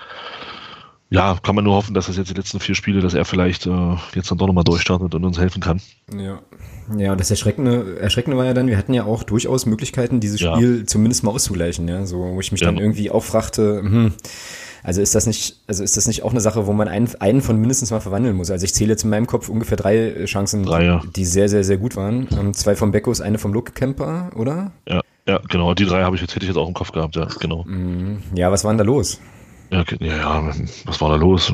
Ja, 1.14 1.38
kann 1.43 1.55
man 1.55 1.66
nur 1.66 1.76
hoffen, 1.76 1.93
dass 1.93 2.07
das 2.07 2.16
jetzt 2.16 2.30
die 2.30 2.34
letzten 2.34 2.59
vier 2.62 2.74
Spiele, 2.74 3.01
dass 3.01 3.14
er 3.14 3.26
vielleicht 3.26 3.68
äh, 3.68 3.95
jetzt 4.16 4.32
dann 4.32 4.38
doch 4.38 4.47
nochmal 4.47 4.64
durchstartet 4.64 5.14
und 5.14 5.26
uns 5.26 5.38
helfen 5.38 5.62
kann. 5.62 5.82
Ja. 6.18 6.39
Ja, 6.97 7.12
und 7.12 7.20
das 7.20 7.30
Erschreckende, 7.30 7.99
Erschreckende 7.99 8.38
war 8.38 8.45
ja 8.45 8.53
dann, 8.53 8.68
wir 8.68 8.78
hatten 8.78 8.93
ja 8.93 9.03
auch 9.03 9.24
durchaus 9.24 9.66
Möglichkeiten, 9.66 10.20
dieses 10.22 10.39
Ja. 10.39 10.55
Spiel 10.55 10.86
zumindest 10.86 11.24
mal 11.24 11.32
auszugleichen, 11.32 11.88
ja. 11.88 12.05
So, 12.05 12.18
wo 12.18 12.39
ich 12.39 12.51
mich 12.53 12.62
Ja. 12.62 12.68
dann 12.68 12.78
irgendwie 12.78 13.12
auch 13.12 13.24
fragte, 13.24 13.82
hm, 13.82 14.14
also 14.84 15.01
ist 15.01 15.14
das 15.14 15.28
nicht, 15.28 15.57
also 15.68 15.84
ist 15.84 15.95
das 15.97 16.07
nicht 16.07 16.24
auch 16.24 16.32
eine 16.32 16.41
Sache, 16.41 16.66
wo 16.66 16.74
man 16.74 16.88
einen, 16.88 17.09
einen 17.20 17.41
von 17.41 17.59
mindestens 17.59 17.91
mal 17.91 17.99
verwandeln 17.99 18.36
muss? 18.36 18.49
Also 18.49 18.64
ich 18.66 18.74
zähle 18.74 18.91
jetzt 18.91 19.03
in 19.03 19.09
meinem 19.09 19.28
Kopf 19.28 19.49
ungefähr 19.49 19.78
drei 19.78 19.97
äh, 19.97 20.26
Chancen, 20.26 20.64
Drei, 20.64 20.86
ja. 20.86 21.01
die 21.16 21.26
sehr, 21.26 21.49
sehr, 21.49 21.64
sehr 21.64 21.78
gut 21.78 21.95
waren. 21.97 22.28
Ähm, 22.38 22.53
zwei 22.53 22.76
vom 22.76 22.91
Beckos, 22.91 23.22
eine 23.22 23.38
vom 23.38 23.53
Luke 23.53 23.74
Kemper, 23.74 24.32
oder? 24.36 24.72
Ja, 24.88 25.01
ja, 25.28 25.39
genau. 25.49 25.74
Die 25.74 25.86
drei 25.86 26.03
habe 26.03 26.16
ich 26.16 26.22
jetzt, 26.22 26.36
hätte 26.36 26.45
ich 26.45 26.49
jetzt 26.49 26.57
auch 26.57 26.68
im 26.68 26.74
Kopf 26.74 26.91
gehabt, 26.93 27.16
ja, 27.18 27.28
genau. 27.39 27.64
Mhm. 27.66 28.20
Ja, 28.34 28.49
was 28.51 28.64
war 28.64 28.72
denn 28.72 28.80
da 28.80 28.84
los? 28.86 29.20
Ja, 29.72 29.86
ja, 30.01 30.53
was 30.86 30.99
war 30.99 31.09
da 31.11 31.15
los? 31.15 31.53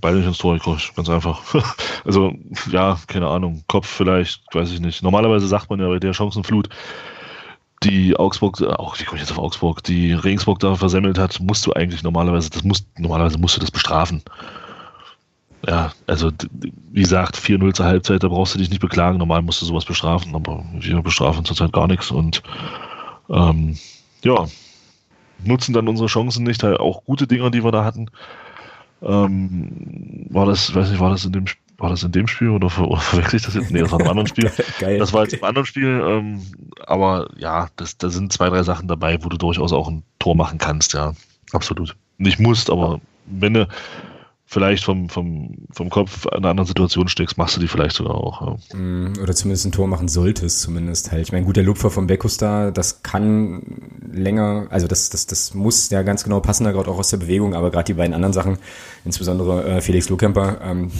Beide 0.00 0.16
nicht 0.16 0.26
ins 0.26 0.38
Tor 0.38 0.54
gekommen, 0.54 0.80
ganz 0.96 1.10
einfach. 1.10 1.42
also, 2.04 2.32
ja, 2.70 2.98
keine 3.06 3.26
Ahnung, 3.26 3.62
Kopf 3.66 3.86
vielleicht, 3.86 4.42
weiß 4.54 4.72
ich 4.72 4.80
nicht. 4.80 5.02
Normalerweise 5.02 5.46
sagt 5.46 5.68
man 5.68 5.78
ja 5.80 5.88
bei 5.88 5.98
der 5.98 6.14
Chancenflut, 6.14 6.70
die 7.82 8.16
Augsburg, 8.16 8.62
auch 8.62 8.98
wie 8.98 9.04
komme 9.04 9.16
ich 9.16 9.28
jetzt 9.28 9.32
auf 9.32 9.44
Augsburg, 9.44 9.82
die 9.84 10.12
Regensburg 10.14 10.58
da 10.60 10.74
versemmelt 10.74 11.18
hat, 11.18 11.38
musst 11.40 11.66
du 11.66 11.72
eigentlich 11.74 12.02
normalerweise, 12.02 12.48
das 12.50 12.64
musst, 12.64 12.86
normalerweise 12.98 13.38
musst 13.38 13.56
du 13.56 13.60
das 13.60 13.70
bestrafen. 13.70 14.22
Ja, 15.66 15.92
also 16.06 16.30
wie 16.92 17.02
gesagt, 17.02 17.36
4-0 17.36 17.74
zur 17.74 17.86
Halbzeit, 17.86 18.22
da 18.22 18.28
brauchst 18.28 18.54
du 18.54 18.58
dich 18.58 18.70
nicht 18.70 18.80
beklagen. 18.80 19.18
Normal 19.18 19.42
musst 19.42 19.60
du 19.60 19.66
sowas 19.66 19.84
bestrafen, 19.84 20.34
aber 20.34 20.64
wir 20.72 21.02
bestrafen 21.02 21.44
zurzeit 21.44 21.72
gar 21.72 21.88
nichts 21.88 22.10
und 22.10 22.42
ähm, 23.28 23.76
ja, 24.24 24.46
nutzen 25.44 25.72
dann 25.72 25.88
unsere 25.88 26.08
Chancen 26.08 26.44
nicht, 26.44 26.62
halt 26.62 26.80
auch 26.80 27.04
gute 27.04 27.26
Dinger, 27.26 27.50
die 27.50 27.64
wir 27.64 27.72
da 27.72 27.84
hatten. 27.84 28.10
Ähm, 29.02 30.26
war 30.30 30.46
das, 30.46 30.74
weiß 30.74 30.90
nicht, 30.90 31.00
war 31.00 31.10
das 31.10 31.24
in 31.24 31.32
dem 31.32 31.46
war 31.78 31.90
das 31.90 32.02
in 32.02 32.10
dem 32.10 32.26
Spiel 32.26 32.48
oder, 32.48 32.68
ver 32.68 32.88
oder 32.88 33.00
verwechsel 33.00 33.36
ich 33.36 33.44
das 33.44 33.54
jetzt? 33.54 33.70
Nee, 33.70 33.80
das 33.80 33.92
war 33.92 34.00
einem 34.00 34.08
anderen 34.08 34.26
Spiel. 34.26 34.50
Geil. 34.80 34.98
Das 34.98 35.12
war 35.12 35.22
jetzt 35.22 35.34
im 35.34 35.44
anderen 35.44 35.64
Spiel, 35.64 36.02
ähm, 36.04 36.42
aber 36.86 37.28
ja, 37.36 37.68
das, 37.76 37.96
da 37.96 38.08
sind 38.08 38.32
zwei, 38.32 38.48
drei 38.48 38.64
Sachen 38.64 38.88
dabei, 38.88 39.22
wo 39.22 39.28
du 39.28 39.36
durchaus 39.36 39.72
auch 39.72 39.88
ein 39.88 40.02
Tor 40.18 40.34
machen 40.34 40.58
kannst, 40.58 40.94
ja. 40.94 41.12
Absolut. 41.52 41.96
Nicht 42.18 42.40
musst, 42.40 42.68
aber 42.68 43.00
wenn 43.26 43.54
du, 43.54 43.68
vielleicht 44.50 44.82
vom, 44.82 45.10
vom, 45.10 45.66
vom 45.70 45.90
Kopf 45.90 46.24
in 46.24 46.38
einer 46.38 46.48
anderen 46.48 46.66
Situation 46.66 47.06
steckst, 47.08 47.36
machst 47.36 47.56
du 47.56 47.60
die 47.60 47.68
vielleicht 47.68 47.94
sogar 47.94 48.14
auch. 48.14 48.40
Ja. 48.40 48.78
Mm, 48.78 49.12
oder 49.22 49.34
zumindest 49.34 49.66
ein 49.66 49.72
Tor 49.72 49.86
machen 49.88 50.08
solltest, 50.08 50.62
zumindest 50.62 51.12
halt. 51.12 51.20
Ich 51.20 51.32
meine, 51.32 51.44
gut, 51.44 51.56
der 51.56 51.64
Lupfer 51.64 51.90
vom 51.90 52.06
Beckus 52.06 52.38
da, 52.38 52.70
das 52.70 53.02
kann 53.02 53.62
länger, 54.10 54.66
also 54.70 54.86
das, 54.86 55.10
das, 55.10 55.26
das 55.26 55.52
muss 55.52 55.90
ja 55.90 56.02
ganz 56.02 56.24
genau 56.24 56.40
passen, 56.40 56.64
da 56.64 56.72
gerade 56.72 56.90
auch 56.90 56.98
aus 56.98 57.10
der 57.10 57.18
Bewegung, 57.18 57.54
aber 57.54 57.70
gerade 57.70 57.84
die 57.84 57.94
beiden 57.94 58.14
anderen 58.14 58.32
Sachen, 58.32 58.56
insbesondere 59.04 59.64
äh, 59.64 59.80
Felix 59.82 60.08
Lohkemper, 60.08 60.62
ähm, 60.62 60.90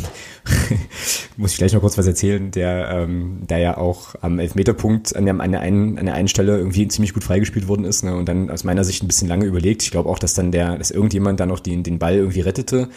muss 1.38 1.53
ich 1.53 1.59
gleich 1.59 1.72
noch 1.72 1.80
kurz 1.80 1.96
was 1.96 2.07
erzählen, 2.07 2.51
der, 2.51 2.90
ähm, 2.90 3.46
der 3.49 3.59
ja 3.59 3.76
auch 3.78 4.14
am 4.20 4.38
Elfmeterpunkt 4.38 5.16
an 5.16 5.24
der, 5.24 5.40
an, 5.40 5.53
der 5.53 5.61
einen, 5.62 5.99
an 5.99 6.05
der 6.05 6.14
einen 6.14 6.28
Stelle 6.28 6.59
irgendwie 6.59 6.86
ziemlich 6.88 7.14
gut 7.14 7.24
freigespielt 7.24 7.66
worden 7.66 7.84
ist 7.84 8.05
ne, 8.05 8.14
und 8.14 8.28
dann 8.28 8.51
aus 8.51 8.64
meiner 8.64 8.84
Sicht 8.84 9.03
ein 9.03 9.07
bisschen 9.07 9.28
lange 9.28 9.46
überlegt. 9.46 9.82
Ich 9.82 9.90
glaube 9.90 10.11
auch, 10.11 10.18
dass 10.18 10.34
dann 10.34 10.53
der, 10.53 10.76
dass 10.76 10.90
irgendjemand 10.90 11.40
dann 11.40 11.49
noch 11.49 11.61
den, 11.61 11.82
den 11.82 11.99
Ball 11.99 12.16
irgendwie 12.16 12.40
rettete. 12.40 12.88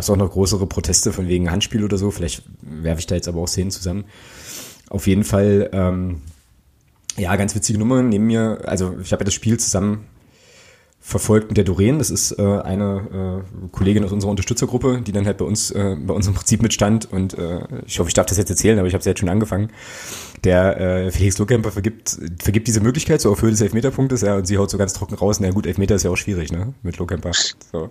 Gab 0.00 0.04
es 0.04 0.08
auch 0.08 0.16
noch 0.16 0.30
größere 0.30 0.66
Proteste 0.66 1.12
von 1.12 1.28
wegen 1.28 1.50
Handspiel 1.50 1.84
oder 1.84 1.98
so. 1.98 2.10
Vielleicht 2.10 2.42
werfe 2.62 3.00
ich 3.00 3.06
da 3.06 3.16
jetzt 3.16 3.28
aber 3.28 3.42
auch 3.42 3.48
Szenen 3.48 3.70
zusammen. 3.70 4.04
Auf 4.88 5.06
jeden 5.06 5.24
Fall, 5.24 5.68
ähm, 5.74 6.22
ja, 7.18 7.36
ganz 7.36 7.54
witzige 7.54 7.78
Nummer. 7.78 8.02
Neben 8.02 8.26
mir, 8.26 8.62
also 8.64 8.94
ich 9.02 9.12
habe 9.12 9.24
ja 9.24 9.26
das 9.26 9.34
Spiel 9.34 9.60
zusammen 9.60 10.06
verfolgt 11.00 11.48
mit 11.48 11.58
der 11.58 11.64
Doreen. 11.64 11.98
Das 11.98 12.08
ist 12.08 12.32
äh, 12.38 12.42
eine 12.42 13.42
äh, 13.44 13.68
Kollegin 13.72 14.02
aus 14.02 14.12
unserer 14.12 14.30
Unterstützergruppe, 14.30 15.02
die 15.02 15.12
dann 15.12 15.26
halt 15.26 15.36
bei 15.36 15.44
uns, 15.44 15.70
äh, 15.70 15.96
bei 16.00 16.14
uns 16.14 16.26
im 16.26 16.32
Prinzip 16.32 16.62
mitstand. 16.62 17.12
Und 17.12 17.36
äh, 17.36 17.60
ich 17.84 17.98
hoffe, 17.98 18.08
ich 18.08 18.14
darf 18.14 18.24
das 18.24 18.38
jetzt 18.38 18.48
erzählen, 18.48 18.78
aber 18.78 18.88
ich 18.88 18.94
habe 18.94 19.00
es 19.00 19.04
jetzt 19.04 19.20
schon 19.20 19.28
angefangen. 19.28 19.68
Der 20.44 20.80
äh, 20.80 21.10
Felix 21.10 21.36
Lohkemper 21.36 21.72
vergibt, 21.72 22.16
vergibt 22.40 22.68
diese 22.68 22.80
Möglichkeit 22.80 23.20
so 23.20 23.30
auf 23.30 23.42
Höhe 23.42 23.50
des 23.50 23.60
Elfmeterpunktes, 23.60 24.22
ja, 24.22 24.36
und 24.36 24.46
sie 24.46 24.56
haut 24.56 24.70
so 24.70 24.78
ganz 24.78 24.94
trocken 24.94 25.16
raus. 25.16 25.40
Na 25.40 25.50
gut, 25.50 25.66
Elfmeter 25.66 25.96
ist 25.96 26.04
ja 26.04 26.10
auch 26.10 26.16
schwierig, 26.16 26.52
ne? 26.52 26.72
Mit 26.82 26.96
Lohkemper. 26.96 27.32
So. 27.70 27.90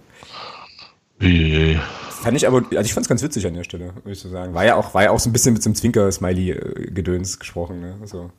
Wie, 1.20 1.78
Fand 2.22 2.36
ich 2.36 2.45
aber, 2.45 2.57
also 2.57 2.82
ich 2.82 2.93
fand 2.93 3.05
es 3.05 3.09
ganz 3.09 3.24
witzig 3.24 3.47
an 3.47 3.53
der 3.53 3.63
Stelle, 3.63 3.93
würde 3.95 4.11
ich 4.11 4.20
so 4.20 4.28
sagen. 4.28 4.53
War 4.53 4.65
ja 4.65 4.76
auch, 4.76 4.93
war 4.93 5.03
ja 5.03 5.11
auch 5.11 5.20
so 5.20 5.30
ein 5.30 5.34
bisschen 5.34 5.53
mit 5.53 5.63
so 5.63 5.70
einem 5.70 5.76
Zwinker-Smiley-Gedöns 5.76 7.36
äh, 7.36 7.39
gesprochen, 7.39 7.80
ne? 7.80 7.95
So. 8.03 8.30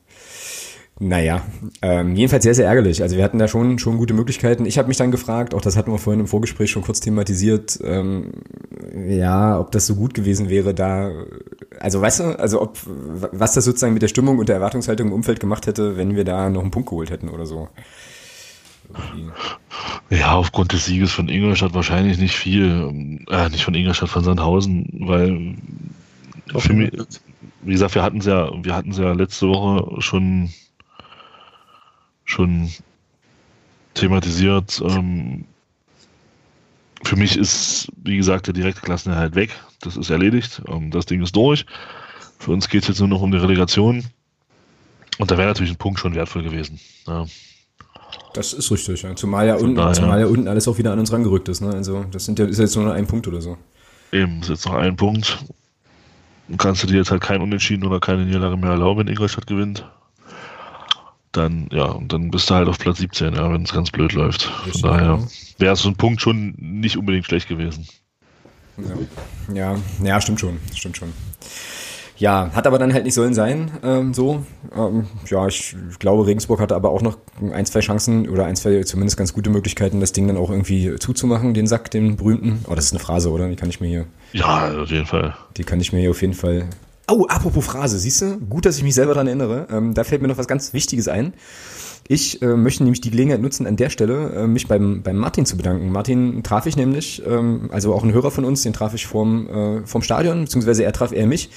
Naja, 0.99 1.41
ähm, 1.81 2.15
jedenfalls 2.15 2.43
sehr, 2.43 2.53
sehr 2.53 2.67
ärgerlich. 2.67 3.01
Also 3.01 3.17
wir 3.17 3.23
hatten 3.23 3.39
da 3.39 3.47
schon, 3.47 3.79
schon 3.79 3.97
gute 3.97 4.13
Möglichkeiten. 4.13 4.67
Ich 4.67 4.77
habe 4.77 4.87
mich 4.87 4.97
dann 4.97 5.09
gefragt, 5.09 5.55
auch 5.55 5.61
das 5.61 5.75
hatten 5.75 5.91
wir 5.91 5.97
vorhin 5.97 6.19
im 6.19 6.27
Vorgespräch 6.27 6.69
schon 6.69 6.83
kurz 6.83 6.99
thematisiert, 6.99 7.79
ähm, 7.83 8.33
ja, 9.07 9.59
ob 9.59 9.71
das 9.71 9.87
so 9.87 9.95
gut 9.95 10.13
gewesen 10.13 10.49
wäre, 10.49 10.75
da, 10.75 11.11
also 11.79 12.01
weißt 12.01 12.19
du, 12.19 12.23
also 12.39 12.61
ob, 12.61 12.77
was 12.85 13.55
das 13.55 13.65
sozusagen 13.65 13.93
mit 13.93 14.03
der 14.03 14.09
Stimmung 14.09 14.37
und 14.37 14.47
der 14.47 14.57
Erwartungshaltung 14.57 15.07
im 15.07 15.13
Umfeld 15.13 15.39
gemacht 15.39 15.65
hätte, 15.65 15.97
wenn 15.97 16.15
wir 16.15 16.23
da 16.23 16.51
noch 16.51 16.61
einen 16.61 16.71
Punkt 16.71 16.89
geholt 16.89 17.09
hätten 17.09 17.29
oder 17.29 17.47
so. 17.47 17.67
Ja, 20.09 20.33
aufgrund 20.33 20.73
des 20.73 20.85
Sieges 20.85 21.11
von 21.11 21.29
Ingolstadt 21.29 21.73
wahrscheinlich 21.73 22.17
nicht 22.17 22.35
viel, 22.35 23.23
äh, 23.29 23.49
nicht 23.49 23.63
von 23.63 23.73
Ingolstadt, 23.73 24.09
von 24.09 24.23
Sandhausen, 24.23 24.89
weil 24.99 25.55
für 26.59 26.73
mich, 26.73 26.91
wie 27.61 27.71
gesagt, 27.71 27.95
wir 27.95 28.03
hatten 28.03 28.17
es 28.17 28.25
ja, 28.25 28.51
wir 28.63 28.75
hatten 28.75 28.91
ja 28.91 29.13
letzte 29.13 29.47
Woche 29.47 30.01
schon 30.01 30.51
schon 32.25 32.69
thematisiert. 33.93 34.81
Ähm, 34.85 35.45
für 37.03 37.15
mich 37.15 37.37
ist, 37.37 37.91
wie 38.03 38.17
gesagt, 38.17 38.47
der 38.47 38.53
direkte 38.53 38.81
Klassenerhalt 38.81 39.35
weg. 39.35 39.51
Das 39.81 39.97
ist 39.97 40.09
erledigt. 40.09 40.61
Ähm, 40.67 40.91
das 40.91 41.05
Ding 41.05 41.21
ist 41.21 41.35
durch. 41.35 41.65
Für 42.37 42.51
uns 42.51 42.69
geht 42.69 42.83
es 42.83 42.89
jetzt 42.89 42.99
nur 42.99 43.07
noch 43.07 43.21
um 43.21 43.31
die 43.31 43.37
Relegation. 43.37 44.05
Und 45.17 45.31
da 45.31 45.37
wäre 45.37 45.47
natürlich 45.47 45.71
ein 45.71 45.77
Punkt 45.77 45.99
schon 45.99 46.15
wertvoll 46.15 46.43
gewesen. 46.43 46.79
Ja. 47.07 47.25
Das 48.33 48.53
ist 48.53 48.71
richtig, 48.71 49.01
ja. 49.01 49.15
Zumal 49.15 49.47
ja, 49.47 49.55
unten, 49.55 49.75
daher, 49.75 49.93
zumal 49.93 50.19
ja 50.19 50.25
unten 50.25 50.47
alles 50.47 50.67
auch 50.67 50.77
wieder 50.77 50.93
an 50.93 50.99
uns 50.99 51.11
rangerückt 51.11 51.49
ist. 51.49 51.61
Ne? 51.61 51.69
Also 51.69 52.05
das 52.11 52.25
sind 52.25 52.39
ja, 52.39 52.45
ist 52.45 52.59
jetzt 52.59 52.75
nur 52.75 52.85
noch 52.85 52.93
ein 52.93 53.07
Punkt 53.07 53.27
oder 53.27 53.41
so. 53.41 53.57
Eben, 54.11 54.41
ist 54.41 54.49
jetzt 54.49 54.65
noch 54.65 54.75
ein 54.75 54.95
Punkt. 54.95 55.43
kannst 56.57 56.83
du 56.83 56.87
dir 56.87 56.97
jetzt 56.97 57.11
halt 57.11 57.21
kein 57.21 57.41
Unentschieden 57.41 57.85
oder 57.85 57.99
keine 57.99 58.25
Niederlage 58.25 58.57
mehr 58.57 58.71
erlauben, 58.71 59.01
wenn 59.01 59.07
Ingolstadt 59.07 59.47
gewinnt 59.47 59.85
dann, 61.31 61.69
ja, 61.71 61.85
und 61.85 62.11
dann 62.11 62.29
bist 62.29 62.49
du 62.49 62.55
halt 62.55 62.67
auf 62.67 62.77
Platz 62.77 62.97
17, 62.97 63.35
ja, 63.35 63.51
wenn 63.51 63.63
es 63.63 63.73
ganz 63.73 63.89
blöd 63.91 64.13
läuft. 64.13 64.43
Von 64.43 64.81
daher 64.81 65.27
wäre 65.57 65.75
so 65.75 65.89
ein 65.89 65.95
Punkt 65.95 66.21
schon 66.21 66.53
nicht 66.57 66.97
unbedingt 66.97 67.25
schlecht 67.25 67.47
gewesen. 67.47 67.87
Ja. 68.77 69.53
ja, 69.53 69.79
ja, 70.03 70.21
stimmt 70.21 70.39
schon, 70.39 70.59
stimmt 70.75 70.97
schon. 70.97 71.13
Ja, 72.21 72.51
hat 72.53 72.67
aber 72.67 72.77
dann 72.77 72.93
halt 72.93 73.03
nicht 73.03 73.15
sollen 73.15 73.33
sein, 73.33 73.71
ähm, 73.81 74.13
so. 74.13 74.43
Ähm, 74.77 75.07
ja, 75.25 75.47
ich 75.47 75.75
glaube, 75.97 76.27
Regensburg 76.27 76.59
hatte 76.59 76.75
aber 76.75 76.91
auch 76.91 77.01
noch 77.01 77.17
ein, 77.51 77.65
zwei 77.65 77.79
Chancen 77.79 78.29
oder 78.29 78.45
ein, 78.45 78.55
zwei 78.55 78.83
zumindest 78.83 79.17
ganz 79.17 79.33
gute 79.33 79.49
Möglichkeiten, 79.49 79.99
das 79.99 80.11
Ding 80.11 80.27
dann 80.27 80.37
auch 80.37 80.51
irgendwie 80.51 80.97
zuzumachen, 80.99 81.55
den 81.55 81.65
Sack, 81.65 81.89
den 81.89 82.17
berühmten. 82.17 82.63
Oh, 82.69 82.75
das 82.75 82.85
ist 82.85 82.91
eine 82.91 82.99
Phrase, 82.99 83.31
oder? 83.31 83.49
Die 83.49 83.55
kann 83.55 83.69
ich 83.69 83.81
mir 83.81 83.87
hier. 83.87 84.05
Ja, 84.33 84.71
auf 84.83 84.91
jeden 84.91 85.07
Fall. 85.07 85.35
Die 85.57 85.63
kann 85.63 85.79
ich 85.81 85.93
mir 85.93 85.99
hier 86.01 86.11
auf 86.11 86.21
jeden 86.21 86.35
Fall 86.35 86.67
Oh, 87.09 87.25
apropos 87.27 87.65
Phrase, 87.65 87.97
siehst 87.97 88.21
du? 88.21 88.37
Gut, 88.37 88.65
dass 88.65 88.77
ich 88.77 88.83
mich 88.83 88.93
selber 88.93 89.15
daran 89.15 89.27
erinnere. 89.27 89.67
Ähm, 89.71 89.95
da 89.95 90.03
fällt 90.03 90.21
mir 90.21 90.27
noch 90.27 90.37
was 90.37 90.47
ganz 90.47 90.73
Wichtiges 90.73 91.07
ein. 91.07 91.33
Ich 92.07 92.41
äh, 92.41 92.55
möchte 92.55 92.83
nämlich 92.83 93.01
die 93.01 93.09
Gelegenheit 93.09 93.41
nutzen, 93.41 93.65
an 93.65 93.75
der 93.77 93.89
Stelle 93.89 94.31
äh, 94.35 94.47
mich 94.47 94.67
beim, 94.67 95.01
beim 95.01 95.17
Martin 95.17 95.45
zu 95.45 95.57
bedanken. 95.57 95.91
Martin 95.91 96.43
traf 96.43 96.67
ich 96.67 96.77
nämlich, 96.77 97.21
ähm, 97.25 97.69
also 97.71 97.93
auch 97.93 98.03
ein 98.03 98.13
Hörer 98.13 98.31
von 98.31 98.45
uns, 98.45 98.61
den 98.61 98.73
traf 98.73 98.93
ich 98.93 99.07
vorm, 99.07 99.47
äh, 99.49 99.87
vorm 99.87 100.03
Stadion, 100.03 100.41
beziehungsweise 100.41 100.83
er 100.83 100.93
traf 100.93 101.11
er 101.11 101.25
mich 101.25 101.49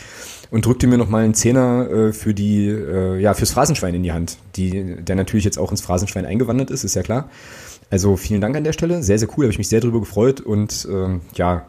und 0.51 0.67
drückte 0.67 0.87
mir 0.87 0.99
nochmal 0.99 1.25
einen 1.25 1.35
Zehner 1.35 1.91
äh, 1.91 2.13
für 2.13 2.35
die, 2.35 2.67
äh, 2.69 3.19
ja, 3.19 3.35
fürs 3.35 3.53
Phrasenschwein 3.53 3.95
in 3.95 4.03
die 4.03 4.13
Hand, 4.13 4.39
die, 4.57 4.97
der 4.97 5.17
natürlich 5.17 5.45
jetzt 5.45 5.59
auch 5.59 5.71
ins 5.71 5.81
Phrasenschwein 5.81 6.27
eingewandert 6.27 6.71
ist, 6.71 6.85
ist 6.85 6.95
ja 6.95 7.03
klar. 7.03 7.29
Also 7.91 8.17
vielen 8.17 8.41
Dank 8.41 8.57
an 8.57 8.65
der 8.65 8.73
Stelle, 8.73 9.03
sehr, 9.03 9.19
sehr 9.19 9.29
cool, 9.37 9.45
habe 9.45 9.53
ich 9.53 9.59
mich 9.59 9.69
sehr 9.69 9.81
darüber 9.81 10.01
gefreut 10.01 10.41
und 10.41 10.89
ähm, 10.91 11.21
ja, 11.35 11.67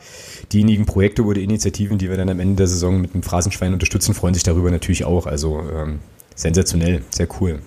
diejenigen 0.52 0.86
Projekte 0.86 1.24
oder 1.24 1.42
Initiativen, 1.42 1.98
die 1.98 2.10
wir 2.10 2.18
dann 2.18 2.30
am 2.30 2.40
Ende 2.40 2.56
der 2.56 2.68
Saison 2.68 3.02
mit 3.02 3.14
dem 3.14 3.22
Phrasenschwein 3.22 3.74
unterstützen, 3.74 4.14
freuen 4.14 4.34
sich 4.34 4.44
darüber 4.44 4.72
natürlich 4.72 5.06
auch. 5.06 5.28
Also 5.28 5.62
ähm, 5.74 6.00
sensationell, 6.36 7.04
sehr 7.10 7.28
cool. 7.40 7.60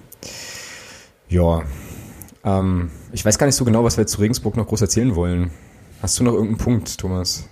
Ja, 1.29 1.63
ähm, 2.45 2.91
ich 3.13 3.25
weiß 3.25 3.39
gar 3.39 3.47
nicht 3.47 3.57
so 3.57 3.65
genau, 3.65 3.85
was 3.85 3.97
wir 3.97 4.03
jetzt 4.03 4.13
zu 4.13 4.21
Regensburg 4.21 4.57
noch 4.57 4.67
groß 4.67 4.81
erzählen 4.81 5.15
wollen. 5.15 5.51
Hast 6.01 6.19
du 6.19 6.25
noch 6.25 6.33
irgendeinen 6.33 6.59
Punkt, 6.59 6.99
Thomas? 6.99 7.49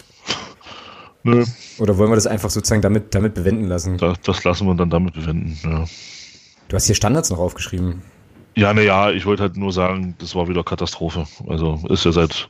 Nö. 1.27 1.45
Oder 1.79 1.99
wollen 1.99 2.11
wir 2.11 2.15
das 2.15 2.27
einfach 2.27 2.51
sozusagen 2.51 2.83
damit, 2.83 3.15
damit 3.15 3.35
bewenden 3.35 3.67
lassen? 3.67 3.99
Das, 3.99 4.21
das 4.21 4.45
lassen 4.45 4.67
wir 4.67 4.75
dann 4.75 4.91
damit 4.91 5.15
bewenden, 5.15 5.59
ja. 5.65 5.85
Du 6.69 6.77
hast 6.77 6.87
hier 6.87 6.95
Standards 6.95 7.31
noch 7.31 7.39
aufgeschrieben. 7.39 8.03
Ja, 8.57 8.73
naja, 8.73 9.11
ich 9.11 9.27
wollte 9.27 9.43
halt 9.43 9.57
nur 9.57 9.73
sagen, 9.73 10.15
das 10.19 10.35
war 10.35 10.49
wieder 10.49 10.65
Katastrophe. 10.65 11.27
Also 11.47 11.81
ist 11.89 12.05
ja 12.05 12.13
seit 12.13 12.49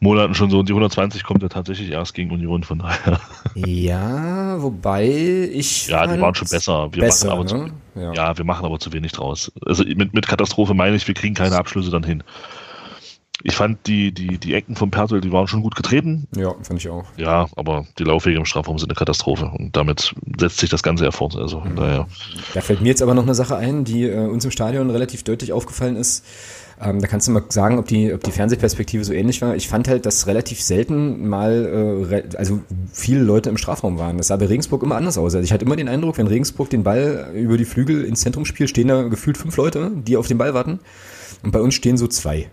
Monaten 0.00 0.34
schon 0.34 0.50
so 0.50 0.58
und 0.58 0.68
die 0.68 0.72
120 0.72 1.22
kommt 1.22 1.42
ja 1.42 1.48
tatsächlich 1.48 1.90
erst 1.90 2.12
gegen 2.14 2.32
Union, 2.32 2.64
von 2.64 2.80
daher. 2.80 3.20
Ja, 3.54 4.60
wobei 4.60 5.08
ich. 5.08 5.86
Ja, 5.86 6.06
die 6.06 6.20
waren 6.20 6.34
schon 6.34 6.48
besser. 6.48 6.92
Wir 6.92 7.02
besser, 7.02 7.28
machen 7.36 7.48
aber 7.52 7.64
ne? 7.64 7.72
zu, 7.94 8.00
ja. 8.00 8.12
ja. 8.12 8.38
wir 8.38 8.44
machen 8.44 8.66
aber 8.66 8.78
zu 8.80 8.92
wenig 8.92 9.12
draus. 9.12 9.52
Also 9.64 9.84
mit, 9.84 10.12
mit 10.12 10.26
Katastrophe 10.26 10.74
meine 10.74 10.96
ich, 10.96 11.06
wir 11.06 11.14
kriegen 11.14 11.34
keine 11.34 11.56
Abschlüsse 11.56 11.90
dann 11.90 12.02
hin. 12.02 12.24
Ich 13.44 13.54
fand 13.54 13.86
die, 13.86 14.12
die, 14.12 14.38
die 14.38 14.54
Ecken 14.54 14.76
von 14.76 14.90
Pertl, 14.90 15.20
die 15.20 15.32
waren 15.32 15.48
schon 15.48 15.62
gut 15.62 15.74
getreten. 15.74 16.28
Ja, 16.36 16.54
fand 16.62 16.80
ich 16.80 16.88
auch. 16.88 17.04
Ja, 17.16 17.48
aber 17.56 17.86
die 17.98 18.04
Laufwege 18.04 18.38
im 18.38 18.44
Strafraum 18.44 18.78
sind 18.78 18.90
eine 18.90 18.96
Katastrophe 18.96 19.50
und 19.56 19.76
damit 19.76 20.14
setzt 20.38 20.58
sich 20.58 20.70
das 20.70 20.82
Ganze 20.82 21.04
ja 21.04 21.10
fort. 21.10 21.36
Also 21.36 21.60
mhm. 21.60 21.76
daher. 21.76 22.06
Da 22.54 22.60
fällt 22.60 22.80
mir 22.80 22.88
jetzt 22.88 23.02
aber 23.02 23.14
noch 23.14 23.24
eine 23.24 23.34
Sache 23.34 23.56
ein, 23.56 23.84
die 23.84 24.04
äh, 24.04 24.26
uns 24.26 24.44
im 24.44 24.50
Stadion 24.50 24.90
relativ 24.90 25.24
deutlich 25.24 25.52
aufgefallen 25.52 25.96
ist. 25.96 26.24
Ähm, 26.80 27.00
da 27.00 27.06
kannst 27.06 27.28
du 27.28 27.32
mal 27.32 27.44
sagen, 27.48 27.78
ob 27.78 27.86
die, 27.86 28.12
ob 28.12 28.24
die 28.24 28.32
Fernsehperspektive 28.32 29.04
so 29.04 29.12
ähnlich 29.12 29.40
war. 29.42 29.54
Ich 29.54 29.68
fand 29.68 29.88
halt, 29.88 30.04
dass 30.06 30.26
relativ 30.26 30.60
selten 30.60 31.28
mal, 31.28 32.02
äh, 32.10 32.36
also 32.36 32.60
viele 32.92 33.22
Leute 33.22 33.50
im 33.50 33.56
Strafraum 33.56 33.98
waren. 33.98 34.18
Das 34.18 34.28
sah 34.28 34.36
bei 34.36 34.46
Regensburg 34.46 34.82
immer 34.82 34.96
anders 34.96 35.18
aus. 35.18 35.34
Also 35.34 35.44
ich 35.44 35.52
hatte 35.52 35.64
immer 35.64 35.76
den 35.76 35.88
Eindruck, 35.88 36.18
wenn 36.18 36.26
Regensburg 36.26 36.70
den 36.70 36.82
Ball 36.82 37.30
über 37.34 37.56
die 37.56 37.64
Flügel 37.64 38.04
ins 38.04 38.20
Zentrum 38.20 38.44
spielt, 38.44 38.70
stehen 38.70 38.88
da 38.88 39.02
gefühlt 39.02 39.38
fünf 39.38 39.56
Leute, 39.56 39.90
die 39.94 40.16
auf 40.16 40.26
den 40.26 40.38
Ball 40.38 40.54
warten. 40.54 40.80
Und 41.42 41.52
bei 41.52 41.60
uns 41.60 41.74
stehen 41.74 41.96
so 41.96 42.06
zwei. 42.06 42.48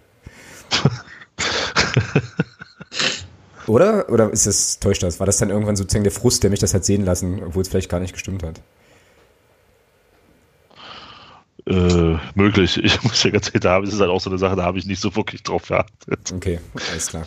Oder? 3.68 4.10
Oder 4.10 4.32
ist 4.32 4.48
das, 4.48 4.80
täuscht 4.80 5.04
das? 5.04 5.20
War 5.20 5.28
das 5.28 5.38
dann 5.38 5.50
irgendwann 5.50 5.76
sozusagen 5.76 6.04
der 6.04 6.12
Frust, 6.12 6.44
der 6.44 6.50
mich 6.50 6.60
das 6.60 6.74
hat 6.74 6.86
sehen 6.86 7.06
lassen, 7.06 7.44
obwohl 7.44 7.62
es 7.62 7.70
vielleicht 7.70 7.90
gar 7.90 8.00
nicht 8.00 8.14
gestimmt 8.14 8.42
hat? 8.42 8.62
äh, 11.70 12.18
möglich. 12.36 12.84
Ich 12.84 13.02
muss 13.04 13.24
ja 13.24 13.32
ganz 13.32 13.48
ehrlich, 13.48 13.62
da 13.62 13.80
ist 13.80 13.94
es 13.94 14.00
halt 14.00 14.10
auch 14.10 14.22
so 14.22 14.30
eine 14.30 14.40
Sache, 14.40 14.56
da 14.56 14.64
habe 14.64 14.80
ich 14.80 14.86
nicht 14.86 15.02
so 15.02 15.16
wirklich 15.16 15.44
drauf 15.44 15.68
geachtet. 15.68 16.34
Okay, 16.34 16.60
alles 16.92 17.08
klar. 17.08 17.26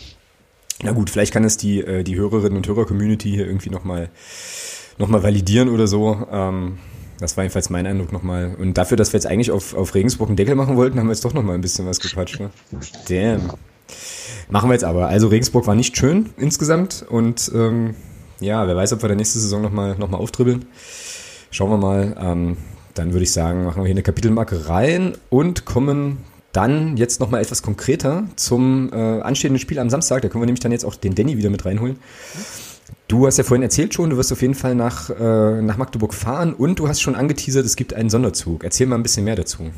Na 0.83 0.93
gut, 0.93 1.11
vielleicht 1.11 1.33
kann 1.33 1.45
es 1.45 1.57
die, 1.57 1.81
äh, 1.81 2.03
die 2.03 2.17
Hörerinnen 2.17 2.57
und 2.57 2.67
Hörer-Community 2.67 3.31
hier 3.31 3.47
irgendwie 3.47 3.71
nochmal 3.71 4.11
noch 4.99 5.09
mal 5.09 5.23
validieren 5.23 5.69
oder 5.69 5.87
so. 5.87 6.27
Ähm, 6.31 6.79
das 7.23 7.37
war 7.37 7.45
jedenfalls 7.45 7.71
mein 7.71 7.87
Eindruck 7.87 8.13
nochmal. 8.13 8.55
Und 8.59 8.77
dafür, 8.77 8.97
dass 8.97 9.13
wir 9.13 9.19
jetzt 9.19 9.27
eigentlich 9.27 9.51
auf, 9.51 9.75
auf 9.75 9.95
Regensburg 9.95 10.29
einen 10.29 10.37
Deckel 10.37 10.55
machen 10.55 10.77
wollten, 10.77 10.99
haben 10.99 11.07
wir 11.07 11.13
jetzt 11.13 11.25
doch 11.25 11.33
nochmal 11.33 11.55
ein 11.55 11.61
bisschen 11.61 11.87
was 11.87 12.01
gequatscht. 12.01 12.41
Ne? 12.41 12.51
Damn. 13.09 13.51
Machen 14.51 14.69
wir 14.69 14.75
jetzt 14.75 14.85
aber. 14.85 15.09
Also 15.09 15.29
Regensburg 15.29 15.67
war 15.67 15.75
nicht 15.75 15.97
schön 15.97 16.31
insgesamt 16.37 17.05
und 17.09 17.51
ähm, 17.55 17.95
ja, 18.41 18.67
wer 18.67 18.77
weiß, 18.77 18.93
ob 18.93 19.03
wir 19.03 19.09
der 19.09 19.17
nächste 19.17 19.39
Saison 19.39 19.63
nochmal 19.63 19.97
noch 19.97 20.09
mal 20.09 20.19
auftribbeln. 20.19 20.67
Schauen 21.51 21.71
wir 21.71 21.79
mal. 21.79 22.17
Ähm, 22.21 22.57
dann 22.95 23.13
würde 23.13 23.25
ich 23.25 23.33
sagen, 23.33 23.65
machen 23.65 23.79
wir 23.83 23.87
hier 23.87 23.95
eine 23.95 24.03
Kapitelmarke 24.03 24.69
rein 24.69 25.15
und 25.31 25.65
kommen 25.65 26.19
dann 26.53 26.97
jetzt 26.97 27.21
nochmal 27.21 27.41
etwas 27.41 27.63
konkreter 27.63 28.25
zum 28.37 28.91
äh, 28.93 28.97
anstehenden 29.21 29.59
Spiel 29.59 29.79
am 29.79 29.89
Samstag. 29.89 30.23
Da 30.23 30.29
können 30.29 30.43
wir 30.43 30.47
nämlich 30.47 30.61
dann 30.61 30.73
jetzt 30.73 30.85
auch 30.85 30.95
den 30.95 31.15
Danny 31.15 31.39
wieder 31.39 31.49
mit 31.49 31.65
reinholen. 31.65 31.99
Du 33.09 33.27
hast 33.27 33.37
ja 33.37 33.45
vorhin 33.45 33.63
erzählt 33.63 33.95
schon, 33.95 34.11
du 34.11 34.17
wirst 34.17 34.33
auf 34.33 34.41
jeden 34.41 34.55
Fall 34.55 34.75
nach, 34.75 35.11
äh, 35.11 35.61
nach 35.61 35.77
Magdeburg 35.77 36.15
fahren 36.15 36.55
und 36.55 36.79
du 36.79 36.89
hast 36.89 37.01
schon 37.01 37.15
angeteasert, 37.15 37.67
es 37.67 37.77
gibt 37.77 37.93
einen 37.93 38.11
Sonderzug. 38.11 38.65
Erzähl 38.65 38.87
mal 38.87 38.97
ein 38.97 39.03
bisschen 39.03 39.25
mehr 39.25 39.37
dazu. 39.37 39.71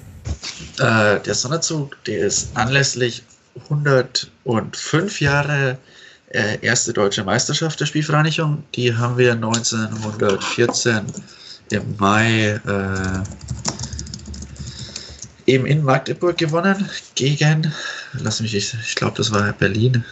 Äh, 0.78 1.20
der 1.20 1.34
Sonderzug, 1.34 1.96
der 2.04 2.26
ist 2.26 2.56
anlässlich 2.56 3.24
105 3.70 5.20
Jahre 5.20 5.78
äh, 6.30 6.58
erste 6.62 6.92
deutsche 6.92 7.24
Meisterschaft 7.24 7.80
der 7.80 7.86
Spielvereinigung. 7.86 8.62
Die 8.74 8.94
haben 8.94 9.16
wir 9.16 9.32
1914 9.32 11.02
im 11.70 11.96
Mai 11.98 12.60
äh, 12.66 13.22
eben 15.46 15.66
in 15.66 15.84
Magdeburg 15.84 16.36
gewonnen 16.36 16.88
gegen, 17.14 17.72
lass 18.14 18.40
mich, 18.40 18.54
ich, 18.54 18.74
ich 18.74 18.94
glaube, 18.94 19.16
das 19.16 19.32
war 19.32 19.52
Berlin. 19.52 20.04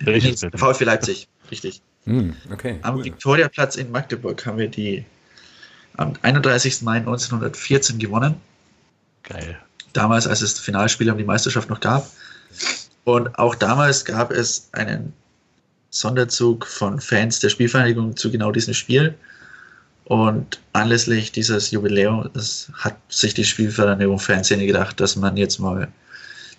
Nee, 0.00 0.34
VfB 0.54 0.84
Leipzig, 0.84 1.28
richtig. 1.50 1.82
Mm, 2.04 2.30
okay, 2.52 2.78
Am 2.82 2.96
cool. 2.96 3.04
Viktoriaplatz 3.04 3.76
in 3.76 3.90
Magdeburg 3.90 4.44
haben 4.46 4.58
wir 4.58 4.68
die 4.68 5.04
am 5.96 6.14
31. 6.22 6.82
Mai 6.82 6.98
1914 6.98 7.98
gewonnen. 7.98 8.36
Geil. 9.22 9.58
Damals, 9.92 10.26
als 10.26 10.40
es 10.40 10.58
Finalspiel 10.58 11.10
um 11.10 11.18
die 11.18 11.24
Meisterschaft 11.24 11.68
noch 11.68 11.80
gab. 11.80 12.08
Und 13.04 13.38
auch 13.38 13.54
damals 13.54 14.04
gab 14.04 14.30
es 14.30 14.68
einen 14.72 15.12
Sonderzug 15.90 16.66
von 16.66 17.00
Fans 17.00 17.40
der 17.40 17.48
Spielvereinigung 17.48 18.16
zu 18.16 18.30
genau 18.30 18.52
diesem 18.52 18.74
Spiel. 18.74 19.14
Und 20.04 20.60
anlässlich 20.72 21.32
dieses 21.32 21.70
Jubiläums 21.70 22.70
hat 22.74 22.96
sich 23.08 23.34
die 23.34 23.44
Spielvereinigung 23.44 24.18
Fanszene 24.18 24.66
gedacht, 24.66 25.00
dass 25.00 25.16
man 25.16 25.36
jetzt 25.36 25.58
mal 25.58 25.88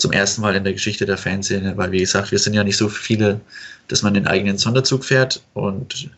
zum 0.02 0.12
ersten 0.12 0.42
Mal 0.42 0.56
in 0.56 0.64
der 0.64 0.74
Geschichte 0.74 1.06
der 1.06 1.18
Fanszene, 1.18 1.78
weil 1.78 1.92
wie 1.92 2.00
gesagt, 2.00 2.32
wir 2.32 2.40
sind 2.40 2.54
ja 2.54 2.64
nicht 2.64 2.78
so 2.78 2.90
viele, 2.90 3.40
dass 3.88 4.02
man 4.02 4.14
den 4.14 4.28
eigenen 4.28 4.58
Sonderzug 4.58 5.06
fährt 5.06 5.42
und 5.54 6.10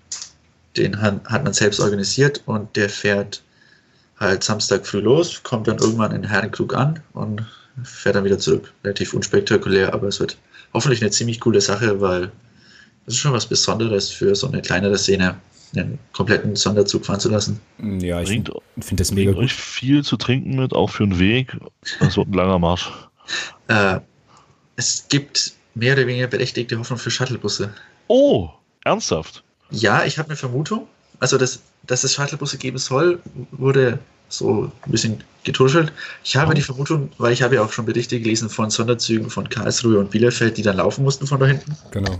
den 0.78 1.00
hat, 1.02 1.44
man 1.44 1.54
selbst 1.54 1.80
organisiert 1.80 2.42
und 2.46 2.76
der 2.76 2.90
fährt 2.90 3.44
halt 4.20 4.44
Samstag 4.44 4.88
früh 4.88 5.00
los, 5.00 5.44
kommt 5.44 5.68
dann 5.68 5.78
irgendwann 5.78 6.14
in 6.14 6.24
Herrenkrug 6.24 6.76
an 6.76 7.00
und 7.14 7.46
fährt 7.84 8.16
dann 8.16 8.24
wieder 8.24 8.40
zurück. 8.40 8.74
Relativ 8.84 9.14
unspektakulär, 9.14 9.94
aber 9.94 10.08
es 10.08 10.20
wird 10.20 10.38
hoffentlich 10.74 11.02
eine 11.02 11.12
ziemlich 11.12 11.40
coole 11.40 11.62
Sache, 11.62 12.00
weil 12.02 12.32
das 13.06 13.16
ist 13.16 13.20
schon 13.20 13.34
was 13.34 13.46
Besonderes 13.46 14.10
für 14.10 14.34
so 14.34 14.48
eine 14.48 14.62
kleinere 14.62 14.98
Szene 14.98 15.36
einen 15.76 16.00
kompletten 16.14 16.56
Sonderzug 16.56 17.06
fahren 17.06 17.20
zu 17.20 17.30
lassen. 17.30 17.60
Ja, 18.00 18.22
ich 18.22 18.30
finde 18.30 18.62
das 18.96 19.12
mega 19.12 19.32
gut. 19.32 19.44
euch 19.44 19.54
viel 19.54 20.04
zu 20.04 20.18
trinken 20.18 20.56
mit, 20.56 20.74
auch 20.74 20.90
für 20.90 21.04
einen 21.04 21.20
Weg. 21.20 21.58
Das 22.00 22.16
wird 22.16 22.28
ein 22.28 22.34
langer 22.34 22.60
Marsch. 22.60 22.92
Äh, 23.68 24.00
es 24.76 25.06
gibt 25.10 25.54
mehr 25.76 25.94
oder 25.94 26.08
weniger 26.08 26.28
berechtigte 26.28 26.78
Hoffnung 26.78 27.00
für 27.00 27.12
Shuttlebusse. 27.12 27.74
Oh, 28.08 28.50
ernsthaft? 28.84 29.44
Ja, 29.70 30.06
ich 30.06 30.18
habe 30.18 30.30
eine 30.30 30.38
Vermutung. 30.38 30.88
Also, 31.20 31.38
dass, 31.38 31.62
dass 31.84 32.04
es 32.04 32.14
Shuttlebusse 32.14 32.58
geben 32.58 32.78
soll, 32.78 33.20
wurde 33.52 34.00
so 34.30 34.72
ein 34.86 34.92
bisschen 34.92 35.24
getuschelt. 35.44 35.92
Ich 36.24 36.36
habe 36.36 36.52
oh. 36.52 36.54
die 36.54 36.62
Vermutung, 36.62 37.12
weil 37.18 37.34
ich 37.34 37.42
habe 37.42 37.56
ja 37.56 37.64
auch 37.64 37.72
schon 37.72 37.86
Berichte 37.86 38.20
gelesen 38.20 38.50
von 38.50 38.70
Sonderzügen 38.70 39.30
von 39.30 39.48
Karlsruhe 39.48 40.00
und 40.00 40.12
Bielefeld, 40.12 40.58
die 40.58 40.64
dann 40.64 40.78
laufen 40.78 41.04
mussten 41.04 41.28
von 41.28 41.40
da 41.40 41.46
hinten. 41.46 41.78
Genau. 41.92 42.18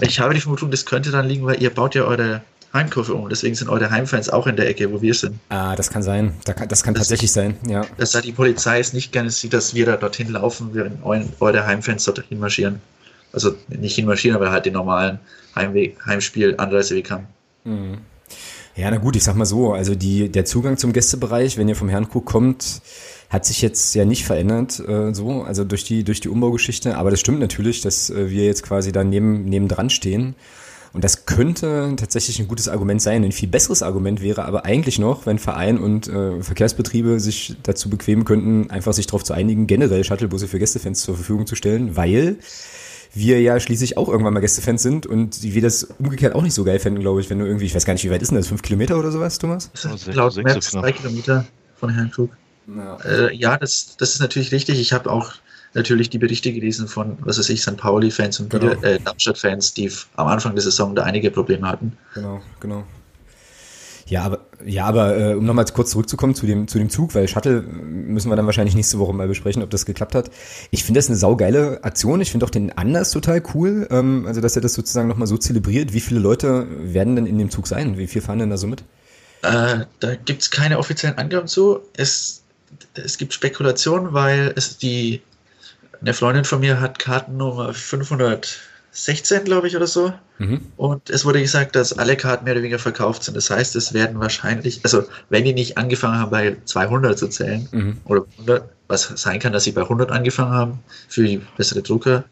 Ich 0.00 0.20
habe 0.20 0.34
die 0.34 0.40
Vermutung, 0.40 0.70
das 0.70 0.86
könnte 0.86 1.10
dann 1.10 1.28
liegen, 1.28 1.44
weil 1.44 1.60
ihr 1.60 1.70
baut 1.70 1.94
ja 1.94 2.04
eure 2.04 2.42
Heimkurve 2.74 3.14
um. 3.14 3.28
Deswegen 3.28 3.54
sind 3.54 3.68
eure 3.68 3.90
Heimfans 3.90 4.28
auch 4.28 4.46
in 4.46 4.56
der 4.56 4.68
Ecke, 4.68 4.92
wo 4.92 5.00
wir 5.00 5.14
sind. 5.14 5.38
Ah, 5.48 5.76
das 5.76 5.90
kann 5.90 6.02
sein. 6.02 6.34
Das 6.44 6.56
kann 6.56 6.68
das, 6.68 6.82
tatsächlich 6.82 7.32
sein, 7.32 7.56
ja. 7.66 7.86
Dass 7.96 8.10
da 8.10 8.20
die 8.20 8.32
Polizei 8.32 8.80
es 8.80 8.92
nicht 8.92 9.12
gerne 9.12 9.30
sieht, 9.30 9.52
dass 9.54 9.74
wir 9.74 9.86
da 9.86 9.96
dorthin 9.96 10.30
laufen, 10.30 10.70
während 10.72 10.98
eure 11.04 11.66
Heimfans 11.66 12.04
dort 12.04 12.22
hinmarschieren. 12.28 12.80
Also 13.32 13.54
nicht 13.68 13.94
hinmarschieren, 13.94 14.36
aber 14.36 14.50
halt 14.50 14.66
den 14.66 14.74
normalen 14.74 15.20
Heimweg, 15.54 16.04
Heimspiel, 16.04 16.54
Anreiseweg 16.58 17.10
haben. 17.10 17.26
Mhm. 17.64 17.98
Ja, 18.76 18.90
na 18.90 18.96
gut, 18.96 19.14
ich 19.14 19.22
sag 19.22 19.36
mal 19.36 19.44
so, 19.44 19.72
also 19.72 19.94
die, 19.94 20.28
der 20.28 20.44
Zugang 20.44 20.76
zum 20.76 20.92
Gästebereich, 20.92 21.56
wenn 21.56 21.68
ihr 21.68 21.76
vom 21.76 21.88
Herrenkrug 21.88 22.26
kommt, 22.26 22.82
hat 23.30 23.44
sich 23.46 23.62
jetzt 23.62 23.94
ja 23.94 24.04
nicht 24.04 24.24
verändert, 24.24 24.80
äh, 24.80 25.14
so, 25.14 25.42
also 25.42 25.62
durch 25.64 25.84
die, 25.84 26.02
durch 26.02 26.20
die 26.20 26.28
Umbaugeschichte, 26.28 26.96
aber 26.96 27.10
das 27.10 27.20
stimmt 27.20 27.38
natürlich, 27.38 27.82
dass 27.82 28.10
äh, 28.10 28.30
wir 28.30 28.44
jetzt 28.44 28.64
quasi 28.64 28.90
da 28.90 29.04
neben, 29.04 29.44
neben 29.44 29.68
dran 29.68 29.90
stehen 29.90 30.34
und 30.94 31.02
das 31.02 31.26
könnte 31.26 31.92
tatsächlich 31.96 32.38
ein 32.38 32.46
gutes 32.46 32.68
Argument 32.68 33.02
sein. 33.02 33.24
Ein 33.24 33.32
viel 33.32 33.48
besseres 33.48 33.82
Argument 33.82 34.22
wäre 34.22 34.44
aber 34.44 34.64
eigentlich 34.64 35.00
noch, 35.00 35.26
wenn 35.26 35.40
Verein 35.40 35.78
und 35.78 36.06
äh, 36.06 36.40
Verkehrsbetriebe 36.40 37.18
sich 37.18 37.56
dazu 37.64 37.90
bequemen 37.90 38.24
könnten, 38.24 38.70
einfach 38.70 38.92
sich 38.92 39.08
darauf 39.08 39.24
zu 39.24 39.32
einigen, 39.32 39.66
generell 39.66 40.04
Shuttlebusse 40.04 40.46
für 40.46 40.60
Gästefans 40.60 41.02
zur 41.02 41.16
Verfügung 41.16 41.48
zu 41.48 41.56
stellen, 41.56 41.96
weil 41.96 42.38
wir 43.12 43.40
ja 43.40 43.58
schließlich 43.58 43.96
auch 43.96 44.08
irgendwann 44.08 44.34
mal 44.34 44.40
Gästefans 44.40 44.82
sind 44.82 45.04
und 45.04 45.42
wir 45.42 45.62
das 45.62 45.82
umgekehrt 45.98 46.36
auch 46.36 46.42
nicht 46.42 46.54
so 46.54 46.62
geil 46.62 46.78
fänden, 46.78 47.00
glaube 47.00 47.20
ich, 47.20 47.28
wenn 47.28 47.40
du 47.40 47.44
irgendwie, 47.44 47.66
ich 47.66 47.74
weiß 47.74 47.84
gar 47.84 47.94
nicht, 47.94 48.04
wie 48.04 48.10
weit 48.10 48.22
ist 48.22 48.28
denn 48.28 48.38
das, 48.38 48.46
fünf 48.46 48.62
Kilometer 48.62 48.96
oder 48.96 49.10
sowas, 49.10 49.38
Thomas? 49.38 49.70
Das 49.72 49.84
ist 49.86 50.14
laut 50.14 50.36
Maps 50.44 50.70
zwei 50.70 50.92
Kilometer 50.92 51.44
von 51.76 51.90
Herrn 51.90 52.12
Krug. 52.12 52.30
Ja, 52.68 52.96
äh, 53.04 53.34
ja 53.34 53.56
das, 53.58 53.96
das 53.98 54.14
ist 54.14 54.20
natürlich 54.20 54.52
richtig. 54.52 54.80
Ich 54.80 54.92
habe 54.92 55.10
auch 55.10 55.32
natürlich 55.74 56.10
die 56.10 56.18
Berichte 56.18 56.52
gelesen 56.52 56.88
von, 56.88 57.18
was 57.20 57.38
weiß 57.38 57.48
ich, 57.50 57.62
St. 57.62 57.76
Pauli-Fans 57.76 58.40
und 58.40 58.50
genau. 58.50 58.72
äh, 58.82 58.98
Darmstadt-Fans, 59.00 59.74
die 59.74 59.90
am 60.16 60.28
Anfang 60.28 60.54
der 60.54 60.62
Saison 60.62 60.94
da 60.94 61.02
einige 61.02 61.30
Probleme 61.30 61.68
hatten. 61.68 61.96
Genau, 62.14 62.40
genau. 62.60 62.84
Ja, 64.06 64.22
aber, 64.22 64.40
ja, 64.64 64.84
aber 64.84 65.16
äh, 65.16 65.34
um 65.34 65.46
nochmal 65.46 65.64
kurz 65.72 65.90
zurückzukommen 65.90 66.34
zu 66.34 66.46
dem, 66.46 66.68
zu 66.68 66.78
dem 66.78 66.90
Zug, 66.90 67.14
weil 67.14 67.26
Shuttle 67.26 67.62
müssen 67.62 68.28
wir 68.28 68.36
dann 68.36 68.44
wahrscheinlich 68.44 68.74
nächste 68.74 68.98
Woche 68.98 69.14
mal 69.14 69.26
besprechen, 69.28 69.62
ob 69.62 69.70
das 69.70 69.86
geklappt 69.86 70.14
hat. 70.14 70.30
Ich 70.70 70.84
finde 70.84 70.98
das 70.98 71.08
eine 71.08 71.16
saugeile 71.16 71.82
Aktion. 71.84 72.20
Ich 72.20 72.30
finde 72.30 72.44
auch 72.44 72.50
den 72.50 72.76
Anlass 72.76 73.12
total 73.12 73.42
cool. 73.54 73.88
Ähm, 73.90 74.26
also, 74.26 74.42
dass 74.42 74.56
er 74.56 74.62
das 74.62 74.74
sozusagen 74.74 75.08
nochmal 75.08 75.26
so 75.26 75.38
zelebriert. 75.38 75.94
Wie 75.94 76.00
viele 76.00 76.20
Leute 76.20 76.66
werden 76.80 77.16
denn 77.16 77.26
in 77.26 77.38
dem 77.38 77.50
Zug 77.50 77.66
sein? 77.66 77.96
Wie 77.96 78.06
viel 78.06 78.20
fahren 78.20 78.40
denn 78.40 78.50
da 78.50 78.58
so 78.58 78.66
mit? 78.66 78.82
Äh, 79.42 79.86
da 80.00 80.14
gibt 80.16 80.42
es 80.42 80.50
keine 80.50 80.78
offiziellen 80.78 81.16
Angaben 81.16 81.48
zu. 81.48 81.80
Es, 81.96 82.42
es 82.94 83.16
gibt 83.16 83.32
Spekulationen, 83.32 84.12
weil 84.12 84.52
es 84.54 84.76
die 84.76 85.22
eine 86.04 86.12
Freundin 86.14 86.44
von 86.44 86.60
mir 86.60 86.80
hat 86.80 86.98
Kartennummer 86.98 87.72
516, 87.72 89.44
glaube 89.44 89.68
ich, 89.68 89.76
oder 89.76 89.86
so. 89.86 90.12
Mhm. 90.38 90.60
Und 90.76 91.08
es 91.08 91.24
wurde 91.24 91.40
gesagt, 91.40 91.76
dass 91.76 91.96
alle 91.98 92.16
Karten 92.16 92.44
mehr 92.44 92.52
oder 92.52 92.62
weniger 92.62 92.78
verkauft 92.78 93.24
sind. 93.24 93.36
Das 93.36 93.48
heißt, 93.48 93.74
es 93.74 93.94
werden 93.94 94.20
wahrscheinlich, 94.20 94.80
also 94.84 95.04
wenn 95.30 95.44
die 95.44 95.54
nicht 95.54 95.78
angefangen 95.78 96.18
haben, 96.18 96.30
bei 96.30 96.56
200 96.66 97.18
zu 97.18 97.28
zählen, 97.28 97.68
mhm. 97.72 97.96
oder 98.04 98.26
100, 98.32 98.68
was 98.86 99.12
sein 99.16 99.40
kann, 99.40 99.54
dass 99.54 99.64
sie 99.64 99.72
bei 99.72 99.80
100 99.80 100.10
angefangen 100.10 100.52
haben 100.52 100.78
für 101.08 101.22
die 101.22 101.40
bessere 101.56 101.80
Drucker, 101.80 102.24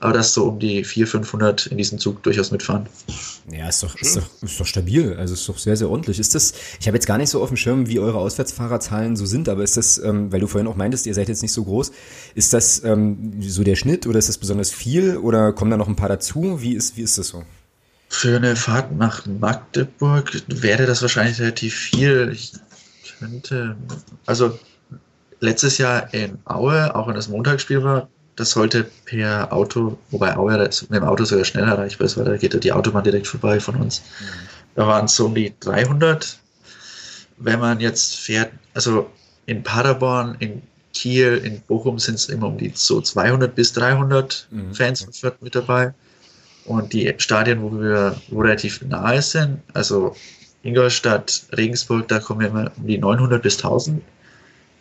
aber 0.00 0.14
dass 0.14 0.32
so 0.32 0.48
um 0.48 0.58
die 0.58 0.82
400, 0.82 1.26
500 1.26 1.66
in 1.66 1.78
diesem 1.78 1.98
Zug 1.98 2.22
durchaus 2.22 2.50
mitfahren. 2.50 2.86
Ja, 3.52 3.68
ist 3.68 3.82
doch, 3.82 3.94
ist 3.96 4.16
doch, 4.16 4.26
ist 4.42 4.58
doch 4.58 4.66
stabil. 4.66 5.14
Also 5.14 5.34
ist 5.34 5.48
doch 5.48 5.58
sehr, 5.58 5.76
sehr 5.76 5.90
ordentlich. 5.90 6.18
Ist 6.18 6.34
das, 6.34 6.54
ich 6.80 6.86
habe 6.86 6.96
jetzt 6.96 7.06
gar 7.06 7.18
nicht 7.18 7.28
so 7.28 7.42
auf 7.42 7.48
dem 7.48 7.56
Schirm, 7.56 7.86
wie 7.88 7.98
eure 7.98 8.18
Auswärtsfahrerzahlen 8.18 9.16
so 9.16 9.26
sind, 9.26 9.48
aber 9.48 9.62
ist 9.62 9.76
das, 9.76 9.98
ähm, 9.98 10.32
weil 10.32 10.40
du 10.40 10.46
vorhin 10.46 10.66
auch 10.66 10.76
meintest, 10.76 11.06
ihr 11.06 11.14
seid 11.14 11.28
jetzt 11.28 11.42
nicht 11.42 11.52
so 11.52 11.64
groß, 11.64 11.92
ist 12.34 12.52
das 12.52 12.82
ähm, 12.82 13.34
so 13.42 13.62
der 13.62 13.76
Schnitt 13.76 14.06
oder 14.06 14.18
ist 14.18 14.28
das 14.28 14.38
besonders 14.38 14.70
viel 14.70 15.18
oder 15.18 15.52
kommen 15.52 15.70
da 15.70 15.76
noch 15.76 15.88
ein 15.88 15.96
paar 15.96 16.08
dazu? 16.08 16.62
Wie 16.62 16.74
ist, 16.74 16.96
wie 16.96 17.02
ist 17.02 17.18
das 17.18 17.28
so? 17.28 17.44
Für 18.08 18.36
eine 18.36 18.56
Fahrt 18.56 18.96
nach 18.96 19.26
Magdeburg 19.26 20.42
wäre 20.48 20.86
das 20.86 21.02
wahrscheinlich 21.02 21.40
relativ 21.40 21.74
viel. 21.74 22.30
Ich 22.32 22.52
könnte, 23.18 23.76
also 24.26 24.58
letztes 25.40 25.78
Jahr 25.78 26.12
in 26.14 26.38
Aue, 26.44 26.94
auch 26.94 27.06
wenn 27.06 27.14
das 27.14 27.28
Montagsspiel 27.28 27.82
war, 27.84 28.08
das 28.40 28.50
sollte 28.52 28.84
per 29.04 29.52
Auto, 29.52 29.98
wobei 30.10 30.34
Auer 30.36 30.58
mit 30.58 30.90
dem 30.90 31.04
Auto 31.04 31.24
sogar 31.24 31.44
schneller 31.44 31.72
erreichbar 31.72 32.06
ist, 32.06 32.16
weil 32.16 32.24
da 32.24 32.36
geht 32.36 32.54
ja 32.54 32.60
die 32.60 32.72
Autobahn 32.72 33.04
direkt 33.04 33.26
vorbei 33.26 33.60
von 33.60 33.76
uns. 33.76 34.00
Mhm. 34.00 34.24
Da 34.76 34.86
waren 34.86 35.04
es 35.04 35.14
so 35.14 35.26
um 35.26 35.34
die 35.34 35.52
300. 35.60 36.38
Wenn 37.36 37.60
man 37.60 37.80
jetzt 37.80 38.16
fährt, 38.16 38.50
also 38.72 39.10
in 39.44 39.62
Paderborn, 39.62 40.36
in 40.38 40.62
Kiel, 40.94 41.40
in 41.44 41.60
Bochum 41.60 41.98
sind 41.98 42.14
es 42.14 42.28
immer 42.30 42.48
um 42.48 42.56
die 42.56 42.72
so 42.74 43.00
200 43.00 43.54
bis 43.54 43.74
300 43.74 44.48
mhm. 44.50 44.74
Fans 44.74 45.06
mit 45.40 45.54
dabei. 45.54 45.92
Und 46.64 46.92
die 46.92 47.12
Stadien, 47.18 47.62
wo 47.62 47.72
wir 47.72 48.16
wo 48.28 48.40
relativ 48.40 48.80
nahe 48.82 49.20
sind, 49.20 49.60
also 49.74 50.14
Ingolstadt, 50.62 51.42
Regensburg, 51.56 52.08
da 52.08 52.20
kommen 52.20 52.40
wir 52.40 52.48
immer 52.48 52.72
um 52.76 52.86
die 52.86 52.98
900 52.98 53.42
bis 53.42 53.56
1000 53.56 54.02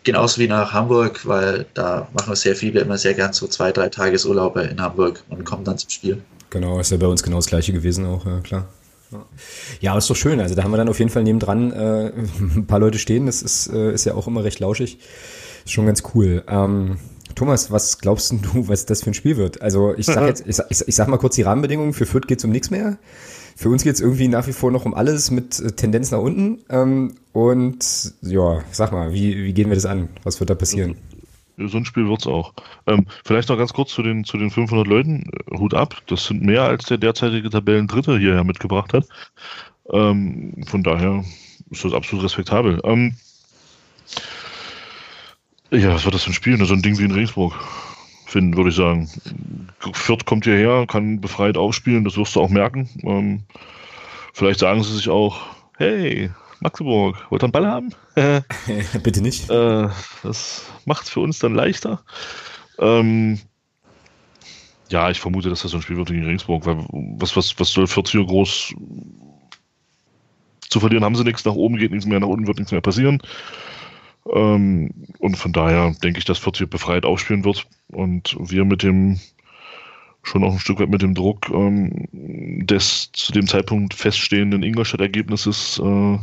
genauso 0.03 0.41
wie 0.41 0.47
nach 0.47 0.73
Hamburg, 0.73 1.25
weil 1.25 1.65
da 1.73 2.07
machen 2.13 2.31
wir 2.31 2.35
sehr 2.35 2.55
viele 2.55 2.81
immer 2.81 2.97
sehr 2.97 3.13
gern 3.13 3.33
so 3.33 3.47
zwei, 3.47 3.71
drei 3.71 3.89
Tagesurlaube 3.89 4.61
in 4.61 4.81
Hamburg 4.81 5.23
und 5.29 5.43
kommen 5.43 5.63
dann 5.63 5.77
zum 5.77 5.89
Spiel. 5.89 6.21
Genau, 6.49 6.79
ist 6.79 6.91
ja 6.91 6.97
bei 6.97 7.07
uns 7.07 7.21
genau 7.23 7.37
das 7.37 7.47
gleiche 7.47 7.73
gewesen 7.73 8.05
auch, 8.05 8.25
ja 8.25 8.39
klar. 8.39 8.67
Ja, 9.79 9.97
ist 9.97 10.09
doch 10.09 10.15
schön. 10.15 10.39
Also 10.39 10.55
da 10.55 10.63
haben 10.63 10.71
wir 10.71 10.77
dann 10.77 10.89
auf 10.89 10.99
jeden 10.99 11.11
Fall 11.11 11.23
nebendran 11.23 11.71
äh, 11.71 12.11
ein 12.39 12.67
paar 12.67 12.79
Leute 12.79 12.99
stehen. 12.99 13.25
Das 13.25 13.41
ist, 13.41 13.67
äh, 13.67 13.91
ist 13.93 14.05
ja 14.05 14.13
auch 14.13 14.27
immer 14.27 14.43
recht 14.43 14.59
lauschig. 14.59 14.99
Ist 15.65 15.71
schon 15.71 15.85
ganz 15.85 16.03
cool. 16.13 16.43
Ähm, 16.47 16.97
Thomas, 17.35 17.71
was 17.71 17.99
glaubst 17.99 18.31
du, 18.31 18.67
was 18.67 18.85
das 18.85 19.03
für 19.03 19.11
ein 19.11 19.13
Spiel 19.15 19.37
wird? 19.37 19.61
Also 19.61 19.95
ich 19.95 20.05
sag 20.05 20.21
jetzt, 20.27 20.43
ich, 20.45 20.59
ich, 20.69 20.87
ich 20.87 20.95
sag 20.95 21.07
mal 21.07 21.17
kurz 21.17 21.35
die 21.35 21.41
Rahmenbedingungen. 21.41 21.93
Für 21.93 22.05
Fürth 22.05 22.27
geht's 22.27 22.43
um 22.43 22.51
nichts 22.51 22.69
mehr. 22.69 22.97
Für 23.59 23.67
uns 23.67 23.83
geht's 23.83 23.99
irgendwie 23.99 24.29
nach 24.29 24.47
wie 24.47 24.53
vor 24.53 24.71
noch 24.71 24.85
um 24.85 24.93
alles 24.93 25.31
mit 25.31 25.59
äh, 25.59 25.73
Tendenz 25.73 26.11
nach 26.11 26.19
unten. 26.19 26.59
Ähm, 26.69 27.15
und 27.33 28.13
ja, 28.21 28.63
sag 28.71 28.93
mal, 28.93 29.11
wie, 29.11 29.43
wie 29.43 29.51
gehen 29.51 29.67
wir 29.67 29.75
das 29.75 29.85
an? 29.85 30.07
Was 30.23 30.39
wird 30.39 30.49
da 30.49 30.55
passieren? 30.55 30.95
So 31.57 31.75
ein 31.75 31.83
Spiel 31.83 32.07
wird's 32.07 32.25
auch. 32.25 32.53
Ähm, 32.87 33.05
vielleicht 33.25 33.49
noch 33.49 33.57
ganz 33.57 33.73
kurz 33.73 33.91
zu 33.91 34.01
den, 34.01 34.23
zu 34.23 34.37
den 34.37 34.49
500 34.49 34.87
Leuten. 34.87 35.29
Hut 35.51 35.73
ab, 35.73 35.97
das 36.07 36.23
sind 36.23 36.41
mehr 36.41 36.63
als 36.63 36.85
der 36.85 36.99
derzeitige 36.99 37.49
Tabellendritte 37.49 38.17
hierher 38.17 38.45
mitgebracht 38.45 38.93
hat. 38.93 39.05
Ähm, 39.91 40.63
von 40.65 40.81
daher 40.81 41.25
ist 41.69 41.83
das 41.83 41.91
absolut 41.91 42.23
respektabel. 42.23 42.79
Ähm, 42.85 43.17
ja, 45.69 45.93
was 45.95 46.05
wird 46.05 46.15
das 46.15 46.23
für 46.23 46.29
ein 46.29 46.33
Spiel? 46.33 46.65
So 46.65 46.73
ein 46.73 46.81
Ding 46.81 46.97
wie 46.97 47.03
in 47.03 47.11
Regensburg, 47.11 47.55
finden, 48.29 48.55
würde 48.55 48.69
ich 48.69 48.75
sagen. 48.75 49.09
Fürth 49.93 50.25
kommt 50.25 50.45
hierher, 50.45 50.85
kann 50.87 51.19
befreit 51.19 51.57
aufspielen, 51.57 52.03
das 52.03 52.17
wirst 52.17 52.35
du 52.35 52.41
auch 52.41 52.49
merken. 52.49 52.89
Ähm, 53.03 53.43
vielleicht 54.33 54.59
sagen 54.59 54.83
sie 54.83 54.95
sich 54.95 55.09
auch, 55.09 55.41
hey, 55.77 56.29
Magdeburg, 56.59 57.17
wollt 57.29 57.41
ihr 57.41 57.45
einen 57.45 57.51
Ball 57.51 57.67
haben? 57.67 57.89
Bitte 59.03 59.21
nicht. 59.21 59.49
Äh, 59.49 59.87
das 60.23 60.65
macht 60.85 61.05
es 61.05 61.09
für 61.09 61.21
uns 61.21 61.39
dann 61.39 61.55
leichter. 61.55 62.03
Ähm, 62.77 63.39
ja, 64.89 65.09
ich 65.09 65.19
vermute, 65.19 65.49
dass 65.49 65.61
das 65.61 65.71
so 65.71 65.77
ein 65.77 65.81
Spiel 65.81 65.97
wird 65.97 66.09
gegen 66.09 66.25
Regensburg, 66.25 66.65
weil 66.65 66.85
was, 66.89 67.35
was, 67.35 67.57
was 67.59 67.71
soll 67.71 67.87
Fürth 67.87 68.09
hier 68.09 68.25
groß 68.25 68.73
zu 70.69 70.79
verlieren 70.79 71.03
haben 71.03 71.15
sie 71.15 71.23
nichts, 71.23 71.45
nach 71.45 71.53
oben 71.53 71.77
geht 71.77 71.91
nichts 71.91 72.05
mehr, 72.05 72.19
nach 72.19 72.27
unten 72.27 72.47
wird 72.47 72.57
nichts 72.57 72.71
mehr 72.71 72.81
passieren. 72.81 73.21
Ähm, 74.27 74.91
und 75.19 75.37
von 75.37 75.53
daher 75.53 75.93
denke 76.03 76.19
ich, 76.19 76.25
dass 76.25 76.37
Fürth 76.37 76.57
hier 76.57 76.67
befreit 76.67 77.05
aufspielen 77.05 77.45
wird 77.45 77.67
und 77.91 78.35
wir 78.39 78.65
mit 78.65 78.83
dem 78.83 79.19
schon 80.23 80.43
auch 80.43 80.53
ein 80.53 80.59
Stück 80.59 80.79
weit 80.79 80.89
mit 80.89 81.01
dem 81.01 81.15
Druck 81.15 81.49
ähm, 81.49 82.07
des 82.11 83.11
zu 83.13 83.31
dem 83.31 83.47
Zeitpunkt 83.47 83.93
feststehenden 83.93 84.63
Ingolstadt-Ergebnisses 84.63 85.81
äh, 85.83 86.17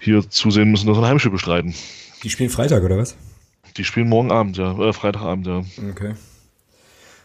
hier 0.00 0.28
zusehen 0.28 0.70
müssen, 0.70 0.86
dass 0.86 0.96
wir 0.96 1.02
ein 1.02 1.10
Heimspiel 1.10 1.30
bestreiten. 1.30 1.74
Die 2.22 2.30
spielen 2.30 2.50
Freitag, 2.50 2.82
oder 2.82 2.98
was? 2.98 3.16
Die 3.76 3.84
spielen 3.84 4.08
morgen 4.08 4.32
Abend, 4.32 4.56
ja, 4.56 4.78
äh, 4.78 4.92
Freitagabend, 4.92 5.46
ja. 5.46 5.62
Okay. 5.90 6.14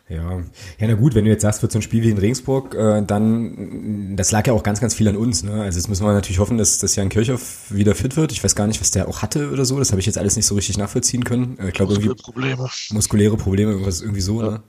Ja, 0.10 0.40
ja, 0.80 0.88
na 0.88 0.94
gut, 0.94 1.16
wenn 1.16 1.26
du 1.26 1.32
jetzt 1.32 1.42
sagst, 1.42 1.62
wird 1.62 1.74
so 1.74 1.80
ein 1.80 1.82
Spiel 1.82 2.02
wie 2.02 2.10
in 2.10 2.18
Regensburg, 2.18 2.74
äh, 2.76 3.02
dann, 3.06 4.16
das 4.16 4.32
lag 4.32 4.48
ja 4.48 4.54
auch 4.54 4.64
ganz, 4.64 4.80
ganz 4.80 4.96
viel 4.96 5.08
an 5.10 5.18
uns. 5.18 5.44
Ne? 5.44 5.52
Also 5.52 5.78
jetzt 5.78 5.90
müssen 5.90 6.06
wir 6.06 6.14
natürlich 6.14 6.40
hoffen, 6.40 6.58
dass, 6.58 6.80
dass 6.80 6.96
Jan 6.96 7.10
Kirchhoff 7.10 7.66
wieder 7.70 7.94
fit 7.94 8.16
wird. 8.16 8.32
Ich 8.32 8.42
weiß 8.42 8.56
gar 8.56 8.68
nicht, 8.68 8.80
was 8.80 8.92
der 8.92 9.10
auch 9.10 9.22
hatte 9.22 9.52
oder 9.52 9.66
so. 9.66 9.78
Das 9.80 9.92
habe 9.92 10.00
ich 10.00 10.06
jetzt 10.06 10.18
alles 10.18 10.38
nicht 10.38 10.46
so 10.46 10.56
richtig 10.56 10.78
nachvollziehen 10.78 11.26
können. 11.26 11.60
Äh, 11.60 11.68
ich 11.68 11.74
glaube 11.74 11.94
irgendwie 11.94 12.16
Probleme. 12.16 12.70
muskuläre 12.92 13.36
Probleme, 13.36 13.72
irgendwas 13.72 14.00
irgendwie 14.00 14.22
so. 14.22 14.42
Ja. 14.42 14.52
Ne? 14.52 14.64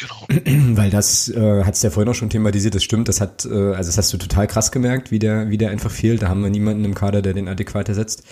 Genau. 0.00 0.26
Weil 0.76 0.90
das 0.90 1.28
äh, 1.28 1.64
hat 1.64 1.74
es 1.74 1.82
ja 1.82 1.90
vorhin 1.90 2.10
auch 2.10 2.14
schon 2.14 2.30
thematisiert, 2.30 2.74
das 2.74 2.84
stimmt, 2.84 3.08
das 3.08 3.20
hat, 3.20 3.44
äh, 3.44 3.74
also 3.74 3.88
das 3.88 3.98
hast 3.98 4.12
du 4.12 4.16
total 4.16 4.46
krass 4.46 4.72
gemerkt, 4.72 5.10
wie 5.10 5.18
der, 5.18 5.50
wie 5.50 5.58
der 5.58 5.70
einfach 5.70 5.90
fehlt. 5.90 6.22
Da 6.22 6.28
haben 6.28 6.42
wir 6.42 6.50
niemanden 6.50 6.84
im 6.84 6.94
Kader, 6.94 7.20
der 7.20 7.34
den 7.34 7.48
adäquat 7.48 7.90
ersetzt. 7.90 8.22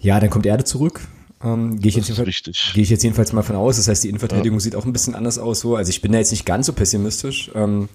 Ja, 0.00 0.18
dann 0.18 0.30
kommt 0.30 0.46
Erde 0.46 0.64
zurück. 0.64 1.00
Ähm, 1.44 1.78
Gehe 1.78 1.90
ich, 1.90 1.96
jetzt 1.96 2.74
gehe 2.74 2.82
ich 2.82 2.90
jetzt 2.90 3.02
jedenfalls 3.02 3.32
mal 3.32 3.42
von 3.42 3.56
aus. 3.56 3.76
Das 3.76 3.88
heißt, 3.88 4.04
die 4.04 4.08
Innenverteidigung 4.08 4.58
sieht 4.58 4.74
auch 4.74 4.84
ein 4.84 4.92
bisschen 4.92 5.14
anders 5.14 5.38
aus. 5.38 5.60
So. 5.60 5.76
Also 5.76 5.90
ich 5.90 6.00
bin 6.00 6.12
da 6.12 6.18
jetzt 6.18 6.30
nicht 6.30 6.46
ganz 6.46 6.66
so 6.66 6.72
pessimistisch. 6.72 7.50
Ähm, 7.54 7.88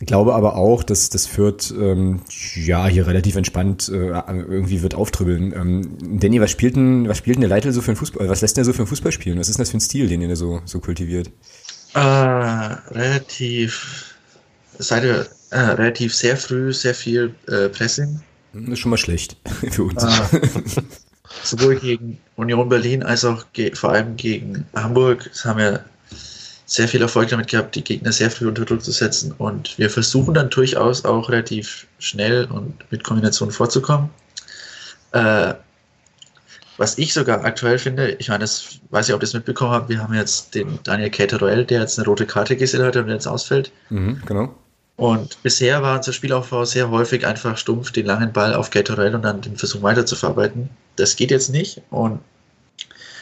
glaube 0.00 0.34
aber 0.34 0.56
auch, 0.56 0.82
dass 0.82 1.10
das 1.10 1.26
Fürth 1.26 1.72
ähm, 1.72 2.20
ja 2.54 2.86
hier 2.86 3.06
relativ 3.06 3.36
entspannt 3.36 3.88
äh, 3.88 4.12
irgendwie 4.28 4.82
wird 4.82 4.94
auftribbeln. 4.94 5.52
Ähm, 5.52 6.20
Danny, 6.20 6.40
was 6.40 6.50
spielt 6.50 6.76
denn, 6.76 7.08
was 7.08 7.18
spielt 7.18 7.36
denn 7.36 7.42
der 7.42 7.50
Leitl 7.50 7.72
so 7.72 7.80
für 7.80 7.92
ein 7.92 7.96
Fußball? 7.96 8.28
Was 8.28 8.40
lässt 8.40 8.56
denn 8.56 8.64
der 8.64 8.66
so 8.66 8.72
für 8.72 8.82
ein 8.82 8.86
Fußball 8.86 9.12
spielen? 9.12 9.38
Was 9.38 9.48
ist 9.48 9.58
denn 9.58 9.62
das 9.62 9.70
für 9.70 9.78
ein 9.78 9.80
Stil, 9.80 10.08
den 10.08 10.22
er 10.22 10.36
so, 10.36 10.60
so 10.64 10.80
kultiviert? 10.80 11.30
Äh, 11.94 12.00
relativ, 12.00 14.14
seid 14.78 15.04
ihr 15.04 15.26
äh, 15.50 15.58
relativ 15.58 16.14
sehr 16.14 16.36
früh, 16.36 16.72
sehr 16.72 16.94
viel 16.94 17.34
äh, 17.48 17.68
Pressing. 17.68 18.20
Das 18.52 18.68
ist 18.68 18.78
schon 18.78 18.90
mal 18.90 18.98
schlecht 18.98 19.36
für 19.70 19.84
uns. 19.84 20.04
Ah. 20.04 20.30
Sowohl 21.42 21.76
gegen 21.76 22.18
Union 22.36 22.68
Berlin 22.68 23.02
als 23.02 23.24
auch 23.24 23.44
vor 23.74 23.90
allem 23.90 24.16
gegen 24.16 24.66
Hamburg 24.74 25.28
Das 25.30 25.44
haben 25.44 25.58
wir 25.58 25.84
sehr 26.66 26.86
viel 26.86 27.00
Erfolg 27.00 27.28
damit 27.30 27.48
gehabt, 27.48 27.74
die 27.74 27.82
Gegner 27.82 28.12
sehr 28.12 28.30
früh 28.30 28.46
unter 28.46 28.64
Druck 28.64 28.82
zu 28.82 28.92
setzen. 28.92 29.32
Und 29.38 29.78
wir 29.78 29.88
versuchen 29.88 30.34
dann 30.34 30.50
durchaus 30.50 31.04
auch 31.04 31.30
relativ 31.30 31.86
schnell 31.98 32.44
und 32.44 32.74
mit 32.90 33.04
Kombinationen 33.04 33.52
vorzukommen. 33.52 34.10
Äh, 35.12 35.54
was 36.76 36.98
ich 36.98 37.12
sogar 37.12 37.44
aktuell 37.44 37.78
finde, 37.78 38.12
ich 38.12 38.28
meine, 38.28 38.40
das 38.40 38.80
weiß 38.90 39.08
ich, 39.08 39.14
ob 39.14 39.20
ihr 39.20 39.26
das 39.26 39.34
mitbekommen 39.34 39.72
habt, 39.72 39.88
wir 39.88 40.00
haben 40.00 40.14
jetzt 40.14 40.54
den 40.54 40.78
Daniel 40.84 41.10
Caterell, 41.10 41.64
der 41.64 41.80
jetzt 41.80 41.98
eine 41.98 42.06
rote 42.06 42.26
Karte 42.26 42.56
gesehen 42.56 42.82
hat 42.82 42.96
und 42.96 43.08
jetzt 43.08 43.26
ausfällt. 43.26 43.72
Mhm, 43.88 44.22
genau. 44.26 44.54
Und 44.98 45.40
bisher 45.44 45.80
war 45.80 45.96
unser 45.96 46.12
Spielaufbau 46.12 46.64
sehr 46.64 46.90
häufig 46.90 47.24
einfach 47.24 47.56
stumpf 47.56 47.92
den 47.92 48.04
langen 48.04 48.32
Ball 48.32 48.52
auf 48.52 48.70
Gatorade 48.70 49.14
und 49.14 49.22
dann 49.22 49.40
den 49.40 49.56
Versuch 49.56 49.80
weiter 49.80 50.04
zu 50.04 50.16
verarbeiten. 50.16 50.70
Das 50.96 51.14
geht 51.14 51.30
jetzt 51.30 51.50
nicht 51.50 51.80
und 51.90 52.18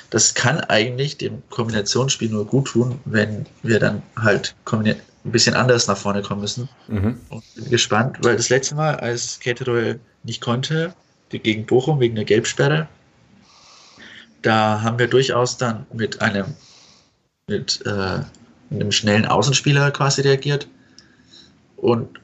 das 0.09 0.33
kann 0.33 0.61
eigentlich 0.61 1.19
dem 1.19 1.43
Kombinationsspiel 1.51 2.31
nur 2.31 2.47
gut 2.47 2.69
tun, 2.69 2.99
wenn 3.05 3.45
wir 3.63 3.79
dann 3.79 4.03
halt 4.19 4.55
ein 4.73 4.97
bisschen 5.25 5.55
anders 5.55 5.87
nach 5.87 5.99
vorne 5.99 6.23
kommen 6.23 6.41
müssen. 6.41 6.67
Mhm. 6.89 7.21
Und 7.29 7.45
bin 7.55 7.69
gespannt, 7.69 8.17
weil 8.23 8.37
das 8.37 8.49
letzte 8.49 8.75
Mal, 8.75 8.97
als 8.97 9.39
Caterol 9.39 10.01
nicht 10.23 10.41
konnte, 10.41 10.95
die 11.31 11.41
gegen 11.41 11.67
Bochum 11.67 12.01
wegen 12.01 12.15
der 12.15 12.25
Gelbsperre, 12.25 12.89
da 14.41 14.81
haben 14.81 14.99
wir 14.99 15.09
durchaus 15.09 15.59
dann 15.59 15.85
mit 15.93 16.23
einem 16.23 16.55
mit 17.49 17.83
äh, 17.85 18.21
einem 18.71 18.93
schnellen 18.93 19.27
Außenspieler 19.27 19.91
quasi 19.91 20.23
reagiert. 20.23 20.69
Und 21.77 22.21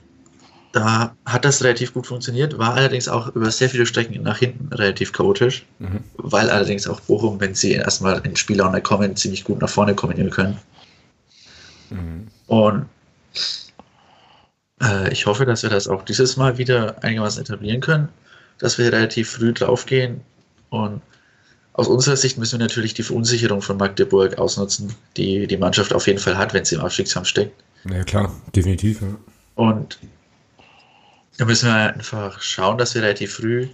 da 0.73 1.15
hat 1.27 1.45
das 1.45 1.63
relativ 1.63 1.93
gut 1.93 2.07
funktioniert, 2.07 2.59
war 2.59 2.75
allerdings 2.75 3.07
auch 3.07 3.35
über 3.35 3.51
sehr 3.51 3.69
viele 3.69 3.85
Strecken 3.85 4.23
nach 4.23 4.39
hinten 4.39 4.73
relativ 4.73 5.13
chaotisch, 5.13 5.67
Mhm. 5.79 6.01
weil 6.17 6.49
allerdings 6.49 6.87
auch 6.87 7.01
Bochum, 7.01 7.39
wenn 7.41 7.55
sie 7.55 7.73
erstmal 7.73 8.21
in 8.25 8.37
Spiellaune 8.37 8.81
kommen, 8.81 9.15
ziemlich 9.17 9.45
gut 9.45 9.61
nach 9.61 9.69
vorne 9.69 9.95
kombinieren 9.95 10.31
können. 10.31 10.59
Mhm. 11.91 12.29
Und 12.47 12.87
äh, 14.83 15.13
ich 15.13 15.27
hoffe, 15.27 15.45
dass 15.45 15.63
wir 15.63 15.71
das 15.71 15.89
auch 15.89 16.03
dieses 16.05 16.37
Mal 16.39 16.57
wieder 16.57 17.03
einigermaßen 17.03 17.43
etablieren 17.43 17.81
können, 17.83 18.09
dass 18.59 18.79
wir 18.79 18.91
relativ 18.91 19.31
früh 19.31 19.53
draufgehen. 19.53 20.23
Und 20.71 21.03
aus 21.75 21.89
unserer 21.89 22.17
Sicht 22.17 22.39
müssen 22.39 22.59
wir 22.59 22.67
natürlich 22.67 22.95
die 22.95 23.03
Verunsicherung 23.03 23.61
von 23.61 23.77
Magdeburg 23.77 24.39
ausnutzen, 24.39 24.95
die 25.19 25.47
die 25.47 25.57
Mannschaft 25.59 25.93
auf 25.93 26.07
jeden 26.07 26.19
Fall 26.19 26.39
hat, 26.39 26.55
wenn 26.55 26.65
sie 26.65 26.77
im 26.77 26.81
Abstiegskampf 26.81 27.29
steckt. 27.29 27.63
Ja 27.91 28.05
klar, 28.05 28.33
definitiv. 28.55 29.03
Ja. 29.03 29.09
Und 29.55 29.99
da 31.39 31.45
müssen 31.45 31.69
wir 31.69 31.95
einfach 31.95 32.41
schauen, 32.41 32.79
dass 32.79 32.95
wir 32.95 33.03
relativ 33.03 33.35
früh 33.35 33.69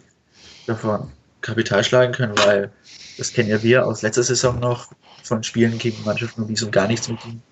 davon 0.67 1.11
Kapital 1.41 1.85
schlagen 1.85 2.13
können, 2.13 2.37
weil 2.39 2.71
das 3.17 3.33
kennen 3.33 3.49
ja 3.49 3.63
wir 3.63 3.87
aus 3.87 4.03
letzter 4.03 4.23
Saison 4.23 4.59
noch 4.61 4.93
von 5.23 5.43
Spielen 5.43 5.79
gegen 5.79 6.03
Mannschaften, 6.05 6.47
die 6.47 6.57
so 6.57 6.71
gar 6.71 6.87
nichts 6.87 7.09
mit 7.09 7.25
ihnen, 7.25 7.43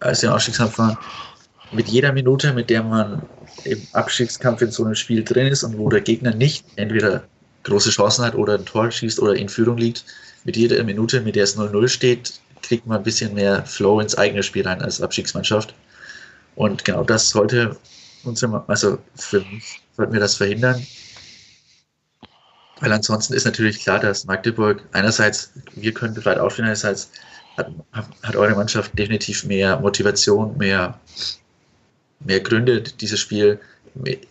als 0.00 0.22
wir 0.22 0.28
im 0.28 0.34
Abstiegskampf 0.34 0.78
waren. 0.78 0.96
Mit 1.72 1.88
jeder 1.88 2.12
Minute, 2.12 2.52
mit 2.52 2.70
der 2.70 2.82
man 2.82 3.22
im 3.64 3.86
Abstiegskampf 3.92 4.62
in 4.62 4.70
so 4.70 4.84
einem 4.84 4.94
Spiel 4.94 5.24
drin 5.24 5.46
ist 5.46 5.64
und 5.64 5.78
wo 5.78 5.88
der 5.88 6.00
Gegner 6.00 6.34
nicht 6.34 6.64
entweder 6.76 7.24
große 7.64 7.90
Chancen 7.90 8.24
hat 8.24 8.34
oder 8.34 8.54
ein 8.54 8.66
Tor 8.66 8.90
schießt 8.90 9.20
oder 9.20 9.34
in 9.34 9.48
Führung 9.48 9.78
liegt, 9.78 10.04
mit 10.44 10.56
jeder 10.56 10.82
Minute, 10.84 11.22
mit 11.22 11.36
der 11.36 11.44
es 11.44 11.56
0-0 11.56 11.88
steht, 11.88 12.34
kriegt 12.62 12.86
man 12.86 12.98
ein 12.98 13.02
bisschen 13.02 13.34
mehr 13.34 13.64
Flow 13.64 14.00
ins 14.00 14.16
eigene 14.16 14.42
Spiel 14.42 14.66
rein 14.66 14.82
als 14.82 15.00
Abstiegsmannschaft. 15.00 15.74
Und 16.56 16.84
genau 16.84 17.04
das 17.04 17.30
sollte 17.30 17.76
unsere, 18.24 18.64
also 18.68 18.98
für 19.16 19.40
mich 19.40 19.82
sollten 19.96 20.12
wir 20.12 20.20
das 20.20 20.36
verhindern. 20.36 20.84
Weil 22.80 22.92
ansonsten 22.92 23.34
ist 23.34 23.44
natürlich 23.44 23.80
klar, 23.80 24.00
dass 24.00 24.24
Magdeburg 24.24 24.82
einerseits, 24.92 25.52
wir 25.74 25.92
können 25.94 26.14
befreit 26.14 26.38
aufstehen, 26.38 26.66
einerseits 26.66 27.10
hat, 27.56 27.70
hat 28.22 28.36
eure 28.36 28.54
Mannschaft 28.54 28.98
definitiv 28.98 29.44
mehr 29.44 29.78
Motivation, 29.78 30.56
mehr, 30.58 30.98
mehr 32.20 32.40
Gründe, 32.40 32.82
dieses 32.82 33.20
Spiel 33.20 33.60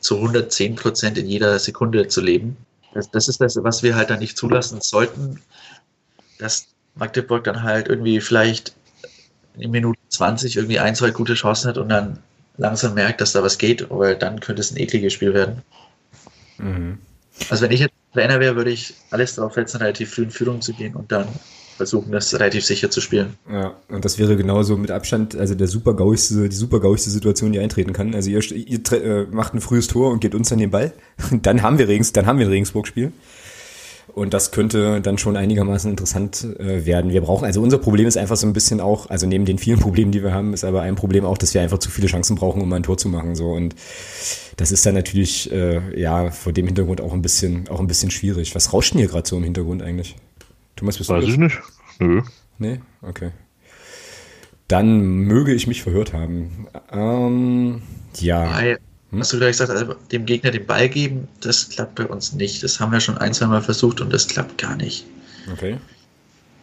zu 0.01 0.17
110 0.17 0.75
Prozent 0.75 1.17
in 1.17 1.27
jeder 1.27 1.57
Sekunde 1.57 2.07
zu 2.09 2.19
leben. 2.19 2.57
Das, 2.93 3.09
das 3.09 3.27
ist 3.29 3.39
das, 3.39 3.57
was 3.63 3.81
wir 3.81 3.95
halt 3.95 4.09
dann 4.09 4.19
nicht 4.19 4.37
zulassen 4.37 4.81
sollten, 4.81 5.41
dass 6.37 6.67
Magdeburg 6.95 7.45
dann 7.45 7.63
halt 7.63 7.87
irgendwie 7.87 8.19
vielleicht 8.19 8.75
in 9.57 9.71
Minute 9.71 9.99
20 10.09 10.57
irgendwie 10.57 10.79
ein, 10.79 10.95
zwei 10.95 11.11
gute 11.11 11.33
Chancen 11.33 11.69
hat 11.69 11.77
und 11.77 11.89
dann 11.89 12.19
langsam 12.57 12.93
merkt, 12.93 13.21
dass 13.21 13.33
da 13.33 13.43
was 13.43 13.57
geht, 13.57 13.87
weil 13.89 14.15
dann 14.15 14.39
könnte 14.39 14.61
es 14.61 14.71
ein 14.71 14.77
ekliges 14.77 15.13
Spiel 15.13 15.33
werden. 15.33 15.61
Mhm. 16.57 16.99
Also 17.49 17.63
wenn 17.63 17.71
ich 17.71 17.79
jetzt 17.79 17.93
Trainer 18.13 18.39
wäre, 18.39 18.55
würde 18.55 18.71
ich 18.71 18.93
alles 19.09 19.35
darauf 19.35 19.53
setzen, 19.53 19.77
relativ 19.77 20.13
früh 20.13 20.23
in 20.23 20.31
Führung 20.31 20.61
zu 20.61 20.73
gehen 20.73 20.95
und 20.95 21.11
dann 21.11 21.27
versuchen, 21.75 22.11
das 22.11 22.33
relativ 22.33 22.63
sicher 22.63 22.91
zu 22.91 23.01
spielen. 23.01 23.33
Ja, 23.51 23.75
und 23.89 24.05
das 24.05 24.19
wäre 24.19 24.37
genauso 24.37 24.77
mit 24.77 24.91
Abstand, 24.91 25.35
also 25.35 25.55
der 25.55 25.67
super 25.67 25.93
die 25.95 26.55
super 26.55 26.79
gauigste 26.79 27.09
Situation, 27.09 27.51
die 27.51 27.59
eintreten 27.59 27.93
kann. 27.93 28.13
Also 28.13 28.29
ihr, 28.29 28.43
ihr 28.51 28.91
äh, 28.91 29.25
macht 29.31 29.55
ein 29.55 29.61
frühes 29.61 29.87
Tor 29.87 30.11
und 30.11 30.19
gebt 30.19 30.35
uns 30.35 30.49
dann 30.49 30.59
den 30.59 30.69
Ball. 30.69 30.93
dann 31.31 31.63
haben 31.63 31.79
wir 31.79 31.87
Regens, 31.87 32.13
dann 32.13 32.27
haben 32.27 32.37
wir 32.37 32.45
ein 32.45 32.51
Regensburg-Spiel. 32.51 33.11
Und 34.13 34.35
das 34.35 34.51
könnte 34.51 35.01
dann 35.01 35.17
schon 35.17 35.35
einigermaßen 35.35 35.89
interessant 35.89 36.43
äh, 36.59 36.85
werden. 36.85 37.11
Wir 37.11 37.21
brauchen, 37.21 37.45
also 37.45 37.61
unser 37.61 37.79
Problem 37.79 38.07
ist 38.07 38.15
einfach 38.15 38.35
so 38.35 38.45
ein 38.45 38.53
bisschen 38.53 38.79
auch, 38.79 39.09
also 39.09 39.25
neben 39.25 39.45
den 39.45 39.57
vielen 39.57 39.79
Problemen, 39.79 40.11
die 40.11 40.21
wir 40.21 40.31
haben, 40.31 40.53
ist 40.53 40.63
aber 40.63 40.83
ein 40.83 40.95
Problem 40.95 41.25
auch, 41.25 41.37
dass 41.37 41.55
wir 41.55 41.61
einfach 41.61 41.79
zu 41.79 41.89
viele 41.89 42.07
Chancen 42.07 42.35
brauchen, 42.35 42.61
um 42.61 42.71
ein 42.73 42.83
Tor 42.83 42.97
zu 42.97 43.09
machen. 43.09 43.35
So 43.35 43.51
und 43.53 43.73
das 44.55 44.71
ist 44.71 44.85
dann 44.85 44.93
natürlich 44.93 45.51
äh, 45.51 45.99
ja 45.99 46.29
vor 46.29 46.53
dem 46.53 46.67
Hintergrund 46.67 47.01
auch 47.01 47.11
ein 47.11 47.23
bisschen, 47.23 47.67
auch 47.69 47.79
ein 47.79 47.87
bisschen 47.87 48.11
schwierig. 48.11 48.53
Was 48.53 48.71
rauscht 48.71 48.93
denn 48.93 48.99
hier 48.99 49.07
gerade 49.07 49.27
so 49.27 49.35
im 49.35 49.43
Hintergrund 49.43 49.81
eigentlich? 49.81 50.15
Thomas, 50.75 50.99
bist 50.99 51.09
du 51.09 51.15
Weiß 51.15 51.25
ich 51.25 51.37
nicht. 51.37 51.59
Nö. 51.99 52.21
Nee? 52.59 52.81
Okay. 53.01 53.31
Dann 54.67 55.01
möge 55.01 55.53
ich 55.53 55.65
mich 55.65 55.81
verhört 55.81 56.13
haben. 56.13 56.67
Ähm, 56.91 57.81
ja. 58.19 58.55
Hi. 58.55 58.77
Hm? 59.13 59.19
Hast 59.19 59.31
du 59.31 59.37
gleich 59.37 59.51
gesagt, 59.51 59.69
also 59.69 59.93
dem 60.11 60.25
Gegner 60.25 60.51
den 60.51 60.65
Ball 60.65 60.89
geben, 60.89 61.27
das 61.41 61.69
klappt 61.69 61.95
bei 61.95 62.05
uns 62.05 62.33
nicht. 62.33 62.63
Das 62.63 62.79
haben 62.79 62.91
wir 62.91 62.99
schon 62.99 63.17
ein, 63.19 63.33
zwei 63.33 63.45
Mal 63.45 63.61
versucht 63.61 64.01
und 64.01 64.11
das 64.11 64.27
klappt 64.27 64.57
gar 64.57 64.75
nicht. 64.75 65.05
Okay. 65.51 65.77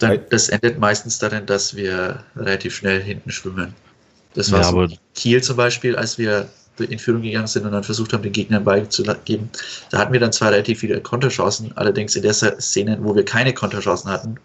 Dann, 0.01 0.19
das 0.31 0.49
endet 0.49 0.79
meistens 0.79 1.19
darin, 1.19 1.47
dass 1.47 1.77
wir 1.77 2.25
relativ 2.35 2.75
schnell 2.75 3.01
hinten 3.01 3.31
schwimmen. 3.31 3.75
Das 4.35 4.51
war 4.51 4.63
ja, 4.63 4.71
so 4.71 4.97
Kiel 5.15 5.43
zum 5.43 5.57
Beispiel, 5.57 5.95
als 5.97 6.19
wir 6.19 6.49
in 6.79 6.99
Führung 6.99 7.23
gegangen 7.23 7.47
sind 7.47 7.67
und 7.67 7.73
dann 7.73 7.85
versucht 7.85 8.13
haben, 8.13 8.23
den 8.23 8.33
Gegner 8.33 8.59
den 8.59 8.65
Ball 8.65 8.89
zu 8.89 9.03
geben. 9.25 9.51
Da 9.91 9.99
hatten 9.99 10.13
wir 10.13 10.21
dann 10.21 10.33
zwar 10.33 10.51
relativ 10.51 10.81
viele 10.81 11.01
Konterchancen, 11.01 11.77
allerdings 11.77 12.17
in 12.17 12.23
der 12.23 12.33
Szene, 12.33 12.99
wo 13.03 13.15
wir 13.15 13.25
keine 13.25 13.53
Konterchancen 13.53 14.11
hatten, 14.11 14.37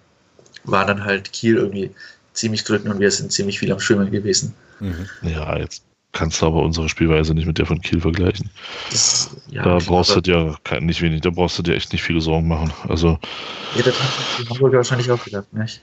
war 0.66 0.86
dann 0.86 1.06
halt 1.06 1.32
Kiel 1.32 1.56
irgendwie 1.56 1.92
ziemlich 2.34 2.66
drückend 2.66 2.94
und 2.94 3.00
wir 3.00 3.10
sind 3.10 3.32
ziemlich 3.32 3.60
viel 3.60 3.72
am 3.72 3.80
Schwimmen 3.80 4.12
gewesen. 4.12 4.54
Mhm. 4.82 5.08
Ja, 5.22 5.58
jetzt 5.58 5.85
kannst 6.16 6.42
du 6.42 6.48
aber 6.48 6.64
unsere 6.64 6.90
Spielweise 6.90 7.34
nicht 7.34 7.46
mit 7.46 7.58
der 7.58 7.66
von 7.66 7.82
Kiel 7.82 8.00
vergleichen. 8.02 8.50
Das, 8.90 9.36
ja, 9.52 9.64
da 9.64 9.78
brauchst 9.78 10.16
du 10.16 10.22
dir 10.22 10.58
nicht 10.80 11.02
wenig, 11.02 11.22
da 11.22 11.30
brauchst 11.30 11.60
du 11.60 11.64
dir 11.64 11.76
echt 11.76 11.92
nicht 11.92 12.02
viele 12.02 12.22
Sorgen 12.22 12.48
machen. 12.48 12.74
Also. 12.88 13.20
Ja, 13.76 13.84
das 13.84 14.00
haben 14.00 14.10
die 14.40 14.50
Hamburger 14.50 14.78
wahrscheinlich 14.78 15.12
auch 15.12 15.24
gedacht, 15.24 15.54
nicht? 15.54 15.82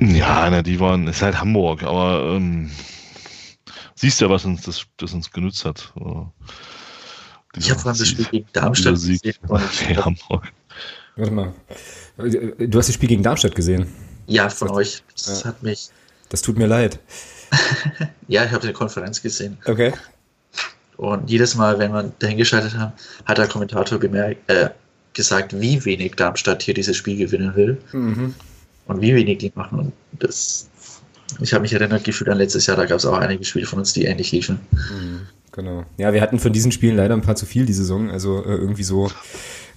Ja, 0.00 0.48
na, 0.48 0.62
die 0.62 0.80
waren, 0.80 1.08
ist 1.08 1.22
halt 1.22 1.40
Hamburg, 1.40 1.82
aber 1.82 2.34
ähm, 2.36 2.70
siehst 3.96 4.20
ja, 4.20 4.30
was 4.30 4.44
uns 4.44 4.62
das, 4.62 4.86
das 4.96 5.12
uns 5.12 5.30
genützt 5.30 5.64
hat. 5.64 5.92
ich 7.56 7.70
habe 7.70 7.80
vor 7.80 7.90
allem 7.90 7.98
das 7.98 8.08
Spiel 8.08 8.26
gegen 8.30 8.46
Darmstadt 8.52 8.98
Sieg 8.98 9.22
gesehen. 9.22 9.38
Hamburg. 10.04 10.52
Warte 11.16 11.32
mal. 11.32 11.52
Du 12.16 12.78
hast 12.78 12.88
das 12.88 12.94
Spiel 12.94 13.08
gegen 13.08 13.22
Darmstadt 13.22 13.54
gesehen? 13.54 13.86
Ja, 14.26 14.48
von 14.48 14.68
das 14.68 14.76
euch. 14.76 15.02
Das 15.14 15.42
ja. 15.42 15.48
hat 15.48 15.62
mich. 15.62 15.90
Das 16.28 16.42
tut 16.42 16.56
mir 16.56 16.66
leid. 16.66 17.00
Ja, 18.28 18.44
ich 18.44 18.52
habe 18.52 18.66
die 18.66 18.72
Konferenz 18.72 19.22
gesehen. 19.22 19.58
Okay. 19.66 19.92
Und 20.96 21.30
jedes 21.30 21.54
Mal, 21.54 21.78
wenn 21.78 21.92
wir 21.92 22.12
dahingeschaltet 22.18 22.76
haben, 22.76 22.92
hat 23.24 23.38
der 23.38 23.48
Kommentator 23.48 23.98
gemerkt, 23.98 24.48
äh, 24.50 24.70
gesagt, 25.14 25.58
wie 25.60 25.84
wenig 25.84 26.14
Darmstadt 26.14 26.62
hier 26.62 26.74
dieses 26.74 26.96
Spiel 26.96 27.16
gewinnen 27.16 27.54
will. 27.54 27.78
Mhm. 27.92 28.34
Und 28.86 29.00
wie 29.00 29.14
wenig 29.14 29.38
die 29.38 29.52
machen. 29.54 29.78
Und 29.78 29.92
das, 30.12 30.68
ich 31.40 31.52
habe 31.52 31.62
mich 31.62 31.72
erinnert 31.72 32.04
gefühlt 32.04 32.30
an 32.30 32.38
letztes 32.38 32.66
Jahr, 32.66 32.76
da 32.76 32.84
gab 32.84 32.98
es 32.98 33.06
auch 33.06 33.18
einige 33.18 33.44
Spiele 33.44 33.66
von 33.66 33.78
uns, 33.78 33.92
die 33.92 34.04
ähnlich 34.04 34.32
liefen. 34.32 34.60
Mhm, 34.70 35.20
genau. 35.52 35.84
Ja, 35.98 36.12
wir 36.12 36.20
hatten 36.20 36.38
von 36.38 36.52
diesen 36.52 36.72
Spielen 36.72 36.96
leider 36.96 37.14
ein 37.14 37.22
paar 37.22 37.36
zu 37.36 37.46
viel 37.46 37.64
die 37.64 37.72
Saison. 37.72 38.10
Also 38.10 38.44
äh, 38.44 38.54
irgendwie 38.54 38.82
so 38.82 39.10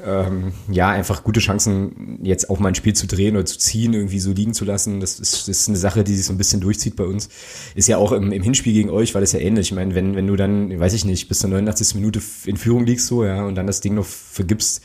ähm, 0.04 0.54
ja, 0.70 0.90
einfach 0.90 1.24
gute 1.24 1.40
Chancen, 1.40 2.20
jetzt 2.24 2.50
auch 2.50 2.60
mal 2.60 2.70
ein 2.70 2.76
Spiel 2.76 2.94
zu 2.94 3.08
drehen 3.08 3.36
oder 3.36 3.46
zu 3.46 3.58
ziehen, 3.58 3.94
irgendwie 3.94 4.20
so 4.20 4.32
liegen 4.32 4.54
zu 4.54 4.66
lassen. 4.66 5.00
Das 5.00 5.20
ist, 5.20 5.48
das 5.48 5.48
ist 5.48 5.70
eine 5.70 5.78
Sache, 5.78 6.04
die 6.04 6.16
sich 6.16 6.26
so 6.26 6.34
ein 6.34 6.38
bisschen 6.38 6.62
durchzieht 6.62 6.96
bei 6.96 7.06
uns. 7.06 7.30
Ist 7.76 7.88
ja 7.88 7.98
auch 7.98 8.12
im, 8.12 8.32
im 8.32 8.44
Hinspiel 8.44 8.74
gegen 8.74 8.90
euch, 8.90 9.14
war 9.14 9.22
das 9.22 9.32
ja 9.32 9.40
ähnlich. 9.40 9.68
Ich 9.68 9.76
meine, 9.76 9.96
wenn, 9.96 10.16
wenn 10.16 10.28
du 10.28 10.36
dann, 10.36 10.78
weiß 10.80 10.94
ich 10.94 11.06
nicht, 11.06 11.28
bis 11.28 11.40
zur 11.40 11.50
89. 11.50 11.96
Minute 11.96 12.22
in 12.46 12.58
Führung 12.58 12.86
liegst 12.86 13.08
so, 13.08 13.24
ja, 13.24 13.46
und 13.46 13.56
dann 13.56 13.68
das 13.68 13.82
Ding 13.82 13.96
noch 13.96 14.06
vergibst, 14.06 14.82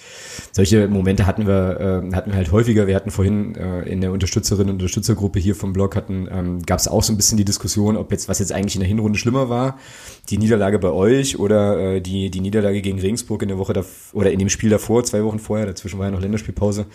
solche 0.53 0.89
Momente 0.89 1.27
hatten 1.27 1.47
wir, 1.47 2.05
äh, 2.11 2.15
hatten 2.15 2.31
wir 2.31 2.37
halt 2.37 2.53
häufiger. 2.53 2.87
Wir 2.87 2.95
hatten 2.95 3.11
vorhin 3.11 3.55
äh, 3.57 3.83
in 3.83 4.01
der 4.01 4.13
Unterstützerinnen- 4.13 4.71
und 4.71 4.81
Unterstützergruppe 4.81 5.41
hier 5.41 5.55
vom 5.55 5.73
Blog 5.73 5.97
hatten, 5.97 6.29
ähm, 6.31 6.63
gab 6.63 6.79
es 6.79 6.89
auch 6.89 7.03
so 7.03 7.13
ein 7.13 7.17
bisschen 7.17 7.37
die 7.37 7.45
Diskussion, 7.45 7.97
ob 7.97 8.13
jetzt, 8.13 8.29
was 8.29 8.39
jetzt 8.39 8.53
eigentlich 8.53 8.75
in 8.77 8.81
der 8.81 8.89
Hinrunde 8.89 9.19
schlimmer 9.19 9.49
war, 9.49 9.79
die 10.29 10.39
Niederlage 10.39 10.79
bei 10.79 10.91
euch 10.91 11.39
oder 11.39 11.97
äh, 11.97 12.01
die, 12.01 12.31
die 12.31 12.41
Niederlage 12.41 12.81
gegen 12.81 13.01
Regensburg 13.01 13.43
in 13.43 13.49
der 13.49 13.59
Woche 13.59 13.85
oder 14.13 14.31
in 14.31 14.39
dem 14.39 14.49
Spiel 14.49 14.71
davor, 14.71 15.00
zwei 15.05 15.23
Wochen 15.25 15.39
vorher, 15.39 15.67
dazwischen 15.67 15.99
war 15.99 16.07
ja 16.07 16.13
noch 16.13 16.21
Länderspielpause, 16.21 16.87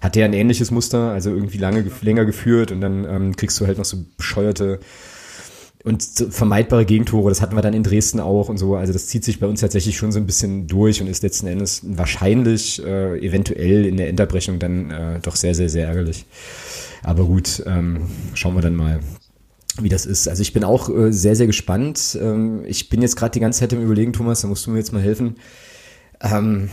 hat 0.00 0.14
der 0.14 0.24
ein 0.24 0.32
ähnliches 0.32 0.70
Muster, 0.70 1.10
also 1.10 1.30
irgendwie 1.30 1.58
lange, 1.58 1.84
länger 2.02 2.24
geführt 2.24 2.72
und 2.72 2.80
dann 2.80 3.04
ähm, 3.04 3.36
kriegst 3.36 3.60
du 3.60 3.66
halt 3.66 3.78
noch 3.78 3.84
so 3.84 3.98
bescheuerte 4.16 4.80
und 5.82 6.02
so 6.02 6.30
vermeidbare 6.30 6.84
Gegentore, 6.84 7.30
das 7.30 7.40
hatten 7.40 7.56
wir 7.56 7.62
dann 7.62 7.72
in 7.72 7.82
Dresden 7.82 8.20
auch 8.20 8.48
und 8.48 8.58
so. 8.58 8.76
Also 8.76 8.92
das 8.92 9.06
zieht 9.06 9.24
sich 9.24 9.40
bei 9.40 9.46
uns 9.46 9.60
tatsächlich 9.60 9.96
schon 9.96 10.12
so 10.12 10.18
ein 10.18 10.26
bisschen 10.26 10.66
durch 10.66 11.00
und 11.00 11.06
ist 11.06 11.22
letzten 11.22 11.46
Endes 11.46 11.80
wahrscheinlich 11.84 12.84
äh, 12.84 13.18
eventuell 13.18 13.86
in 13.86 13.96
der 13.96 14.08
Endabrechnung 14.08 14.58
dann 14.58 14.90
äh, 14.90 15.20
doch 15.20 15.36
sehr, 15.36 15.54
sehr, 15.54 15.70
sehr 15.70 15.86
ärgerlich. 15.86 16.26
Aber 17.02 17.24
gut, 17.24 17.62
ähm, 17.66 18.08
schauen 18.34 18.54
wir 18.54 18.60
dann 18.60 18.76
mal, 18.76 19.00
wie 19.80 19.88
das 19.88 20.04
ist. 20.04 20.28
Also 20.28 20.42
ich 20.42 20.52
bin 20.52 20.64
auch 20.64 20.90
äh, 20.90 21.12
sehr, 21.12 21.34
sehr 21.34 21.46
gespannt. 21.46 22.18
Ähm, 22.20 22.62
ich 22.66 22.90
bin 22.90 23.00
jetzt 23.00 23.16
gerade 23.16 23.32
die 23.32 23.40
ganze 23.40 23.60
Zeit 23.60 23.72
im 23.72 23.82
Überlegen, 23.82 24.12
Thomas, 24.12 24.42
da 24.42 24.48
musst 24.48 24.66
du 24.66 24.70
mir 24.70 24.78
jetzt 24.78 24.92
mal 24.92 25.02
helfen. 25.02 25.36
Ähm, 26.20 26.68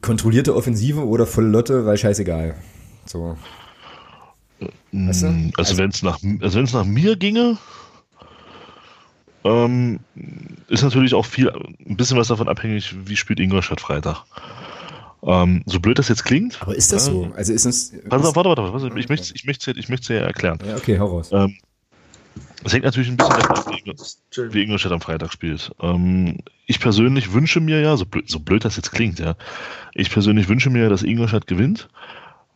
kontrollierte 0.00 0.54
Offensive 0.54 1.06
oder 1.06 1.26
volle 1.26 1.48
Lotte, 1.48 1.86
weil 1.86 1.96
scheißegal. 1.96 2.54
So. 3.04 3.36
Weißt 4.92 5.22
du? 5.22 5.26
Also, 5.26 5.50
also 5.56 5.78
wenn 5.78 5.90
es 5.90 6.02
nach, 6.02 6.18
also 6.40 6.60
nach 6.60 6.84
mir 6.84 7.16
ginge, 7.16 7.58
ähm, 9.44 10.00
ist 10.68 10.82
natürlich 10.82 11.14
auch 11.14 11.26
viel, 11.26 11.50
ein 11.50 11.96
bisschen 11.96 12.18
was 12.18 12.28
davon 12.28 12.48
abhängig, 12.48 12.94
wie 13.04 13.16
spielt 13.16 13.38
Ingolstadt 13.38 13.80
Freitag. 13.80 14.24
Ähm, 15.22 15.62
so 15.66 15.80
blöd 15.80 15.98
das 15.98 16.08
jetzt 16.08 16.24
klingt. 16.24 16.60
Aber 16.62 16.74
ist 16.74 16.92
das 16.92 17.08
äh, 17.08 17.10
so? 17.10 17.32
Also 17.36 17.52
ist 17.52 17.64
es. 17.64 17.92
Pass 18.08 18.24
auf, 18.24 18.36
warte, 18.36 18.48
warte, 18.50 18.72
warte. 18.72 18.98
Ich 18.98 19.08
möchte 19.08 19.24
es 19.24 19.76
ich 19.76 19.88
möchte, 19.88 20.14
ja 20.14 20.20
erklären. 20.20 20.58
Ja, 20.66 20.76
okay, 20.76 20.98
hau 20.98 21.06
raus. 21.06 21.30
Ähm, 21.32 21.56
es 22.64 22.72
hängt 22.72 22.84
natürlich 22.84 23.08
ein 23.08 23.16
bisschen 23.16 23.38
davon 23.38 23.56
ab, 23.56 24.52
wie 24.52 24.62
Ingolstadt 24.62 24.92
am 24.92 25.00
Freitag 25.00 25.32
spielt. 25.32 25.72
Ähm, 25.80 26.38
ich 26.66 26.80
persönlich 26.80 27.32
wünsche 27.32 27.60
mir 27.60 27.80
ja, 27.80 27.96
so 27.96 28.06
blöd, 28.06 28.28
so 28.28 28.40
blöd 28.40 28.64
das 28.64 28.76
jetzt 28.76 28.92
klingt, 28.92 29.18
ja, 29.18 29.36
ich 29.94 30.10
persönlich 30.10 30.48
wünsche 30.48 30.70
mir, 30.70 30.88
dass 30.88 31.02
Ingolstadt 31.02 31.46
gewinnt, 31.46 31.88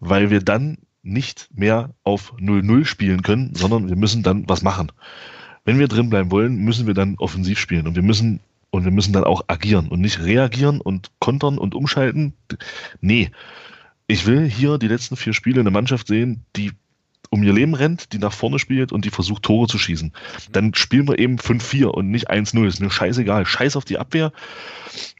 weil 0.01 0.31
wir 0.31 0.41
dann 0.41 0.78
nicht 1.03 1.49
mehr 1.55 1.91
auf 2.03 2.35
0-0 2.39 2.85
spielen 2.85 3.22
können, 3.22 3.55
sondern 3.55 3.89
wir 3.89 3.97
müssen 3.97 4.22
dann 4.22 4.49
was 4.49 4.62
machen. 4.62 4.93
Wenn 5.64 5.78
wir 5.78 5.89
drin 5.89 6.11
bleiben 6.11 6.31
wollen, 6.31 6.57
müssen 6.57 6.87
wir 6.87 6.95
dann 6.95 7.16
offensiv 7.18 7.59
spielen 7.59 7.87
und 7.87 7.95
wir 7.95 8.03
müssen 8.03 8.41
und 8.70 8.85
wir 8.85 8.93
müssen 8.93 9.12
dann 9.12 9.24
auch 9.24 9.43
agieren 9.49 9.89
und 9.89 10.01
nicht 10.01 10.20
reagieren 10.20 10.81
und 10.81 11.11
kontern 11.18 11.59
und 11.59 11.74
umschalten. 11.74 12.35
Nee. 13.01 13.31
Ich 14.07 14.26
will 14.26 14.49
hier 14.49 14.78
die 14.78 14.89
letzten 14.89 15.16
vier 15.16 15.33
Spiele 15.33 15.61
eine 15.61 15.70
Mannschaft 15.70 16.07
sehen, 16.07 16.45
die 16.57 16.72
um 17.31 17.45
ihr 17.45 17.53
Leben 17.53 17.74
rennt, 17.74 18.12
die 18.12 18.18
nach 18.18 18.33
vorne 18.33 18.59
spielt 18.59 18.91
und 18.93 19.05
die 19.05 19.11
versucht, 19.11 19.45
Tore 19.45 19.68
zu 19.68 19.78
schießen. 19.78 20.12
Dann 20.51 20.74
spielen 20.74 21.09
wir 21.09 21.18
eben 21.18 21.37
5-4 21.37 21.87
und 21.87 22.11
nicht 22.11 22.28
1-0. 22.28 22.66
Ist 22.66 22.81
mir 22.81 22.91
scheißegal. 22.91 23.47
Scheiß 23.47 23.76
auf 23.76 23.85
die 23.85 23.99
Abwehr. 23.99 24.33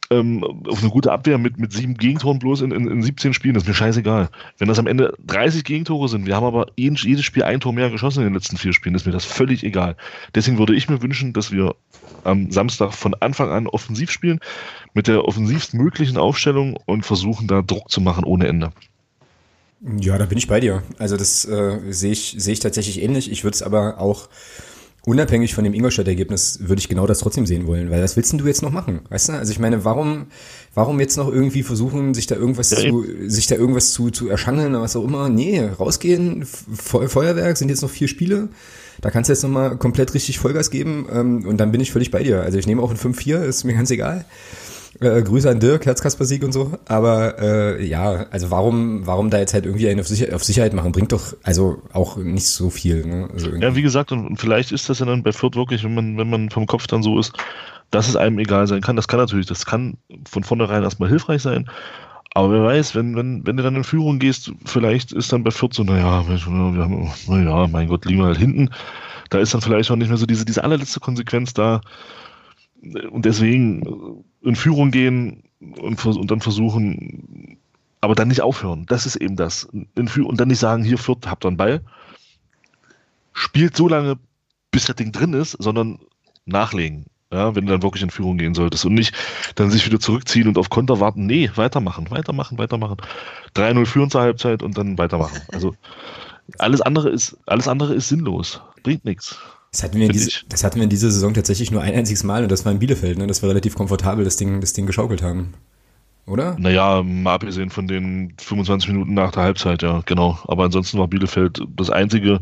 Ähm, 0.09 0.43
auf 0.67 0.81
eine 0.81 0.91
gute 0.91 1.09
Abwehr 1.13 1.37
mit, 1.37 1.57
mit 1.57 1.71
sieben 1.71 1.93
Gegentoren 1.93 2.37
bloß 2.37 2.61
in, 2.61 2.71
in, 2.71 2.85
in 2.85 3.01
17 3.01 3.33
Spielen, 3.33 3.55
ist 3.55 3.65
mir 3.65 3.73
scheißegal. 3.73 4.29
Wenn 4.57 4.67
das 4.67 4.77
am 4.77 4.87
Ende 4.87 5.13
30 5.25 5.63
Gegentore 5.63 6.09
sind, 6.09 6.25
wir 6.25 6.35
haben 6.35 6.45
aber 6.45 6.67
jedes 6.75 7.23
Spiel 7.23 7.43
ein 7.43 7.61
Tor 7.61 7.71
mehr 7.71 7.89
geschossen 7.89 8.19
in 8.19 8.25
den 8.25 8.33
letzten 8.33 8.57
vier 8.57 8.73
Spielen, 8.73 8.95
ist 8.95 9.05
mir 9.05 9.13
das 9.13 9.23
völlig 9.23 9.63
egal. 9.63 9.95
Deswegen 10.35 10.57
würde 10.57 10.75
ich 10.75 10.89
mir 10.89 11.01
wünschen, 11.01 11.31
dass 11.31 11.53
wir 11.53 11.75
am 12.25 12.51
Samstag 12.51 12.93
von 12.93 13.13
Anfang 13.21 13.51
an 13.51 13.67
offensiv 13.67 14.11
spielen, 14.11 14.41
mit 14.93 15.07
der 15.07 15.23
offensivstmöglichen 15.23 16.17
Aufstellung 16.17 16.77
und 16.85 17.05
versuchen, 17.05 17.47
da 17.47 17.61
Druck 17.61 17.89
zu 17.89 18.01
machen 18.01 18.25
ohne 18.25 18.47
Ende. 18.47 18.73
Ja, 19.99 20.17
da 20.17 20.25
bin 20.25 20.37
ich 20.37 20.47
bei 20.47 20.59
dir. 20.59 20.83
Also 20.99 21.17
das 21.17 21.45
äh, 21.45 21.79
sehe 21.89 22.11
ich, 22.11 22.35
sehe 22.37 22.53
ich 22.53 22.59
tatsächlich 22.59 23.01
ähnlich. 23.01 23.31
Ich 23.31 23.43
würde 23.43 23.55
es 23.55 23.63
aber 23.63 23.99
auch 23.99 24.29
unabhängig 25.03 25.55
von 25.55 25.63
dem 25.63 25.73
Ingolstadt-Ergebnis 25.73 26.59
würde 26.61 26.79
ich 26.79 26.87
genau 26.87 27.07
das 27.07 27.19
trotzdem 27.19 27.47
sehen 27.47 27.65
wollen, 27.65 27.89
weil 27.89 28.03
was 28.03 28.15
willst 28.15 28.31
denn 28.31 28.39
du 28.39 28.45
jetzt 28.45 28.61
noch 28.61 28.71
machen? 28.71 29.01
Weißt 29.09 29.29
du? 29.29 29.33
Also 29.33 29.51
ich 29.51 29.57
meine, 29.57 29.83
warum, 29.83 30.27
warum 30.75 30.99
jetzt 30.99 31.17
noch 31.17 31.27
irgendwie 31.27 31.63
versuchen, 31.63 32.13
sich 32.13 32.27
da 32.27 32.35
irgendwas 32.35 32.69
ja, 32.69 32.77
zu, 32.77 33.05
sich 33.25 33.47
da 33.47 33.55
irgendwas 33.55 33.91
zu, 33.93 34.11
zu 34.11 34.29
erschangeln 34.29 34.69
oder 34.75 34.83
was 34.83 34.95
auch 34.95 35.03
immer? 35.03 35.29
Nee, 35.29 35.61
rausgehen, 35.61 36.45
Fe 36.45 37.09
Feuerwerk, 37.09 37.57
sind 37.57 37.69
jetzt 37.69 37.81
noch 37.81 37.89
vier 37.89 38.07
Spiele. 38.07 38.49
Da 39.01 39.09
kannst 39.09 39.29
du 39.29 39.33
jetzt 39.33 39.41
nochmal 39.41 39.77
komplett 39.77 40.13
richtig 40.13 40.37
Vollgas 40.37 40.69
geben 40.69 41.07
ähm, 41.11 41.47
und 41.47 41.57
dann 41.57 41.71
bin 41.71 41.81
ich 41.81 41.91
völlig 41.91 42.11
bei 42.11 42.21
dir. 42.21 42.41
Also 42.41 42.59
ich 42.59 42.67
nehme 42.67 42.83
auch 42.83 42.91
ein 42.91 42.97
5-4, 42.97 43.41
ist 43.43 43.63
mir 43.63 43.73
ganz 43.73 43.89
egal. 43.89 44.25
Äh, 44.99 45.21
Grüße 45.23 45.49
an 45.49 45.59
Dirk, 45.59 45.85
Herzkasper-Sieg 45.85 46.43
und 46.43 46.51
so. 46.51 46.77
Aber 46.87 47.39
äh, 47.39 47.85
ja, 47.85 48.27
also 48.29 48.51
warum, 48.51 49.07
warum 49.07 49.29
da 49.29 49.39
jetzt 49.39 49.53
halt 49.53 49.65
irgendwie 49.65 49.87
einen 49.89 50.01
auf, 50.01 50.07
Sicher 50.07 50.35
auf 50.35 50.43
Sicherheit 50.43 50.73
machen, 50.73 50.91
bringt 50.91 51.11
doch 51.11 51.35
also 51.43 51.81
auch 51.93 52.17
nicht 52.17 52.47
so 52.47 52.69
viel. 52.69 53.05
Ne? 53.05 53.29
Also 53.31 53.51
ja, 53.55 53.75
wie 53.75 53.81
gesagt, 53.81 54.11
und 54.11 54.37
vielleicht 54.37 54.71
ist 54.71 54.89
das 54.89 54.99
ja 54.99 55.05
dann 55.05 55.23
bei 55.23 55.31
Fürth 55.31 55.55
wirklich, 55.55 55.83
wenn 55.83 55.95
man, 55.95 56.17
wenn 56.17 56.29
man 56.29 56.49
vom 56.49 56.67
Kopf 56.67 56.87
dann 56.87 57.03
so 57.03 57.19
ist, 57.19 57.33
dass 57.89 58.07
es 58.07 58.15
einem 58.15 58.39
egal 58.39 58.67
sein 58.67 58.81
kann. 58.81 58.95
Das 58.95 59.07
kann 59.07 59.19
natürlich, 59.19 59.45
das 59.45 59.65
kann 59.65 59.97
von 60.29 60.43
vornherein 60.43 60.83
erstmal 60.83 61.09
hilfreich 61.09 61.41
sein. 61.41 61.69
Aber 62.33 62.51
wer 62.51 62.63
weiß, 62.63 62.95
wenn, 62.95 63.15
wenn, 63.15 63.45
wenn 63.45 63.57
du 63.57 63.63
dann 63.63 63.75
in 63.75 63.83
Führung 63.83 64.19
gehst, 64.19 64.51
vielleicht 64.65 65.11
ist 65.11 65.33
dann 65.33 65.43
bei 65.43 65.51
14, 65.51 65.85
naja, 65.85 66.25
wir 66.27 66.39
haben, 66.85 67.11
naja, 67.27 67.67
mein 67.67 67.87
Gott, 67.87 68.05
liegen 68.05 68.19
wir 68.19 68.27
halt 68.27 68.37
hinten. 68.37 68.69
Da 69.29 69.39
ist 69.39 69.53
dann 69.53 69.61
vielleicht 69.61 69.91
auch 69.91 69.97
nicht 69.97 70.07
mehr 70.07 70.17
so 70.17 70.25
diese, 70.25 70.45
diese 70.45 70.63
allerletzte 70.63 71.01
Konsequenz 71.01 71.53
da. 71.53 71.81
Und 73.11 73.25
deswegen 73.25 74.23
in 74.43 74.55
Führung 74.55 74.91
gehen 74.91 75.43
und, 75.59 76.03
und 76.05 76.31
dann 76.31 76.41
versuchen, 76.41 77.57
aber 78.01 78.15
dann 78.15 78.27
nicht 78.27 78.41
aufhören. 78.41 78.85
Das 78.87 79.05
ist 79.05 79.15
eben 79.15 79.35
das. 79.35 79.65
und 79.65 80.39
dann 80.39 80.47
nicht 80.47 80.59
sagen, 80.59 80.83
hier 80.83 80.97
Fürth, 80.97 81.27
habt 81.27 81.45
einen 81.45 81.57
Ball. 81.57 81.81
Spielt 83.33 83.75
so 83.77 83.87
lange, 83.87 84.17
bis 84.71 84.85
das 84.85 84.95
Ding 84.95 85.11
drin 85.11 85.33
ist, 85.33 85.51
sondern 85.59 85.99
nachlegen. 86.45 87.05
Ja, 87.31 87.55
wenn 87.55 87.65
du 87.65 87.71
dann 87.71 87.81
wirklich 87.81 88.03
in 88.03 88.09
Führung 88.09 88.37
gehen 88.37 88.53
solltest 88.53 88.83
und 88.85 88.93
nicht 88.93 89.15
dann 89.55 89.71
sich 89.71 89.85
wieder 89.85 90.01
zurückziehen 90.01 90.49
und 90.49 90.57
auf 90.57 90.69
Konter 90.69 90.99
warten. 90.99 91.25
Nee, 91.25 91.49
weitermachen, 91.55 92.11
weitermachen, 92.11 92.57
weitermachen. 92.57 92.97
3-0 93.55 93.85
führen 93.85 94.09
zur 94.09 94.21
Halbzeit 94.21 94.61
und 94.61 94.77
dann 94.77 94.97
weitermachen. 94.97 95.39
Also 95.53 95.73
alles 96.57 96.81
andere 96.81 97.09
ist, 97.09 97.37
alles 97.45 97.69
andere 97.69 97.93
ist 97.93 98.09
sinnlos. 98.09 98.61
Bringt 98.83 99.05
nichts. 99.05 99.39
Das 99.71 99.83
hatten, 99.83 99.99
wir 99.99 100.07
in 100.07 100.11
diese, 100.11 100.31
das 100.49 100.65
hatten 100.65 100.75
wir 100.75 100.83
in 100.83 100.89
dieser 100.89 101.09
Saison 101.11 101.33
tatsächlich 101.33 101.71
nur 101.71 101.81
ein 101.81 101.93
einziges 101.93 102.25
Mal 102.25 102.43
und 102.43 102.51
das 102.51 102.65
war 102.65 102.73
in 102.73 102.79
Bielefeld, 102.79 103.17
ne, 103.17 103.25
dass 103.25 103.41
wir 103.41 103.47
relativ 103.47 103.75
komfortabel 103.75 104.25
das 104.25 104.35
Ding, 104.35 104.59
das 104.59 104.73
Ding 104.73 104.85
geschaukelt 104.85 105.21
haben. 105.21 105.53
Oder? 106.27 106.57
Naja, 106.59 107.01
mal 107.03 107.35
abgesehen 107.35 107.69
von 107.69 107.87
den 107.87 108.33
25 108.37 108.89
Minuten 108.89 109.13
nach 109.13 109.31
der 109.31 109.43
Halbzeit, 109.43 109.81
ja, 109.81 110.01
genau. 110.05 110.37
Aber 110.43 110.65
ansonsten 110.65 110.99
war 110.99 111.07
Bielefeld 111.07 111.61
das 111.77 111.89
einzige 111.89 112.41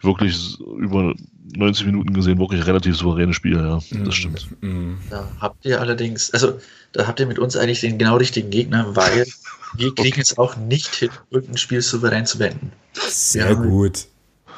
wirklich 0.00 0.58
über 0.78 1.14
90 1.54 1.86
Minuten 1.86 2.12
gesehen 2.12 2.38
wirklich 2.38 2.66
relativ 2.66 2.96
souveränes 2.96 3.36
Spiel, 3.36 3.54
ja. 3.56 3.76
Das 3.76 3.90
mm, 3.90 4.10
stimmt. 4.10 4.48
Mm. 4.60 4.94
Da 5.08 5.28
habt 5.40 5.64
ihr 5.64 5.80
allerdings, 5.80 6.32
also 6.32 6.58
da 6.92 7.06
habt 7.06 7.20
ihr 7.20 7.26
mit 7.26 7.38
uns 7.38 7.56
eigentlich 7.56 7.80
den 7.80 7.96
genau 7.96 8.16
richtigen 8.16 8.50
Gegner, 8.50 8.94
weil 8.94 9.24
wir 9.76 9.94
kriegen 9.94 10.14
okay. 10.14 10.20
es 10.20 10.36
auch 10.36 10.56
nicht 10.56 10.94
hin, 10.96 11.10
irgendein 11.30 11.58
Spiel 11.58 11.80
souverän 11.80 12.26
zu 12.26 12.38
beenden. 12.38 12.72
Sehr 12.92 13.48
wir 13.48 13.56
gut. 13.56 14.06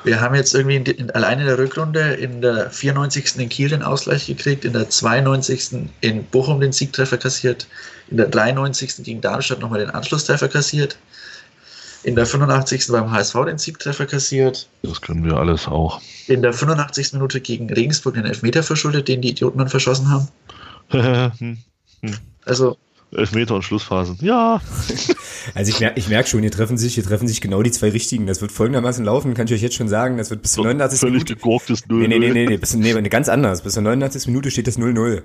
Wir 0.04 0.20
haben 0.20 0.34
jetzt 0.34 0.54
irgendwie 0.54 0.76
in, 0.76 0.84
in, 0.86 1.10
allein 1.10 1.40
in 1.40 1.46
der 1.46 1.58
Rückrunde 1.58 2.14
in 2.14 2.40
der 2.40 2.70
94. 2.70 3.36
in 3.36 3.48
Kiel 3.48 3.68
den 3.68 3.82
Ausgleich 3.82 4.26
gekriegt, 4.26 4.64
in 4.64 4.72
der 4.72 4.88
92. 4.88 5.90
in 6.00 6.24
Bochum 6.24 6.60
den 6.60 6.72
Siegtreffer 6.72 7.18
kassiert, 7.18 7.66
in 8.08 8.16
der 8.16 8.28
93. 8.28 9.02
gegen 9.04 9.20
Darmstadt 9.20 9.60
nochmal 9.60 9.80
den 9.80 9.90
Anschlusstreffer 9.90 10.48
kassiert, 10.48 10.96
in 12.04 12.14
der 12.14 12.26
85. 12.26 12.88
beim 12.88 13.10
HSV 13.10 13.34
den 13.46 13.58
Siegtreffer 13.58 14.06
kassiert. 14.06 14.68
Das 14.82 15.00
können 15.00 15.24
wir 15.24 15.36
alles 15.36 15.66
auch. 15.66 16.00
In 16.28 16.42
der 16.42 16.52
85. 16.52 17.14
Minute 17.14 17.40
gegen 17.40 17.72
Regensburg 17.72 18.14
den 18.14 18.24
Elfmeter 18.24 18.62
verschuldet, 18.62 19.08
den 19.08 19.20
die 19.20 19.30
Idioten 19.30 19.58
dann 19.58 19.68
verschossen 19.68 20.10
haben. 20.10 20.28
Also 22.44 22.78
Elfmeter 23.12 23.54
und 23.54 23.62
Schlussphasen. 23.62 24.18
Ja. 24.20 24.60
Also 25.54 25.70
ich 25.70 25.80
merke 25.80 25.98
ich 25.98 26.08
merk 26.08 26.28
schon, 26.28 26.40
hier 26.40 26.50
treffen 26.50 26.76
sich, 26.76 26.94
hier 26.94 27.04
treffen 27.04 27.26
sich 27.26 27.40
genau 27.40 27.62
die 27.62 27.70
zwei 27.70 27.88
richtigen. 27.88 28.26
Das 28.26 28.42
wird 28.42 28.52
folgendermaßen 28.52 29.02
laufen, 29.02 29.32
kann 29.32 29.46
ich 29.46 29.54
euch 29.54 29.62
jetzt 29.62 29.76
schon 29.76 29.88
sagen. 29.88 30.18
Das 30.18 30.28
wird 30.28 30.42
bis 30.42 30.52
zur 30.52 30.64
89. 30.64 31.00
Völlig 31.00 31.12
Minute. 31.14 31.36
gegurktes 31.36 31.86
0 31.88 32.00
Nee, 32.00 32.08
nee, 32.08 32.18
nee, 32.18 32.30
nee, 32.32 32.46
nee, 32.46 32.56
bis, 32.58 32.74
nee, 32.74 32.92
ganz 33.08 33.30
anders. 33.30 33.62
Bis 33.62 33.72
zur 33.74 33.82
89. 33.82 34.26
Minute 34.26 34.50
steht 34.50 34.66
das 34.66 34.78
0-0. 34.78 35.22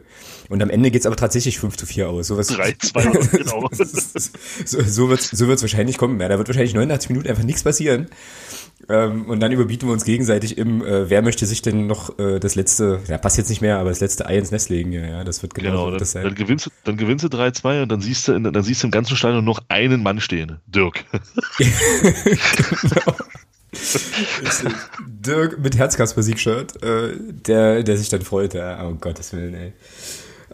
Und 0.50 0.64
am 0.64 0.70
Ende 0.70 0.92
geht's 0.92 1.06
aber 1.06 1.18
tatsächlich 1.18 1.60
5 1.60 1.76
zu 1.76 1.86
4 1.86 2.10
aus. 2.10 2.28
So 2.28 2.38
3-2, 2.38 3.38
genau. 3.38 3.70
so, 3.74 4.82
so 4.82 5.10
wird's, 5.10 5.30
so 5.32 5.48
wird's 5.48 5.62
wahrscheinlich 5.62 5.98
kommen. 5.98 6.20
Ja, 6.22 6.30
da 6.30 6.38
wird 6.38 6.48
wahrscheinlich 6.48 6.74
89 6.74 7.10
Minuten 7.10 7.28
einfach 7.28 7.44
nichts 7.44 7.64
passieren. 7.64 8.08
Ähm, 8.90 9.26
und 9.26 9.40
dann 9.40 9.52
überbieten 9.52 9.88
wir 9.88 9.94
uns 9.94 10.04
gegenseitig 10.04 10.58
im, 10.58 10.84
äh, 10.84 11.10
wer 11.10 11.22
möchte 11.22 11.46
sich 11.46 11.62
denn 11.62 11.88
noch 11.88 12.20
äh, 12.20 12.40
das 12.40 12.56
letzte, 12.56 13.00
ja, 13.08 13.18
passt 13.18 13.38
jetzt 13.38 13.50
nicht 13.50 13.62
mehr, 13.62 13.78
aber 13.78 13.90
das 13.90 14.02
letzte 14.02 14.26
Ei 14.26 14.38
ins 14.38 14.52
Nest 14.52 14.70
legen. 14.70 14.92
Ja, 14.92 15.06
ja 15.06 15.24
das 15.24 15.42
wird 15.42 15.54
genau, 15.54 15.72
genau 15.72 15.90
dann, 15.92 16.00
das 16.00 16.12
sein. 16.12 16.24
Dann 16.24 16.36
gewinnst, 16.36 16.70
dann 16.84 16.98
gewinnst 16.98 17.24
du 17.24 17.30
3-2 17.30 17.84
und 17.84 17.92
dann 17.92 18.02
siehst 18.02 18.28
du, 18.28 18.34
in, 18.34 18.44
dann 18.44 18.64
siehst 18.64 18.84
du 18.84 18.88
im 18.88 18.92
ganzen 18.92 19.16
Stadion 19.16 19.46
noch 19.46 19.62
einen 19.70 20.04
Mann 20.04 20.20
stehen. 20.20 20.60
Dirk. 20.68 21.06
genau. 21.58 23.16
Dirk 25.06 25.60
mit 25.60 25.78
Herzkasper-Sieg-Shirt, 25.78 26.84
äh, 26.84 27.14
der, 27.48 27.84
der 27.84 27.98
sich 27.98 28.10
dann 28.10 28.22
freut. 28.22 28.54
Ja, 28.54 28.86
oh 28.86 28.96
Gottes 28.96 29.34
Willen, 29.34 29.54
ey. 29.54 29.74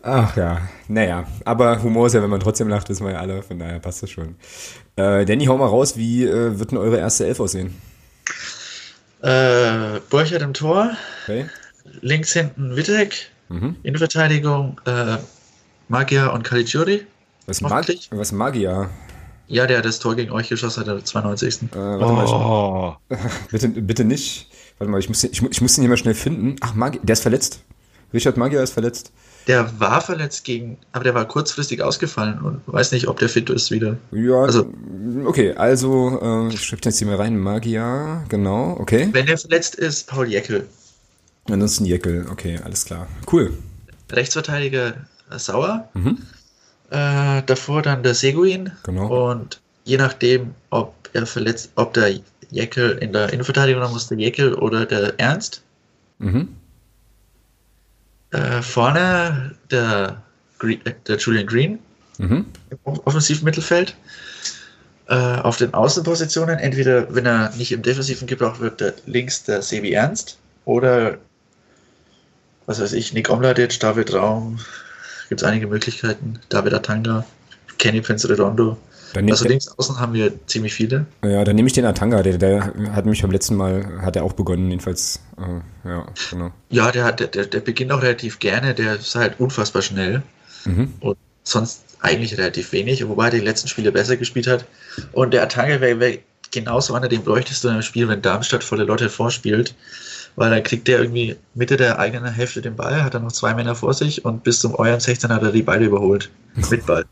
Ach 0.02 0.38
ja, 0.38 0.62
naja, 0.88 1.26
aber 1.44 1.84
Humor 1.84 2.08
ist 2.08 2.14
ja, 2.14 2.22
wenn 2.22 2.30
man 2.30 2.40
trotzdem 2.40 2.70
lacht, 2.70 2.88
wissen 2.88 3.06
wir 3.06 3.14
ja 3.14 3.20
alle, 3.20 3.44
von 3.44 3.60
daher 3.60 3.80
passt 3.80 4.02
das 4.02 4.10
schon. 4.10 4.36
Äh, 4.96 5.26
Danny, 5.26 5.46
hau 5.46 5.58
mal 5.58 5.66
raus, 5.66 5.98
wie 5.98 6.26
äh, 6.26 6.58
wird 6.58 6.72
denn 6.72 6.78
eure 6.78 6.98
erste 6.98 7.28
Elf 7.28 7.42
aussehen? 7.42 7.76
Äh, 9.22 10.00
Burchard 10.10 10.42
im 10.42 10.54
Tor. 10.54 10.92
Okay. 11.24 11.46
Links 12.02 12.34
hinten 12.34 12.76
Wittek. 12.76 13.30
Mhm. 13.50 13.76
Innenverteidigung 13.84 14.80
äh, 14.86 15.18
Magia 15.88 16.28
und 16.28 16.44
Caligiuri. 16.44 17.06
Was, 17.48 17.62
Mag 17.62 17.88
was 18.12 18.32
Magia? 18.32 18.90
Ja, 19.48 19.66
der 19.66 19.82
das 19.82 19.98
Tor 20.00 20.16
gegen 20.16 20.32
euch 20.32 20.50
geschossen 20.50 20.82
hat, 20.82 20.88
der 20.88 21.04
92. 21.04 21.64
Äh, 21.64 21.76
warte 21.76 22.06
oh. 22.06 22.98
mal, 23.10 23.20
bitte, 23.52 23.70
bitte 23.70 24.06
nicht. 24.06 24.48
Warte 24.78 24.92
mal, 24.92 25.00
ich 25.00 25.10
muss, 25.10 25.24
ich, 25.24 25.42
ich 25.42 25.62
muss 25.62 25.74
den 25.74 25.82
hier 25.82 25.90
mal 25.90 25.98
schnell 25.98 26.14
finden. 26.14 26.58
Ach, 26.62 26.76
Magia, 26.76 27.02
der 27.04 27.14
ist 27.14 27.24
verletzt. 27.24 27.64
Richard 28.14 28.38
Magia 28.38 28.62
ist 28.62 28.74
verletzt. 28.74 29.12
Der 29.50 29.80
war 29.80 30.00
verletzt 30.00 30.44
gegen, 30.44 30.78
aber 30.92 31.04
der 31.06 31.16
war 31.16 31.28
kurzfristig 31.28 31.82
ausgefallen 31.82 32.40
und 32.40 32.62
weiß 32.68 32.92
nicht, 32.92 33.08
ob 33.08 33.18
der 33.18 33.30
fit 33.30 33.50
ist 33.50 33.72
wieder. 33.72 33.98
Ja, 34.12 34.44
also, 34.44 34.72
okay, 35.26 35.54
also 35.56 36.20
äh, 36.22 36.54
ich 36.54 36.64
schreibe 36.64 36.84
jetzt 36.86 37.00
hier 37.00 37.08
mal 37.08 37.16
rein, 37.16 37.36
Magia, 37.36 38.24
genau, 38.30 38.78
okay. 38.80 39.10
Wenn 39.12 39.28
er 39.28 39.40
verletzt 39.40 39.74
ist, 39.74 40.06
Paul 40.06 40.28
Jeckel. 40.28 40.68
Ansonsten 41.50 41.86
Jeckel, 41.86 42.28
okay, 42.32 42.60
alles 42.64 42.86
klar. 42.86 43.08
Cool. 43.32 43.52
Rechtsverteidiger 44.12 44.94
Sauer. 45.32 45.90
Mhm. 45.96 46.20
Äh, 46.92 47.42
davor 47.48 47.82
dann 47.82 48.04
der 48.04 48.14
Seguin. 48.14 48.72
Genau. 48.84 49.32
Und 49.32 49.60
je 49.84 49.98
nachdem, 49.98 50.54
ob 50.70 50.94
er 51.14 51.26
verletzt, 51.26 51.72
ob 51.74 51.96
der 51.96 52.20
Jeckel 52.52 53.00
in 53.00 53.14
der 53.14 53.34
Innenverteidigung 53.34 53.82
muss, 53.90 54.10
der 54.10 54.20
Jeckel 54.20 54.54
oder 54.54 54.86
der 54.86 55.20
Ernst. 55.20 55.64
Mhm. 56.20 56.50
Äh, 58.32 58.62
vorne 58.62 59.56
der, 59.72 60.22
äh, 60.62 60.78
der 61.08 61.18
Julian 61.18 61.48
Green 61.48 61.80
mhm. 62.18 62.46
im 62.70 62.78
Offensivmittelfeld. 62.84 63.96
Äh, 65.08 65.16
auf 65.16 65.58
den 65.58 65.74
Außenpositionen, 65.74 66.60
entweder 66.60 67.16
wenn 67.16 67.26
er 67.26 67.50
nicht 67.56 67.72
im 67.72 67.82
Defensiven 67.82 68.28
gebraucht 68.28 68.60
wird, 68.60 68.80
der, 68.80 68.94
links 69.08 69.44
der 69.44 69.64
Sebi 69.64 69.92
Ernst 69.92 70.38
oder 70.66 71.18
was 72.68 72.80
weiß 72.80 72.94
ich, 72.94 73.14
Nick 73.14 73.32
Omladic, 73.32 73.80
David 73.80 74.14
Raum, 74.14 74.60
gibt 75.28 75.42
es 75.42 75.48
einige 75.48 75.66
Möglichkeiten, 75.66 76.40
David 76.50 76.76
Atanga, 76.76 77.26
Kenny 77.80 78.02
Prince 78.02 78.30
Redondo. 78.30 78.78
Dann 79.14 79.30
also 79.30 79.48
links 79.48 79.68
außen 79.68 80.00
haben 80.00 80.14
wir 80.14 80.34
ziemlich 80.48 80.74
viele. 80.74 81.06
Ja, 81.24 81.44
dann 81.44 81.56
nehme 81.56 81.68
ich 81.68 81.74
den 81.74 81.86
Atanga, 81.86 82.22
der, 82.22 82.38
der 82.38 82.74
hat 82.92 83.06
mich 83.06 83.22
beim 83.22 83.32
letzten 83.32 83.56
Mal, 83.56 84.02
hat 84.02 84.16
er 84.16 84.24
auch 84.24 84.34
begonnen, 84.34 84.70
jedenfalls. 84.70 85.22
Äh, 85.38 85.90
ja, 85.90 86.06
genau. 86.30 86.52
Ja, 86.70 86.92
der, 86.92 87.06
hat, 87.06 87.20
der, 87.20 87.46
der 87.46 87.60
beginnt 87.60 87.92
auch 87.92 88.02
relativ 88.02 88.40
gerne, 88.40 88.74
der 88.74 88.96
ist 88.96 89.16
halt 89.16 89.40
unfassbar 89.40 89.82
schnell. 89.82 90.22
Mhm. 90.66 90.94
Und 91.00 91.18
sonst 91.44 91.84
eigentlich 92.02 92.38
relativ 92.38 92.72
wenig, 92.72 93.08
wobei 93.08 93.26
er 93.26 93.32
die 93.32 93.40
letzten 93.40 93.68
Spiele 93.68 93.92
besser 93.92 94.18
gespielt 94.18 94.48
hat. 94.48 94.66
Und 95.12 95.34
der 95.34 95.44
Atanga 95.44 95.82
wäre 95.82 96.00
wär 96.00 96.18
genauso 96.52 96.94
einer, 96.94 97.08
den 97.08 97.24
bräuchtest 97.24 97.64
du 97.64 97.68
in 97.68 97.76
einem 97.76 97.84
Spiel, 97.84 98.08
wenn 98.08 98.22
Darmstadt 98.22 98.64
volle 98.64 98.84
Lotte 98.84 99.10
vorspielt. 99.10 99.76
Weil 100.36 100.52
dann 100.52 100.64
kriegt 100.64 100.88
der 100.88 101.00
irgendwie 101.00 101.36
Mitte 101.54 101.76
der 101.76 102.00
eigenen 102.00 102.32
Hälfte 102.32 102.62
den 102.62 102.76
Ball, 102.76 103.04
hat 103.04 103.14
er 103.14 103.20
noch 103.20 103.32
zwei 103.32 103.54
Männer 103.54 103.76
vor 103.76 103.94
sich 103.94 104.24
und 104.24 104.44
bis 104.44 104.60
zum 104.60 104.76
euren 104.76 105.00
16 105.00 105.32
hat 105.32 105.44
er 105.44 105.52
die 105.52 105.64
Beide 105.64 105.86
überholt. 105.86 106.30
Mit 106.70 106.86
Ball. 106.86 107.06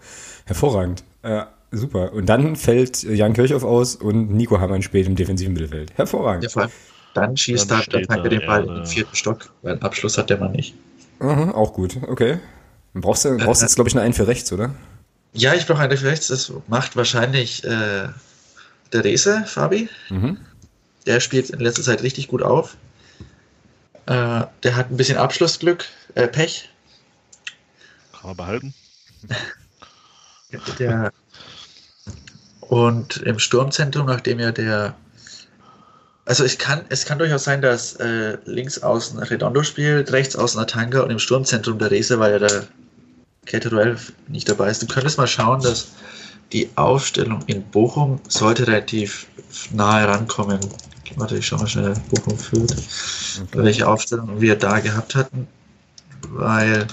Hervorragend. 0.45 1.03
Äh, 1.23 1.43
Super. 1.71 2.13
Und 2.13 2.27
dann 2.27 2.55
fällt 2.55 3.03
Jan 3.03 3.33
Kirchhoff 3.33 3.63
aus 3.63 3.95
und 3.95 4.31
Nico 4.31 4.59
Hamann 4.59 4.81
spielt 4.81 5.07
im 5.07 5.15
defensiven 5.15 5.53
Mittelfeld. 5.53 5.91
Hervorragend. 5.95 6.45
Ja, 6.45 6.49
vor 6.49 6.61
allem 6.63 6.71
dann 7.17 7.35
schießt 7.35 7.71
dann 7.71 7.81
da 7.89 7.97
der 7.97 8.07
Tanke 8.07 8.29
den 8.29 8.45
Ball 8.45 8.65
ja, 8.65 8.71
in 8.71 8.75
den 8.75 8.85
vierten 8.85 9.15
Stock, 9.15 9.49
weil 9.63 9.79
Abschluss 9.79 10.17
hat 10.19 10.29
der 10.29 10.37
Mann 10.37 10.51
nicht. 10.51 10.75
Aha, 11.19 11.51
auch 11.51 11.73
gut, 11.73 11.97
okay. 12.07 12.39
Dann 12.93 13.01
brauchst 13.01 13.25
du 13.25 13.35
brauchst 13.37 13.61
äh, 13.61 13.65
jetzt, 13.65 13.75
glaube 13.75 13.89
ich, 13.89 13.95
noch 13.95 14.03
einen 14.03 14.13
für 14.13 14.27
rechts, 14.27 14.51
oder? 14.53 14.75
Ja, 15.33 15.55
ich 15.55 15.65
brauche 15.65 15.79
einen 15.79 15.97
für 15.97 16.05
rechts. 16.05 16.27
Das 16.27 16.51
macht 16.67 16.95
wahrscheinlich 16.95 17.63
äh, 17.63 18.07
der 18.93 19.03
Rese, 19.03 19.43
Fabi. 19.47 19.89
Mhm. 20.09 20.37
Der 21.07 21.19
spielt 21.19 21.49
in 21.49 21.59
letzter 21.59 21.81
Zeit 21.81 22.03
richtig 22.03 22.27
gut 22.27 22.43
auf. 22.43 22.77
Äh, 24.05 24.43
der 24.63 24.75
hat 24.75 24.91
ein 24.91 24.97
bisschen 24.97 25.17
Abschlussglück, 25.17 25.85
äh, 26.13 26.27
Pech. 26.27 26.69
Kann 28.11 28.27
man 28.27 28.37
behalten. 28.37 28.73
der 30.79 31.11
und 32.69 33.17
im 33.17 33.39
Sturmzentrum, 33.39 34.05
nachdem 34.05 34.39
ja 34.39 34.51
der. 34.51 34.95
Also 36.25 36.43
es 36.43 36.57
kann, 36.57 36.81
es 36.89 37.05
kann 37.05 37.19
durchaus 37.19 37.45
sein, 37.45 37.61
dass 37.61 37.95
äh, 37.95 38.37
links 38.43 38.83
außen 38.83 39.17
Redondo 39.19 39.63
spielt, 39.63 40.11
rechts 40.11 40.35
außen 40.35 40.59
Atanga 40.59 41.01
und 41.01 41.09
im 41.09 41.19
Sturmzentrum 41.19 41.79
der 41.79 41.89
Rese, 41.89 42.19
weil 42.19 42.33
ja 42.33 42.39
der 42.39 42.63
Keteruel 43.45 43.97
nicht 44.27 44.49
dabei 44.49 44.69
ist. 44.69 44.81
Du 44.81 44.87
könntest 44.87 45.17
mal 45.17 45.27
schauen, 45.27 45.61
dass 45.61 45.87
die 46.51 46.69
Aufstellung 46.75 47.41
in 47.47 47.63
Bochum 47.63 48.19
sollte 48.27 48.67
relativ 48.67 49.27
nahe 49.71 50.05
rankommen. 50.05 50.59
Warte, 51.15 51.37
ich 51.37 51.47
schau 51.47 51.57
mal 51.57 51.67
schnell, 51.67 51.93
Bochum 52.09 52.37
führt, 52.37 52.73
okay. 52.73 53.47
welche 53.53 53.87
Aufstellung 53.87 54.41
wir 54.41 54.57
da 54.57 54.81
gehabt 54.81 55.15
hatten, 55.15 55.47
weil 56.27 56.85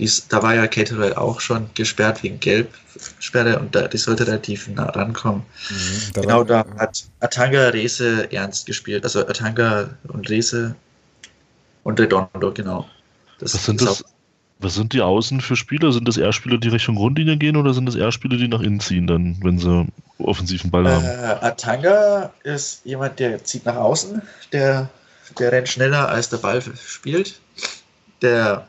Dies, 0.00 0.26
da 0.28 0.42
war 0.42 0.54
ja 0.54 0.66
Caterwell 0.66 1.12
auch 1.12 1.40
schon 1.40 1.68
gesperrt 1.74 2.22
wegen 2.22 2.40
Gelbsperre 2.40 3.58
und 3.58 3.74
da, 3.74 3.86
die 3.86 3.98
sollte 3.98 4.26
relativ 4.26 4.66
nah 4.68 4.86
rankommen. 4.86 5.42
Mhm, 5.68 6.12
da 6.14 6.20
genau, 6.22 6.42
da 6.42 6.64
hat 6.78 7.04
Atanga, 7.20 7.68
Rese 7.68 8.32
ernst 8.32 8.64
gespielt. 8.64 9.04
Also 9.04 9.20
Atanga 9.20 9.90
und 10.08 10.30
Rese 10.30 10.74
und 11.84 12.00
Redondo, 12.00 12.50
genau. 12.50 12.88
Das 13.40 13.52
was, 13.52 13.66
sind 13.66 13.82
das, 13.82 14.02
was 14.58 14.74
sind 14.74 14.94
die 14.94 15.02
Außen 15.02 15.42
für 15.42 15.54
Spieler? 15.54 15.92
Sind 15.92 16.08
das 16.08 16.16
eher 16.16 16.32
Spieler, 16.32 16.56
die 16.56 16.70
Richtung 16.70 16.94
Grundlinie 16.94 17.36
gehen 17.36 17.56
oder 17.56 17.74
sind 17.74 17.84
das 17.84 17.94
eher 17.94 18.10
Spieler, 18.10 18.38
die 18.38 18.48
nach 18.48 18.62
innen 18.62 18.80
ziehen, 18.80 19.06
dann, 19.06 19.36
wenn 19.42 19.58
sie 19.58 19.86
offensiven 20.16 20.70
Ball 20.70 20.88
haben? 20.88 21.04
Äh, 21.04 21.44
Atanga 21.44 22.32
ist 22.42 22.86
jemand, 22.86 23.18
der 23.18 23.44
zieht 23.44 23.66
nach 23.66 23.76
außen, 23.76 24.22
der, 24.52 24.88
der 25.38 25.52
rennt 25.52 25.68
schneller, 25.68 26.08
als 26.08 26.30
der 26.30 26.38
Ball 26.38 26.62
spielt. 26.62 27.38
Der 28.22 28.66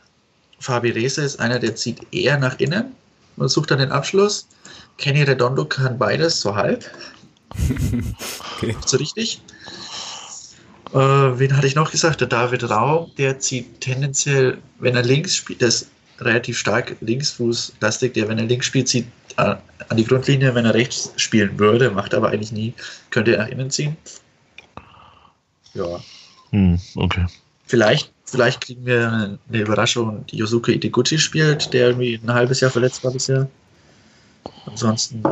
Fabi 0.62 0.90
Reza 0.90 1.22
ist 1.22 1.40
einer, 1.40 1.58
der 1.58 1.74
zieht 1.74 1.98
eher 2.12 2.38
nach 2.38 2.60
innen 2.60 2.94
und 3.36 3.48
sucht 3.48 3.72
dann 3.72 3.78
den 3.78 3.90
Abschluss. 3.90 4.46
Kenny 4.96 5.22
Redondo 5.22 5.64
kann 5.64 5.98
beides, 5.98 6.40
so 6.40 6.54
halb. 6.54 6.88
okay. 8.56 8.76
So 8.86 8.96
richtig. 8.96 9.42
Äh, 10.92 10.98
wen 10.98 11.56
hatte 11.56 11.66
ich 11.66 11.74
noch 11.74 11.90
gesagt? 11.90 12.20
Der 12.20 12.28
David 12.28 12.70
Rau, 12.70 13.10
der 13.18 13.40
zieht 13.40 13.80
tendenziell, 13.80 14.58
wenn 14.78 14.94
er 14.94 15.02
links 15.02 15.34
spielt, 15.34 15.62
das 15.62 15.82
ist 15.82 15.90
relativ 16.20 16.56
stark 16.56 16.94
linksfußlastig, 17.00 18.12
der, 18.12 18.28
wenn 18.28 18.38
er 18.38 18.44
links 18.44 18.66
spielt, 18.66 18.86
zieht 18.86 19.06
äh, 19.38 19.56
an 19.88 19.96
die 19.96 20.04
Grundlinie, 20.04 20.54
wenn 20.54 20.64
er 20.64 20.74
rechts 20.74 21.12
spielen 21.16 21.58
würde, 21.58 21.90
macht 21.90 22.14
aber 22.14 22.28
eigentlich 22.28 22.52
nie, 22.52 22.72
könnte 23.10 23.32
er 23.32 23.42
nach 23.42 23.48
innen 23.48 23.70
ziehen. 23.70 23.96
Ja. 25.74 26.00
Hm, 26.50 26.78
okay. 26.94 27.26
Vielleicht 27.66 28.11
Vielleicht 28.32 28.62
kriegen 28.62 28.86
wir 28.86 29.38
eine 29.46 29.60
Überraschung, 29.60 30.24
die 30.26 30.38
Yosuke 30.38 30.72
Ideguchi 30.72 31.18
spielt, 31.18 31.70
der 31.74 31.88
irgendwie 31.88 32.14
ein 32.14 32.32
halbes 32.32 32.60
Jahr 32.60 32.70
verletzt 32.70 33.04
war 33.04 33.12
bisher. 33.12 33.46
Ansonsten, 34.64 35.22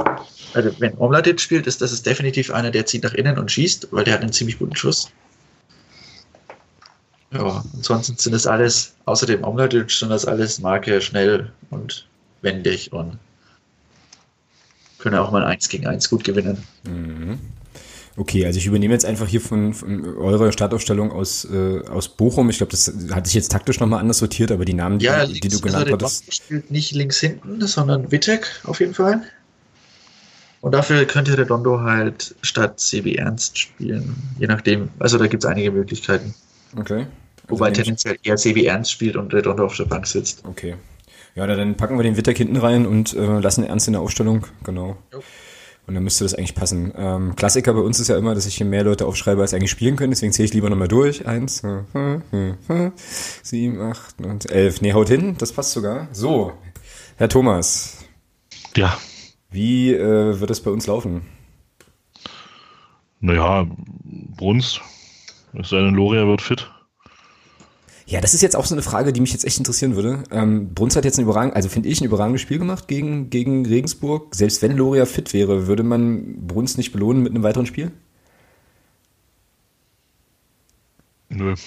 also 0.53 0.71
wenn 0.79 0.99
Omladic 0.99 1.41
spielt, 1.41 1.67
ist 1.67 1.81
das 1.81 1.93
ist 1.93 2.05
definitiv 2.05 2.51
einer, 2.51 2.71
der 2.71 2.85
zieht 2.85 3.03
nach 3.03 3.15
innen 3.15 3.39
und 3.39 3.51
schießt, 3.51 3.89
weil 3.91 4.05
der 4.05 4.13
hat 4.13 4.21
einen 4.21 4.35
ziemlich 4.35 4.59
guten 4.59 4.77
Schuss. 4.77 5.11
Ja, 7.33 7.65
ansonsten 7.75 8.19
sind 8.19 8.35
das 8.35 8.47
alles, 8.47 8.93
außer 9.07 9.25
dem 9.25 9.45
Omladic, 9.45 9.91
sind 9.91 10.11
das 10.11 10.27
alles 10.27 10.59
Marke, 10.59 11.01
schnell 11.01 11.51
und 11.71 12.07
wendig 12.43 12.93
und 12.93 13.19
können 14.99 15.17
auch 15.17 15.31
mal 15.31 15.45
eins 15.45 15.71
gegen 15.71 15.87
eins 15.87 16.11
gut 16.11 16.23
gewinnen. 16.23 16.63
Mhm. 16.85 17.39
Okay, 18.17 18.45
also 18.45 18.59
ich 18.59 18.67
übernehme 18.67 18.93
jetzt 18.93 19.05
einfach 19.05 19.29
hier 19.29 19.41
von, 19.41 19.73
von 19.73 20.17
eurer 20.17 20.51
Startaufstellung 20.53 21.13
aus, 21.13 21.45
äh, 21.45 21.81
aus 21.89 22.09
Bochum. 22.09 22.51
Ich 22.51 22.59
glaube, 22.59 22.73
das 22.73 22.93
hatte 23.13 23.29
ich 23.29 23.35
jetzt 23.35 23.53
taktisch 23.53 23.81
nochmal 23.81 24.01
anders 24.01 24.19
sortiert, 24.19 24.51
aber 24.51 24.65
die 24.65 24.75
Namen, 24.75 25.01
ja, 25.01 25.27
die, 25.27 25.41
die 25.41 25.49
du 25.49 25.61
genannt 25.61 25.91
hattest. 25.91 26.35
spielt 26.35 26.71
nicht 26.71 26.93
links 26.93 27.21
hinten, 27.21 27.65
sondern 27.67 28.11
Wittek 28.11 28.47
auf 28.65 28.81
jeden 28.81 28.95
Fall. 28.95 29.23
Und 30.61 30.73
dafür 30.73 31.05
könnte 31.07 31.39
Redondo 31.39 31.81
halt 31.81 32.35
statt 32.43 32.81
CB 32.81 33.15
Ernst 33.15 33.59
spielen. 33.59 34.15
Je 34.39 34.47
nachdem. 34.47 34.91
Also 34.99 35.17
da 35.17 35.27
gibt 35.27 35.43
es 35.43 35.49
einige 35.49 35.71
Möglichkeiten. 35.71 36.35
Okay. 36.77 37.07
Also 37.45 37.49
Wobei 37.49 37.71
tendenziell 37.71 38.17
eher 38.23 38.37
CB 38.37 38.67
Ernst 38.67 38.91
spielt 38.91 39.17
und 39.17 39.33
Redondo 39.33 39.65
auf 39.65 39.77
der 39.77 39.85
Bank 39.85 40.07
sitzt. 40.07 40.45
Okay. 40.45 40.75
Ja, 41.35 41.47
dann 41.47 41.77
packen 41.77 41.97
wir 41.97 42.03
den 42.03 42.17
Wittek 42.17 42.37
hinten 42.37 42.57
rein 42.57 42.87
und 42.87 43.15
äh, 43.15 43.41
lassen 43.41 43.65
Ernst 43.65 43.87
in 43.87 43.95
der 43.95 44.03
Aufstellung. 44.03 44.47
Genau. 44.65 44.99
Jo. 45.13 45.23
Und 45.91 45.95
dann 45.95 46.05
müsste 46.05 46.23
das 46.23 46.37
eigentlich 46.37 46.55
passen. 46.55 46.93
Ähm, 46.97 47.35
Klassiker 47.35 47.75
bei 47.75 47.81
uns 47.81 47.99
ist 47.99 48.07
ja 48.07 48.17
immer, 48.17 48.37
dass 48.37 48.47
ich 48.47 48.55
hier 48.55 48.65
mehr 48.65 48.85
Leute 48.85 49.07
aufschreibe, 49.07 49.41
als 49.41 49.53
eigentlich 49.53 49.73
spielen 49.73 49.97
können. 49.97 50.13
Deswegen 50.13 50.33
zähle 50.33 50.47
ich 50.47 50.55
lieber 50.55 50.71
nochmal 50.71 50.87
durch. 50.87 51.27
Eins, 51.27 51.65
sieben, 53.43 53.81
acht 53.81 54.21
und 54.21 54.49
elf. 54.53 54.83
Nee, 54.83 54.93
haut 54.93 55.09
hin. 55.09 55.35
Das 55.39 55.51
passt 55.51 55.73
sogar. 55.73 56.07
So, 56.13 56.53
Herr 57.17 57.29
Thomas. 57.29 58.05
Ja. 58.77 58.97
Wie 59.51 59.93
äh, 59.93 60.39
wird 60.39 60.53
es 60.53 60.61
bei 60.61 60.71
uns 60.71 60.87
laufen? 60.87 61.23
Naja, 63.19 63.67
Bruns. 64.37 64.81
Es 65.55 65.71
sei 65.71 65.79
denn, 65.79 65.97
Loria 65.97 66.25
wird 66.25 66.41
fit. 66.41 66.71
Ja, 68.11 68.21
das 68.21 68.35
ist 68.35 68.43
jetzt 68.43 68.57
auch 68.57 68.65
so 68.65 68.75
eine 68.75 68.83
Frage, 68.83 69.13
die 69.13 69.21
mich 69.21 69.33
jetzt 69.33 69.45
echt 69.45 69.59
interessieren 69.59 69.95
würde. 69.95 70.25
Ähm, 70.33 70.75
Bruns 70.75 70.97
hat 70.97 71.05
jetzt 71.05 71.19
ein 71.19 71.23
überragend, 71.23 71.55
also 71.55 71.69
finde 71.69 71.89
ich, 71.89 72.01
ein 72.01 72.07
überragendes 72.07 72.41
Spiel 72.41 72.59
gemacht 72.59 72.89
gegen, 72.89 73.31
gegen 73.31 73.65
Regensburg. 73.65 74.35
Selbst 74.35 74.63
wenn 74.63 74.77
Loria 74.77 75.07
fit 75.07 75.33
wäre, 75.33 75.69
würde 75.69 75.85
man 75.85 76.45
Bruns 76.45 76.77
nicht 76.77 76.91
belohnen 76.91 77.23
mit 77.23 77.33
einem 77.33 77.45
weiteren 77.45 77.67
Spiel? 77.67 77.93
Nö. 81.29 81.55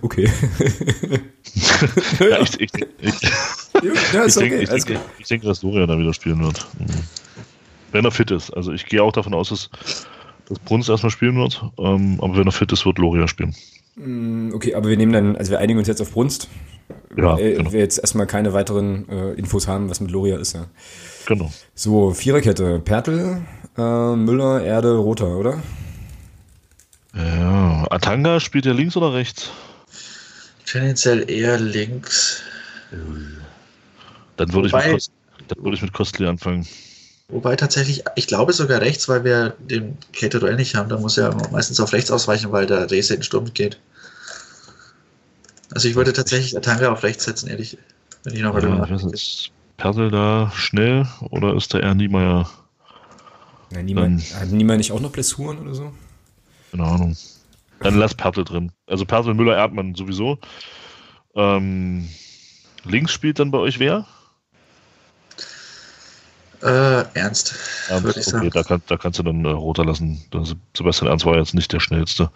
Okay. 0.00 0.30
ja, 2.20 2.40
ich, 2.40 2.60
ich, 2.60 2.70
ich, 3.00 3.20
ja, 4.12 4.26
ich, 4.26 4.34
denke, 4.36 4.60
ich, 4.60 4.68
denke, 4.68 5.00
ich 5.18 5.26
denke, 5.26 5.46
dass 5.48 5.62
Loria 5.64 5.88
dann 5.88 5.98
wieder 5.98 6.14
spielen 6.14 6.40
wird. 6.40 6.64
Mhm. 6.78 6.86
Wenn 7.90 8.04
er 8.04 8.12
fit 8.12 8.30
ist. 8.30 8.50
Also 8.50 8.72
ich 8.72 8.86
gehe 8.86 9.02
auch 9.02 9.10
davon 9.10 9.34
aus, 9.34 9.48
dass, 9.48 9.70
dass 10.48 10.60
Bruns 10.60 10.88
erstmal 10.88 11.10
spielen 11.10 11.34
wird. 11.34 11.64
Ähm, 11.78 12.20
aber 12.20 12.36
wenn 12.36 12.46
er 12.46 12.52
fit 12.52 12.70
ist, 12.70 12.86
wird 12.86 12.98
Loria 12.98 13.26
spielen. 13.26 13.56
Mm, 13.96 14.52
okay, 14.54 14.74
aber 14.74 14.88
wir 14.88 14.96
nehmen 14.96 15.12
dann, 15.12 15.36
also 15.36 15.50
wir 15.50 15.58
einigen 15.58 15.78
uns 15.78 15.88
jetzt 15.88 16.00
auf 16.00 16.12
Brunst. 16.12 16.48
Ja, 17.16 17.36
weil 17.36 17.54
genau. 17.54 17.72
wir 17.72 17.80
jetzt 17.80 17.98
erstmal 17.98 18.26
keine 18.26 18.52
weiteren 18.52 19.08
äh, 19.08 19.32
Infos 19.32 19.66
haben, 19.66 19.88
was 19.88 20.00
mit 20.00 20.10
Loria 20.10 20.36
ist, 20.36 20.52
ja. 20.54 20.66
Genau. 21.26 21.50
So, 21.74 22.12
Viererkette. 22.12 22.78
Pertl, 22.80 23.42
äh, 23.76 24.16
Müller, 24.16 24.62
Erde, 24.62 24.96
Roter, 24.96 25.36
oder? 25.36 25.62
Ja, 27.14 27.86
Atanga 27.90 28.38
spielt 28.40 28.66
ja 28.66 28.72
links 28.72 28.96
oder 28.96 29.14
rechts? 29.14 29.50
Tendenziell 30.66 31.30
eher 31.30 31.58
links. 31.58 32.42
Dann 34.36 34.52
würde 34.52 34.68
ich, 34.68 34.74
mit 34.74 35.10
dann 35.48 35.64
würde 35.64 35.76
ich 35.76 35.82
mit 35.82 35.92
Kostli 35.92 36.26
anfangen. 36.26 36.66
Wobei 37.28 37.56
tatsächlich, 37.56 38.04
ich 38.14 38.28
glaube 38.28 38.52
sogar 38.52 38.80
rechts, 38.80 39.08
weil 39.08 39.24
wir 39.24 39.56
den 39.58 39.98
Caterduell 40.12 40.56
nicht 40.56 40.76
haben. 40.76 40.88
Da 40.88 40.96
muss 40.96 41.18
er 41.18 41.34
meistens 41.50 41.80
auf 41.80 41.92
rechts 41.92 42.10
ausweichen, 42.10 42.52
weil 42.52 42.66
der 42.66 42.90
Race 42.90 43.10
in 43.10 43.22
Sturm 43.22 43.52
geht. 43.52 43.80
Also 45.74 45.88
ich 45.88 45.96
würde 45.96 46.12
tatsächlich 46.12 46.56
Atanga 46.56 46.92
auf 46.92 47.02
rechts 47.02 47.24
setzen, 47.24 47.48
ehrlich. 47.48 47.76
Wenn 48.22 48.34
ich 48.34 48.42
noch 48.42 48.60
ja, 48.62 48.84
ich 48.84 49.02
ist 49.12 49.50
Pertl 49.76 50.10
da 50.10 50.52
schnell 50.54 51.06
oder 51.30 51.54
ist 51.54 51.74
da 51.74 51.80
eher 51.80 51.94
Niemeyer? 51.94 52.48
Ja, 53.72 53.82
Niemeyer 53.82 54.18
hat 54.38 54.48
Niemeyer 54.48 54.76
nicht 54.76 54.92
auch 54.92 55.00
noch 55.00 55.10
Blessuren 55.10 55.58
oder 55.58 55.74
so? 55.74 55.92
Keine 56.70 56.84
Ahnung. 56.84 57.16
Dann 57.80 57.98
lass 57.98 58.14
Pertl 58.14 58.44
drin. 58.44 58.72
Also 58.86 59.04
Pertl, 59.04 59.34
Müller, 59.34 59.56
Erdmann 59.56 59.94
sowieso. 59.94 60.38
Ähm, 61.34 62.08
links 62.84 63.12
spielt 63.12 63.38
dann 63.38 63.50
bei 63.50 63.58
euch 63.58 63.78
wer? 63.78 64.06
Äh, 66.62 67.04
Ernst, 67.14 67.54
Ernst 67.88 68.04
würde 68.04 68.20
ich 68.20 68.26
sagen. 68.26 68.46
Okay, 68.46 68.50
da, 68.52 68.62
kann, 68.62 68.82
da 68.86 68.96
kannst 68.96 69.18
du 69.18 69.22
dann 69.22 69.44
äh, 69.44 69.48
roter 69.48 69.84
lassen. 69.84 70.22
Sebastian 70.76 71.10
Ernst 71.10 71.26
war 71.26 71.36
jetzt 71.36 71.54
nicht 71.54 71.72
der 71.72 71.80
schnellste. 71.80 72.30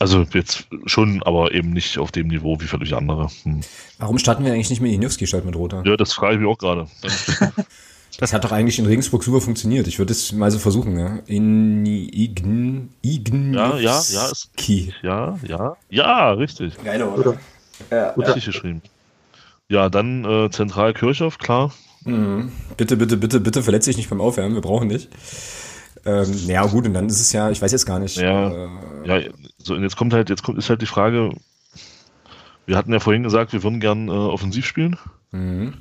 Also 0.00 0.24
jetzt 0.32 0.66
schon, 0.86 1.22
aber 1.24 1.52
eben 1.52 1.70
nicht 1.70 1.98
auf 1.98 2.10
dem 2.10 2.28
Niveau 2.28 2.58
wie 2.58 2.66
völlig 2.66 2.94
andere. 2.94 3.28
Hm. 3.42 3.60
Warum 3.98 4.18
starten 4.18 4.44
wir 4.44 4.52
eigentlich 4.52 4.70
nicht 4.70 4.80
mit 4.80 4.92
Inowski 4.92 5.26
statt 5.26 5.44
mit 5.44 5.54
Roter? 5.54 5.82
Ja, 5.84 5.96
das 5.96 6.14
frage 6.14 6.36
ich 6.36 6.40
mich 6.40 6.48
auch 6.48 6.56
gerade. 6.56 6.86
das 8.18 8.32
hat 8.32 8.42
doch 8.44 8.52
eigentlich 8.52 8.78
in 8.78 8.86
Regensburg 8.86 9.22
super 9.22 9.42
funktioniert. 9.42 9.86
Ich 9.88 9.98
würde 9.98 10.12
es 10.12 10.32
mal 10.32 10.50
so 10.50 10.58
versuchen, 10.58 10.98
ja. 10.98 11.18
In 11.26 11.84
Ign, 11.84 12.88
Ign 13.02 13.52
Ja, 13.52 13.76
ja, 13.76 14.02
ja, 14.10 14.30
ist, 14.30 14.50
ja, 15.02 15.38
ja, 15.46 15.76
ja, 15.90 16.32
richtig. 16.32 16.82
Geil, 16.82 17.02
oder? 17.02 17.36
Ja, 17.90 18.10
richtig 18.12 18.46
ja. 18.46 18.52
geschrieben. 18.52 18.82
Ja, 19.68 19.90
dann 19.90 20.24
äh, 20.24 20.50
Zentral 20.50 20.94
Kirchhoff, 20.94 21.36
klar. 21.36 21.72
Mhm. 22.04 22.52
Bitte, 22.76 22.96
bitte, 22.96 23.16
bitte, 23.16 23.40
bitte 23.40 23.62
verletze 23.62 23.90
dich 23.90 23.96
nicht 23.96 24.10
beim 24.10 24.20
Aufwärmen, 24.20 24.54
wir 24.54 24.62
brauchen 24.62 24.88
dich. 24.88 25.08
Ähm, 26.06 26.32
ja, 26.46 26.64
gut, 26.66 26.86
und 26.86 26.94
dann 26.94 27.06
ist 27.06 27.20
es 27.20 27.32
ja, 27.32 27.50
ich 27.50 27.60
weiß 27.60 27.72
jetzt 27.72 27.86
gar 27.86 27.98
nicht. 27.98 28.16
Ja, 28.16 28.50
äh, 28.50 28.68
ja 29.04 29.30
so, 29.58 29.74
und 29.74 29.82
jetzt 29.82 29.96
kommt 29.96 30.14
halt, 30.14 30.30
jetzt 30.30 30.42
kommt, 30.42 30.58
ist 30.58 30.70
halt 30.70 30.80
die 30.80 30.86
Frage, 30.86 31.30
wir 32.66 32.76
hatten 32.76 32.92
ja 32.92 33.00
vorhin 33.00 33.22
gesagt, 33.22 33.52
wir 33.52 33.62
würden 33.62 33.80
gern 33.80 34.08
äh, 34.08 34.12
offensiv 34.12 34.66
spielen. 34.66 34.96
Mhm. 35.32 35.74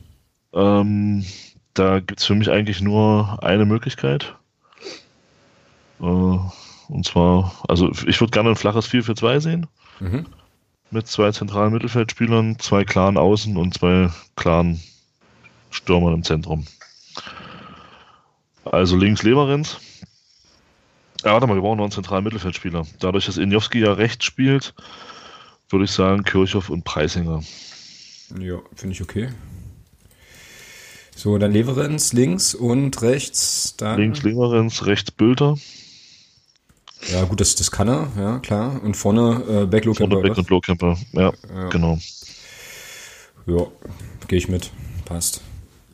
Ähm, 0.54 1.26
da 1.74 2.00
gibt 2.00 2.20
es 2.20 2.26
für 2.26 2.36
mich 2.36 2.50
eigentlich 2.50 2.82
nur 2.82 3.40
eine 3.42 3.66
Möglichkeit. 3.66 4.36
Äh, 6.02 6.04
und 6.04 7.06
zwar, 7.06 7.54
also 7.68 7.92
ich 8.08 8.20
würde 8.20 8.32
gerne 8.32 8.50
ein 8.50 8.56
flaches 8.56 8.88
4 8.88 9.04
für 9.04 9.16
2 9.16 9.40
sehen. 9.40 9.68
Mhm. 10.00 10.26
Mit 10.92 11.08
zwei 11.08 11.32
zentralen 11.32 11.72
Mittelfeldspielern, 11.72 12.58
zwei 12.58 12.84
klaren 12.84 13.18
Außen 13.18 13.58
und 13.58 13.76
zwei 13.76 14.10
klaren 14.36 14.82
Stürmer 15.70 16.14
im 16.14 16.24
Zentrum. 16.24 16.66
Also 18.66 18.96
links 18.96 19.24
Leverenz. 19.24 19.78
Ja, 21.24 21.34
warte 21.34 21.48
mal, 21.48 21.56
wir 21.56 21.62
brauchen 21.62 21.78
noch 21.78 21.84
einen 21.86 21.92
zentralen 21.92 22.24
Mittelfeldspieler. 22.24 22.86
Dadurch, 23.00 23.26
dass 23.26 23.38
Injowski 23.38 23.80
ja 23.80 23.94
rechts 23.94 24.26
spielt, 24.26 24.74
würde 25.70 25.86
ich 25.86 25.92
sagen 25.92 26.24
Kirchhoff 26.24 26.70
und 26.70 26.84
Preisinger. 26.84 27.44
Ja, 28.40 28.60
finde 28.76 28.94
ich 28.94 29.02
okay. 29.02 29.30
So, 31.16 31.38
dann 31.38 31.52
Leverenz 31.52 32.14
links 32.14 32.56
und 32.56 33.02
rechts. 33.02 33.76
Dann 33.76 34.00
links 34.00 34.24
Leverenz, 34.24 34.86
rechts 34.86 35.12
Bülter. 35.12 35.58
Ja, 37.12 37.24
gut, 37.26 37.42
das, 37.42 37.56
das 37.56 37.72
kann 37.72 37.90
er, 37.90 38.12
ja, 38.18 38.40
klar. 38.40 38.82
Und 38.84 38.96
vorne 38.96 39.68
äh, 39.72 39.80
Camper. 39.80 39.94
Vorne 39.96 40.22
Back 40.22 40.38
und 40.38 40.50
Low 40.50 40.62
Camper, 40.62 40.98
ja, 41.14 41.34
ja, 41.54 41.70
genau. 41.70 41.98
Ja, 43.46 43.68
gehe 44.28 44.38
ich 44.38 44.48
mit. 44.48 44.72
Passt. 45.06 45.42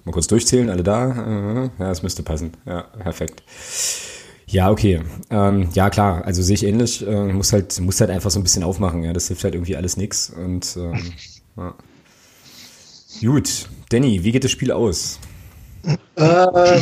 Mal 0.06 0.12
kurz 0.12 0.28
durchzählen, 0.28 0.70
alle 0.70 0.84
da? 0.84 1.72
Ja, 1.80 1.92
es 1.92 2.04
müsste 2.04 2.24
passen. 2.24 2.54
Ja, 2.66 2.84
perfekt. 2.84 3.44
Ja, 4.48 4.70
okay. 4.70 5.02
Ähm, 5.32 5.70
ja, 5.74 5.90
klar. 5.90 6.24
Also 6.26 6.44
sehe 6.44 6.54
ich 6.54 6.64
ähnlich. 6.64 7.06
Äh, 7.06 7.34
muss 7.34 7.52
halt, 7.52 7.80
muss 7.80 8.00
halt 8.00 8.12
einfach 8.12 8.30
so 8.30 8.40
ein 8.40 8.44
bisschen 8.44 8.64
aufmachen. 8.64 9.04
Ja, 9.04 9.14
das 9.14 9.28
hilft 9.28 9.44
halt 9.44 9.56
irgendwie 9.56 9.76
alles 9.76 9.98
nix. 9.98 10.30
Und 10.30 10.78
ähm, 10.78 11.14
ja. 11.58 11.76
gut. 13.22 13.68
Danny, 13.90 14.24
wie 14.24 14.32
geht 14.32 14.44
das 14.44 14.52
Spiel 14.52 14.72
aus? 14.72 15.20
Äh, 16.16 16.82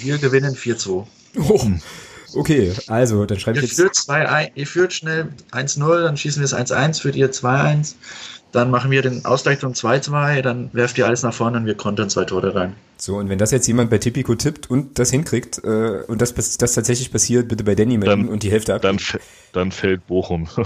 wir 0.00 0.18
gewinnen 0.18 0.54
4-2. 0.54 1.06
Oh, 1.36 1.60
okay, 2.34 2.72
also 2.86 3.24
dann 3.24 3.38
schreibe 3.38 3.58
ich 3.58 3.64
jetzt. 3.64 3.76
führt, 3.76 3.94
2 3.94 4.52
ihr 4.54 4.66
führt 4.66 4.92
schnell 4.92 5.28
1-0, 5.52 6.02
dann 6.02 6.16
schießen 6.16 6.40
wir 6.40 6.44
es 6.44 6.54
1-1, 6.54 7.00
führt 7.00 7.16
ihr 7.16 7.30
2-1. 7.30 7.94
Dann 8.52 8.70
machen 8.70 8.90
wir 8.90 9.02
den 9.02 9.24
Ausgleich 9.24 9.58
zum 9.58 9.72
2-2, 9.72 10.40
dann 10.40 10.70
werft 10.72 10.96
ihr 10.96 11.06
alles 11.06 11.22
nach 11.22 11.34
vorne 11.34 11.58
und 11.58 11.66
wir 11.66 11.74
kontern 11.74 12.08
zwei 12.08 12.24
Tore 12.24 12.54
rein. 12.54 12.74
So, 12.96 13.16
und 13.16 13.28
wenn 13.28 13.38
das 13.38 13.50
jetzt 13.50 13.66
jemand 13.66 13.90
bei 13.90 13.98
Tipico 13.98 14.34
tippt 14.34 14.70
und 14.70 14.98
das 14.98 15.10
hinkriegt 15.10 15.58
äh, 15.62 16.02
und 16.06 16.22
das, 16.22 16.34
das 16.34 16.56
tatsächlich 16.56 17.12
passiert, 17.12 17.48
bitte 17.48 17.62
bei 17.62 17.74
Danny 17.74 17.98
melden 17.98 18.28
und 18.28 18.42
die 18.42 18.50
Hälfte 18.50 18.74
ab. 18.74 18.82
Dann, 18.82 18.98
dann 19.52 19.70
fällt 19.70 20.06
Bochum. 20.06 20.48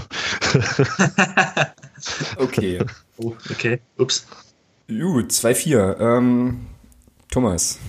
Okay. 2.37 2.79
Oh, 3.17 3.33
okay. 3.49 3.79
Ups. 3.97 4.27
Gut, 4.87 5.31
2-4. 5.31 5.99
Ähm, 5.99 6.67
Thomas. 7.31 7.79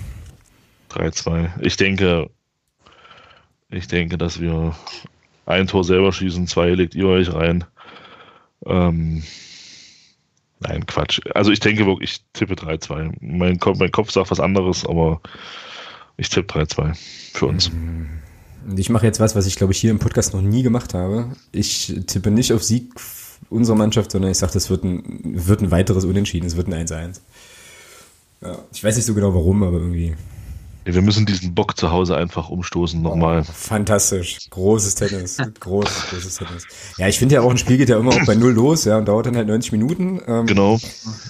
3-2. 0.90 1.60
Ich 1.60 1.76
denke, 1.76 2.30
ich 3.70 3.88
denke, 3.88 4.16
dass 4.16 4.40
wir 4.40 4.74
ein 5.46 5.66
Tor 5.66 5.84
selber 5.84 6.12
schießen, 6.12 6.46
zwei 6.46 6.70
legt 6.70 6.94
ihr 6.94 7.08
euch 7.08 7.32
rein. 7.32 7.64
Ähm, 8.64 9.24
nein, 10.60 10.86
Quatsch. 10.86 11.20
Also 11.34 11.50
ich 11.50 11.60
denke 11.60 11.86
wirklich, 11.86 12.10
ich 12.12 12.20
tippe 12.32 12.54
3-2. 12.54 13.12
Mein, 13.20 13.58
Kopf- 13.58 13.78
mein 13.78 13.90
Kopf 13.90 14.10
sagt 14.10 14.30
was 14.30 14.40
anderes, 14.40 14.84
aber 14.86 15.20
ich 16.16 16.28
tippe 16.28 16.60
3-2 16.60 16.96
für 17.34 17.46
uns. 17.46 17.68
Und 17.68 18.78
Ich 18.78 18.88
mache 18.90 19.06
jetzt 19.06 19.20
was, 19.20 19.34
was 19.36 19.46
ich 19.46 19.56
glaube 19.56 19.72
ich 19.72 19.78
hier 19.80 19.90
im 19.90 19.98
Podcast 19.98 20.32
noch 20.34 20.40
nie 20.42 20.62
gemacht 20.62 20.94
habe. 20.94 21.32
Ich 21.52 21.94
tippe 22.06 22.30
nicht 22.30 22.52
auf 22.52 22.62
Sieg 22.62 22.92
unserer 23.50 23.76
Mannschaft, 23.76 24.10
sondern 24.10 24.30
ich 24.30 24.38
sage, 24.38 24.52
das 24.54 24.70
wird 24.70 24.84
ein, 24.84 25.02
wird 25.46 25.60
ein 25.60 25.70
weiteres 25.70 26.04
Unentschieden. 26.04 26.46
Es 26.46 26.56
wird 26.56 26.68
ein 26.68 26.86
1-1. 26.86 27.20
Ja, 28.42 28.58
ich 28.72 28.82
weiß 28.82 28.96
nicht 28.96 29.04
so 29.04 29.14
genau 29.14 29.34
warum, 29.34 29.62
aber 29.62 29.78
irgendwie 29.78 30.14
Wir 30.84 31.02
müssen 31.02 31.24
diesen 31.26 31.54
Bock 31.54 31.76
zu 31.78 31.90
Hause 31.90 32.16
einfach 32.16 32.48
umstoßen 32.50 33.00
nochmal. 33.00 33.42
fantastisch. 33.44 34.38
Großes 34.50 34.94
Tennis. 34.96 35.38
Großes, 35.60 36.06
großes 36.10 36.34
Tennis. 36.36 36.64
Ja, 36.98 37.08
ich 37.08 37.18
finde 37.18 37.36
ja 37.36 37.40
auch, 37.40 37.50
ein 37.50 37.58
Spiel 37.58 37.78
geht 37.78 37.88
ja 37.88 37.98
immer 37.98 38.10
auch 38.12 38.26
bei 38.26 38.34
Null 38.34 38.52
los, 38.52 38.84
ja, 38.84 38.98
und 38.98 39.06
dauert 39.08 39.26
dann 39.26 39.36
halt 39.36 39.48
90 39.48 39.72
Minuten. 39.72 40.20
Ähm, 40.26 40.46
Genau. 40.46 40.78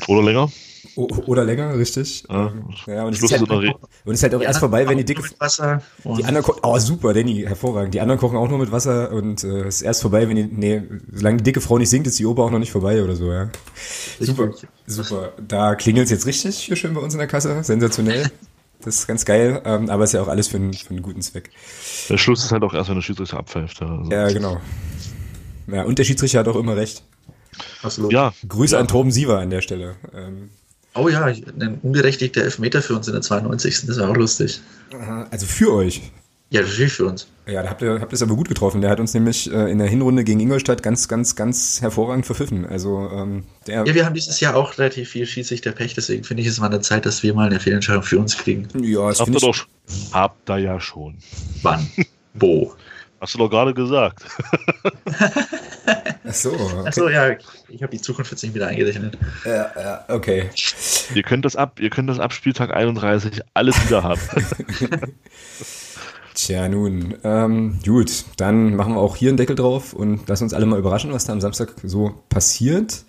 Oder 0.08 0.22
länger. 0.22 0.50
o- 0.96 1.08
Oder 1.26 1.44
länger, 1.44 1.76
richtig. 1.78 2.24
Ja. 2.28 2.48
Ähm, 2.48 2.64
ja, 2.86 3.04
und 3.04 3.14
es 3.14 3.22
ist 3.22 3.32
halt, 3.32 3.48
und 3.48 3.74
es 4.06 4.12
ist 4.18 4.22
halt 4.24 4.34
auch 4.34 4.40
erst 4.42 4.58
vorbei, 4.60 4.88
wenn 4.88 4.98
die 4.98 5.04
dicke, 5.04 5.22
Mit 5.22 5.38
Wasser. 5.40 5.82
Und 6.04 6.18
Die 6.18 6.24
anderen 6.24 6.44
kochen, 6.44 6.60
oh 6.62 6.78
super, 6.78 7.14
Danny, 7.14 7.44
hervorragend. 7.46 7.94
Die 7.94 8.00
anderen 8.00 8.18
kochen 8.20 8.36
auch 8.36 8.48
nur 8.48 8.58
mit 8.58 8.72
Wasser 8.72 9.12
und 9.12 9.44
äh, 9.44 9.62
es 9.62 9.76
ist 9.76 9.82
erst 9.82 10.02
vorbei, 10.02 10.28
wenn 10.28 10.36
die, 10.36 10.44
nee, 10.44 10.82
solange 11.12 11.38
die 11.38 11.44
dicke 11.44 11.60
Frau 11.60 11.78
nicht 11.78 11.90
singt, 11.90 12.06
ist 12.06 12.18
die 12.18 12.26
Oper 12.26 12.42
auch 12.42 12.50
noch 12.50 12.58
nicht 12.58 12.72
vorbei 12.72 13.02
oder 13.04 13.14
so, 13.16 13.30
ja. 13.32 13.48
Super, 14.20 14.50
super. 14.86 15.32
Da 15.46 15.74
klingelt 15.76 16.06
es 16.06 16.10
jetzt 16.10 16.26
richtig 16.26 16.56
hier 16.58 16.76
schön 16.76 16.92
bei 16.94 17.00
uns 17.00 17.14
in 17.14 17.18
der 17.18 17.28
Kasse, 17.28 17.62
sensationell. 17.62 18.30
Das 18.84 18.96
ist 18.96 19.06
ganz 19.06 19.24
geil, 19.24 19.62
ähm, 19.64 19.88
aber 19.88 20.04
ist 20.04 20.12
ja 20.12 20.22
auch 20.22 20.28
alles 20.28 20.48
für 20.48 20.56
einen, 20.58 20.74
für 20.74 20.90
einen 20.90 21.02
guten 21.02 21.22
Zweck. 21.22 21.50
Der 22.08 22.18
Schluss 22.18 22.44
ist 22.44 22.52
halt 22.52 22.62
auch 22.62 22.74
erst, 22.74 22.88
wenn 22.90 22.96
der 22.96 23.02
Schiedsrichter 23.02 23.38
abpfeift. 23.38 23.80
Ja, 23.80 23.86
also. 23.86 24.10
Ja, 24.10 24.28
genau. 24.28 24.60
Ja, 25.66 25.84
und 25.84 25.98
der 25.98 26.04
Schiedsrichter 26.04 26.40
hat 26.40 26.48
auch 26.48 26.56
immer 26.56 26.76
recht. 26.76 27.02
Absolut. 27.82 28.12
ja 28.12 28.32
Grüße 28.48 28.74
Ja. 28.74 28.80
an 28.80 28.88
Torben 28.88 29.10
Siever 29.12 29.38
an 29.38 29.50
der 29.50 29.60
Stelle. 29.62 29.96
Ähm, 30.14 30.50
Oh 30.96 31.08
ja, 31.08 31.24
ein 31.24 31.80
unberechtigter 31.82 32.42
Elfmeter 32.42 32.80
für 32.80 32.94
uns 32.94 33.08
in 33.08 33.14
der 33.14 33.22
92. 33.22 33.86
Das 33.86 33.98
war 33.98 34.10
auch 34.10 34.16
lustig. 34.16 34.60
also 35.30 35.44
für 35.46 35.72
euch. 35.72 36.12
Ja, 36.50 36.62
natürlich 36.62 36.92
für 36.92 37.06
uns. 37.06 37.26
Ja, 37.46 37.62
da 37.62 37.70
habt 37.70 37.82
ihr, 37.82 38.00
habt 38.00 38.12
ihr 38.12 38.14
es 38.14 38.22
aber 38.22 38.36
gut 38.36 38.48
getroffen. 38.48 38.80
Der 38.80 38.90
hat 38.90 39.00
uns 39.00 39.12
nämlich 39.12 39.52
äh, 39.52 39.70
in 39.70 39.78
der 39.78 39.88
Hinrunde 39.88 40.24
gegen 40.24 40.40
Ingolstadt 40.40 40.82
ganz, 40.82 41.08
ganz, 41.08 41.36
ganz 41.36 41.82
hervorragend 41.82 42.26
verpfiffen. 42.26 42.64
Also 42.64 43.10
ähm, 43.12 43.44
der, 43.66 43.84
Ja, 43.86 43.94
wir 43.94 44.06
haben 44.06 44.14
dieses 44.14 44.40
Jahr 44.40 44.56
auch 44.56 44.78
relativ 44.78 45.10
viel 45.10 45.26
Schiedsrichterpech, 45.26 45.94
deswegen 45.94 46.24
finde 46.24 46.42
ich 46.42 46.48
es 46.48 46.60
mal 46.60 46.66
eine 46.66 46.80
Zeit, 46.80 47.06
dass 47.06 47.22
wir 47.22 47.34
mal 47.34 47.46
eine 47.46 47.60
Fehlentscheidung 47.60 48.02
für 48.02 48.18
uns 48.18 48.38
kriegen. 48.38 48.68
ja, 48.82 49.08
das 49.08 49.20
Habt 49.20 49.30
ihr 49.30 49.40
doch, 49.40 49.66
habt 50.12 50.48
ihr 50.48 50.58
ja 50.58 50.80
schon. 50.80 51.18
Wann? 51.62 51.86
Wo? 52.34 52.74
Hast 53.20 53.34
du 53.34 53.38
doch 53.38 53.48
gerade 53.48 53.72
gesagt. 53.72 54.24
Ach 56.26 56.34
so, 56.34 56.52
okay. 56.52 56.86
Achso, 56.88 57.08
ja, 57.08 57.36
ich 57.68 57.82
habe 57.82 57.90
die 57.90 58.00
Zukunft 58.00 58.30
jetzt 58.30 58.42
nicht 58.42 58.54
wieder 58.54 58.66
eingerechnet. 58.68 59.18
Ja, 59.44 59.72
ja, 59.76 60.04
okay. 60.08 60.50
Ihr 61.14 61.22
könnt 61.22 61.44
das 61.44 61.56
ab, 61.56 61.80
ihr 61.80 61.90
könnt 61.90 62.08
das 62.10 62.18
ab 62.18 62.32
Spieltag 62.32 62.72
31 62.74 63.40
alles 63.54 63.82
wieder 63.86 64.02
haben. 64.02 64.20
Tja, 66.34 66.68
nun, 66.68 67.14
ähm, 67.22 67.78
gut, 67.84 68.24
dann 68.36 68.74
machen 68.74 68.94
wir 68.94 69.00
auch 69.00 69.14
hier 69.14 69.28
einen 69.28 69.36
Deckel 69.36 69.54
drauf 69.54 69.92
und 69.92 70.28
lassen 70.28 70.42
uns 70.42 70.52
alle 70.52 70.66
mal 70.66 70.80
überraschen, 70.80 71.12
was 71.12 71.24
da 71.26 71.32
am 71.32 71.40
Samstag 71.40 71.74
so 71.84 72.12
passiert. 72.28 73.04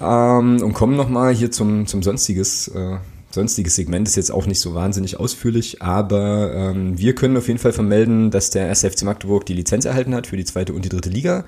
Ähm, 0.00 0.62
und 0.62 0.72
kommen 0.72 0.96
nochmal 0.96 1.34
hier 1.34 1.50
zum, 1.50 1.86
zum 1.86 2.02
sonstiges, 2.02 2.68
äh, 2.68 2.96
sonstiges 3.30 3.76
Segment, 3.76 4.08
ist 4.08 4.16
jetzt 4.16 4.32
auch 4.32 4.46
nicht 4.46 4.60
so 4.60 4.74
wahnsinnig 4.74 5.20
ausführlich, 5.20 5.82
aber 5.82 6.54
ähm, 6.54 6.98
wir 6.98 7.14
können 7.14 7.36
auf 7.36 7.48
jeden 7.48 7.58
Fall 7.58 7.74
vermelden, 7.74 8.30
dass 8.30 8.48
der 8.48 8.68
1. 8.68 8.80
FC 8.80 9.02
Magdeburg 9.02 9.44
die 9.44 9.54
Lizenz 9.54 9.84
erhalten 9.84 10.14
hat 10.14 10.26
für 10.26 10.38
die 10.38 10.46
zweite 10.46 10.72
und 10.72 10.86
die 10.86 10.88
dritte 10.88 11.10
Liga. 11.10 11.44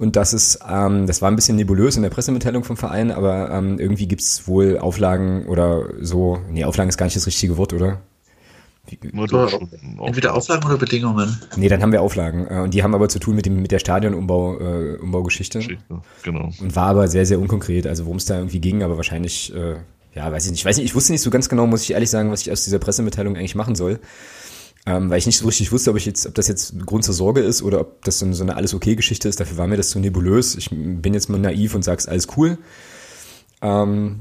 Und 0.00 0.16
das 0.16 0.32
ist, 0.32 0.58
ähm, 0.68 1.06
das 1.06 1.22
war 1.22 1.30
ein 1.30 1.36
bisschen 1.36 1.56
nebulös 1.56 1.96
in 1.96 2.02
der 2.02 2.10
Pressemitteilung 2.10 2.64
vom 2.64 2.76
Verein, 2.76 3.12
aber 3.12 3.50
ähm, 3.50 3.78
irgendwie 3.78 4.08
gibt's 4.08 4.48
wohl 4.48 4.78
Auflagen 4.78 5.46
oder 5.46 5.84
so, 6.00 6.40
nee, 6.50 6.64
Auflagen 6.64 6.88
ist 6.88 6.98
gar 6.98 7.06
nicht 7.06 7.16
das 7.16 7.26
richtige 7.26 7.56
Wort, 7.56 7.72
oder? 7.72 8.00
So, 9.26 9.48
schon. 9.48 9.68
Entweder 10.04 10.34
Auflagen 10.34 10.64
oder 10.66 10.76
Bedingungen. 10.78 11.40
Nee, 11.56 11.68
dann 11.68 11.82
haben 11.82 11.92
wir 11.92 12.02
Auflagen. 12.02 12.46
Äh, 12.46 12.60
Und 12.60 12.74
die 12.74 12.82
haben 12.82 12.94
aber 12.94 13.08
zu 13.08 13.18
tun 13.18 13.36
mit, 13.36 13.46
dem, 13.46 13.60
mit 13.60 13.70
der 13.70 13.78
Stadionumbau, 13.78 14.58
äh, 14.58 14.96
Umbaugeschichte. 14.96 15.60
Genau. 16.22 16.50
Und 16.60 16.76
war 16.76 16.86
aber 16.86 17.08
sehr, 17.08 17.26
sehr 17.26 17.38
unkonkret. 17.38 17.86
Also 17.86 18.04
worum 18.04 18.16
es 18.18 18.24
da 18.24 18.36
irgendwie 18.36 18.60
ging, 18.60 18.82
aber 18.82 18.96
wahrscheinlich, 18.96 19.54
äh, 19.54 19.76
ja, 20.14 20.32
weiß 20.32 20.46
ich 20.46 20.50
nicht. 20.50 20.60
Ich 20.60 20.64
weiß 20.64 20.76
nicht, 20.76 20.86
ich 20.86 20.94
wusste 20.94 21.12
nicht 21.12 21.22
so 21.22 21.30
ganz 21.30 21.48
genau, 21.48 21.66
muss 21.66 21.82
ich 21.82 21.92
ehrlich 21.92 22.10
sagen, 22.10 22.30
was 22.30 22.42
ich 22.42 22.50
aus 22.52 22.64
dieser 22.64 22.78
Pressemitteilung 22.78 23.36
eigentlich 23.36 23.54
machen 23.54 23.74
soll. 23.74 24.00
Ähm, 24.86 25.10
weil 25.10 25.18
ich 25.18 25.26
nicht 25.26 25.38
so 25.38 25.46
richtig 25.46 25.70
wusste, 25.70 25.90
ob 25.90 25.96
ich 25.96 26.06
jetzt, 26.06 26.26
ob 26.26 26.34
das 26.34 26.48
jetzt 26.48 26.78
Grund 26.86 27.04
zur 27.04 27.12
Sorge 27.12 27.40
ist 27.40 27.62
oder 27.62 27.80
ob 27.80 28.04
das 28.04 28.20
so 28.20 28.24
eine, 28.26 28.34
so 28.34 28.42
eine 28.42 28.56
alles 28.56 28.72
okay 28.72 28.96
Geschichte 28.96 29.28
ist. 29.28 29.38
Dafür 29.38 29.58
war 29.58 29.66
mir 29.66 29.76
das 29.76 29.90
zu 29.90 29.98
nebulös. 29.98 30.54
Ich 30.56 30.70
bin 30.70 31.12
jetzt 31.12 31.28
mal 31.28 31.38
naiv 31.38 31.74
und 31.74 31.82
sag's 31.84 32.06
alles 32.08 32.28
cool. 32.36 32.58
Ähm, 33.60 34.20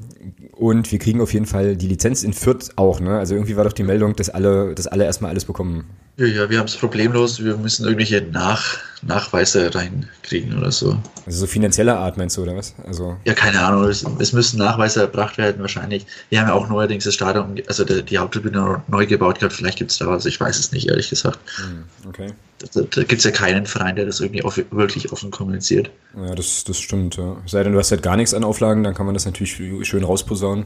und 0.54 0.92
wir 0.92 1.00
kriegen 1.00 1.22
auf 1.22 1.34
jeden 1.34 1.46
Fall 1.46 1.76
die 1.76 1.88
Lizenz 1.88 2.24
in 2.24 2.34
Fürth 2.34 2.72
auch, 2.76 3.00
ne? 3.00 3.18
Also 3.20 3.36
irgendwie 3.36 3.56
war 3.56 3.64
doch 3.64 3.74
die 3.74 3.84
Meldung, 3.84 4.16
dass 4.16 4.30
alle, 4.30 4.74
dass 4.74 4.88
alle 4.88 5.06
erstmal 5.06 5.30
alles 5.32 5.46
bekommen. 5.46 5.86
Ja, 6.18 6.26
ja, 6.26 6.50
wir 6.50 6.58
haben 6.58 6.66
es 6.66 6.76
problemlos. 6.76 7.44
Wir 7.44 7.56
müssen 7.58 7.86
irgendwelche 7.86 8.22
Nach 8.24 8.80
Nachweise 9.04 9.74
reinkriegen 9.76 10.58
oder 10.58 10.72
so. 10.72 10.98
Also 11.28 11.42
so 11.42 11.46
finanzieller 11.46 12.00
Art 12.00 12.18
meinst 12.18 12.36
du, 12.38 12.42
oder 12.42 12.56
was? 12.56 12.74
Also. 12.88 13.16
Ja, 13.26 13.36
keine 13.36 13.62
Ahnung. 13.62 13.84
Es, 13.84 14.04
es 14.18 14.34
müssen 14.34 14.58
Nachweise 14.58 15.02
erbracht 15.02 15.38
werden, 15.38 15.62
wahrscheinlich. 15.62 16.08
Wir 16.30 16.42
haben 16.42 16.48
ja 16.48 16.56
auch 16.56 16.68
neuerdings 16.68 17.04
das 17.04 17.14
Stadion, 17.14 17.62
also 17.68 17.86
die, 17.86 18.02
die 18.02 18.18
Haupttribüne 18.18 18.82
neu 18.88 19.06
gebaut 19.06 19.38
gehabt. 19.38 19.54
Vielleicht 19.54 19.78
gibt 19.78 19.92
es 19.92 20.00
da 20.00 20.08
was. 20.08 20.26
Ich 20.26 20.40
weiß 20.40 20.58
es 20.58 20.72
nicht, 20.72 20.90
ehrlich 20.90 21.12
gesagt. 21.12 21.38
hm, 21.58 21.84
Okay. 22.10 22.34
Da, 22.60 22.82
da 22.82 23.04
gibt 23.04 23.20
es 23.20 23.24
ja 23.24 23.32
keinen 23.32 23.68
Verein, 23.68 23.96
der 23.96 24.06
das 24.06 24.20
irgendwie 24.20 24.44
off 24.44 24.60
wirklich 24.72 25.12
offen 25.12 25.30
kommuniziert. 25.30 25.92
Ja, 26.16 26.34
das, 26.34 26.64
das 26.64 26.80
stimmt, 26.80 27.16
ja. 27.16 27.38
Sei 27.46 27.64
denn, 27.64 27.74
du 27.74 27.80
hast 27.80 27.92
halt 27.92 28.02
gar 28.02 28.18
nichts 28.18 28.34
an 28.34 28.44
Auflagen, 28.44 28.84
dann 28.84 28.96
kann 28.96 29.06
man 29.06 29.14
das 29.14 29.26
natürlich 29.26 29.62
schön 29.88 30.04
rausposaunen. 30.04 30.66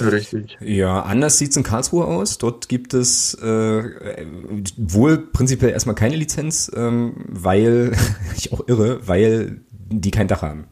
Richtig. 0.00 0.56
Ja, 0.60 1.02
anders 1.02 1.38
sieht's 1.38 1.56
in 1.56 1.62
Karlsruhe 1.62 2.06
aus. 2.06 2.38
Dort 2.38 2.68
gibt 2.68 2.94
es 2.94 3.34
äh, 3.34 3.82
wohl 4.76 5.18
prinzipiell 5.18 5.72
erstmal 5.72 5.94
keine 5.94 6.16
Lizenz, 6.16 6.70
ähm, 6.74 7.24
weil, 7.28 7.92
ich 8.36 8.52
auch 8.52 8.66
irre, 8.66 9.06
weil 9.06 9.60
die 9.70 10.10
kein 10.10 10.28
Dach 10.28 10.42
haben. 10.42 10.66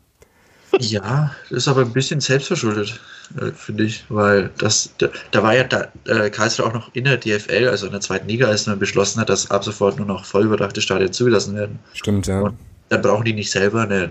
Ja, 0.81 1.35
das 1.51 1.59
ist 1.59 1.69
aber 1.69 1.83
ein 1.83 1.93
bisschen 1.93 2.21
selbstverschuldet, 2.21 3.01
äh, 3.41 3.51
finde 3.53 3.85
ich, 3.85 4.05
weil 4.09 4.51
das, 4.59 4.91
da, 4.99 5.09
da 5.31 5.43
war 5.43 5.55
ja 5.55 5.65
da, 5.65 5.89
äh, 6.07 6.31
Karlsruhe 6.31 6.67
auch 6.67 6.73
noch 6.73 6.95
in 6.95 7.05
der 7.05 7.17
DFL, 7.17 7.69
also 7.69 7.87
in 7.87 7.93
der 7.93 8.01
zweiten 8.01 8.29
Liga, 8.29 8.49
als 8.49 8.67
man 8.67 8.79
beschlossen 8.79 9.21
hat, 9.21 9.29
dass 9.29 9.51
ab 9.51 9.65
sofort 9.65 9.97
nur 9.97 10.07
noch 10.07 10.25
voll 10.25 10.45
überdachte 10.45 10.81
Stadien 10.81 11.13
zugelassen 11.13 11.55
werden. 11.55 11.79
Stimmt, 11.93 12.27
ja. 12.27 12.41
Und 12.41 12.57
dann 12.89 13.03
brauchen 13.03 13.25
die 13.25 13.33
nicht 13.33 13.51
selber 13.51 13.83
eine, 13.83 14.11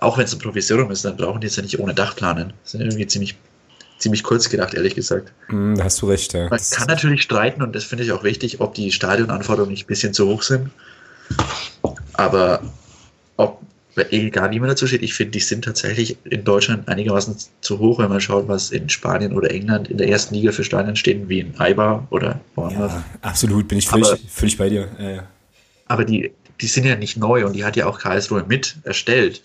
auch 0.00 0.18
wenn 0.18 0.24
es 0.24 0.32
ein 0.32 0.38
Provisorium 0.38 0.90
ist, 0.90 1.04
dann 1.04 1.16
brauchen 1.16 1.40
die 1.40 1.46
es 1.46 1.56
ja 1.56 1.62
nicht 1.62 1.78
ohne 1.78 1.94
Dach 1.94 2.16
planen. 2.16 2.52
Das 2.62 2.74
ist 2.74 2.80
irgendwie 2.80 3.06
ziemlich, 3.06 3.36
ziemlich 3.98 4.22
kurz 4.22 4.48
gedacht, 4.48 4.74
ehrlich 4.74 4.94
gesagt. 4.94 5.32
Hm, 5.48 5.76
da 5.76 5.84
hast 5.84 6.00
du 6.02 6.06
recht, 6.06 6.32
ja. 6.32 6.48
Man 6.48 6.60
kann 6.70 6.86
natürlich 6.88 7.22
streiten, 7.22 7.62
und 7.62 7.74
das 7.74 7.84
finde 7.84 8.04
ich 8.04 8.12
auch 8.12 8.22
wichtig, 8.22 8.60
ob 8.60 8.74
die 8.74 8.92
Stadionanforderungen 8.92 9.72
nicht 9.72 9.84
ein 9.84 9.88
bisschen 9.88 10.12
zu 10.12 10.26
hoch 10.28 10.42
sind. 10.42 10.70
Aber 12.14 12.62
ob, 13.36 13.60
egal 13.96 14.50
wie 14.50 14.60
man 14.60 14.68
dazu 14.68 14.86
steht, 14.86 15.02
ich 15.02 15.14
finde, 15.14 15.32
die 15.32 15.40
sind 15.40 15.64
tatsächlich 15.64 16.16
in 16.24 16.44
Deutschland 16.44 16.86
einigermaßen 16.88 17.36
zu 17.60 17.78
hoch, 17.78 17.98
wenn 17.98 18.08
man 18.08 18.20
schaut, 18.20 18.48
was 18.48 18.70
in 18.70 18.88
Spanien 18.88 19.32
oder 19.32 19.50
England 19.50 19.88
in 19.88 19.98
der 19.98 20.08
ersten 20.08 20.34
Liga 20.34 20.52
für 20.52 20.64
Stadien 20.64 20.96
stehen, 20.96 21.28
wie 21.28 21.40
in 21.40 21.58
Eibar 21.58 22.06
oder 22.10 22.40
woanders. 22.54 22.92
ja, 22.92 23.04
absolut, 23.22 23.68
bin 23.68 23.78
ich 23.78 23.88
völlig, 23.88 24.08
Aber- 24.08 24.18
völlig 24.28 24.58
bei 24.58 24.68
dir. 24.68 24.88
Ja, 24.98 25.10
ja. 25.10 25.22
Aber 25.86 26.04
die, 26.04 26.32
die 26.60 26.66
sind 26.66 26.84
ja 26.84 26.96
nicht 26.96 27.16
neu 27.16 27.46
und 27.46 27.54
die 27.54 27.64
hat 27.64 27.76
ja 27.76 27.86
auch 27.86 27.98
Karlsruhe 27.98 28.44
mit 28.46 28.76
erstellt. 28.84 29.42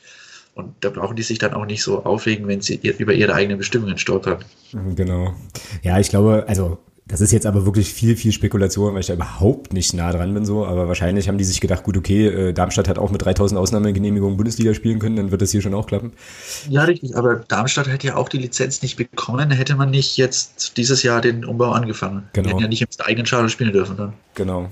Und 0.54 0.74
da 0.82 0.90
brauchen 0.90 1.16
die 1.16 1.24
sich 1.24 1.38
dann 1.38 1.54
auch 1.54 1.66
nicht 1.66 1.82
so 1.82 2.04
aufregen, 2.04 2.46
wenn 2.48 2.60
sie 2.62 2.76
über 2.98 3.14
ihre 3.14 3.34
eigenen 3.34 3.58
Bestimmungen 3.58 3.98
stolpern. 3.98 4.44
Genau. 4.96 5.34
Ja, 5.82 5.98
ich 6.00 6.10
glaube, 6.10 6.44
also 6.48 6.78
das 7.12 7.20
ist 7.20 7.34
jetzt 7.34 7.46
aber 7.46 7.66
wirklich 7.66 7.94
viel, 7.94 8.16
viel 8.16 8.32
Spekulation, 8.32 8.94
weil 8.94 9.02
ich 9.02 9.08
da 9.08 9.14
überhaupt 9.14 9.74
nicht 9.74 9.94
nah 9.94 10.12
dran 10.14 10.34
bin 10.34 10.46
so. 10.46 10.66
Aber 10.66 10.88
wahrscheinlich 10.88 11.28
haben 11.28 11.38
die 11.38 11.44
sich 11.44 11.60
gedacht, 11.60 11.84
gut, 11.84 11.98
okay, 11.98 12.28
äh, 12.28 12.54
Darmstadt 12.54 12.88
hat 12.88 12.98
auch 12.98 13.12
mit 13.12 13.24
3000 13.24 13.60
Ausnahmegenehmigungen 13.60 14.38
Bundesliga 14.38 14.74
spielen 14.74 15.00
können, 15.00 15.18
dann 15.18 15.32
wird 15.32 15.42
das 15.42 15.52
hier 15.52 15.62
schon 15.62 15.74
auch 15.74 15.88
klappen. 15.88 16.14
Ja, 16.70 16.84
richtig. 16.84 17.18
Aber 17.18 17.36
Darmstadt 17.36 17.90
hätte 17.90 18.08
ja 18.08 18.16
auch 18.16 18.30
die 18.30 18.38
Lizenz 18.38 18.82
nicht 18.82 18.96
bekommen, 18.96 19.52
hätte 19.52 19.76
man 19.76 19.90
nicht 19.92 20.16
jetzt 20.16 20.78
dieses 20.78 21.04
Jahr 21.04 21.20
den 21.20 21.44
Umbau 21.44 21.72
angefangen. 21.72 22.24
Genau. 22.32 22.48
Die 22.48 22.54
hätten 22.54 22.62
ja 22.62 22.68
nicht 22.70 22.82
im 22.82 22.88
eigenen 23.06 23.26
Stadion 23.26 23.50
spielen 23.50 23.74
dürfen 23.74 23.98
dann. 23.98 24.14
Genau. 24.36 24.70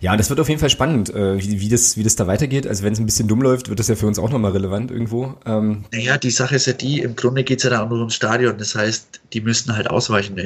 Ja, 0.00 0.16
das 0.16 0.30
wird 0.30 0.40
auf 0.40 0.48
jeden 0.48 0.60
Fall 0.60 0.70
spannend, 0.70 1.14
äh, 1.14 1.38
wie, 1.38 1.60
wie, 1.60 1.68
das, 1.68 1.96
wie 1.96 2.02
das 2.02 2.16
da 2.16 2.26
weitergeht. 2.26 2.66
Also 2.66 2.82
wenn 2.82 2.92
es 2.92 2.98
ein 2.98 3.06
bisschen 3.06 3.28
dumm 3.28 3.40
läuft, 3.40 3.68
wird 3.68 3.78
das 3.78 3.86
ja 3.86 3.94
für 3.94 4.06
uns 4.06 4.18
auch 4.18 4.30
nochmal 4.30 4.50
relevant 4.50 4.90
irgendwo. 4.90 5.34
Ähm, 5.46 5.84
naja, 5.92 6.18
die 6.18 6.30
Sache 6.30 6.56
ist 6.56 6.66
ja 6.66 6.72
die, 6.72 7.00
im 7.00 7.14
Grunde 7.14 7.44
geht 7.44 7.58
es 7.58 7.64
ja 7.64 7.70
da 7.70 7.84
auch 7.84 7.88
nur 7.88 7.98
ums 7.98 8.16
Stadion. 8.16 8.58
Das 8.58 8.74
heißt, 8.74 9.20
die 9.32 9.40
müssten 9.40 9.76
halt 9.76 9.88
ausweichen, 9.88 10.36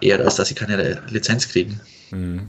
eher 0.00 0.20
als 0.20 0.36
dass 0.36 0.48
sie 0.48 0.54
keine 0.54 0.78
Lizenz 1.08 1.48
kriegen. 1.48 1.80
Mhm. 2.10 2.48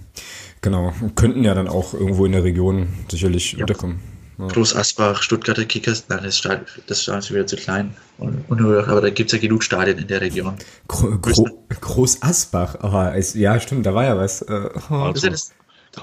Genau, 0.61 0.93
könnten 1.15 1.43
ja 1.43 1.53
dann 1.53 1.67
auch 1.67 1.93
irgendwo 1.93 2.25
in 2.25 2.31
der 2.31 2.43
Region 2.43 2.87
sicherlich 3.09 3.53
ja. 3.53 3.59
unterkommen. 3.59 3.99
Ja. 4.37 4.47
Groß 4.47 4.75
Asbach, 4.75 5.23
Stuttgarter 5.23 5.65
Kickers, 5.65 6.05
nein, 6.09 6.19
das 6.23 6.37
Stadion, 6.37 6.65
das 6.85 7.01
Stadion 7.01 7.19
ist 7.19 7.31
wieder 7.31 7.47
zu 7.47 7.55
klein. 7.55 7.95
Und, 8.19 8.43
und, 8.49 8.61
aber 8.61 9.01
da 9.01 9.09
gibt 9.09 9.31
es 9.31 9.33
ja 9.33 9.39
genug 9.39 9.63
Stadien 9.63 9.97
in 9.97 10.07
der 10.07 10.21
Region. 10.21 10.55
Gro 10.87 11.17
Gro 11.19 11.65
Groß 11.69 12.21
Asbach, 12.21 12.75
aber 12.79 13.15
es, 13.15 13.33
ja, 13.33 13.59
stimmt, 13.59 13.85
da 13.85 13.95
war 13.95 14.03
ja 14.03 14.15
was. 14.15 14.43
Äh, 14.43 14.69
oh. 14.91 14.93
also, 14.93 15.29
das, 15.29 15.51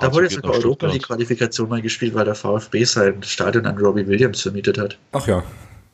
da 0.00 0.12
wurde 0.12 0.28
sogar 0.28 0.52
Europa 0.52 0.88
die 0.88 0.98
Qualifikation 0.98 1.68
mal 1.68 1.80
gespielt, 1.80 2.14
weil 2.14 2.24
der 2.24 2.34
VfB 2.34 2.84
sein 2.84 3.22
Stadion 3.22 3.66
an 3.66 3.78
Robbie 3.78 4.06
Williams 4.06 4.40
vermietet 4.40 4.78
hat. 4.78 4.98
Ach 5.12 5.26
ja, 5.28 5.44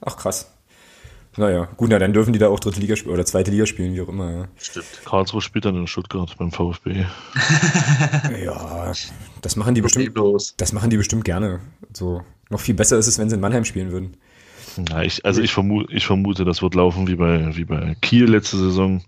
ach 0.00 0.16
krass. 0.16 0.50
Naja, 1.36 1.68
gut, 1.76 1.90
na, 1.90 1.98
dann 1.98 2.12
dürfen 2.12 2.32
die 2.32 2.38
da 2.40 2.48
auch 2.48 2.58
dritte 2.58 2.80
Liga 2.80 2.96
spielen 2.96 3.14
oder 3.14 3.24
zweite 3.24 3.52
Liga 3.52 3.64
spielen, 3.64 3.94
wie 3.94 4.00
auch 4.00 4.08
immer. 4.08 4.30
Ja. 4.30 4.48
Stimmt. 4.56 4.86
Karlsruhe 5.04 5.40
spielt 5.40 5.64
dann 5.64 5.76
in 5.76 5.86
Stuttgart 5.86 6.36
beim 6.38 6.50
VfB. 6.50 7.04
ja, 8.44 8.92
das 9.40 9.56
machen 9.56 9.74
die 9.74 9.80
bestimmt. 9.80 10.12
Das 10.56 10.72
machen 10.72 10.90
die 10.90 10.96
bestimmt 10.96 11.24
gerne. 11.24 11.60
So 11.92 12.22
noch 12.50 12.60
viel 12.60 12.74
besser 12.74 12.98
ist 12.98 13.06
es, 13.06 13.18
wenn 13.18 13.28
sie 13.28 13.36
in 13.36 13.40
Mannheim 13.40 13.64
spielen 13.64 13.92
würden. 13.92 14.16
Na, 14.76 15.04
ich, 15.04 15.24
also 15.24 15.40
ich 15.40 15.52
vermute, 15.52 15.92
ich 15.92 16.06
vermute, 16.06 16.44
das 16.44 16.62
wird 16.62 16.74
laufen 16.74 17.06
wie 17.06 17.16
bei, 17.16 17.56
wie 17.56 17.64
bei 17.64 17.96
Kiel 18.00 18.28
letzte 18.28 18.56
Saison, 18.56 19.02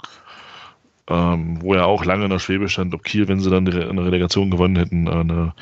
ähm, 1.08 1.60
wo 1.60 1.74
er 1.74 1.86
auch 1.86 2.04
lange 2.04 2.24
in 2.24 2.30
der 2.30 2.38
Schwebe 2.38 2.68
stand, 2.68 2.94
ob 2.94 3.02
Kiel, 3.02 3.26
wenn 3.26 3.40
sie 3.40 3.50
dann 3.50 3.68
eine 3.68 4.04
Relegation 4.04 4.50
gewonnen 4.50 4.76
hätten, 4.76 5.08
eine 5.08 5.54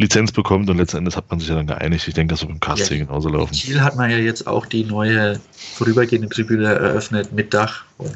Lizenz 0.00 0.32
bekommt 0.32 0.70
und 0.70 0.78
letzten 0.78 0.98
Endes 0.98 1.16
hat 1.16 1.30
man 1.30 1.40
sich 1.40 1.48
ja 1.48 1.54
dann 1.54 1.66
geeinigt. 1.66 2.08
Ich 2.08 2.14
denke, 2.14 2.32
das 2.32 2.40
wird 2.40 2.50
beim 2.50 2.60
KSC 2.60 2.94
ja, 2.96 3.04
genauso 3.04 3.28
laufen. 3.28 3.52
In 3.52 3.60
Kiel 3.60 3.80
hat 3.82 3.96
man 3.96 4.10
ja 4.10 4.16
jetzt 4.16 4.46
auch 4.46 4.64
die 4.64 4.84
neue 4.84 5.38
vorübergehende 5.52 6.28
Tribüne 6.28 6.68
eröffnet 6.68 7.32
mit 7.32 7.52
Dach 7.52 7.84
und 7.98 8.12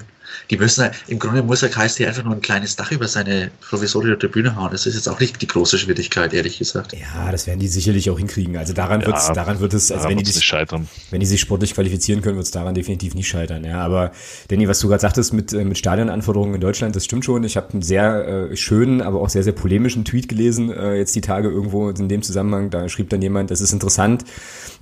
die 0.50 0.56
müssen 0.56 0.84
halt, 0.84 0.94
im 1.08 1.18
Grunde 1.18 1.42
muss 1.42 1.60
der 1.60 1.70
KSC 1.70 2.06
einfach 2.06 2.24
nur 2.24 2.34
ein 2.34 2.40
kleines 2.40 2.76
Dach 2.76 2.90
über 2.90 3.08
seine 3.08 3.50
provisorische 3.60 4.18
Tribüne 4.18 4.56
hauen. 4.56 4.70
Das 4.72 4.86
ist 4.86 4.94
jetzt 4.94 5.08
auch 5.08 5.20
nicht 5.20 5.40
die 5.40 5.46
große 5.46 5.78
Schwierigkeit, 5.78 6.32
ehrlich 6.32 6.58
gesagt. 6.58 6.92
Ja, 6.92 7.30
das 7.30 7.46
werden 7.46 7.60
die 7.60 7.68
sicherlich 7.68 8.10
auch 8.10 8.18
hinkriegen. 8.18 8.56
Also 8.56 8.72
daran 8.72 9.00
ja, 9.00 9.06
wird's, 9.06 9.32
daran 9.32 9.60
wird 9.60 9.74
es, 9.74 9.90
also 9.90 10.08
wenn 10.08 10.18
die, 10.18 10.24
nicht 10.24 10.42
scheitern. 10.42 10.88
wenn 11.10 11.20
die 11.20 11.26
sich 11.26 11.40
sportlich 11.40 11.74
qualifizieren 11.74 12.22
können, 12.22 12.36
wird 12.36 12.46
es 12.46 12.52
daran 12.52 12.74
definitiv 12.74 13.14
nicht 13.14 13.28
scheitern. 13.28 13.64
Ja, 13.64 13.80
aber 13.80 14.12
Danny, 14.48 14.68
was 14.68 14.80
du 14.80 14.88
gerade 14.88 15.00
sagtest 15.00 15.32
mit, 15.32 15.52
äh, 15.52 15.64
mit 15.64 15.78
Stadionanforderungen 15.78 16.54
in 16.54 16.60
Deutschland, 16.60 16.96
das 16.96 17.04
stimmt 17.04 17.24
schon. 17.24 17.44
Ich 17.44 17.56
habe 17.56 17.72
einen 17.72 17.82
sehr 17.82 18.50
äh, 18.50 18.56
schönen, 18.56 19.00
aber 19.00 19.20
auch 19.20 19.28
sehr, 19.28 19.42
sehr 19.42 19.52
polemischen 19.52 20.04
Tweet 20.04 20.28
gelesen, 20.28 20.70
äh, 20.72 20.96
jetzt 20.96 21.14
die 21.14 21.20
Tage 21.20 21.48
irgendwo 21.48 21.90
in 21.90 22.08
dem 22.08 22.22
Zusammenhang. 22.22 22.70
Da 22.70 22.88
schrieb 22.88 23.10
dann 23.10 23.22
jemand, 23.22 23.50
es 23.50 23.60
ist 23.60 23.72
interessant, 23.72 24.24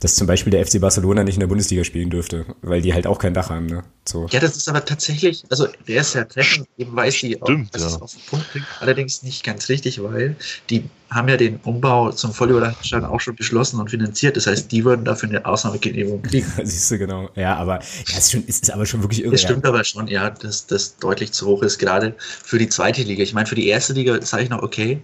dass 0.01 0.15
zum 0.15 0.27
Beispiel 0.27 0.51
der 0.51 0.65
FC 0.67 0.81
Barcelona 0.81 1.25
nicht 1.25 1.35
in 1.35 1.41
der 1.41 1.47
Bundesliga 1.47 1.85
spielen 1.85 2.11
dürfte, 2.11 2.47
weil 2.63 2.83
die 2.83 2.93
halt 2.93 3.07
auch 3.07 3.19
kein 3.19 3.35
Dach 3.35 3.51
haben. 3.51 3.67
Ne? 3.67 3.83
So. 4.07 4.27
Ja, 4.31 4.41
das 4.41 4.57
ist 4.57 4.69
aber 4.69 4.85
tatsächlich, 4.85 5.42
also 5.51 5.67
der 5.89 6.01
ist 6.01 6.15
ja 6.15 6.25
treffend, 6.25 6.69
eben 6.79 6.95
weiß 6.95 7.15
sie 7.15 7.39
Stimmt, 7.43 7.69
auch, 7.69 7.71
dass 7.73 7.83
ja. 7.83 7.89
es 7.89 8.01
auf 8.01 8.13
den 8.13 8.23
Punkt 8.27 8.53
bringt. 8.53 8.67
Allerdings 8.81 9.23
nicht 9.23 9.45
ganz 9.45 9.69
richtig, 9.69 10.03
weil 10.03 10.37
die 10.71 10.85
haben 11.11 11.29
ja 11.29 11.37
den 11.37 11.59
Umbau 11.65 12.11
zum 12.13 12.33
Vollüberlandstadion 12.33 13.09
auch 13.09 13.21
schon 13.21 13.37
beschlossen 13.37 13.79
und 13.81 13.91
finanziert. 13.91 14.37
Das 14.37 14.47
heißt, 14.47 14.71
die 14.73 14.85
würden 14.85 15.05
dafür 15.05 15.29
eine 15.29 15.45
Ausnahmegenehmigung 15.45 16.23
kriegen. 16.23 16.51
Siehst 16.63 16.91
du, 16.91 16.99
genau. 16.99 17.29
Ja, 17.35 17.57
aber 17.57 17.81
ja, 18.09 18.19
ist, 18.19 18.33
schon, 18.33 18.45
ist, 18.47 18.63
ist 18.63 18.71
aber 18.71 18.87
schon 18.87 19.03
wirklich 19.03 19.23
irre. 19.23 19.33
Das 19.33 19.43
stimmt 19.43 19.65
ja. 19.65 19.71
aber 19.71 19.85
schon, 19.85 20.07
ja, 20.09 20.31
dass 20.31 20.67
das 20.67 20.97
deutlich 20.97 21.33
zu 21.33 21.47
hoch 21.47 21.63
ist, 21.63 21.79
gerade 21.79 22.15
für 22.19 22.59
die 22.59 22.69
zweite 22.69 23.03
Liga. 23.03 23.23
Ich 23.23 23.35
meine, 23.35 23.47
für 23.47 23.55
die 23.55 23.69
erste 23.69 23.93
Liga 23.93 24.21
sage 24.23 24.45
ich 24.45 24.51
noch, 24.51 24.63
okay, 24.63 25.03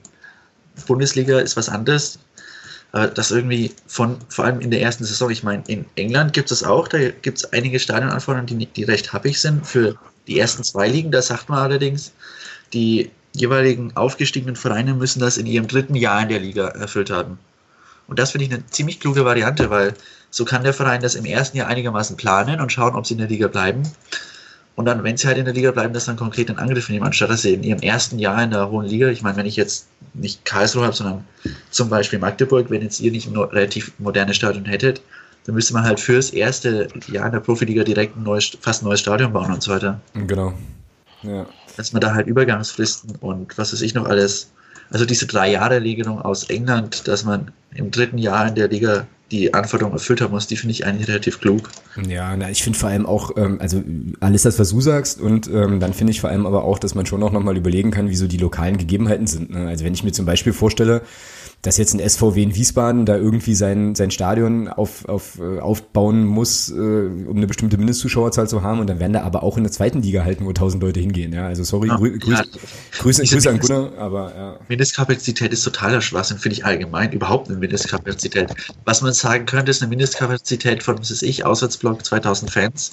Bundesliga 0.87 1.41
ist 1.41 1.57
was 1.57 1.69
anderes 1.69 2.19
äh, 2.93 3.09
das 3.15 3.31
irgendwie 3.31 3.73
von, 3.87 4.17
vor 4.29 4.47
allem 4.47 4.61
in 4.61 4.71
der 4.71 4.81
ersten 4.81 5.05
Saison, 5.05 5.31
ich 5.31 5.43
meine, 5.43 5.63
in 5.67 5.85
England 5.97 6.33
gibt 6.33 6.51
es 6.51 6.63
auch, 6.65 6.89
da 6.89 6.99
gibt 7.11 7.39
es 7.39 7.53
einige 7.53 7.79
Stadionanforderungen, 7.79 8.47
die, 8.59 8.67
die 8.67 8.85
recht 8.85 9.13
happig 9.13 9.41
sind 9.41 9.67
für 9.67 9.97
die 10.29 10.39
ersten 10.39 10.63
zwei 10.63 10.89
Ligen. 10.89 11.11
Da 11.11 11.23
sagt 11.23 11.49
man 11.49 11.59
allerdings, 11.59 12.13
die 12.73 13.11
jeweiligen 13.33 13.97
aufgestiegenen 13.97 14.57
Vereine 14.57 14.95
müssen 14.95 15.21
das 15.21 15.37
in 15.37 15.47
ihrem 15.47 15.67
dritten 15.67 15.95
Jahr 15.95 16.23
in 16.23 16.29
der 16.29 16.41
Liga 16.41 16.69
erfüllt 16.69 17.11
haben. 17.11 17.39
Und 18.07 18.19
das 18.19 18.31
finde 18.31 18.47
ich 18.47 18.53
eine 18.53 18.67
ziemlich 18.67 19.01
kluge 19.01 19.25
Variante, 19.25 19.71
weil 19.71 19.95
so 20.31 20.45
kann 20.45 20.65
der 20.65 20.75
Verein 20.75 21.03
das 21.03 21.15
im 21.15 21.25
ersten 21.25 21.57
Jahr 21.57 21.69
einigermaßen 21.69 22.17
planen 22.17 22.61
und 22.61 22.73
schauen, 22.73 22.95
ob 22.95 23.07
sie 23.07 23.15
in 23.15 23.19
der 23.19 23.29
Liga 23.29 23.49
bleiben. 23.49 23.83
Und 24.77 24.85
dann, 24.85 25.03
wenn 25.03 25.17
sie 25.17 25.27
halt 25.27 25.39
in 25.39 25.45
der 25.45 25.55
Liga 25.55 25.73
bleiben, 25.73 25.93
das 25.93 26.05
dann 26.05 26.17
konkret 26.17 26.49
in 26.49 26.59
Angriff 26.59 26.89
nehmen, 26.89 27.05
anstatt 27.05 27.31
dass 27.31 27.43
sie 27.43 27.55
in 27.55 27.65
ihrem 27.65 27.81
ersten 27.81 28.19
Jahr 28.19 28.43
in 28.43 28.51
der 28.51 28.71
hohen 28.71 28.87
Liga, 28.87 29.09
ich 29.09 29.23
meine, 29.23 29.37
wenn 29.37 29.47
ich 29.47 29.57
jetzt 29.57 29.89
nicht 30.15 30.45
Karlsruhe 30.45 30.85
habe, 30.85 30.95
sondern 30.95 31.25
zum 31.71 31.89
Beispiel 31.89 32.19
Magdeburg, 32.19 32.71
wenn 32.71 32.83
jetzt 32.83 33.01
ihr 33.01 33.11
nicht 33.11 33.27
ein 33.27 33.37
relativ 33.37 33.93
modernes 33.99 34.37
Stadion 34.37 34.67
hättet, 34.67 35.03
dann 35.49 35.55
müsste 35.55 35.73
man 35.73 35.85
halt 35.85 35.99
fürs 35.99 36.29
erste 36.29 36.89
Jahr 37.11 37.25
in 37.25 37.33
der 37.33 37.41
Profiliga 37.41 37.83
direkt 37.83 38.19
ein 38.19 38.23
neues, 38.23 38.59
fast 38.61 38.83
ein 38.83 38.85
neues 38.85 39.01
Stadion 39.01 39.33
bauen 39.33 39.51
und 39.51 39.63
so 39.63 39.73
weiter. 39.73 39.99
Genau. 40.13 40.53
Ja. 41.23 41.47
Dass 41.79 41.95
man 41.95 42.03
da 42.03 42.13
halt 42.13 42.27
Übergangsfristen 42.27 43.17
und 43.21 43.57
was 43.57 43.73
weiß 43.73 43.81
ich 43.81 43.95
noch 43.95 44.05
alles. 44.05 44.51
Also 44.91 45.07
diese 45.07 45.27
drei 45.27 45.51
Jahre 45.51 45.81
Regelung 45.81 46.21
aus 46.21 46.51
England, 46.51 47.09
dass 47.09 47.25
man 47.25 47.51
im 47.75 47.91
dritten 47.91 48.19
Jahr 48.19 48.49
in 48.49 48.57
der 48.57 48.69
Liga 48.69 49.07
die 49.31 49.55
Anforderungen 49.55 49.95
erfüllt 49.95 50.21
haben 50.21 50.33
muss, 50.33 50.49
die 50.49 50.57
finde 50.57 50.73
ich 50.73 50.85
eigentlich 50.85 51.09
relativ 51.09 51.41
klug. 51.41 51.71
Ja, 52.07 52.37
na, 52.37 52.51
ich 52.51 52.63
finde 52.63 52.79
vor 52.79 52.91
allem 52.91 53.07
auch, 53.07 53.35
ähm, 53.39 53.59
also 53.59 53.83
alles 54.21 54.43
das, 54.43 54.59
was 54.59 54.69
du 54.69 54.83
sagst 54.83 55.19
und 55.19 55.49
ähm, 55.49 55.81
dann 55.81 55.95
finde 55.95 56.11
ich 56.11 56.21
vor 56.21 56.29
allem 56.29 56.45
aber 56.45 56.65
auch, 56.65 56.79
dass 56.79 56.95
man 56.95 57.07
schon 57.07 57.23
auch 57.23 57.33
nochmal 57.33 57.57
überlegen 57.57 57.91
kann, 57.91 58.11
wie 58.11 58.17
so 58.17 58.27
die 58.27 58.37
lokalen 58.37 58.77
Gegebenheiten 58.77 59.27
sind. 59.27 59.49
Ne? 59.49 59.67
Also 59.67 59.87
wenn 59.87 59.95
ich 59.95 60.05
mir 60.05 60.13
zum 60.13 60.27
Beispiel 60.27 60.53
vorstelle, 60.53 61.01
dass 61.63 61.77
jetzt 61.77 61.93
ein 61.93 62.09
SVW 62.09 62.41
in 62.41 62.55
Wiesbaden 62.55 63.05
da 63.05 63.17
irgendwie 63.17 63.55
sein, 63.55 63.97
sein 63.97 64.13
Stadion 64.13 64.69
auf, 64.69 65.09
auf, 65.09 65.41
äh, 65.41 65.59
aufbauen 65.59 66.25
muss, 66.25 66.71
äh, 66.71 66.75
um 66.75 67.37
eine 67.37 67.49
bestimmte 67.49 67.79
Mindestzuschauerzahl 67.79 68.49
zu 68.49 68.63
haben 68.63 68.79
und 68.79 68.87
dann 68.87 69.01
werden 69.01 69.13
da 69.13 69.23
aber 69.23 69.43
auch 69.43 69.57
in 69.57 69.65
der 69.65 69.73
zweiten 69.73 70.01
Liga 70.01 70.25
halt 70.25 70.41
nur 70.41 70.51
1000 70.51 70.83
Leute 70.83 71.01
hingehen. 71.01 71.33
Ja, 71.33 71.47
also 71.47 71.65
sorry, 71.65 71.89
ja, 71.89 71.97
grü 71.97 72.17
Grüße, 72.19 72.43
ja, 72.43 72.61
Grüße, 72.99 73.25
Grüße 73.25 73.51
an 73.51 73.59
Gunnar, 73.59 73.93
aber 73.99 74.35
ja. 74.37 74.61
Mindestkapazität 74.69 75.53
ist 75.53 75.63
totaler 75.63 76.01
Schwachsinn, 76.01 76.39
finde 76.39 76.55
ich 76.55 76.65
allgemein, 76.65 77.11
überhaupt 77.13 77.49
eine 77.49 77.59
Mindestkapazität. 77.59 78.55
Was 78.85 79.03
man 79.03 79.13
sagen 79.13 79.45
könnte, 79.47 79.71
ist 79.73 79.83
eine 79.83 79.89
Mindestkapazität 79.89 80.85
von, 80.85 80.99
was 80.99 81.11
ist 81.11 81.23
ich, 81.23 81.45
Auswärtsblock 81.45 82.05
2000 82.05 82.53
Fans. 82.53 82.93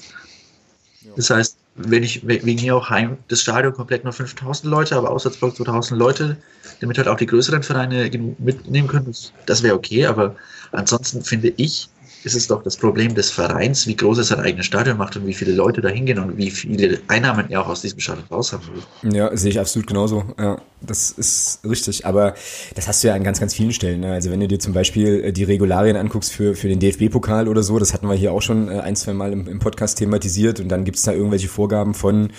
Das 1.16 1.30
heißt, 1.30 1.58
wenn 1.76 2.04
ich 2.04 2.26
wegen 2.26 2.62
mir 2.62 2.76
auch 2.76 2.90
heim 2.90 3.18
das 3.28 3.42
Stadion 3.42 3.74
komplett 3.74 4.04
nur 4.04 4.14
5000 4.14 4.72
Leute, 4.72 4.96
aber 4.96 5.10
Auswärtsblock 5.10 5.56
2000 5.56 6.00
Leute, 6.00 6.38
damit 6.80 6.98
halt 6.98 7.08
auch 7.08 7.18
die 7.18 7.26
größeren 7.26 7.64
Vereine 7.64 8.10
mitnehmen 8.38 8.88
können, 8.88 9.14
das 9.46 9.64
wäre 9.64 9.76
okay, 9.76 10.06
aber 10.06 10.36
ansonsten 10.72 11.22
finde 11.22 11.54
ich, 11.58 11.90
ist 12.26 12.36
es 12.36 12.48
doch 12.48 12.64
das 12.64 12.78
Problem 12.78 13.14
des 13.14 13.30
Vereins, 13.30 13.88
wie 13.88 13.96
groß 13.96 14.18
er 14.18 14.24
sein 14.24 14.40
eigenes 14.40 14.66
Stadion 14.66 14.98
macht 14.98 15.16
und 15.16 15.28
wie 15.28 15.34
viele 15.34 15.54
Leute 15.54 15.82
da 15.82 15.90
hingehen 15.90 16.20
und 16.20 16.38
wie 16.38 16.50
viele 16.50 17.00
Einnahmen 17.08 17.50
er 17.50 17.62
auch 17.62 17.68
aus 17.68 17.82
diesem 17.82 18.00
Stadion 18.00 18.26
raus 18.32 18.52
haben 18.52 18.64
will. 18.74 19.14
Ja, 19.14 19.36
sehe 19.36 19.52
ich 19.52 19.60
absolut 19.60 19.88
genauso. 19.88 20.24
Ja, 20.40 20.58
das 20.82 21.12
ist 21.12 21.60
richtig. 21.64 22.06
Aber 22.06 22.36
das 22.76 22.88
hast 22.88 23.04
du 23.04 23.08
ja 23.08 23.16
an 23.16 23.24
ganz, 23.24 23.40
ganz 23.40 23.54
vielen 23.54 23.74
Stellen. 23.74 24.02
Ne? 24.02 24.12
Also 24.12 24.32
wenn 24.32 24.40
du 24.40 24.48
dir 24.48 24.60
zum 24.60 24.74
Beispiel 24.74 25.24
äh, 25.26 25.32
die 25.32 25.44
Regularien 25.44 25.96
anguckst 25.96 26.32
für, 26.32 26.56
für 26.56 26.68
den 26.68 26.80
DFB-Pokal 26.80 27.48
oder 27.48 27.64
so, 27.64 27.80
das 27.80 27.94
hatten 27.94 28.08
wir 28.08 28.16
hier 28.16 28.32
auch 28.32 28.42
schon 28.42 28.70
äh, 28.70 28.80
ein, 28.80 28.96
zwei 28.96 29.14
Mal 29.14 29.32
im, 29.32 29.48
im 29.48 29.60
Podcast 29.60 29.98
thematisiert 29.98 30.60
und 30.60 30.70
dann 30.70 30.84
gibt 30.84 30.98
es 30.98 31.04
da 31.04 31.14
irgendwelche 31.14 31.48
Vorgaben 31.48 31.94
von, 31.94 32.30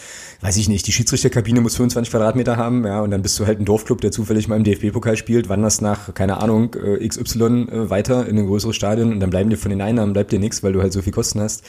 weiß 0.40 0.56
ich 0.56 0.68
nicht, 0.68 0.86
die 0.86 0.92
Schiedsrichterkabine 0.92 1.60
muss 1.60 1.76
25 1.76 2.10
Quadratmeter 2.10 2.56
haben, 2.56 2.84
ja, 2.86 3.00
und 3.00 3.10
dann 3.10 3.22
bist 3.22 3.38
du 3.38 3.46
halt 3.46 3.60
ein 3.60 3.64
Dorfclub, 3.64 4.00
der 4.00 4.12
zufällig 4.12 4.48
mal 4.48 4.56
im 4.56 4.64
DFB-Pokal 4.64 5.16
spielt, 5.16 5.48
wanderst 5.48 5.82
nach, 5.82 6.14
keine 6.14 6.38
Ahnung, 6.38 6.74
äh, 6.74 7.06
XY 7.06 7.66
weiter 7.88 8.26
in 8.26 8.38
ein 8.38 8.46
größeres 8.46 8.76
Stadion 8.76 9.12
und 9.12 9.20
dann 9.20 9.30
bleiben 9.30 9.50
dir 9.50 9.56
von 9.56 9.70
den 9.70 9.75
den 9.78 9.82
Einnahmen 9.82 10.12
bleibt 10.12 10.32
dir 10.32 10.38
nichts, 10.38 10.62
weil 10.62 10.72
du 10.72 10.82
halt 10.82 10.92
so 10.92 11.02
viel 11.02 11.12
Kosten 11.12 11.40
hast. 11.40 11.64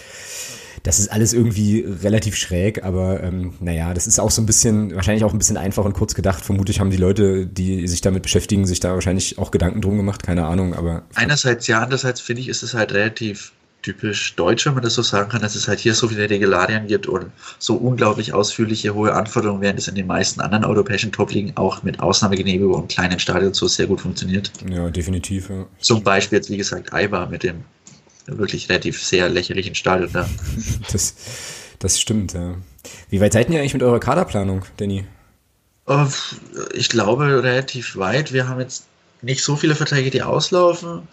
Das 0.84 1.00
ist 1.00 1.12
alles 1.12 1.34
irgendwie 1.34 1.86
relativ 2.04 2.36
schräg, 2.36 2.84
aber 2.84 3.22
ähm, 3.24 3.54
naja, 3.60 3.94
das 3.94 4.08
ist 4.08 4.20
auch 4.20 4.32
so 4.32 4.42
ein 4.42 4.46
bisschen, 4.46 4.96
wahrscheinlich 4.96 5.24
auch 5.24 5.34
ein 5.34 5.40
bisschen 5.40 5.58
einfach 5.58 5.84
und 5.84 5.94
kurz 5.94 6.16
gedacht. 6.16 6.46
Vermutlich 6.46 6.80
haben 6.80 6.92
die 6.92 6.98
Leute, 6.98 7.46
die 7.46 7.88
sich 7.88 8.02
damit 8.02 8.24
beschäftigen, 8.24 8.66
sich 8.66 8.80
da 8.80 8.94
wahrscheinlich 8.94 9.38
auch 9.38 9.52
Gedanken 9.52 9.82
drum 9.82 9.98
gemacht, 9.98 10.24
keine 10.24 10.46
Ahnung, 10.46 10.74
aber. 10.74 11.04
Einerseits 11.16 11.68
ja, 11.68 11.82
andererseits 11.82 12.22
finde 12.22 12.42
ich, 12.42 12.48
ist 12.48 12.64
es 12.64 12.74
halt 12.74 12.94
relativ 12.94 13.52
typisch 13.82 14.36
deutsch, 14.36 14.66
wenn 14.66 14.74
man 14.74 14.84
das 14.84 14.96
so 14.96 15.02
sagen 15.02 15.30
kann, 15.30 15.42
dass 15.42 15.56
es 15.56 15.68
halt 15.68 15.80
hier 15.80 15.94
so 15.94 16.08
viele 16.08 16.30
Regularien 16.30 16.88
gibt 16.88 17.08
und 17.08 17.28
so 17.60 17.76
unglaublich 17.76 18.34
ausführliche 18.34 18.94
hohe 18.94 19.14
Anforderungen, 19.14 19.62
während 19.62 19.80
es 19.80 19.88
in 19.88 19.96
den 19.96 20.08
meisten 20.08 20.42
anderen 20.42 20.66
europäischen 20.66 21.12
Top-Ligen 21.12 21.56
auch 21.56 21.84
mit 21.84 22.00
Ausnahmegenehmigung 22.00 22.74
und 22.74 22.90
kleinen 22.90 23.20
Stadien 23.20 23.54
so 23.54 23.68
sehr 23.68 23.88
gut 23.88 24.02
funktioniert. 24.02 24.52
Ja, 24.70 24.90
definitiv. 24.90 25.50
Ja. 25.50 25.66
Zum 25.80 26.04
Beispiel 26.04 26.38
jetzt, 26.38 26.50
wie 26.50 26.58
gesagt, 26.58 26.94
Eibar 26.94 27.30
mit 27.30 27.44
dem 27.44 27.64
wirklich 28.28 28.70
relativ 28.70 29.04
sehr 29.04 29.30
lächerlichen 29.30 29.76
Stadion 29.76 30.12
da. 30.12 30.30
Das, 30.92 31.16
das 31.80 32.00
stimmt, 32.00 32.34
ja. 32.34 32.56
Wie 33.10 33.22
weit 33.22 33.34
seid 33.34 33.50
ihr 33.50 33.60
eigentlich 33.60 33.74
mit 33.74 33.84
eurer 33.84 34.00
Kaderplanung, 34.00 34.64
Danny? 34.78 35.06
Oh, 35.86 36.08
ich 36.74 36.90
glaube 36.90 37.44
relativ 37.44 37.96
weit. 37.96 38.34
Wir 38.34 38.48
haben 38.48 38.60
jetzt 38.60 38.86
nicht 39.22 39.44
so 39.44 39.56
viele 39.56 39.76
Verträge, 39.76 40.10
die 40.10 40.22
auslaufen. 40.22 41.08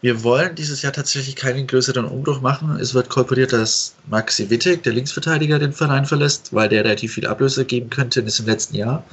Wir 0.00 0.22
wollen 0.22 0.54
dieses 0.54 0.82
Jahr 0.82 0.92
tatsächlich 0.92 1.34
keinen 1.34 1.66
größeren 1.66 2.04
Umbruch 2.04 2.40
machen. 2.40 2.78
Es 2.80 2.94
wird 2.94 3.08
kolportiert, 3.08 3.52
dass 3.52 3.94
Maxi 4.08 4.48
Wittek, 4.48 4.84
der 4.84 4.92
Linksverteidiger, 4.92 5.58
den 5.58 5.72
Verein 5.72 6.06
verlässt, 6.06 6.52
weil 6.52 6.68
der 6.68 6.84
relativ 6.84 7.14
viel 7.14 7.26
Ablöse 7.26 7.64
geben 7.64 7.90
könnte 7.90 8.20
in 8.20 8.26
diesem 8.26 8.46
letzten 8.46 8.76
Jahr. 8.76 9.04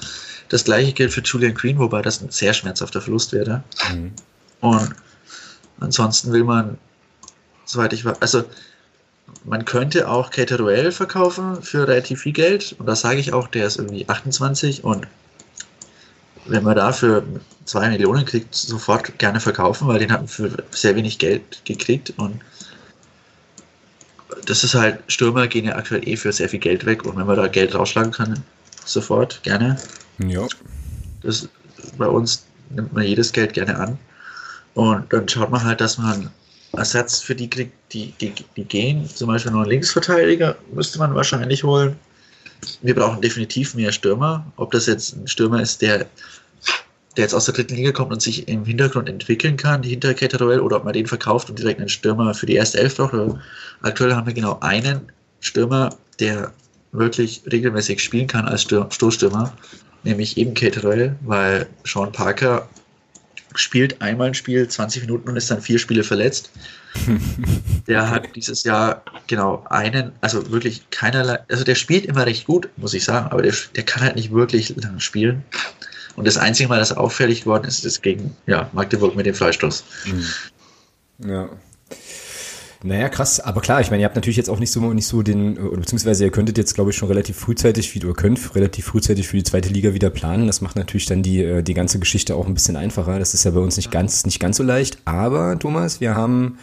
Das 0.50 0.64
gleiche 0.64 0.94
gilt 0.94 1.12
für 1.12 1.22
Julian 1.22 1.56
Green, 1.56 1.80
wobei 1.80 2.04
das 2.04 2.22
ein 2.22 2.30
sehr 2.30 2.54
schmerzhafter 2.54 3.02
Verlust 3.02 3.34
wäre. 3.34 3.64
Mhm. 3.92 4.12
Und 4.62 4.96
ansonsten 5.80 6.32
will 6.32 6.44
man, 6.44 6.78
soweit 7.66 7.94
ich 7.94 8.06
weiß, 8.06 8.22
also 8.22 8.44
man 9.44 9.66
könnte 9.66 10.08
auch 10.08 10.32
Cateruel 10.32 10.92
verkaufen 10.92 11.62
für 11.62 11.88
relativ 11.88 12.22
viel 12.22 12.34
Geld. 12.34 12.76
Und 12.78 12.86
das 12.86 13.02
sage 13.02 13.20
ich 13.20 13.34
auch, 13.34 13.48
der 13.48 13.68
ist 13.68 13.78
irgendwie 13.78 14.08
28 14.08 14.84
und 14.84 15.08
wenn 16.48 16.64
man 16.64 16.76
dafür 16.76 17.24
zwei 17.66 17.90
Millionen 17.90 18.26
kriegt, 18.26 18.54
sofort 18.54 19.18
gerne 19.18 19.40
verkaufen, 19.40 19.88
weil 19.88 20.00
den 20.00 20.12
hat 20.12 20.22
man 20.22 20.28
für 20.28 20.52
sehr 20.72 20.96
wenig 20.96 21.18
Geld 21.18 21.66
gekriegt 21.66 22.14
und 22.18 22.40
das 24.46 24.64
ist 24.64 24.76
halt, 24.76 25.00
Stürmer 25.08 25.48
gehen 25.48 25.66
ja 25.66 25.76
aktuell 25.76 26.08
eh 26.08 26.16
für 26.18 26.32
sehr 26.32 26.50
viel 26.50 26.60
Geld 26.60 26.86
weg 26.86 27.04
und 27.04 27.18
wenn 27.18 27.26
man 27.26 27.38
da 27.38 27.48
Geld 27.48 27.74
rausschlagen 27.74 28.12
kann, 28.12 28.44
sofort, 28.86 29.42
gerne. 29.42 29.78
Ja. 30.20 30.48
Das, 31.24 31.50
bei 31.98 32.08
uns 32.08 32.46
nimmt 32.70 32.94
man 32.94 33.04
jedes 33.04 33.32
Geld 33.32 33.54
gerne 33.54 33.80
an 33.80 33.98
und 34.76 35.12
dann 35.12 35.28
schaut 35.28 35.50
man 35.50 35.64
halt, 35.64 35.82
dass 35.82 35.98
man 35.98 36.30
Ersatz 36.74 37.22
für 37.22 37.36
die 37.36 37.50
kriegt, 37.50 37.74
die, 37.94 38.14
die, 38.20 38.34
die 38.56 38.66
gehen. 38.66 39.08
Zum 39.08 39.28
Beispiel 39.28 39.52
noch 39.52 39.62
einen 39.62 39.70
Linksverteidiger 39.70 40.56
müsste 40.74 41.00
man 41.00 41.16
wahrscheinlich 41.16 41.64
holen. 41.64 41.96
Wir 42.82 42.96
brauchen 42.96 43.22
definitiv 43.22 43.76
mehr 43.76 43.92
Stürmer. 43.92 44.46
Ob 44.58 44.72
das 44.72 44.88
jetzt 44.88 45.16
ein 45.16 45.28
Stürmer 45.28 45.62
ist, 45.62 45.82
der, 45.82 46.00
der 46.00 47.24
jetzt 47.24 47.34
aus 47.34 47.46
der 47.46 47.54
dritten 47.54 47.76
Liga 47.76 47.92
kommt 47.92 48.12
und 48.12 48.22
sich 48.22 48.48
im 48.48 48.66
Hintergrund 48.66 49.08
entwickeln 49.08 49.58
kann, 49.58 49.82
die 49.82 49.90
Hinterkette 49.90 50.44
oder 50.62 50.76
ob 50.76 50.84
man 50.84 50.94
den 50.94 51.08
verkauft 51.08 51.50
und 51.50 51.60
direkt 51.60 51.80
einen 51.80 51.90
Stürmer 51.90 52.34
für 52.34 52.46
die 52.46 52.56
erste 52.56 52.80
Elf 52.80 52.98
braucht. 52.98 53.14
Aktuell 53.82 54.14
haben 54.14 54.28
wir 54.28 54.34
genau 54.34 54.60
einen 54.62 55.12
Stürmer, 55.40 55.96
der 56.20 56.52
wirklich 56.92 57.42
regelmäßig 57.52 58.02
spielen 58.02 58.28
kann 58.28 58.46
als 58.46 58.64
Stoßstürmer, 58.64 59.54
nämlich 60.04 60.38
eben 60.38 60.54
Caterwell, 60.54 61.16
weil 61.22 61.68
Sean 61.84 62.12
Parker 62.12 62.68
spielt 63.56 64.02
einmal 64.02 64.28
ein 64.28 64.34
Spiel 64.34 64.68
20 64.68 65.02
Minuten 65.04 65.30
und 65.30 65.36
ist 65.36 65.50
dann 65.50 65.62
vier 65.62 65.80
Spiele 65.80 66.04
verletzt. 66.04 66.52
der 67.88 68.10
hat 68.10 68.36
dieses 68.36 68.64
Jahr 68.64 69.04
genau 69.28 69.66
einen, 69.70 70.12
also 70.22 70.52
wirklich 70.52 70.90
keinerlei, 70.92 71.40
also 71.50 71.64
der 71.64 71.76
spielt 71.76 72.06
immer 72.06 72.26
recht 72.26 72.46
gut, 72.46 72.70
muss 72.78 72.94
ich 72.94 73.04
sagen, 73.04 73.28
aber 73.32 73.42
der, 73.42 73.54
der 73.76 73.84
kann 73.84 74.04
halt 74.04 74.16
nicht 74.16 74.32
wirklich 74.32 74.76
lange 74.78 75.00
spielen. 75.02 75.44
Und 76.16 76.26
das 76.26 76.38
einzige 76.38 76.70
Mal, 76.70 76.80
das 76.80 76.94
auffällig 76.94 77.42
geworden 77.42 77.66
ist, 77.66 77.84
ist 77.84 78.02
gegen 78.02 78.36
ja, 78.48 78.70
Magdeburg 78.72 79.16
mit 79.16 79.26
dem 79.26 79.36
Freistoß. 79.36 79.84
Mhm. 80.06 81.30
Ja. 81.30 81.50
Naja, 82.86 83.10
krass, 83.10 83.40
aber 83.40 83.62
klar, 83.62 83.82
ich 83.82 83.90
meine, 83.90 84.02
ihr 84.02 84.06
habt 84.06 84.16
natürlich 84.16 84.38
jetzt 84.38 84.48
auch 84.48 84.60
nicht 84.60 84.70
so, 84.70 84.94
nicht 84.94 85.08
so 85.08 85.24
den, 85.24 85.58
oder 85.58 85.78
beziehungsweise 85.78 86.24
ihr 86.24 86.30
könntet 86.30 86.60
jetzt, 86.60 86.76
glaube 86.76 86.92
ich, 86.92 86.96
schon 86.96 87.08
relativ 87.08 87.36
frühzeitig, 87.36 87.96
wie 87.96 88.00
du 88.00 88.14
könnt, 88.14 88.54
relativ 88.54 88.86
frühzeitig 88.86 89.28
für 89.28 89.38
die 89.38 89.44
zweite 89.44 89.70
Liga 89.70 89.96
wieder 89.96 90.12
planen. 90.12 90.46
Das 90.46 90.62
macht 90.62 90.76
natürlich 90.76 91.08
dann 91.08 91.24
die, 91.24 91.42
äh, 91.42 91.64
die 91.64 91.74
ganze 91.74 91.98
Geschichte 91.98 92.36
auch 92.36 92.46
ein 92.46 92.54
bisschen 92.54 92.76
einfacher. 92.76 93.18
Das 93.18 93.34
ist 93.34 93.44
ja 93.44 93.50
bei 93.50 93.60
uns 93.60 93.76
nicht 93.76 93.90
ganz, 93.90 94.24
nicht 94.28 94.40
ganz 94.40 94.58
so 94.58 94.64
leicht. 94.64 95.00
Aber, 95.06 95.58
Thomas, 95.58 96.00
wir 96.00 96.14
haben 96.14 96.60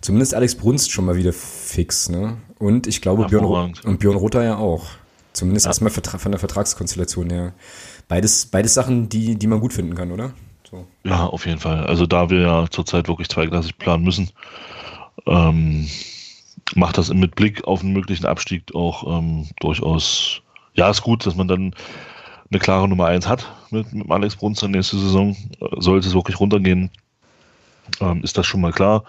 zumindest 0.00 0.32
Alex 0.34 0.54
Brunst 0.54 0.90
schon 0.90 1.04
mal 1.04 1.16
wieder 1.16 1.34
fix, 1.34 2.08
ne? 2.08 2.38
Und 2.58 2.86
ich 2.86 3.02
glaube, 3.02 3.26
Björn, 3.26 3.74
und 3.84 3.98
Björn 3.98 4.16
Rother 4.16 4.44
ja 4.44 4.56
auch. 4.56 4.86
Zumindest 5.34 5.66
ja. 5.66 5.70
erstmal 5.70 5.90
von 5.90 6.32
der 6.32 6.38
Vertragskonstellation 6.38 7.28
her. 7.28 7.52
Beides, 8.08 8.46
beides 8.46 8.72
Sachen, 8.72 9.10
die, 9.10 9.36
die 9.36 9.46
man 9.46 9.60
gut 9.60 9.74
finden 9.74 9.94
kann, 9.94 10.12
oder? 10.12 10.32
So. 10.70 10.86
Ja, 11.04 11.26
auf 11.26 11.44
jeden 11.44 11.60
Fall. 11.60 11.84
Also 11.84 12.06
da 12.06 12.30
wir 12.30 12.40
ja 12.40 12.66
zurzeit 12.70 13.08
wirklich 13.08 13.28
zweiklassig 13.28 13.76
planen 13.76 14.04
müssen, 14.04 14.30
ähm, 15.28 15.88
macht 16.74 16.98
das 16.98 17.12
mit 17.12 17.34
Blick 17.34 17.64
auf 17.64 17.80
einen 17.80 17.92
möglichen 17.92 18.26
Abstieg 18.26 18.74
auch 18.74 19.18
ähm, 19.18 19.46
durchaus, 19.60 20.42
ja, 20.74 20.90
ist 20.90 21.02
gut, 21.02 21.26
dass 21.26 21.36
man 21.36 21.48
dann 21.48 21.74
eine 22.50 22.58
klare 22.60 22.88
Nummer 22.88 23.06
1 23.06 23.26
hat 23.26 23.46
mit, 23.70 23.92
mit 23.92 24.10
Alex 24.10 24.36
Brunster 24.36 24.68
nächste 24.68 24.98
Saison. 24.98 25.36
Äh, 25.60 25.80
sollte 25.80 26.08
es 26.08 26.14
wirklich 26.14 26.40
runtergehen, 26.40 26.90
ähm, 28.00 28.22
ist 28.22 28.38
das 28.38 28.46
schon 28.46 28.60
mal 28.60 28.72
klar. 28.72 29.04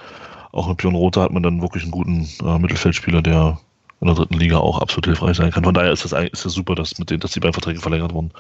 Auch 0.52 0.68
mit 0.68 0.78
Björn 0.78 0.96
Rother 0.96 1.22
hat 1.22 1.32
man 1.32 1.44
dann 1.44 1.62
wirklich 1.62 1.84
einen 1.84 1.92
guten 1.92 2.28
äh, 2.44 2.58
Mittelfeldspieler, 2.58 3.22
der 3.22 3.60
in 4.02 4.08
der 4.08 4.16
dritten 4.16 4.36
Liga 4.36 4.58
auch 4.58 4.80
absolut 4.80 5.06
hilfreich 5.08 5.38
sein 5.38 5.52
kann. 5.52 5.64
Von 5.64 5.74
daher 5.74 5.92
ist 5.92 6.06
das, 6.06 6.14
ist 6.14 6.46
das 6.46 6.54
super, 6.54 6.74
dass, 6.74 6.98
mit 6.98 7.10
denen, 7.10 7.20
dass 7.20 7.32
die 7.32 7.42
beiden 7.42 7.54
Verträge 7.54 7.82
verlängert 7.82 8.14
wurden. 8.14 8.32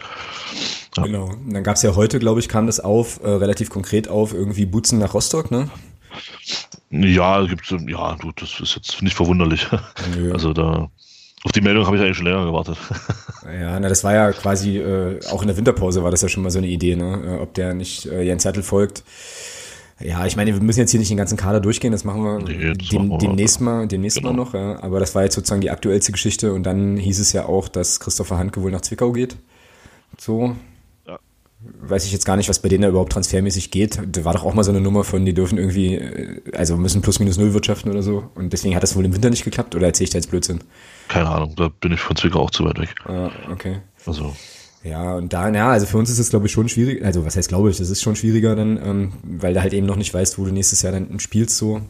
Ja. 0.95 1.03
Genau. 1.03 1.25
Und 1.25 1.53
dann 1.53 1.63
gab 1.63 1.75
es 1.75 1.81
ja 1.81 1.95
heute, 1.95 2.17
glaube 2.17 2.39
ich, 2.39 2.47
kam 2.47 2.65
das 2.65 2.79
auf, 2.79 3.21
äh, 3.23 3.29
relativ 3.29 3.69
konkret 3.69 4.07
auf, 4.07 4.33
irgendwie 4.33 4.65
Butzen 4.65 4.99
nach 4.99 5.13
Rostock, 5.13 5.51
ne? 5.51 5.69
Ja, 6.91 7.45
gibt's, 7.45 7.73
ja, 7.87 8.15
du, 8.15 8.31
das 8.35 8.59
ist 8.59 8.75
jetzt 8.75 9.01
nicht 9.01 9.15
verwunderlich. 9.15 9.67
Nö. 10.15 10.33
Also 10.33 10.53
da, 10.53 10.89
auf 11.43 11.51
die 11.53 11.61
Meldung 11.61 11.85
habe 11.85 11.95
ich 11.95 12.01
eigentlich 12.01 12.17
schon 12.17 12.25
länger 12.25 12.45
gewartet. 12.45 12.77
Ja, 13.45 13.79
na, 13.79 13.87
das 13.87 14.03
war 14.03 14.13
ja 14.13 14.31
quasi, 14.33 14.77
äh, 14.77 15.19
auch 15.31 15.41
in 15.41 15.47
der 15.47 15.55
Winterpause 15.55 16.03
war 16.03 16.11
das 16.11 16.21
ja 16.21 16.29
schon 16.29 16.43
mal 16.43 16.49
so 16.49 16.57
eine 16.59 16.67
Idee, 16.67 16.95
ne? 16.95 17.37
Äh, 17.37 17.41
ob 17.41 17.53
der 17.53 17.73
nicht 17.73 18.05
äh, 18.05 18.21
Jens 18.21 18.43
Zettel 18.43 18.61
folgt. 18.61 19.03
Ja, 20.01 20.25
ich 20.25 20.35
meine, 20.35 20.53
wir 20.53 20.61
müssen 20.61 20.79
jetzt 20.79 20.91
hier 20.91 20.99
nicht 20.99 21.09
den 21.09 21.17
ganzen 21.17 21.37
Kader 21.37 21.59
durchgehen, 21.59 21.91
das 21.91 22.03
machen 22.03 22.23
wir, 22.23 22.39
nee, 22.39 22.73
das 22.73 22.89
dem, 22.89 23.07
machen 23.07 23.11
wir 23.11 23.17
demnächst 23.17 23.59
mal, 23.59 23.87
demnächst 23.87 24.17
genau. 24.17 24.31
mal 24.31 24.37
noch, 24.37 24.53
ja. 24.53 24.81
Aber 24.81 24.99
das 24.99 25.15
war 25.15 25.23
jetzt 25.23 25.35
sozusagen 25.35 25.61
die 25.61 25.71
aktuellste 25.71 26.11
Geschichte 26.11 26.53
und 26.53 26.63
dann 26.63 26.97
hieß 26.97 27.19
es 27.19 27.33
ja 27.33 27.45
auch, 27.45 27.67
dass 27.67 27.99
Christopher 27.99 28.37
Handke 28.37 28.61
wohl 28.61 28.71
nach 28.71 28.81
Zwickau 28.81 29.11
geht. 29.11 29.37
So, 30.17 30.55
weiß 31.61 32.05
ich 32.05 32.11
jetzt 32.11 32.25
gar 32.25 32.37
nicht, 32.37 32.49
was 32.49 32.59
bei 32.59 32.69
denen 32.69 32.83
da 32.83 32.89
überhaupt 32.89 33.11
transfermäßig 33.11 33.71
geht. 33.71 33.99
Da 34.05 34.23
war 34.23 34.33
doch 34.33 34.45
auch 34.45 34.53
mal 34.53 34.63
so 34.63 34.71
eine 34.71 34.81
Nummer 34.81 35.03
von, 35.03 35.25
die 35.25 35.33
dürfen 35.33 35.57
irgendwie, 35.57 35.95
äh, 35.95 36.41
also 36.53 36.77
müssen 36.77 37.01
plus 37.01 37.19
minus 37.19 37.37
null 37.37 37.53
wirtschaften 37.53 37.89
oder 37.91 38.01
so. 38.01 38.29
Und 38.35 38.53
deswegen 38.53 38.75
hat 38.75 38.83
das 38.83 38.95
wohl 38.95 39.05
im 39.05 39.13
Winter 39.13 39.29
nicht 39.29 39.43
geklappt 39.43 39.75
oder 39.75 39.87
erzähle 39.87 40.05
ich 40.05 40.09
da 40.11 40.17
jetzt 40.17 40.29
Blödsinn? 40.29 40.61
Keine 41.09 41.29
Ahnung, 41.29 41.55
da 41.55 41.69
bin 41.69 41.91
ich 41.91 41.99
von 41.99 42.15
Zwickau 42.15 42.39
auch 42.41 42.51
zu 42.51 42.63
weit 42.63 42.79
weg. 42.79 42.95
Ah, 43.05 43.29
okay. 43.51 43.79
Also. 44.05 44.35
Ja, 44.81 45.15
und 45.15 45.33
da, 45.33 45.49
ja, 45.49 45.71
also 45.71 45.85
für 45.85 45.97
uns 45.97 46.09
ist 46.09 46.19
es, 46.19 46.29
glaube 46.29 46.45
ich, 46.45 46.53
schon 46.53 46.69
schwierig. 46.69 47.03
Also, 47.03 47.25
was 47.25 47.35
heißt, 47.35 47.49
glaube 47.49 47.69
ich, 47.69 47.77
das 47.77 47.89
ist 47.89 48.01
schon 48.01 48.15
schwieriger 48.15 48.55
dann, 48.55 48.79
ähm, 48.81 49.11
weil 49.23 49.53
du 49.53 49.61
halt 49.61 49.73
eben 49.73 49.85
noch 49.85 49.97
nicht 49.97 50.13
weißt, 50.13 50.39
wo 50.39 50.45
du 50.45 50.51
nächstes 50.51 50.81
Jahr 50.81 50.93
dann 50.93 51.19
spielst 51.19 51.57
so. 51.57 51.81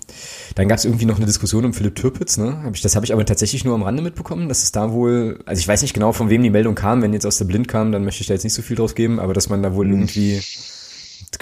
Dann 0.56 0.68
gab 0.68 0.80
es 0.80 0.86
irgendwie 0.86 1.06
noch 1.06 1.18
eine 1.18 1.28
Diskussion 1.28 1.66
um 1.66 1.74
Philipp 1.74 1.96
Türpitz, 1.96 2.38
ne? 2.38 2.64
Hab 2.64 2.74
ich, 2.74 2.82
das 2.82 2.96
habe 2.96 3.06
ich 3.06 3.14
aber 3.14 3.24
tatsächlich 3.26 3.64
nur 3.64 3.76
am 3.76 3.84
Rande 3.84 4.02
mitbekommen, 4.02 4.50
dass 4.50 4.64
es 4.64 4.72
da 4.72 4.92
wohl, 4.92 5.40
also 5.46 5.60
ich 5.60 5.68
weiß 5.68 5.84
nicht 5.84 5.94
genau, 5.94 6.14
von 6.14 6.32
wem 6.32 6.42
die 6.42 6.50
Meldung 6.50 6.74
kam. 6.74 7.04
Wenn 7.04 7.14
jetzt 7.14 7.28
aus 7.28 7.38
der 7.38 7.46
Blind 7.46 7.68
kam, 7.68 7.92
dann 7.92 8.04
möchte 8.04 8.22
ich 8.22 8.28
da 8.28 8.34
jetzt 8.34 8.44
nicht 8.44 8.56
so 8.56 8.64
viel 8.64 8.76
draus 8.76 8.96
geben, 8.96 9.20
aber 9.20 9.36
dass 9.36 9.50
man 9.50 9.62
da 9.62 9.76
wohl 9.76 9.86
mhm. 9.86 9.94
irgendwie 9.94 10.42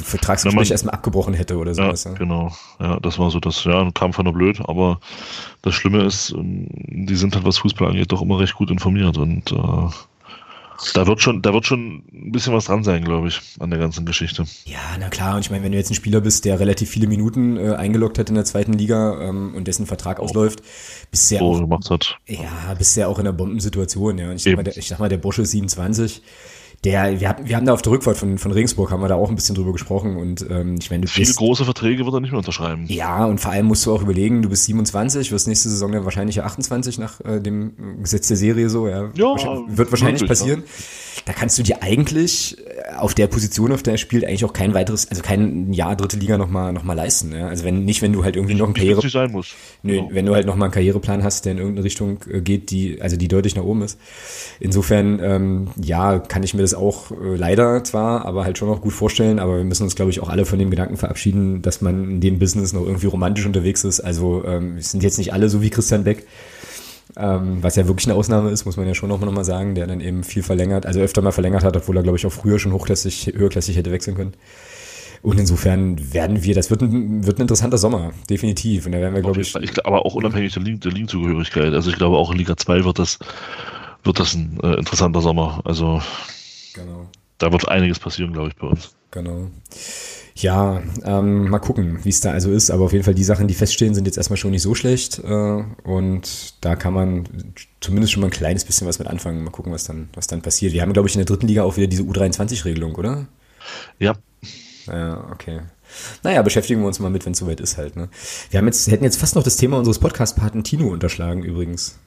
Vertragsgespräch 0.04 0.72
erstmal 0.72 0.96
abgebrochen 0.96 1.34
hätte 1.34 1.58
oder 1.58 1.74
sowas. 1.74 2.04
Ja, 2.04 2.12
ja, 2.12 2.18
genau. 2.18 2.52
Ja, 2.80 3.00
das 3.00 3.18
war 3.20 3.32
so 3.32 3.40
das, 3.40 3.64
ja, 3.64 3.90
kam 3.94 4.12
von 4.12 4.26
der 4.26 4.34
blöd, 4.34 4.60
aber 4.68 5.00
das 5.62 5.76
Schlimme 5.76 6.04
ist, 6.04 6.32
ähm, 6.32 6.68
die 7.08 7.16
sind 7.16 7.36
halt, 7.36 7.46
was 7.46 7.60
Fußball 7.60 7.90
angeht, 7.90 8.12
doch 8.12 8.22
immer 8.22 8.40
recht 8.40 8.56
gut 8.56 8.70
informiert 8.70 9.18
und 9.18 9.52
äh, 9.52 9.90
da 10.94 11.08
wird 11.08 11.22
schon, 11.22 11.42
da 11.42 11.54
wird 11.54 11.66
schon 11.66 12.04
ein 12.12 12.32
bisschen 12.32 12.54
was 12.54 12.66
dran 12.66 12.84
sein, 12.84 13.04
glaube 13.04 13.28
ich, 13.28 13.42
an 13.60 13.70
der 13.70 13.80
ganzen 13.80 14.06
Geschichte. 14.06 14.46
Ja, 14.66 14.80
na 15.00 15.10
klar. 15.10 15.36
Und 15.36 15.42
ich 15.42 15.50
meine, 15.50 15.64
wenn 15.64 15.72
du 15.72 15.78
jetzt 15.78 15.90
ein 15.90 15.96
Spieler 15.96 16.22
bist, 16.22 16.46
der 16.46 16.60
relativ 16.60 16.90
viele 16.90 17.08
Minuten 17.08 17.58
äh, 17.58 17.74
eingeloggt 17.74 18.20
hat 18.20 18.30
in 18.30 18.36
der 18.36 18.46
zweiten 18.46 18.74
Liga 18.74 19.20
ähm, 19.22 19.56
und 19.56 19.68
dessen 19.68 19.86
Vertrag 19.86 20.20
ausläuft, 20.20 20.62
bist 21.12 21.32
du 21.32 21.36
ja 21.36 21.42
auch, 21.42 21.60
gemacht 21.60 21.90
hat. 21.90 22.18
Ja, 22.28 22.74
bist 22.78 22.96
ja 22.96 23.08
auch 23.08 23.20
in 23.20 23.28
einer 23.28 23.34
Bombensituation. 23.34 24.18
Ja. 24.18 24.30
Und 24.30 24.36
ich 24.36 24.44
sag, 24.44 24.56
mal, 24.56 24.64
der, 24.64 24.78
ich 24.78 24.88
sag 24.88 25.00
mal, 25.00 25.10
der 25.10 25.18
Bosche 25.18 25.46
27, 25.46 26.22
der, 26.84 27.20
wir, 27.20 27.30
haben, 27.30 27.48
wir 27.48 27.56
haben 27.56 27.66
da 27.66 27.74
auf 27.74 27.82
der 27.82 27.92
Rückfahrt 27.92 28.18
von, 28.18 28.38
von 28.38 28.52
Regensburg, 28.52 28.92
haben 28.92 29.02
wir 29.02 29.08
da 29.08 29.16
auch 29.16 29.30
ein 29.30 29.36
bisschen 29.36 29.56
drüber 29.56 29.72
gesprochen 29.72 30.16
und 30.16 30.46
ähm, 30.50 30.76
ich 30.80 30.92
meine, 30.92 31.02
du 31.02 31.08
Viele 31.08 31.26
bist, 31.26 31.38
große 31.38 31.66
Verträge 31.66 32.06
wird 32.06 32.14
er 32.14 32.20
nicht 32.22 32.32
mehr 32.32 32.38
unterschreiben. 32.38 32.86
Ja, 32.88 33.26
und 33.26 33.40
vor 33.40 33.52
allem 33.52 33.66
musst 33.66 33.86
du 33.86 33.94
auch 33.94 34.02
überlegen, 34.02 34.42
du 34.42 34.50
bist 34.50 34.66
27, 34.66 35.32
wirst 35.32 35.48
nächste 35.48 35.70
Saison 35.70 35.92
dann 35.92 36.06
wahrscheinlich 36.06 36.36
ja 36.36 36.44
28 36.44 37.00
nach 37.00 37.20
äh, 37.22 37.40
dem 37.40 38.02
Gesetz 38.04 38.28
der 38.28 38.38
Serie 38.38 38.70
so, 38.70 38.88
ja. 38.88 39.10
ja 39.16 39.36
wird 39.68 39.92
wahrscheinlich 39.92 40.28
passieren. 40.28 40.64
Ja. 40.66 40.74
Da 41.26 41.34
kannst 41.34 41.58
du 41.58 41.64
dir 41.64 41.84
eigentlich 41.84 42.58
äh, 42.58 42.96
auf 42.96 43.14
der 43.14 43.28
Position, 43.28 43.72
auf 43.72 43.84
der 43.84 43.94
er 43.94 43.98
spielt, 43.98 44.26
eigentlich 44.26 44.46
auch 44.46 44.54
kein 44.54 44.74
weiteres, 44.74 45.10
also 45.10 45.22
kein 45.22 45.74
Jahr 45.74 45.96
dritte 45.96 46.18
Liga 46.18 46.38
nochmal 46.38 46.74
noch 46.74 46.84
mal 46.84 46.94
leisten. 46.94 47.34
Ja? 47.34 47.48
Also 47.48 47.64
wenn 47.64 47.86
nicht, 47.86 48.02
wenn 48.02 48.14
du 48.14 48.24
halt 48.24 48.36
irgendwie 48.36 48.56
noch 48.56 48.66
einen 48.66 48.74
Karriere... 48.74 49.08
sein 49.08 49.32
muss. 49.32 49.56
Nö, 49.84 49.94
genau. 49.94 50.10
wenn 50.12 50.26
du 50.26 50.36
halt 50.36 50.46
nochmal 50.46 50.68
einen 50.68 50.74
Karriereplan 50.74 51.24
hast, 51.24 51.46
der 51.46 51.54
in 51.54 51.58
irgendeine 51.58 51.86
Richtung 51.86 52.20
äh, 52.30 52.42
geht, 52.42 52.72
die, 52.72 53.02
also 53.02 53.18
die 53.18 53.28
deutlich 53.28 53.56
nach 53.56 53.64
oben 53.64 53.82
ist. 53.82 54.00
Insofern, 54.60 55.20
ähm, 55.22 55.68
ja, 55.82 56.20
kann 56.20 56.44
ich 56.44 56.54
mir 56.54 56.62
das 56.62 56.74
auch 56.74 57.12
äh, 57.12 57.36
leider 57.36 57.84
zwar, 57.84 58.26
aber 58.26 58.44
halt 58.44 58.58
schon 58.58 58.68
noch 58.68 58.82
gut 58.82 58.94
vorstellen, 58.94 59.40
aber 59.40 59.58
wir 59.58 59.64
müssen 59.64 59.84
uns, 59.84 59.96
glaube 59.96 60.12
ich, 60.12 60.20
auch 60.20 60.30
alle 60.30 60.46
von 60.46 60.60
dem 60.60 60.70
Gedanken 60.70 60.98
verabschieden, 60.98 61.62
dass 61.62 61.82
man 61.82 62.10
in 62.10 62.22
dem 62.22 62.40
Business 62.40 62.74
noch 62.74 62.84
irgendwie 62.84 63.08
romantisch 63.08 63.46
unterwegs 63.46 63.84
ist. 63.84 64.00
Also 64.00 64.44
ähm, 64.46 64.80
sind 64.82 65.04
jetzt 65.04 65.18
nicht 65.18 65.34
alle 65.34 65.50
so 65.50 65.62
wie 65.62 65.70
Christian 65.70 66.04
Beck, 66.04 66.26
ähm, 67.16 67.64
was 67.64 67.76
ja 67.76 67.88
wirklich 67.88 68.08
eine 68.08 68.16
Ausnahme 68.16 68.50
ist, 68.52 68.66
muss 68.66 68.78
man 68.78 68.88
ja 68.88 68.94
schon 68.94 69.10
nochmal 69.10 69.28
noch 69.28 69.36
mal 69.36 69.44
sagen, 69.44 69.76
der 69.76 69.88
dann 69.88 70.02
eben 70.02 70.24
viel 70.24 70.44
verlängert, 70.44 70.86
also 70.86 71.00
öfter 71.00 71.22
mal 71.22 71.32
verlängert 71.32 71.64
hat, 71.64 71.78
obwohl 71.78 71.98
er, 71.98 72.04
glaube 72.04 72.18
ich, 72.18 72.26
auch 72.26 72.32
früher 72.32 72.60
schon 72.60 72.74
hochklassig, 72.74 73.34
höherklassig 73.36 73.78
hätte 73.78 73.92
wechseln 73.92 74.18
können. 74.18 74.34
Und 75.22 75.40
insofern 75.40 76.14
werden 76.14 76.44
wir, 76.44 76.54
das 76.54 76.70
wird 76.70 76.82
ein, 76.82 77.26
wird 77.26 77.40
ein 77.40 77.42
interessanter 77.42 77.78
Sommer, 77.78 78.12
definitiv. 78.30 78.86
Und 78.86 78.92
da 78.92 79.00
werden 79.00 79.16
wir, 79.16 79.22
glaube 79.22 79.42
ich, 79.42 79.56
ich. 79.56 79.86
Aber 79.86 80.06
auch 80.06 80.16
unabhängig 80.16 80.54
der, 80.54 80.64
Ligen, 80.64 80.80
der 80.80 80.92
Ligenzugehörigkeit. 80.92 81.74
Also 81.74 81.90
ich 81.90 81.98
glaube 81.98 82.18
auch 82.18 82.32
in 82.32 82.38
Liga 82.38 82.56
2 82.56 82.84
wird 82.84 83.00
das, 83.00 83.20
wird 84.04 84.20
das 84.20 84.36
ein 84.36 84.60
äh, 84.62 84.76
interessanter 84.76 85.22
Sommer. 85.22 85.62
Also 85.66 86.02
genau. 86.74 87.08
da 87.40 87.52
wird 87.52 87.68
einiges 87.68 88.00
passieren, 88.00 88.34
glaube 88.34 88.50
ich, 88.50 88.56
bei 88.56 88.68
uns. 88.68 88.96
Genau. 89.12 89.50
Ja, 90.40 90.84
ähm, 91.04 91.50
mal 91.50 91.58
gucken, 91.58 92.00
wie 92.04 92.10
es 92.10 92.20
da 92.20 92.32
also 92.32 92.52
ist. 92.52 92.70
Aber 92.70 92.86
auf 92.86 92.94
jeden 92.94 93.04
Fall 93.04 93.16
die 93.16 93.24
Sachen, 93.24 93.48
die 93.48 93.56
feststehen, 93.56 93.96
sind 93.96 94.06
jetzt 94.06 94.18
erstmal 94.18 94.38
schon 94.38 94.52
nicht 94.52 94.62
so 94.62 94.76
schlecht. 94.76 95.20
Äh, 95.24 95.64
und 95.84 96.54
da 96.62 96.76
kann 96.76 96.94
man 96.94 97.28
zumindest 97.82 98.14
schon 98.14 98.22
mal 98.22 98.28
ein 98.28 98.32
kleines 98.32 98.64
bisschen 98.64 98.88
was 98.88 99.00
mit 99.00 99.08
anfangen. 99.08 99.44
Mal 99.44 99.50
gucken, 99.50 99.72
was 99.74 99.86
dann, 99.86 100.10
was 100.14 100.28
dann 100.28 100.44
passiert. 100.44 100.74
Wir 100.74 100.84
haben, 100.84 100.94
glaube 100.94 101.10
ich, 101.10 101.16
in 101.16 101.20
der 101.20 101.26
dritten 101.26 101.48
Liga 101.48 101.64
auch 101.64 101.78
wieder 101.78 101.88
diese 101.88 102.04
U23-Regelung, 102.04 102.94
oder? 102.96 103.26
Ja. 103.98 104.14
Ja, 104.86 105.28
okay. 105.32 105.62
Naja, 106.22 106.44
beschäftigen 106.44 106.82
wir 106.82 106.88
uns 106.88 107.00
mal 107.00 107.10
mit, 107.10 107.26
wenn 107.26 107.34
es 107.34 107.40
soweit 107.40 107.60
ist 107.60 107.78
halt. 107.78 107.96
Ne? 107.96 108.10
Wir 108.52 108.60
haben 108.60 108.68
jetzt, 108.68 108.92
hätten 108.92 109.06
jetzt 109.06 109.18
fast 109.18 109.36
noch 109.36 109.44
das 109.44 109.58
Thema 109.58 109.78
unseres 109.78 109.98
Podcast-Paten 109.98 110.64
Tino 110.64 110.88
unterschlagen 110.88 111.42
übrigens. 111.42 111.98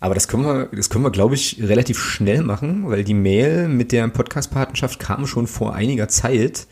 Aber 0.00 0.14
das 0.14 0.26
können 0.26 0.44
wir, 0.44 0.68
das 0.74 0.90
können 0.90 1.04
wir, 1.04 1.10
glaube 1.10 1.36
ich, 1.36 1.58
relativ 1.62 1.98
schnell 1.98 2.42
machen, 2.42 2.88
weil 2.88 3.04
die 3.04 3.14
Mail 3.14 3.68
mit 3.68 3.92
der 3.92 4.08
Podcast-Patenschaft 4.08 4.98
kam 4.98 5.26
schon 5.26 5.46
vor 5.46 5.74
einiger 5.74 6.08
Zeit. 6.08 6.66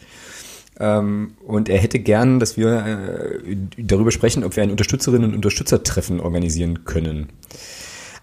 Ähm, 0.81 1.35
und 1.47 1.69
er 1.69 1.79
hätte 1.79 1.99
gern, 1.99 2.41
dass 2.41 2.57
wir 2.57 3.43
äh, 3.45 3.57
darüber 3.79 4.11
sprechen, 4.11 4.45
ob 4.45 4.57
wir 4.57 4.63
ein 4.63 4.71
Unterstützerinnen 4.71 5.31
und 5.31 5.37
Unterstützertreffen 5.37 6.21
organisieren 6.21 6.85
können. 6.85 7.29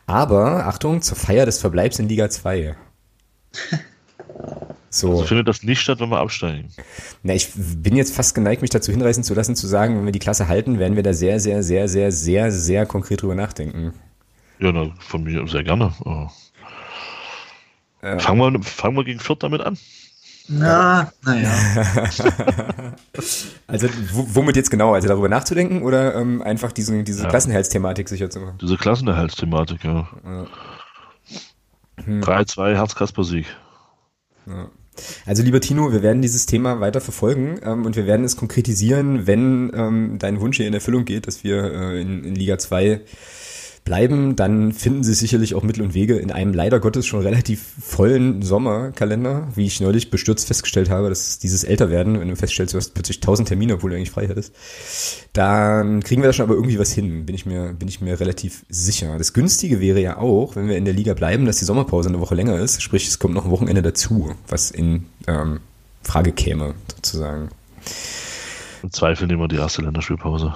Aber, 0.05 0.67
Achtung, 0.67 1.01
zur 1.01 1.15
Feier 1.15 1.45
des 1.45 1.59
Verbleibs 1.59 1.99
in 1.99 2.09
Liga 2.09 2.29
2. 2.29 2.75
So. 4.93 5.11
Also 5.11 5.23
findet 5.23 5.47
das 5.47 5.63
nicht 5.63 5.79
statt, 5.79 6.01
wenn 6.01 6.09
wir 6.09 6.19
absteigen? 6.19 6.67
Na, 7.23 7.33
ich 7.33 7.49
bin 7.55 7.95
jetzt 7.95 8.13
fast 8.13 8.35
geneigt, 8.35 8.61
mich 8.61 8.71
dazu 8.71 8.91
hinreißen 8.91 9.23
zu 9.23 9.33
lassen, 9.33 9.55
zu 9.55 9.65
sagen, 9.65 9.95
wenn 9.95 10.03
wir 10.03 10.11
die 10.11 10.19
Klasse 10.19 10.49
halten, 10.49 10.79
werden 10.79 10.97
wir 10.97 11.03
da 11.03 11.13
sehr, 11.13 11.39
sehr, 11.39 11.63
sehr, 11.63 11.87
sehr, 11.87 12.11
sehr, 12.11 12.51
sehr 12.51 12.85
konkret 12.85 13.21
drüber 13.21 13.35
nachdenken. 13.35 13.93
Ja, 14.59 14.73
na, 14.73 14.91
von 14.99 15.23
mir 15.23 15.47
sehr 15.47 15.63
gerne. 15.63 15.93
Ja. 16.05 16.29
Fangen, 18.19 18.53
wir, 18.53 18.63
fangen 18.63 18.97
wir 18.97 19.05
gegen 19.05 19.19
Fürth 19.19 19.41
damit 19.43 19.61
an. 19.61 19.77
Na, 20.53 21.11
naja. 21.23 21.49
also 23.67 23.87
womit 24.11 24.57
jetzt 24.57 24.69
genau? 24.69 24.93
Also 24.93 25.07
darüber 25.07 25.29
nachzudenken 25.29 25.81
oder 25.81 26.15
ähm, 26.15 26.41
einfach 26.41 26.73
diese, 26.73 27.03
diese 27.03 27.23
ja. 27.23 27.29
Klassenerhaltsthematik 27.29 28.09
sicher 28.09 28.29
zu 28.29 28.39
machen? 28.41 28.57
Diese 28.61 28.75
Klassenerhaltsthematik, 28.75 29.83
ja. 29.83 30.09
ja. 30.25 30.47
Hm. 32.03 32.21
3-2 32.21 32.75
Herz-Kasper-Sieg. 32.75 33.45
Ja. 34.47 34.69
Also 35.25 35.41
lieber 35.41 35.61
Tino, 35.61 35.93
wir 35.93 36.03
werden 36.03 36.21
dieses 36.21 36.45
Thema 36.47 36.81
weiter 36.81 36.99
verfolgen 36.99 37.59
ähm, 37.63 37.85
und 37.85 37.95
wir 37.95 38.05
werden 38.05 38.25
es 38.25 38.35
konkretisieren, 38.35 39.27
wenn 39.27 39.71
ähm, 39.73 40.17
dein 40.19 40.41
Wunsch 40.41 40.57
hier 40.57 40.67
in 40.67 40.73
Erfüllung 40.73 41.05
geht, 41.05 41.27
dass 41.27 41.45
wir 41.45 41.63
äh, 41.63 42.01
in, 42.01 42.25
in 42.25 42.35
Liga 42.35 42.57
2 42.57 43.01
bleiben, 43.83 44.35
dann 44.35 44.71
finden 44.71 45.03
Sie 45.03 45.13
sicherlich 45.13 45.55
auch 45.55 45.63
Mittel 45.63 45.81
und 45.81 45.93
Wege 45.93 46.17
in 46.17 46.31
einem 46.31 46.53
leider 46.53 46.79
Gottes 46.79 47.05
schon 47.05 47.21
relativ 47.21 47.61
vollen 47.81 48.41
Sommerkalender, 48.41 49.47
wie 49.55 49.65
ich 49.65 49.81
neulich 49.81 50.11
bestürzt 50.11 50.47
festgestellt 50.47 50.89
habe, 50.89 51.09
dass 51.09 51.39
dieses 51.39 51.63
Älterwerden, 51.63 52.19
wenn 52.19 52.27
du 52.27 52.35
feststellst, 52.35 52.73
du 52.73 52.77
hast 52.77 52.93
plötzlich 52.93 53.19
tausend 53.19 53.47
Termine, 53.47 53.75
obwohl 53.75 53.89
du 53.89 53.95
eigentlich 53.95 54.11
frei 54.11 54.27
hattest, 54.27 54.53
dann 55.33 56.03
kriegen 56.03 56.21
wir 56.21 56.27
da 56.27 56.33
schon 56.33 56.43
aber 56.43 56.55
irgendwie 56.55 56.79
was 56.79 56.91
hin, 56.91 57.25
bin 57.25 57.35
ich 57.35 57.45
mir, 57.45 57.73
bin 57.73 57.87
ich 57.87 58.01
mir 58.01 58.19
relativ 58.19 58.65
sicher. 58.69 59.17
Das 59.17 59.33
Günstige 59.33 59.79
wäre 59.79 60.01
ja 60.01 60.17
auch, 60.17 60.55
wenn 60.55 60.67
wir 60.67 60.77
in 60.77 60.85
der 60.85 60.93
Liga 60.93 61.13
bleiben, 61.13 61.45
dass 61.45 61.57
die 61.57 61.65
Sommerpause 61.65 62.09
eine 62.09 62.19
Woche 62.19 62.35
länger 62.35 62.59
ist, 62.59 62.81
sprich 62.81 63.07
es 63.07 63.19
kommt 63.19 63.33
noch 63.33 63.45
ein 63.45 63.51
Wochenende 63.51 63.81
dazu, 63.81 64.35
was 64.47 64.71
in 64.71 65.05
ähm, 65.27 65.59
Frage 66.03 66.31
käme, 66.31 66.75
sozusagen. 66.95 67.49
Im 68.83 68.91
Zweifel 68.91 69.27
nehmen 69.27 69.41
wir 69.41 69.47
die 69.47 69.57
erste 69.57 69.81
Länderspielpause. 69.81 70.53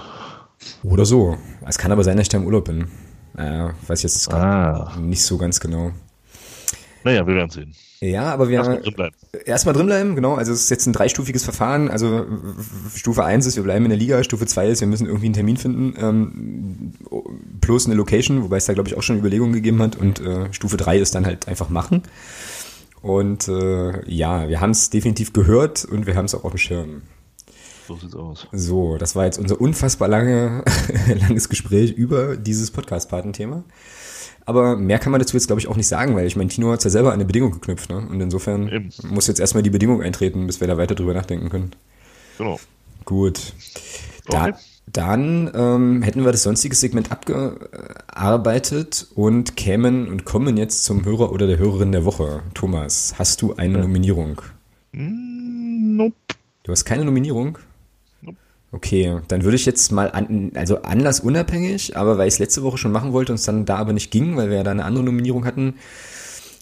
Oder 0.84 1.06
so. 1.06 1.38
Es 1.68 1.78
kann 1.78 1.92
aber 1.92 2.04
sein, 2.04 2.18
dass 2.18 2.26
ich 2.26 2.30
da 2.30 2.38
im 2.38 2.46
Urlaub 2.46 2.66
bin. 2.66 2.88
Naja, 3.36 3.74
weiß 3.88 4.00
ich 4.00 4.04
jetzt 4.04 4.34
ah. 4.34 4.96
nicht 5.00 5.24
so 5.24 5.38
ganz 5.38 5.60
genau. 5.60 5.92
Naja, 7.04 7.28
wir 7.28 7.36
werden 7.36 7.52
sehen. 7.52 7.76
Ja, 8.02 8.34
aber 8.34 8.50
wir 8.50 8.58
erstmal 8.58 8.82
drinbleiben. 8.82 9.16
Erstmal 9.46 9.76
drinbleiben, 9.76 10.16
genau. 10.16 10.36
Also 10.36 10.52
es 10.52 10.64
ist 10.64 10.70
jetzt 10.70 10.86
ein 10.86 10.94
dreistufiges 10.94 11.44
Verfahren. 11.44 11.90
Also 11.90 12.26
Stufe 12.96 13.24
1 13.24 13.46
ist, 13.46 13.56
wir 13.56 13.64
bleiben 13.64 13.86
in 13.86 13.90
der 13.90 13.98
Liga. 13.98 14.24
Stufe 14.24 14.46
2 14.46 14.70
ist, 14.70 14.82
wir 14.82 14.88
müssen 14.88 15.06
irgendwie 15.06 15.26
einen 15.26 15.34
Termin 15.34 15.58
finden. 15.58 15.94
Ähm, 16.00 16.94
plus 17.62 17.86
eine 17.86 17.96
Location, 17.96 18.44
wobei 18.44 18.58
es 18.58 18.66
da, 18.66 18.74
glaube 18.74 18.90
ich, 18.90 18.98
auch 18.98 19.04
schon 19.04 19.18
Überlegungen 19.18 19.54
gegeben 19.54 19.82
hat. 19.82 19.96
Und 19.96 20.20
äh, 20.20 20.52
Stufe 20.52 20.78
3 20.78 21.00
ist 21.00 21.16
dann 21.16 21.26
halt 21.26 21.48
einfach 21.48 21.70
machen. 21.70 22.04
Und 23.02 23.48
äh, 23.48 24.10
ja, 24.10 24.50
wir 24.50 24.62
haben 24.62 24.72
es 24.72 24.90
definitiv 24.90 25.32
gehört 25.32 25.86
und 25.86 26.08
wir 26.08 26.16
haben 26.16 26.26
es 26.26 26.36
auch 26.36 26.44
auf 26.44 26.52
dem 26.52 26.58
Schirm. 26.58 27.02
So 27.88 27.96
sieht's 27.96 28.16
aus. 28.16 28.48
So, 28.52 28.98
das 28.98 29.16
war 29.16 29.26
jetzt 29.26 29.38
unser 29.38 29.62
unfassbar 29.62 30.08
lange, 30.08 30.64
langes 31.20 31.50
Gespräch 31.50 31.92
über 31.92 32.36
dieses 32.36 32.72
Podcast-Patenthema. 32.72 33.64
Aber 34.46 34.76
mehr 34.76 35.00
kann 35.00 35.12
man 35.12 35.20
dazu 35.20 35.36
jetzt, 35.36 35.48
glaube 35.48 35.60
ich, 35.60 35.68
auch 35.68 35.76
nicht 35.76 35.88
sagen, 35.88 36.16
weil 36.16 36.28
ich 36.28 36.36
meine, 36.36 36.50
Tino 36.50 36.72
hat 36.72 36.84
ja 36.84 36.90
selber 36.90 37.14
eine 37.14 37.26
Bedingung 37.26 37.52
geknüpft, 37.52 37.90
ne? 37.90 37.98
Und 37.98 38.22
insofern 38.22 38.68
Eben. 38.70 38.90
muss 39.10 39.28
jetzt 39.28 39.40
erstmal 39.40 39.64
die 39.64 39.72
Bedingung 39.72 40.02
eintreten, 40.02 40.46
bis 40.46 40.62
wir 40.62 40.68
da 40.68 40.78
weiter 40.78 40.96
drüber 40.96 41.14
nachdenken 41.14 41.50
können. 41.50 41.72
Genau. 42.38 42.60
Gut. 43.06 43.54
Da, 44.28 44.48
okay. 44.48 44.54
Dann 44.88 45.52
ähm, 45.56 46.02
hätten 46.04 46.24
wir 46.24 46.32
das 46.32 46.44
sonstige 46.44 46.76
Segment 46.76 47.12
abgearbeitet 47.12 49.08
und 49.16 49.56
kämen 49.58 50.08
und 50.08 50.26
kommen 50.26 50.58
jetzt 50.58 50.84
zum 50.84 51.06
Hörer 51.06 51.32
oder 51.32 51.48
der 51.48 51.58
Hörerin 51.58 51.92
der 51.92 52.06
Woche. 52.06 52.44
Thomas, 52.54 53.16
hast 53.18 53.42
du 53.42 53.56
eine 53.56 53.80
ja. 53.80 53.82
Nominierung? 53.82 54.42
Mm, 54.92 55.98
nope. 55.98 56.16
Du 56.64 56.72
hast 56.72 56.86
keine 56.86 57.04
Nominierung? 57.04 57.58
Okay, 58.76 59.22
dann 59.30 59.46
würde 59.46 59.56
ich 59.56 59.66
jetzt 59.66 59.94
mal, 59.94 60.12
an, 60.12 60.52
also 60.56 60.82
anlassunabhängig, 60.82 61.96
aber 61.96 62.18
weil 62.18 62.28
ich 62.28 62.34
es 62.34 62.40
letzte 62.40 62.62
Woche 62.62 62.78
schon 62.78 62.92
machen 62.92 63.14
wollte 63.14 63.32
und 63.32 63.40
es 63.40 63.46
dann 63.46 63.64
da 63.64 63.78
aber 63.78 63.94
nicht 63.94 64.12
ging, 64.12 64.36
weil 64.36 64.50
wir 64.50 64.58
ja 64.58 64.64
da 64.64 64.72
eine 64.72 64.84
andere 64.84 65.06
Nominierung 65.06 65.46
hatten, 65.46 65.76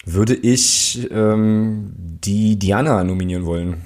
würde 0.06 0.36
ich 0.36 1.10
ähm, 1.10 1.92
die 1.98 2.60
Diana 2.60 3.04
nominieren 3.04 3.48
wollen, 3.48 3.82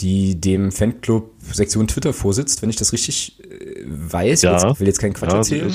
die 0.00 0.38
dem 0.38 0.70
Fanclub 0.70 1.32
Sektion 1.50 1.88
Twitter 1.88 2.12
vorsitzt, 2.12 2.60
wenn 2.60 2.68
ich 2.68 2.76
das 2.76 2.92
richtig 2.92 3.42
äh, 3.42 3.84
weiß. 3.86 4.42
Ja. 4.42 4.72
Ich 4.72 4.80
will 4.80 4.86
jetzt 4.86 5.00
keinen 5.00 5.14
Quatsch 5.14 5.32
ja, 5.32 5.38
erzählen. 5.38 5.72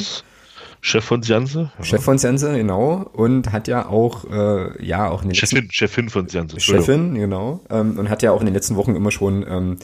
Chef 0.81 1.03
von 1.03 1.23
Sianse. 1.23 1.71
Ja. 1.79 1.83
Chef 1.83 2.03
von 2.03 2.19
Sianse, 2.19 2.55
genau. 2.55 3.09
Und 3.11 3.51
hat 3.51 3.67
ja 3.67 3.87
auch, 3.87 4.25
äh, 4.29 4.85
ja, 4.85 5.09
auch 5.09 5.23
in 5.23 5.29
den 5.29 5.35
Chefin, 5.35 5.63
letzten, 5.63 5.73
Chefin 5.73 6.09
von 6.09 6.27
Sianse. 6.29 6.59
Chefin, 6.59 7.15
genau. 7.15 7.61
Ähm, 7.71 7.97
und 7.97 8.11
hat 8.11 8.21
ja 8.21 8.33
auch 8.33 8.39
in 8.41 8.45
den 8.45 8.53
letzten 8.53 8.75
Wochen 8.75 8.95
immer 8.95 9.09
schon 9.09 9.43
ähm, 9.49 9.77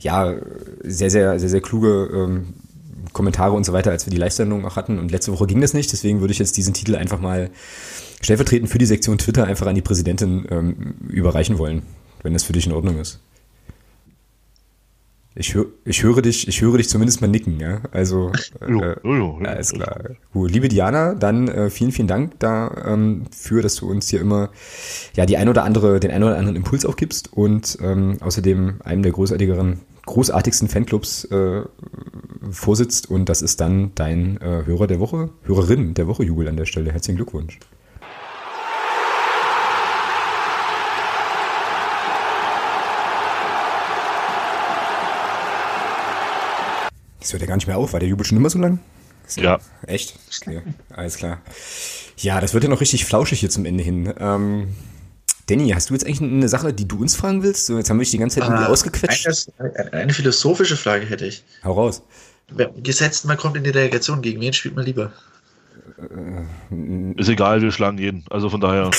ja, 0.00 0.34
sehr, 0.82 1.10
sehr, 1.10 1.38
sehr, 1.38 1.48
sehr 1.48 1.60
kluge 1.60 2.10
ähm, 2.12 2.54
Kommentare 3.12 3.54
und 3.54 3.64
so 3.64 3.72
weiter, 3.72 3.90
als 3.90 4.06
wir 4.06 4.10
die 4.10 4.18
Live-Sendung 4.18 4.64
auch 4.66 4.76
hatten. 4.76 4.98
Und 4.98 5.10
letzte 5.10 5.32
Woche 5.32 5.46
ging 5.46 5.60
das 5.60 5.74
nicht, 5.74 5.92
deswegen 5.92 6.20
würde 6.20 6.32
ich 6.32 6.38
jetzt 6.38 6.56
diesen 6.56 6.74
Titel 6.74 6.96
einfach 6.96 7.20
mal 7.20 7.50
stellvertretend 8.20 8.70
für 8.70 8.78
die 8.78 8.86
Sektion 8.86 9.18
Twitter 9.18 9.44
einfach 9.44 9.66
an 9.66 9.74
die 9.74 9.82
Präsidentin 9.82 10.46
ähm, 10.50 10.94
überreichen 11.08 11.58
wollen, 11.58 11.82
wenn 12.22 12.32
das 12.32 12.44
für 12.44 12.52
dich 12.52 12.66
in 12.66 12.72
Ordnung 12.72 12.98
ist. 12.98 13.20
Ich, 15.38 15.54
hör, 15.54 15.66
ich 15.84 16.02
höre 16.02 16.22
dich, 16.22 16.48
ich 16.48 16.62
höre 16.62 16.78
dich 16.78 16.88
zumindest 16.88 17.20
mal 17.20 17.26
nicken, 17.26 17.60
ja. 17.60 17.82
Also 17.92 18.32
jo, 18.66 18.80
äh, 18.80 18.96
jo, 19.04 19.14
jo, 19.14 19.38
alles 19.44 19.70
klar. 19.70 20.00
Gut, 20.32 20.50
liebe 20.50 20.68
Diana, 20.68 21.14
dann 21.14 21.48
äh, 21.48 21.68
vielen, 21.68 21.92
vielen 21.92 22.08
Dank 22.08 22.40
dafür, 22.40 22.86
ähm, 22.86 23.62
dass 23.62 23.74
du 23.76 23.90
uns 23.90 24.08
hier 24.08 24.22
immer 24.22 24.48
ja 25.14 25.26
die 25.26 25.36
ein 25.36 25.50
oder 25.50 25.64
andere, 25.64 26.00
den 26.00 26.10
ein 26.10 26.22
oder 26.22 26.38
anderen 26.38 26.56
Impuls 26.56 26.86
auch 26.86 26.96
gibst 26.96 27.34
und 27.34 27.76
ähm, 27.82 28.16
außerdem 28.20 28.76
einem 28.82 29.02
der 29.02 29.12
großartigeren, 29.12 29.80
großartigsten 30.06 30.68
Fanclubs 30.68 31.26
äh, 31.26 31.62
vorsitzt 32.50 33.10
und 33.10 33.28
das 33.28 33.42
ist 33.42 33.60
dann 33.60 33.92
dein 33.94 34.40
äh, 34.40 34.64
Hörer 34.64 34.86
der 34.86 35.00
Woche, 35.00 35.28
Hörerin 35.42 35.92
der 35.92 36.06
Woche 36.06 36.24
Jubel 36.24 36.48
an 36.48 36.56
der 36.56 36.64
Stelle. 36.64 36.92
Herzlichen 36.92 37.16
Glückwunsch. 37.16 37.58
Das 47.26 47.32
hört 47.32 47.42
ja 47.42 47.48
gar 47.48 47.56
nicht 47.56 47.66
mehr 47.66 47.76
auf. 47.76 47.92
War 47.92 47.98
der 47.98 48.08
Jubel 48.08 48.24
schon 48.24 48.38
immer 48.38 48.50
so 48.50 48.60
lang? 48.60 48.78
Ja. 49.34 49.58
Echt? 49.84 50.16
Okay, 50.42 50.62
alles 50.90 51.16
klar. 51.16 51.40
Ja, 52.18 52.40
das 52.40 52.54
wird 52.54 52.62
ja 52.62 52.70
noch 52.70 52.80
richtig 52.80 53.04
flauschig 53.04 53.40
hier 53.40 53.50
zum 53.50 53.64
Ende 53.64 53.82
hin. 53.82 54.14
Ähm, 54.20 54.68
Danny, 55.48 55.70
hast 55.70 55.90
du 55.90 55.94
jetzt 55.94 56.06
eigentlich 56.06 56.22
eine 56.22 56.48
Sache, 56.48 56.72
die 56.72 56.86
du 56.86 57.00
uns 57.00 57.16
fragen 57.16 57.42
willst? 57.42 57.66
So, 57.66 57.78
jetzt 57.78 57.90
haben 57.90 57.96
wir 57.96 58.04
dich 58.04 58.12
die 58.12 58.18
ganze 58.18 58.38
Zeit 58.38 58.48
irgendwie 58.48 58.66
ah, 58.66 58.68
ausgequetscht. 58.68 59.48
Eine, 59.58 59.92
eine, 59.92 60.12
philosophische 60.12 60.76
Frage 60.76 61.04
hätte 61.06 61.26
ich. 61.26 61.42
Hau 61.64 61.72
raus. 61.72 62.04
Gesetzt, 62.76 63.24
man 63.24 63.36
kommt 63.36 63.56
in 63.56 63.64
die 63.64 63.72
Delegation. 63.72 64.22
Gegen 64.22 64.40
wen 64.40 64.52
spielt 64.52 64.76
man 64.76 64.84
lieber? 64.84 65.10
Ist 67.16 67.28
egal, 67.28 67.60
wir 67.60 67.72
schlagen 67.72 67.98
jeden. 67.98 68.24
Also 68.30 68.50
von 68.50 68.60
daher. 68.60 68.92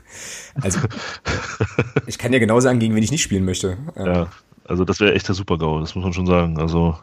also, 0.62 0.80
ich 2.06 2.16
kann 2.16 2.32
ja 2.32 2.38
genau 2.38 2.58
sagen, 2.60 2.78
gegen 2.78 2.94
wen 2.94 3.02
ich 3.02 3.10
nicht 3.10 3.22
spielen 3.22 3.44
möchte. 3.44 3.76
Ja, 3.96 4.30
also 4.64 4.86
das 4.86 4.98
wäre 4.98 5.12
echt 5.12 5.28
der 5.28 5.34
Super-GAU, 5.34 5.80
das 5.80 5.94
muss 5.94 6.04
man 6.04 6.14
schon 6.14 6.26
sagen. 6.26 6.58
Also 6.58 6.96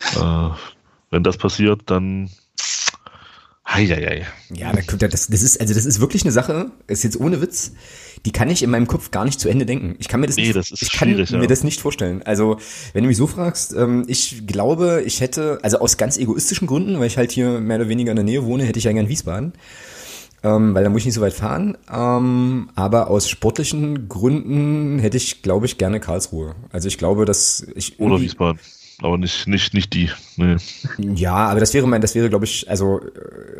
äh, 0.00 0.50
wenn 1.10 1.22
das 1.22 1.36
passiert, 1.36 1.82
dann 1.86 2.30
Heieiei. 3.68 4.26
Ja, 4.54 4.72
das, 4.72 5.26
das 5.26 5.42
ist, 5.42 5.60
also 5.60 5.74
das 5.74 5.84
ist 5.86 6.00
wirklich 6.00 6.22
eine 6.22 6.30
Sache, 6.30 6.70
ist 6.86 7.02
jetzt 7.02 7.18
ohne 7.18 7.42
Witz, 7.42 7.72
die 8.24 8.30
kann 8.30 8.48
ich 8.48 8.62
in 8.62 8.70
meinem 8.70 8.86
Kopf 8.86 9.10
gar 9.10 9.24
nicht 9.24 9.40
zu 9.40 9.48
Ende 9.48 9.66
denken. 9.66 9.96
Ich 9.98 10.08
kann 10.08 10.20
mir 10.20 10.28
das, 10.28 10.36
Nee, 10.36 10.44
nicht, 10.44 10.56
das 10.56 10.70
ist 10.70 10.82
ich 10.82 10.92
kann 10.92 11.10
mir 11.10 11.24
ja. 11.24 11.46
das 11.46 11.64
nicht 11.64 11.80
vorstellen. 11.80 12.22
Also, 12.22 12.58
wenn 12.92 13.02
du 13.02 13.08
mich 13.08 13.16
so 13.16 13.26
fragst, 13.26 13.74
ähm, 13.74 14.04
ich 14.06 14.46
glaube, 14.46 15.02
ich 15.04 15.20
hätte, 15.20 15.58
also 15.62 15.78
aus 15.80 15.96
ganz 15.96 16.16
egoistischen 16.16 16.68
Gründen, 16.68 16.98
weil 17.00 17.08
ich 17.08 17.16
halt 17.16 17.32
hier 17.32 17.60
mehr 17.60 17.78
oder 17.78 17.88
weniger 17.88 18.12
in 18.12 18.16
der 18.16 18.24
Nähe 18.24 18.44
wohne, 18.44 18.64
hätte 18.64 18.78
ich 18.78 18.84
ja 18.84 18.92
gern 18.92 19.08
Wiesbaden. 19.08 19.52
Ähm, 20.44 20.74
weil 20.74 20.84
da 20.84 20.90
muss 20.90 21.00
ich 21.00 21.06
nicht 21.06 21.14
so 21.14 21.22
weit 21.22 21.34
fahren. 21.34 21.76
Ähm, 21.92 22.70
aber 22.76 23.10
aus 23.10 23.28
sportlichen 23.28 24.08
Gründen 24.08 25.00
hätte 25.00 25.16
ich, 25.16 25.42
glaube 25.42 25.66
ich, 25.66 25.76
gerne 25.76 25.98
Karlsruhe. 25.98 26.54
Also 26.70 26.86
ich 26.86 26.98
glaube, 26.98 27.24
dass 27.24 27.66
ich 27.74 27.98
Oder 27.98 28.20
Wiesbaden. 28.20 28.60
Aber 29.02 29.18
nicht, 29.18 29.46
nicht, 29.46 29.74
nicht 29.74 29.92
die. 29.92 30.10
Nee. 30.36 30.56
Ja, 30.98 31.34
aber 31.34 31.60
das 31.60 31.74
wäre 31.74 31.86
mein, 31.86 32.00
das 32.00 32.14
wäre, 32.14 32.30
glaube 32.30 32.46
ich, 32.46 32.68
also 32.70 33.00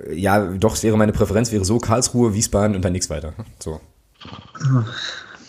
äh, 0.08 0.14
ja, 0.18 0.40
doch, 0.52 0.74
es 0.74 0.82
wäre 0.82 0.96
meine 0.96 1.12
Präferenz, 1.12 1.52
wäre 1.52 1.64
so 1.64 1.78
Karlsruhe, 1.78 2.32
Wiesbaden 2.34 2.74
und 2.74 2.82
dann 2.82 2.92
nichts 2.92 3.10
weiter. 3.10 3.34
So. 3.58 3.80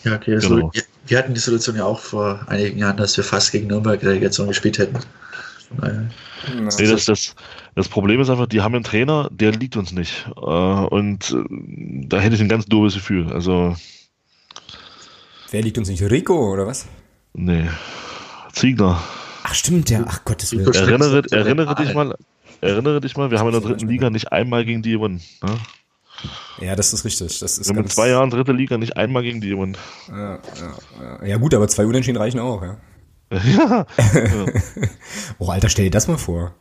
Ja, 0.04 0.14
okay. 0.16 0.34
Also, 0.34 0.54
Genau. 0.56 0.70
wir, 0.74 0.82
wir 1.06 1.18
hatten 1.18 1.32
die 1.34 1.40
Situation 1.40 1.76
ja 1.76 1.84
auch 1.84 2.00
vor 2.00 2.40
einigen 2.48 2.78
Jahren, 2.78 2.98
dass 2.98 3.16
wir 3.16 3.24
fast 3.24 3.50
gegen 3.52 3.66
Nürnberg 3.68 4.02
Relegation 4.02 4.46
gespielt 4.48 4.78
hätten. 4.78 4.98
Von 5.68 5.78
daher- 5.78 6.08
Nee, 6.78 6.86
das, 6.86 7.04
das, 7.06 7.34
das 7.74 7.88
Problem 7.88 8.20
ist 8.20 8.30
einfach, 8.30 8.46
die 8.46 8.60
haben 8.60 8.74
einen 8.74 8.84
Trainer, 8.84 9.28
der 9.32 9.52
liegt 9.52 9.76
uns 9.76 9.92
nicht. 9.92 10.26
Äh, 10.36 10.40
und 10.40 11.30
äh, 11.32 12.06
da 12.08 12.20
hätte 12.20 12.36
ich 12.36 12.40
ein 12.40 12.48
ganz 12.48 12.66
doofes 12.66 12.94
Gefühl. 12.94 13.32
Also, 13.32 13.74
Wer 15.50 15.62
liegt 15.62 15.78
uns 15.78 15.88
nicht? 15.88 16.02
Rico 16.02 16.52
oder 16.52 16.66
was? 16.66 16.86
nee. 17.32 17.68
Ziegler. 18.52 19.02
Ach 19.48 19.54
stimmt, 19.54 19.88
ja. 19.88 20.04
Ach 20.06 20.24
Gottes 20.24 20.52
Willen. 20.52 20.72
Erinnere, 20.72 21.22
erinnere 21.30 21.74
dich 21.74 21.94
mal, 21.94 22.14
erinnere 22.60 23.00
dich 23.00 23.16
mal, 23.16 23.30
wir 23.30 23.38
haben 23.38 23.46
in 23.46 23.52
der 23.52 23.62
dritten 23.62 23.88
Liga 23.88 24.10
nicht 24.10 24.30
einmal 24.30 24.64
gegen 24.64 24.82
die 24.82 24.92
gewonnen. 24.92 25.22
Ne? 25.42 25.56
Ja, 26.60 26.76
das 26.76 26.92
ist 26.92 27.04
richtig. 27.04 27.38
Das 27.38 27.58
ist 27.58 27.68
Wir 27.68 27.76
haben 27.76 27.84
in 27.84 27.90
zwei 27.90 28.08
Jahren 28.08 28.28
dritte 28.28 28.52
Liga 28.52 28.76
nicht 28.76 28.96
einmal 28.96 29.22
gegen 29.22 29.40
die 29.40 29.50
gewonnen. 29.50 29.76
Ja, 30.08 30.34
ja, 30.34 30.40
ja. 31.00 31.24
ja 31.24 31.36
gut, 31.38 31.54
aber 31.54 31.66
zwei 31.68 31.86
Unentschieden 31.86 32.18
reichen 32.18 32.40
auch, 32.40 32.62
ja. 32.62 32.76
ja. 33.30 33.86
Oh, 35.38 35.48
Alter, 35.48 35.68
stell 35.68 35.86
dir 35.86 35.90
das 35.90 36.08
mal 36.08 36.18
vor. 36.18 36.54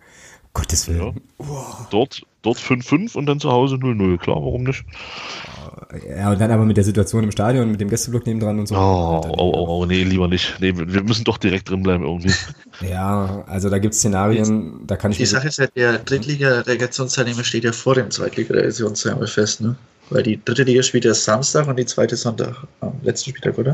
Gottes 0.54 0.88
ja. 0.88 0.94
Willen. 0.94 1.22
Dort, 1.90 2.22
dort 2.42 2.58
5-5 2.58 3.18
und 3.18 3.26
dann 3.26 3.40
zu 3.40 3.52
Hause 3.52 3.76
0-0. 3.76 4.18
Klar, 4.18 4.38
warum 4.38 4.64
nicht? 4.64 4.86
Ja, 6.10 6.32
und 6.32 6.42
dann 6.42 6.52
aber 6.52 6.66
mit 6.66 6.78
der 6.78 6.84
Situation 6.84 7.24
im 7.24 7.32
Stadion, 7.32 7.72
mit 7.72 7.80
dem 7.80 7.90
Gästeblock 7.90 8.26
nebendran 8.26 8.60
und 8.60 8.68
so. 8.68 8.76
Oh, 8.76 9.22
oh, 9.26 9.52
oh, 9.54 9.66
oh, 9.68 9.86
nee, 9.86 10.04
lieber 10.04 10.28
nicht. 10.28 10.56
Nee, 10.60 10.74
wir 10.76 11.04
müssen 11.04 11.24
doch 11.24 11.38
direkt 11.38 11.70
drin 11.70 11.84
bleiben 11.84 12.04
irgendwie. 12.04 12.34
Ja, 12.82 13.44
also 13.48 13.70
da 13.70 13.80
gibt's 13.80 14.00
Szenarien, 14.00 14.86
da 14.86 14.96
kann 14.96 15.12
ich 15.12 15.18
Die 15.18 15.26
Sache 15.26 15.48
ist 15.48 15.60
ja, 15.60 15.68
der 15.68 16.00
Drittliga-Relegationsteilnehmer 16.00 17.44
steht 17.44 17.64
ja 17.64 17.72
vor 17.72 17.96
dem 17.96 18.12
Zweitliga-Relegationsteilnehmer 18.12 19.28
fest, 19.28 19.62
ne? 19.62 19.76
Weil 20.10 20.24
die 20.24 20.44
dritte 20.44 20.64
Liga 20.64 20.84
spielt 20.84 21.06
ja 21.06 21.14
Samstag 21.14 21.68
und 21.68 21.78
die 21.78 21.86
zweite 21.86 22.16
Sonntag 22.16 22.56
am 22.80 22.94
letzten 23.04 23.32
Spieltag, 23.32 23.58
oder? 23.58 23.74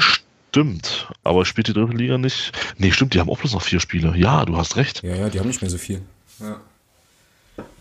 Stimmt, 0.50 1.08
aber 1.24 1.46
spielt 1.46 1.68
die 1.68 1.74
dritte 1.74 1.96
Liga 1.96 2.18
nicht? 2.18 2.52
Nee, 2.78 2.92
stimmt, 2.92 3.14
die 3.14 3.20
haben 3.20 3.30
auch 3.30 3.40
bloß 3.40 3.54
noch 3.54 3.62
vier 3.62 3.80
Spiele. 3.80 4.14
Ja, 4.16 4.46
du 4.46 4.58
hast 4.58 4.76
recht. 4.78 5.04
Ja, 5.04 5.16
ja, 5.16 5.30
die 5.30 5.40
haben 5.40 5.48
nicht 5.48 5.62
mehr 5.62 5.72
so 5.72 5.78
viel. 5.78 6.02
Ja. 6.40 6.60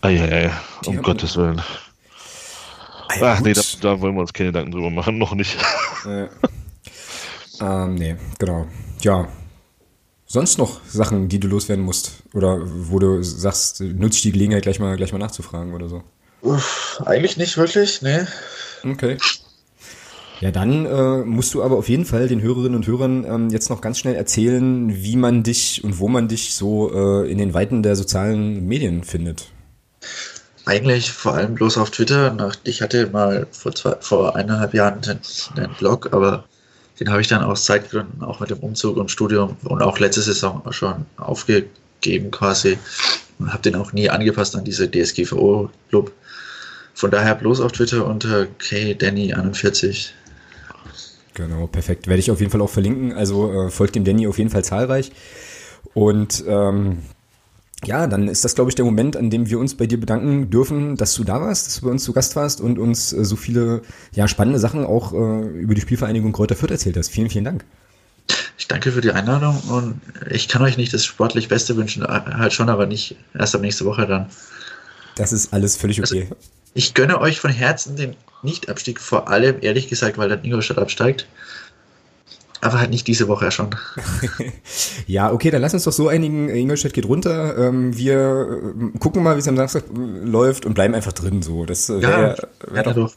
Eieiei, 0.01 0.51
um 0.85 1.01
Gottes 1.01 1.37
Willen. 1.37 1.61
Ja, 3.19 3.33
Ach 3.33 3.41
nee, 3.41 3.53
da, 3.53 3.61
da 3.81 4.01
wollen 4.01 4.15
wir 4.15 4.21
uns 4.21 4.33
keine 4.33 4.49
Gedanken 4.49 4.71
drüber 4.71 4.89
machen, 4.89 5.17
noch 5.19 5.35
nicht. 5.35 5.57
Äh, 6.05 6.27
ähm, 7.61 7.95
nee, 7.95 8.15
genau. 8.39 8.67
Ja. 9.01 9.27
Sonst 10.25 10.57
noch 10.57 10.81
Sachen, 10.85 11.29
die 11.29 11.39
du 11.39 11.47
loswerden 11.47 11.85
musst? 11.85 12.23
Oder 12.33 12.59
wo 12.63 12.97
du 12.97 13.21
sagst, 13.21 13.81
nutze 13.81 14.17
ich 14.17 14.21
die 14.23 14.31
Gelegenheit, 14.31 14.63
gleich 14.63 14.79
mal, 14.79 14.97
gleich 14.97 15.11
mal 15.11 15.19
nachzufragen 15.19 15.73
oder 15.73 15.89
so? 15.89 16.01
Uff, 16.41 17.01
eigentlich 17.05 17.37
nicht 17.37 17.55
wirklich, 17.57 18.01
ne? 18.01 18.27
Okay. 18.83 19.17
Ja, 20.41 20.51
dann 20.51 20.85
äh, 20.85 21.23
musst 21.23 21.53
du 21.53 21.63
aber 21.63 21.77
auf 21.77 21.87
jeden 21.87 22.03
Fall 22.03 22.27
den 22.27 22.41
Hörerinnen 22.41 22.75
und 22.75 22.85
Hörern 22.85 23.25
ähm, 23.25 23.49
jetzt 23.49 23.69
noch 23.69 23.79
ganz 23.79 23.99
schnell 23.99 24.15
erzählen, 24.15 24.93
wie 24.93 25.15
man 25.15 25.43
dich 25.43 25.83
und 25.85 25.99
wo 25.99 26.09
man 26.09 26.27
dich 26.27 26.53
so 26.53 26.91
äh, 26.93 27.31
in 27.31 27.37
den 27.37 27.53
Weiten 27.53 27.81
der 27.81 27.95
sozialen 27.95 28.67
Medien 28.67 29.03
findet. 29.05 29.52
Eigentlich 30.65 31.11
vor 31.11 31.33
allem 31.33 31.55
bloß 31.55 31.77
auf 31.77 31.91
Twitter. 31.91 32.31
Nach, 32.33 32.55
ich 32.63 32.81
hatte 32.81 33.07
mal 33.07 33.47
vor, 33.51 33.75
zwei, 33.75 33.95
vor 33.99 34.35
eineinhalb 34.35 34.73
Jahren 34.73 35.01
den 35.01 35.69
Blog, 35.77 36.13
aber 36.13 36.45
den 36.99 37.09
habe 37.09 37.21
ich 37.21 37.27
dann 37.27 37.43
aus 37.43 37.65
Zeitgründen 37.65 38.23
auch 38.23 38.39
mit 38.39 38.49
dem 38.49 38.59
Umzug 38.59 38.97
und 38.97 39.11
Studium 39.11 39.57
und 39.63 39.81
auch 39.81 39.99
letzte 39.99 40.21
Saison 40.21 40.61
schon 40.71 41.05
aufgegeben 41.17 42.31
quasi. 42.31 42.77
Und 43.39 43.51
habe 43.51 43.63
den 43.63 43.75
auch 43.75 43.91
nie 43.91 44.09
angepasst 44.09 44.55
an 44.55 44.63
diese 44.63 44.89
DSGVO-Club. 44.89 46.11
Von 46.93 47.11
daher 47.11 47.35
bloß 47.35 47.59
auf 47.59 47.71
Twitter 47.71 48.05
unter 48.05 48.47
kdanny41. 48.59 50.11
Genau, 51.33 51.67
perfekt. 51.67 52.07
Werde 52.07 52.19
ich 52.19 52.29
auf 52.31 52.39
jeden 52.39 52.51
Fall 52.51 52.61
auch 52.61 52.69
verlinken. 52.69 53.13
Also 53.13 53.51
äh, 53.51 53.71
folgt 53.71 53.95
dem 53.95 54.03
Danny 54.03 54.27
auf 54.27 54.37
jeden 54.37 54.51
Fall 54.51 54.63
zahlreich. 54.63 55.11
Und 55.93 56.43
ähm, 56.47 56.99
ja, 57.85 58.07
dann 58.07 58.27
ist 58.27 58.43
das, 58.43 58.55
glaube 58.55 58.69
ich, 58.69 58.75
der 58.75 58.85
Moment, 58.85 59.15
an 59.17 59.29
dem 59.29 59.49
wir 59.49 59.59
uns 59.59 59.75
bei 59.75 59.85
dir 59.85 59.99
bedanken 59.99 60.49
dürfen, 60.49 60.97
dass 60.97 61.13
du 61.13 61.23
da 61.23 61.41
warst, 61.41 61.67
dass 61.67 61.79
du 61.79 61.85
bei 61.85 61.91
uns 61.91 62.03
zu 62.03 62.13
Gast 62.13 62.35
warst 62.35 62.61
und 62.61 62.79
uns 62.79 63.13
äh, 63.13 63.23
so 63.23 63.35
viele 63.35 63.81
ja, 64.13 64.27
spannende 64.27 64.59
Sachen 64.59 64.85
auch 64.85 65.13
äh, 65.13 65.47
über 65.59 65.75
die 65.75 65.81
Spielvereinigung 65.81 66.31
Kräuter 66.31 66.55
Fürth 66.55 66.71
erzählt 66.71 66.97
hast. 66.97 67.09
Vielen, 67.09 67.29
vielen 67.29 67.45
Dank. 67.45 67.65
Ich 68.57 68.67
danke 68.67 68.91
für 68.91 69.01
die 69.01 69.11
Einladung 69.11 69.59
und 69.69 69.99
ich 70.29 70.47
kann 70.47 70.61
euch 70.61 70.77
nicht 70.77 70.93
das 70.93 71.03
sportlich 71.03 71.49
Beste 71.49 71.75
wünschen, 71.75 72.03
halt 72.03 72.53
schon, 72.53 72.69
aber 72.69 72.85
nicht 72.85 73.17
erst 73.37 73.55
ab 73.55 73.61
nächste 73.61 73.85
Woche 73.85 74.07
dann. 74.07 74.27
Das 75.15 75.33
ist 75.33 75.53
alles 75.53 75.75
völlig 75.75 75.99
okay. 75.99 76.29
Ich 76.73 76.93
gönne 76.93 77.19
euch 77.19 77.39
von 77.39 77.51
Herzen 77.51 77.95
den 77.95 78.15
Nichtabstieg, 78.41 78.99
vor 78.99 79.29
allem 79.29 79.57
ehrlich 79.61 79.89
gesagt, 79.89 80.17
weil 80.17 80.29
dann 80.29 80.43
Ingolstadt 80.43 80.77
absteigt. 80.77 81.27
Aber 82.63 82.79
halt 82.79 82.89
nicht 82.91 83.05
diese 83.07 83.27
Woche 83.27 83.51
schon. 83.51 83.75
Ja, 85.05 85.31
okay, 85.31 85.51
dann 85.51 85.61
lass 85.61 85.73
uns 85.73 85.83
doch 85.83 85.91
so 85.91 86.07
einigen. 86.07 86.47
Ingolstadt 86.49 86.93
geht 86.93 87.05
runter. 87.05 87.57
Ähm, 87.57 87.95
wir 87.97 88.61
äh, 88.95 88.97
gucken 88.99 89.21
mal, 89.21 89.35
wie 89.35 89.39
es 89.39 89.47
am 89.47 89.57
Samstag 89.57 89.83
äh, 89.93 90.25
läuft 90.25 90.65
und 90.65 90.73
bleiben 90.73 90.95
einfach 90.95 91.11
drin. 91.11 91.41
So, 91.41 91.65
das 91.65 91.89
äh, 91.89 92.01
wäre 92.01 92.35
Ja, 92.67 92.73
wär 92.73 92.83
doch, 92.83 92.93
doch. 92.95 93.13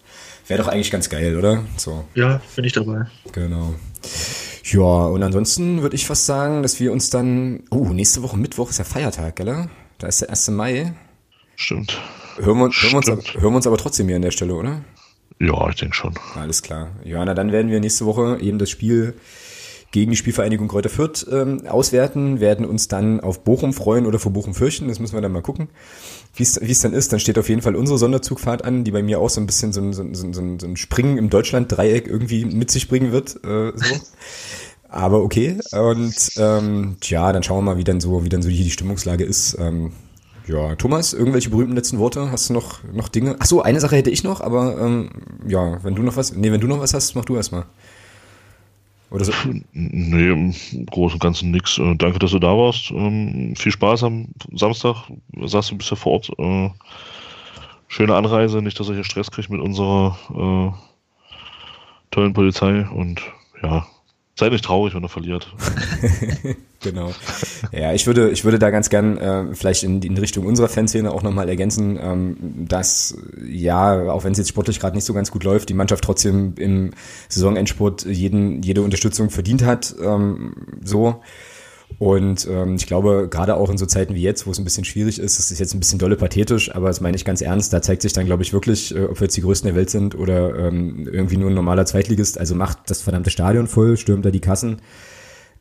wär 0.49 0.59
doch 0.59 0.69
eigentlich 0.69 0.91
ganz 0.91 1.09
geil, 1.09 1.37
oder? 1.39 1.63
So. 1.77 2.05
Ja, 2.15 2.41
bin 2.57 2.65
ich 2.65 2.73
dabei. 2.73 3.07
Genau. 3.33 3.75
Ja, 4.65 4.81
und 4.81 5.23
ansonsten 5.23 5.83
würde 5.83 5.95
ich 5.95 6.07
fast 6.07 6.27
sagen, 6.27 6.63
dass 6.63 6.81
wir 6.81 6.91
uns 6.93 7.11
dann. 7.11 7.63
Oh, 7.71 7.87
nächste 7.91 8.23
Woche 8.23 8.37
Mittwoch 8.37 8.71
ist 8.71 8.79
ja 8.79 8.85
Feiertag, 8.85 9.37
gell? 9.37 9.69
Da 9.99 10.07
ist 10.09 10.23
der 10.23 10.31
1. 10.31 10.49
Mai. 10.49 10.93
Stimmt. 11.55 11.99
Hören 12.39 12.59
wir, 12.59 12.65
uns- 12.65 12.77
hören, 12.83 12.91
wir 12.93 12.97
uns, 12.97 13.07
Stimmt. 13.07 13.29
aber- 13.31 13.41
hören 13.43 13.53
wir 13.53 13.57
uns 13.57 13.67
aber 13.67 13.77
trotzdem 13.79 14.09
hier 14.09 14.17
an 14.17 14.23
der 14.23 14.33
Stelle, 14.33 14.55
oder? 14.55 14.81
Ja, 15.39 15.69
ich 15.69 15.77
denke 15.77 15.95
schon. 15.95 16.15
Alles 16.35 16.63
klar. 16.63 16.89
Johanna, 17.05 17.35
dann 17.35 17.53
werden 17.53 17.71
wir 17.71 17.81
nächste 17.81 18.07
Woche 18.07 18.39
eben 18.41 18.59
das 18.59 18.71
Spiel 18.71 19.15
gegen 19.93 20.11
die 20.11 20.17
Spielvereinigung 20.17 20.69
Kräuter 20.69 20.89
Fürth 20.89 21.27
ähm, 21.31 21.67
auswerten, 21.67 22.41
werden 22.41 22.67
uns 22.67 22.89
dann 22.89 23.21
auf 23.21 23.45
Bochum 23.45 23.73
freuen 23.73 24.07
oder 24.07 24.19
vor 24.19 24.33
Bochum 24.33 24.55
fürchten. 24.55 24.89
Das 24.89 24.99
müssen 24.99 25.15
wir 25.15 25.21
dann 25.21 25.33
mal 25.33 25.43
gucken, 25.43 25.69
wie 26.35 26.43
es 26.43 26.81
dann 26.81 26.93
ist. 26.93 27.13
Dann 27.13 27.21
steht 27.21 27.39
auf 27.39 27.49
jeden 27.49 27.63
Fall 27.63 27.77
unsere 27.77 27.99
Sonderzugfahrt 27.99 28.65
an, 28.65 28.85
die 28.85 28.91
bei 28.91 29.03
mir 29.03 29.21
auch 29.21 29.31
so 29.31 29.41
ein 29.41 29.47
bisschen 29.47 29.73
so 29.73 29.81
ein, 29.81 29.93
so 29.93 30.03
ein, 30.03 30.15
so 30.15 30.41
ein, 30.41 30.59
so 30.59 30.67
ein 30.67 30.77
Springen 30.77 31.19
im 31.19 31.31
Deutschland-Dreieck 31.31 32.09
irgendwie 32.09 32.45
mit 32.45 32.71
sich 32.71 32.89
bringen 32.89 33.13
wird. 33.13 33.37
Äh, 33.45 33.73
so. 33.75 33.95
Aber 34.89 35.23
okay. 35.23 35.59
Und 35.73 36.31
ähm, 36.37 36.97
ja, 37.03 37.33
dann 37.33 37.43
schauen 37.43 37.65
wir 37.65 37.73
mal, 37.73 37.79
wie 37.79 37.85
dann 37.85 38.01
so, 38.01 38.25
wie 38.25 38.29
dann 38.29 38.43
so 38.43 38.49
hier 38.49 38.65
die 38.65 38.71
Stimmungslage 38.71 39.25
ist. 39.25 39.57
Ähm, 39.59 39.93
ja, 40.47 40.75
Thomas, 40.77 41.13
irgendwelche 41.13 41.51
berühmten 41.51 41.75
letzten 41.75 41.99
Worte? 41.99 42.31
Hast 42.31 42.49
du 42.49 42.55
noch, 42.55 42.85
noch 42.93 43.09
Dinge? 43.09 43.37
Ach 43.39 43.47
so, 43.47 43.63
eine 43.63 43.81
Sache 43.81 43.97
hätte 43.97 44.11
ich 44.11 44.25
noch, 44.25 44.41
aber 44.41 44.81
ähm, 44.81 45.11
ja, 45.47 45.83
wenn 45.83 45.95
du 45.95 46.03
noch 46.03 46.17
was, 46.17 46.35
nee, 46.35 46.53
wenn 46.53 46.61
du 46.61 46.67
noch 46.67 46.81
was 46.81 46.95
hast, 46.95 47.15
mach 47.15 47.25
du 47.25 47.37
erst 47.37 47.53
mal. 47.53 47.67
Oder 49.11 49.25
so. 49.25 49.33
Nee, 49.73 50.31
im 50.31 50.87
Großen 50.87 51.15
und 51.15 51.23
Ganzen 51.23 51.51
nix. 51.51 51.79
Äh, 51.79 51.95
danke, 51.97 52.19
dass 52.19 52.33
du 52.33 52.39
da 52.39 52.57
warst. 52.57 52.91
Ähm, 52.91 53.55
viel 53.57 53.73
Spaß 53.73 54.05
am 54.05 54.29
Samstag. 54.53 54.97
Sagst, 55.45 55.71
du 55.71 55.77
bist 55.77 55.91
ja 55.91 55.97
vor 55.97 56.13
Ort. 56.13 56.31
Äh, 56.39 56.71
schöne 57.89 58.15
Anreise, 58.15 58.63
nicht, 58.63 58.79
dass 58.81 58.89
ihr 58.89 58.95
hier 58.95 59.05
Stress 59.05 59.31
kriegt 59.31 59.51
mit 59.51 59.61
unserer 59.61 60.19
äh, 60.35 60.77
tollen 62.11 62.33
Polizei. 62.33 62.87
Und 62.89 63.23
ja, 63.63 63.87
seid 64.39 64.53
nicht 64.53 64.65
traurig, 64.65 64.95
wenn 64.95 65.03
er 65.03 65.09
verliert. 65.09 65.53
Genau. 66.83 67.11
Ja, 67.73 67.95
ich 67.95 68.07
würde, 68.07 68.31
ich 68.31 68.45
würde 68.45 68.59
da 68.59 68.71
ganz 68.71 68.91
gern 68.91 69.17
äh, 69.17 69.55
vielleicht 69.55 69.83
in, 69.83 70.03
in 70.03 70.17
Richtung 70.19 70.47
unserer 70.47 70.69
Fanszene 70.69 71.11
auch 71.11 71.23
nochmal 71.23 71.49
ergänzen, 71.49 71.99
ähm, 72.01 72.37
dass 72.69 73.17
ja, 73.45 74.09
auch 74.13 74.23
wenn 74.23 74.33
es 74.33 74.39
jetzt 74.39 74.51
sportlich 74.51 74.79
gerade 74.79 74.95
nicht 74.95 75.07
so 75.07 75.15
ganz 75.15 75.33
gut 75.33 75.43
läuft, 75.43 75.69
die 75.69 75.75
Mannschaft 75.75 76.05
trotzdem 76.05 76.55
im 76.59 76.93
Saisonendspurt 77.29 78.05
jeden, 78.05 78.63
jede 78.63 78.83
Unterstützung 78.83 79.31
verdient 79.31 79.65
hat. 79.65 79.97
Ähm, 80.01 80.55
so. 80.85 81.23
Und 81.99 82.47
ähm, 82.51 82.75
ich 82.75 82.87
glaube, 82.87 83.29
gerade 83.31 83.57
auch 83.57 83.71
in 83.71 83.79
so 83.79 83.87
Zeiten 83.87 84.15
wie 84.15 84.23
jetzt, 84.23 84.47
wo 84.47 84.51
es 84.51 84.59
ein 84.59 84.65
bisschen 84.65 84.85
schwierig 84.85 85.19
ist, 85.19 85.39
das 85.39 85.51
ist 85.51 85.59
jetzt 85.59 85.73
ein 85.73 85.81
bisschen 85.81 85.99
dolle 85.99 86.17
pathetisch, 86.17 86.75
aber 86.75 86.89
das 86.89 87.01
meine 87.01 87.17
ich 87.17 87.25
ganz 87.25 87.41
ernst, 87.41 87.73
da 87.73 87.81
zeigt 87.81 88.03
sich 88.03 88.13
dann, 88.13 88.27
glaube 88.27 88.43
ich, 88.43 88.53
wirklich, 88.53 88.95
äh, 88.95 89.05
ob 89.05 89.19
wir 89.19 89.25
jetzt 89.27 89.37
die 89.37 89.41
Größten 89.41 89.69
der 89.69 89.77
Welt 89.77 89.89
sind 89.89 90.15
oder 90.15 90.59
ähm, 90.59 91.09
irgendwie 91.11 91.39
nur 91.39 91.49
ein 91.49 91.55
normaler 91.55 91.87
Zweitligist, 91.87 92.39
also 92.39 92.55
macht 92.55 92.91
das 92.91 93.01
verdammte 93.01 93.31
Stadion 93.31 93.67
voll, 93.67 93.97
stürmt 93.97 94.25
da 94.25 94.31
die 94.31 94.41
Kassen 94.41 94.79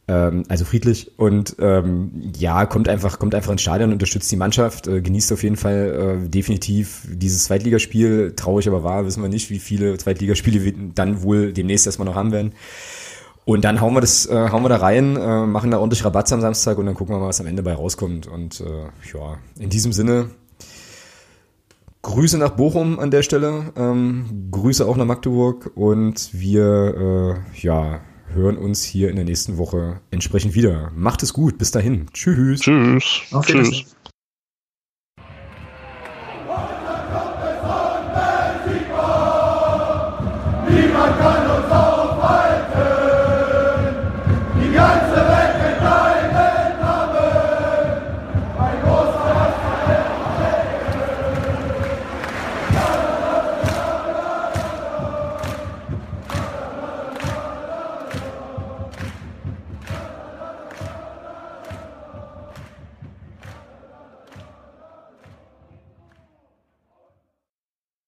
Ähm, 0.07 0.43
also 0.49 0.65
friedlich 0.65 1.17
und 1.17 1.55
ähm, 1.59 2.31
ja, 2.37 2.67
kommt 2.67 2.87
einfach, 2.89 3.17
kommt 3.17 3.33
einfach 3.33 3.51
ins 3.51 3.63
Stadion, 3.63 3.91
unterstützt 3.91 4.31
die 4.31 4.35
Mannschaft, 4.35 4.87
äh, 4.87 5.01
genießt 5.01 5.33
auf 5.33 5.41
jeden 5.41 5.55
Fall 5.55 6.19
äh, 6.25 6.29
definitiv 6.29 7.07
dieses 7.11 7.45
Zweitligaspiel. 7.45 8.33
Traurig 8.35 8.67
aber 8.67 8.83
wahr, 8.83 9.05
wissen 9.07 9.23
wir 9.23 9.29
nicht, 9.29 9.49
wie 9.49 9.57
viele 9.57 9.97
Zweitligaspiele 9.97 10.63
wir 10.63 10.73
dann 10.93 11.23
wohl 11.23 11.53
demnächst 11.53 11.87
erstmal 11.87 12.07
noch 12.07 12.15
haben 12.15 12.31
werden. 12.31 12.53
Und 13.45 13.63
dann 13.63 13.79
hauen 13.79 13.93
wir 13.93 14.01
das, 14.01 14.25
äh, 14.25 14.49
hauen 14.49 14.63
wir 14.63 14.69
da 14.69 14.77
rein, 14.77 15.15
äh, 15.15 15.45
machen 15.45 15.69
da 15.69 15.77
ordentlich 15.77 16.03
Rabatz 16.03 16.33
am 16.33 16.41
Samstag 16.41 16.79
und 16.79 16.87
dann 16.87 16.95
gucken 16.95 17.13
wir 17.13 17.19
mal, 17.19 17.27
was 17.27 17.39
am 17.39 17.45
Ende 17.45 17.61
bei 17.61 17.73
rauskommt. 17.73 18.25
Und 18.25 18.59
äh, 18.59 18.85
ja, 19.13 19.37
in 19.59 19.69
diesem 19.69 19.93
Sinne, 19.93 20.31
Grüße 22.01 22.39
nach 22.39 22.51
Bochum 22.51 22.99
an 22.99 23.11
der 23.11 23.21
Stelle, 23.21 23.71
ähm, 23.75 24.49
Grüße 24.51 24.85
auch 24.87 24.97
nach 24.97 25.05
Magdeburg 25.05 25.71
und 25.75 26.29
wir 26.33 27.43
äh, 27.55 27.59
ja, 27.61 28.01
hören 28.33 28.57
uns 28.57 28.83
hier 28.83 29.09
in 29.09 29.15
der 29.15 29.25
nächsten 29.25 29.57
Woche 29.57 30.01
entsprechend 30.09 30.55
wieder. 30.55 30.91
Macht 30.95 31.21
es 31.23 31.33
gut, 31.33 31.57
bis 31.57 31.71
dahin. 31.71 32.07
Tschüss. 32.13 32.61
Tschüss. 32.61 33.21
Auf 33.31 33.45
Tschüss. 33.45 33.95
Niemand 40.67 41.19
kann 41.19 41.34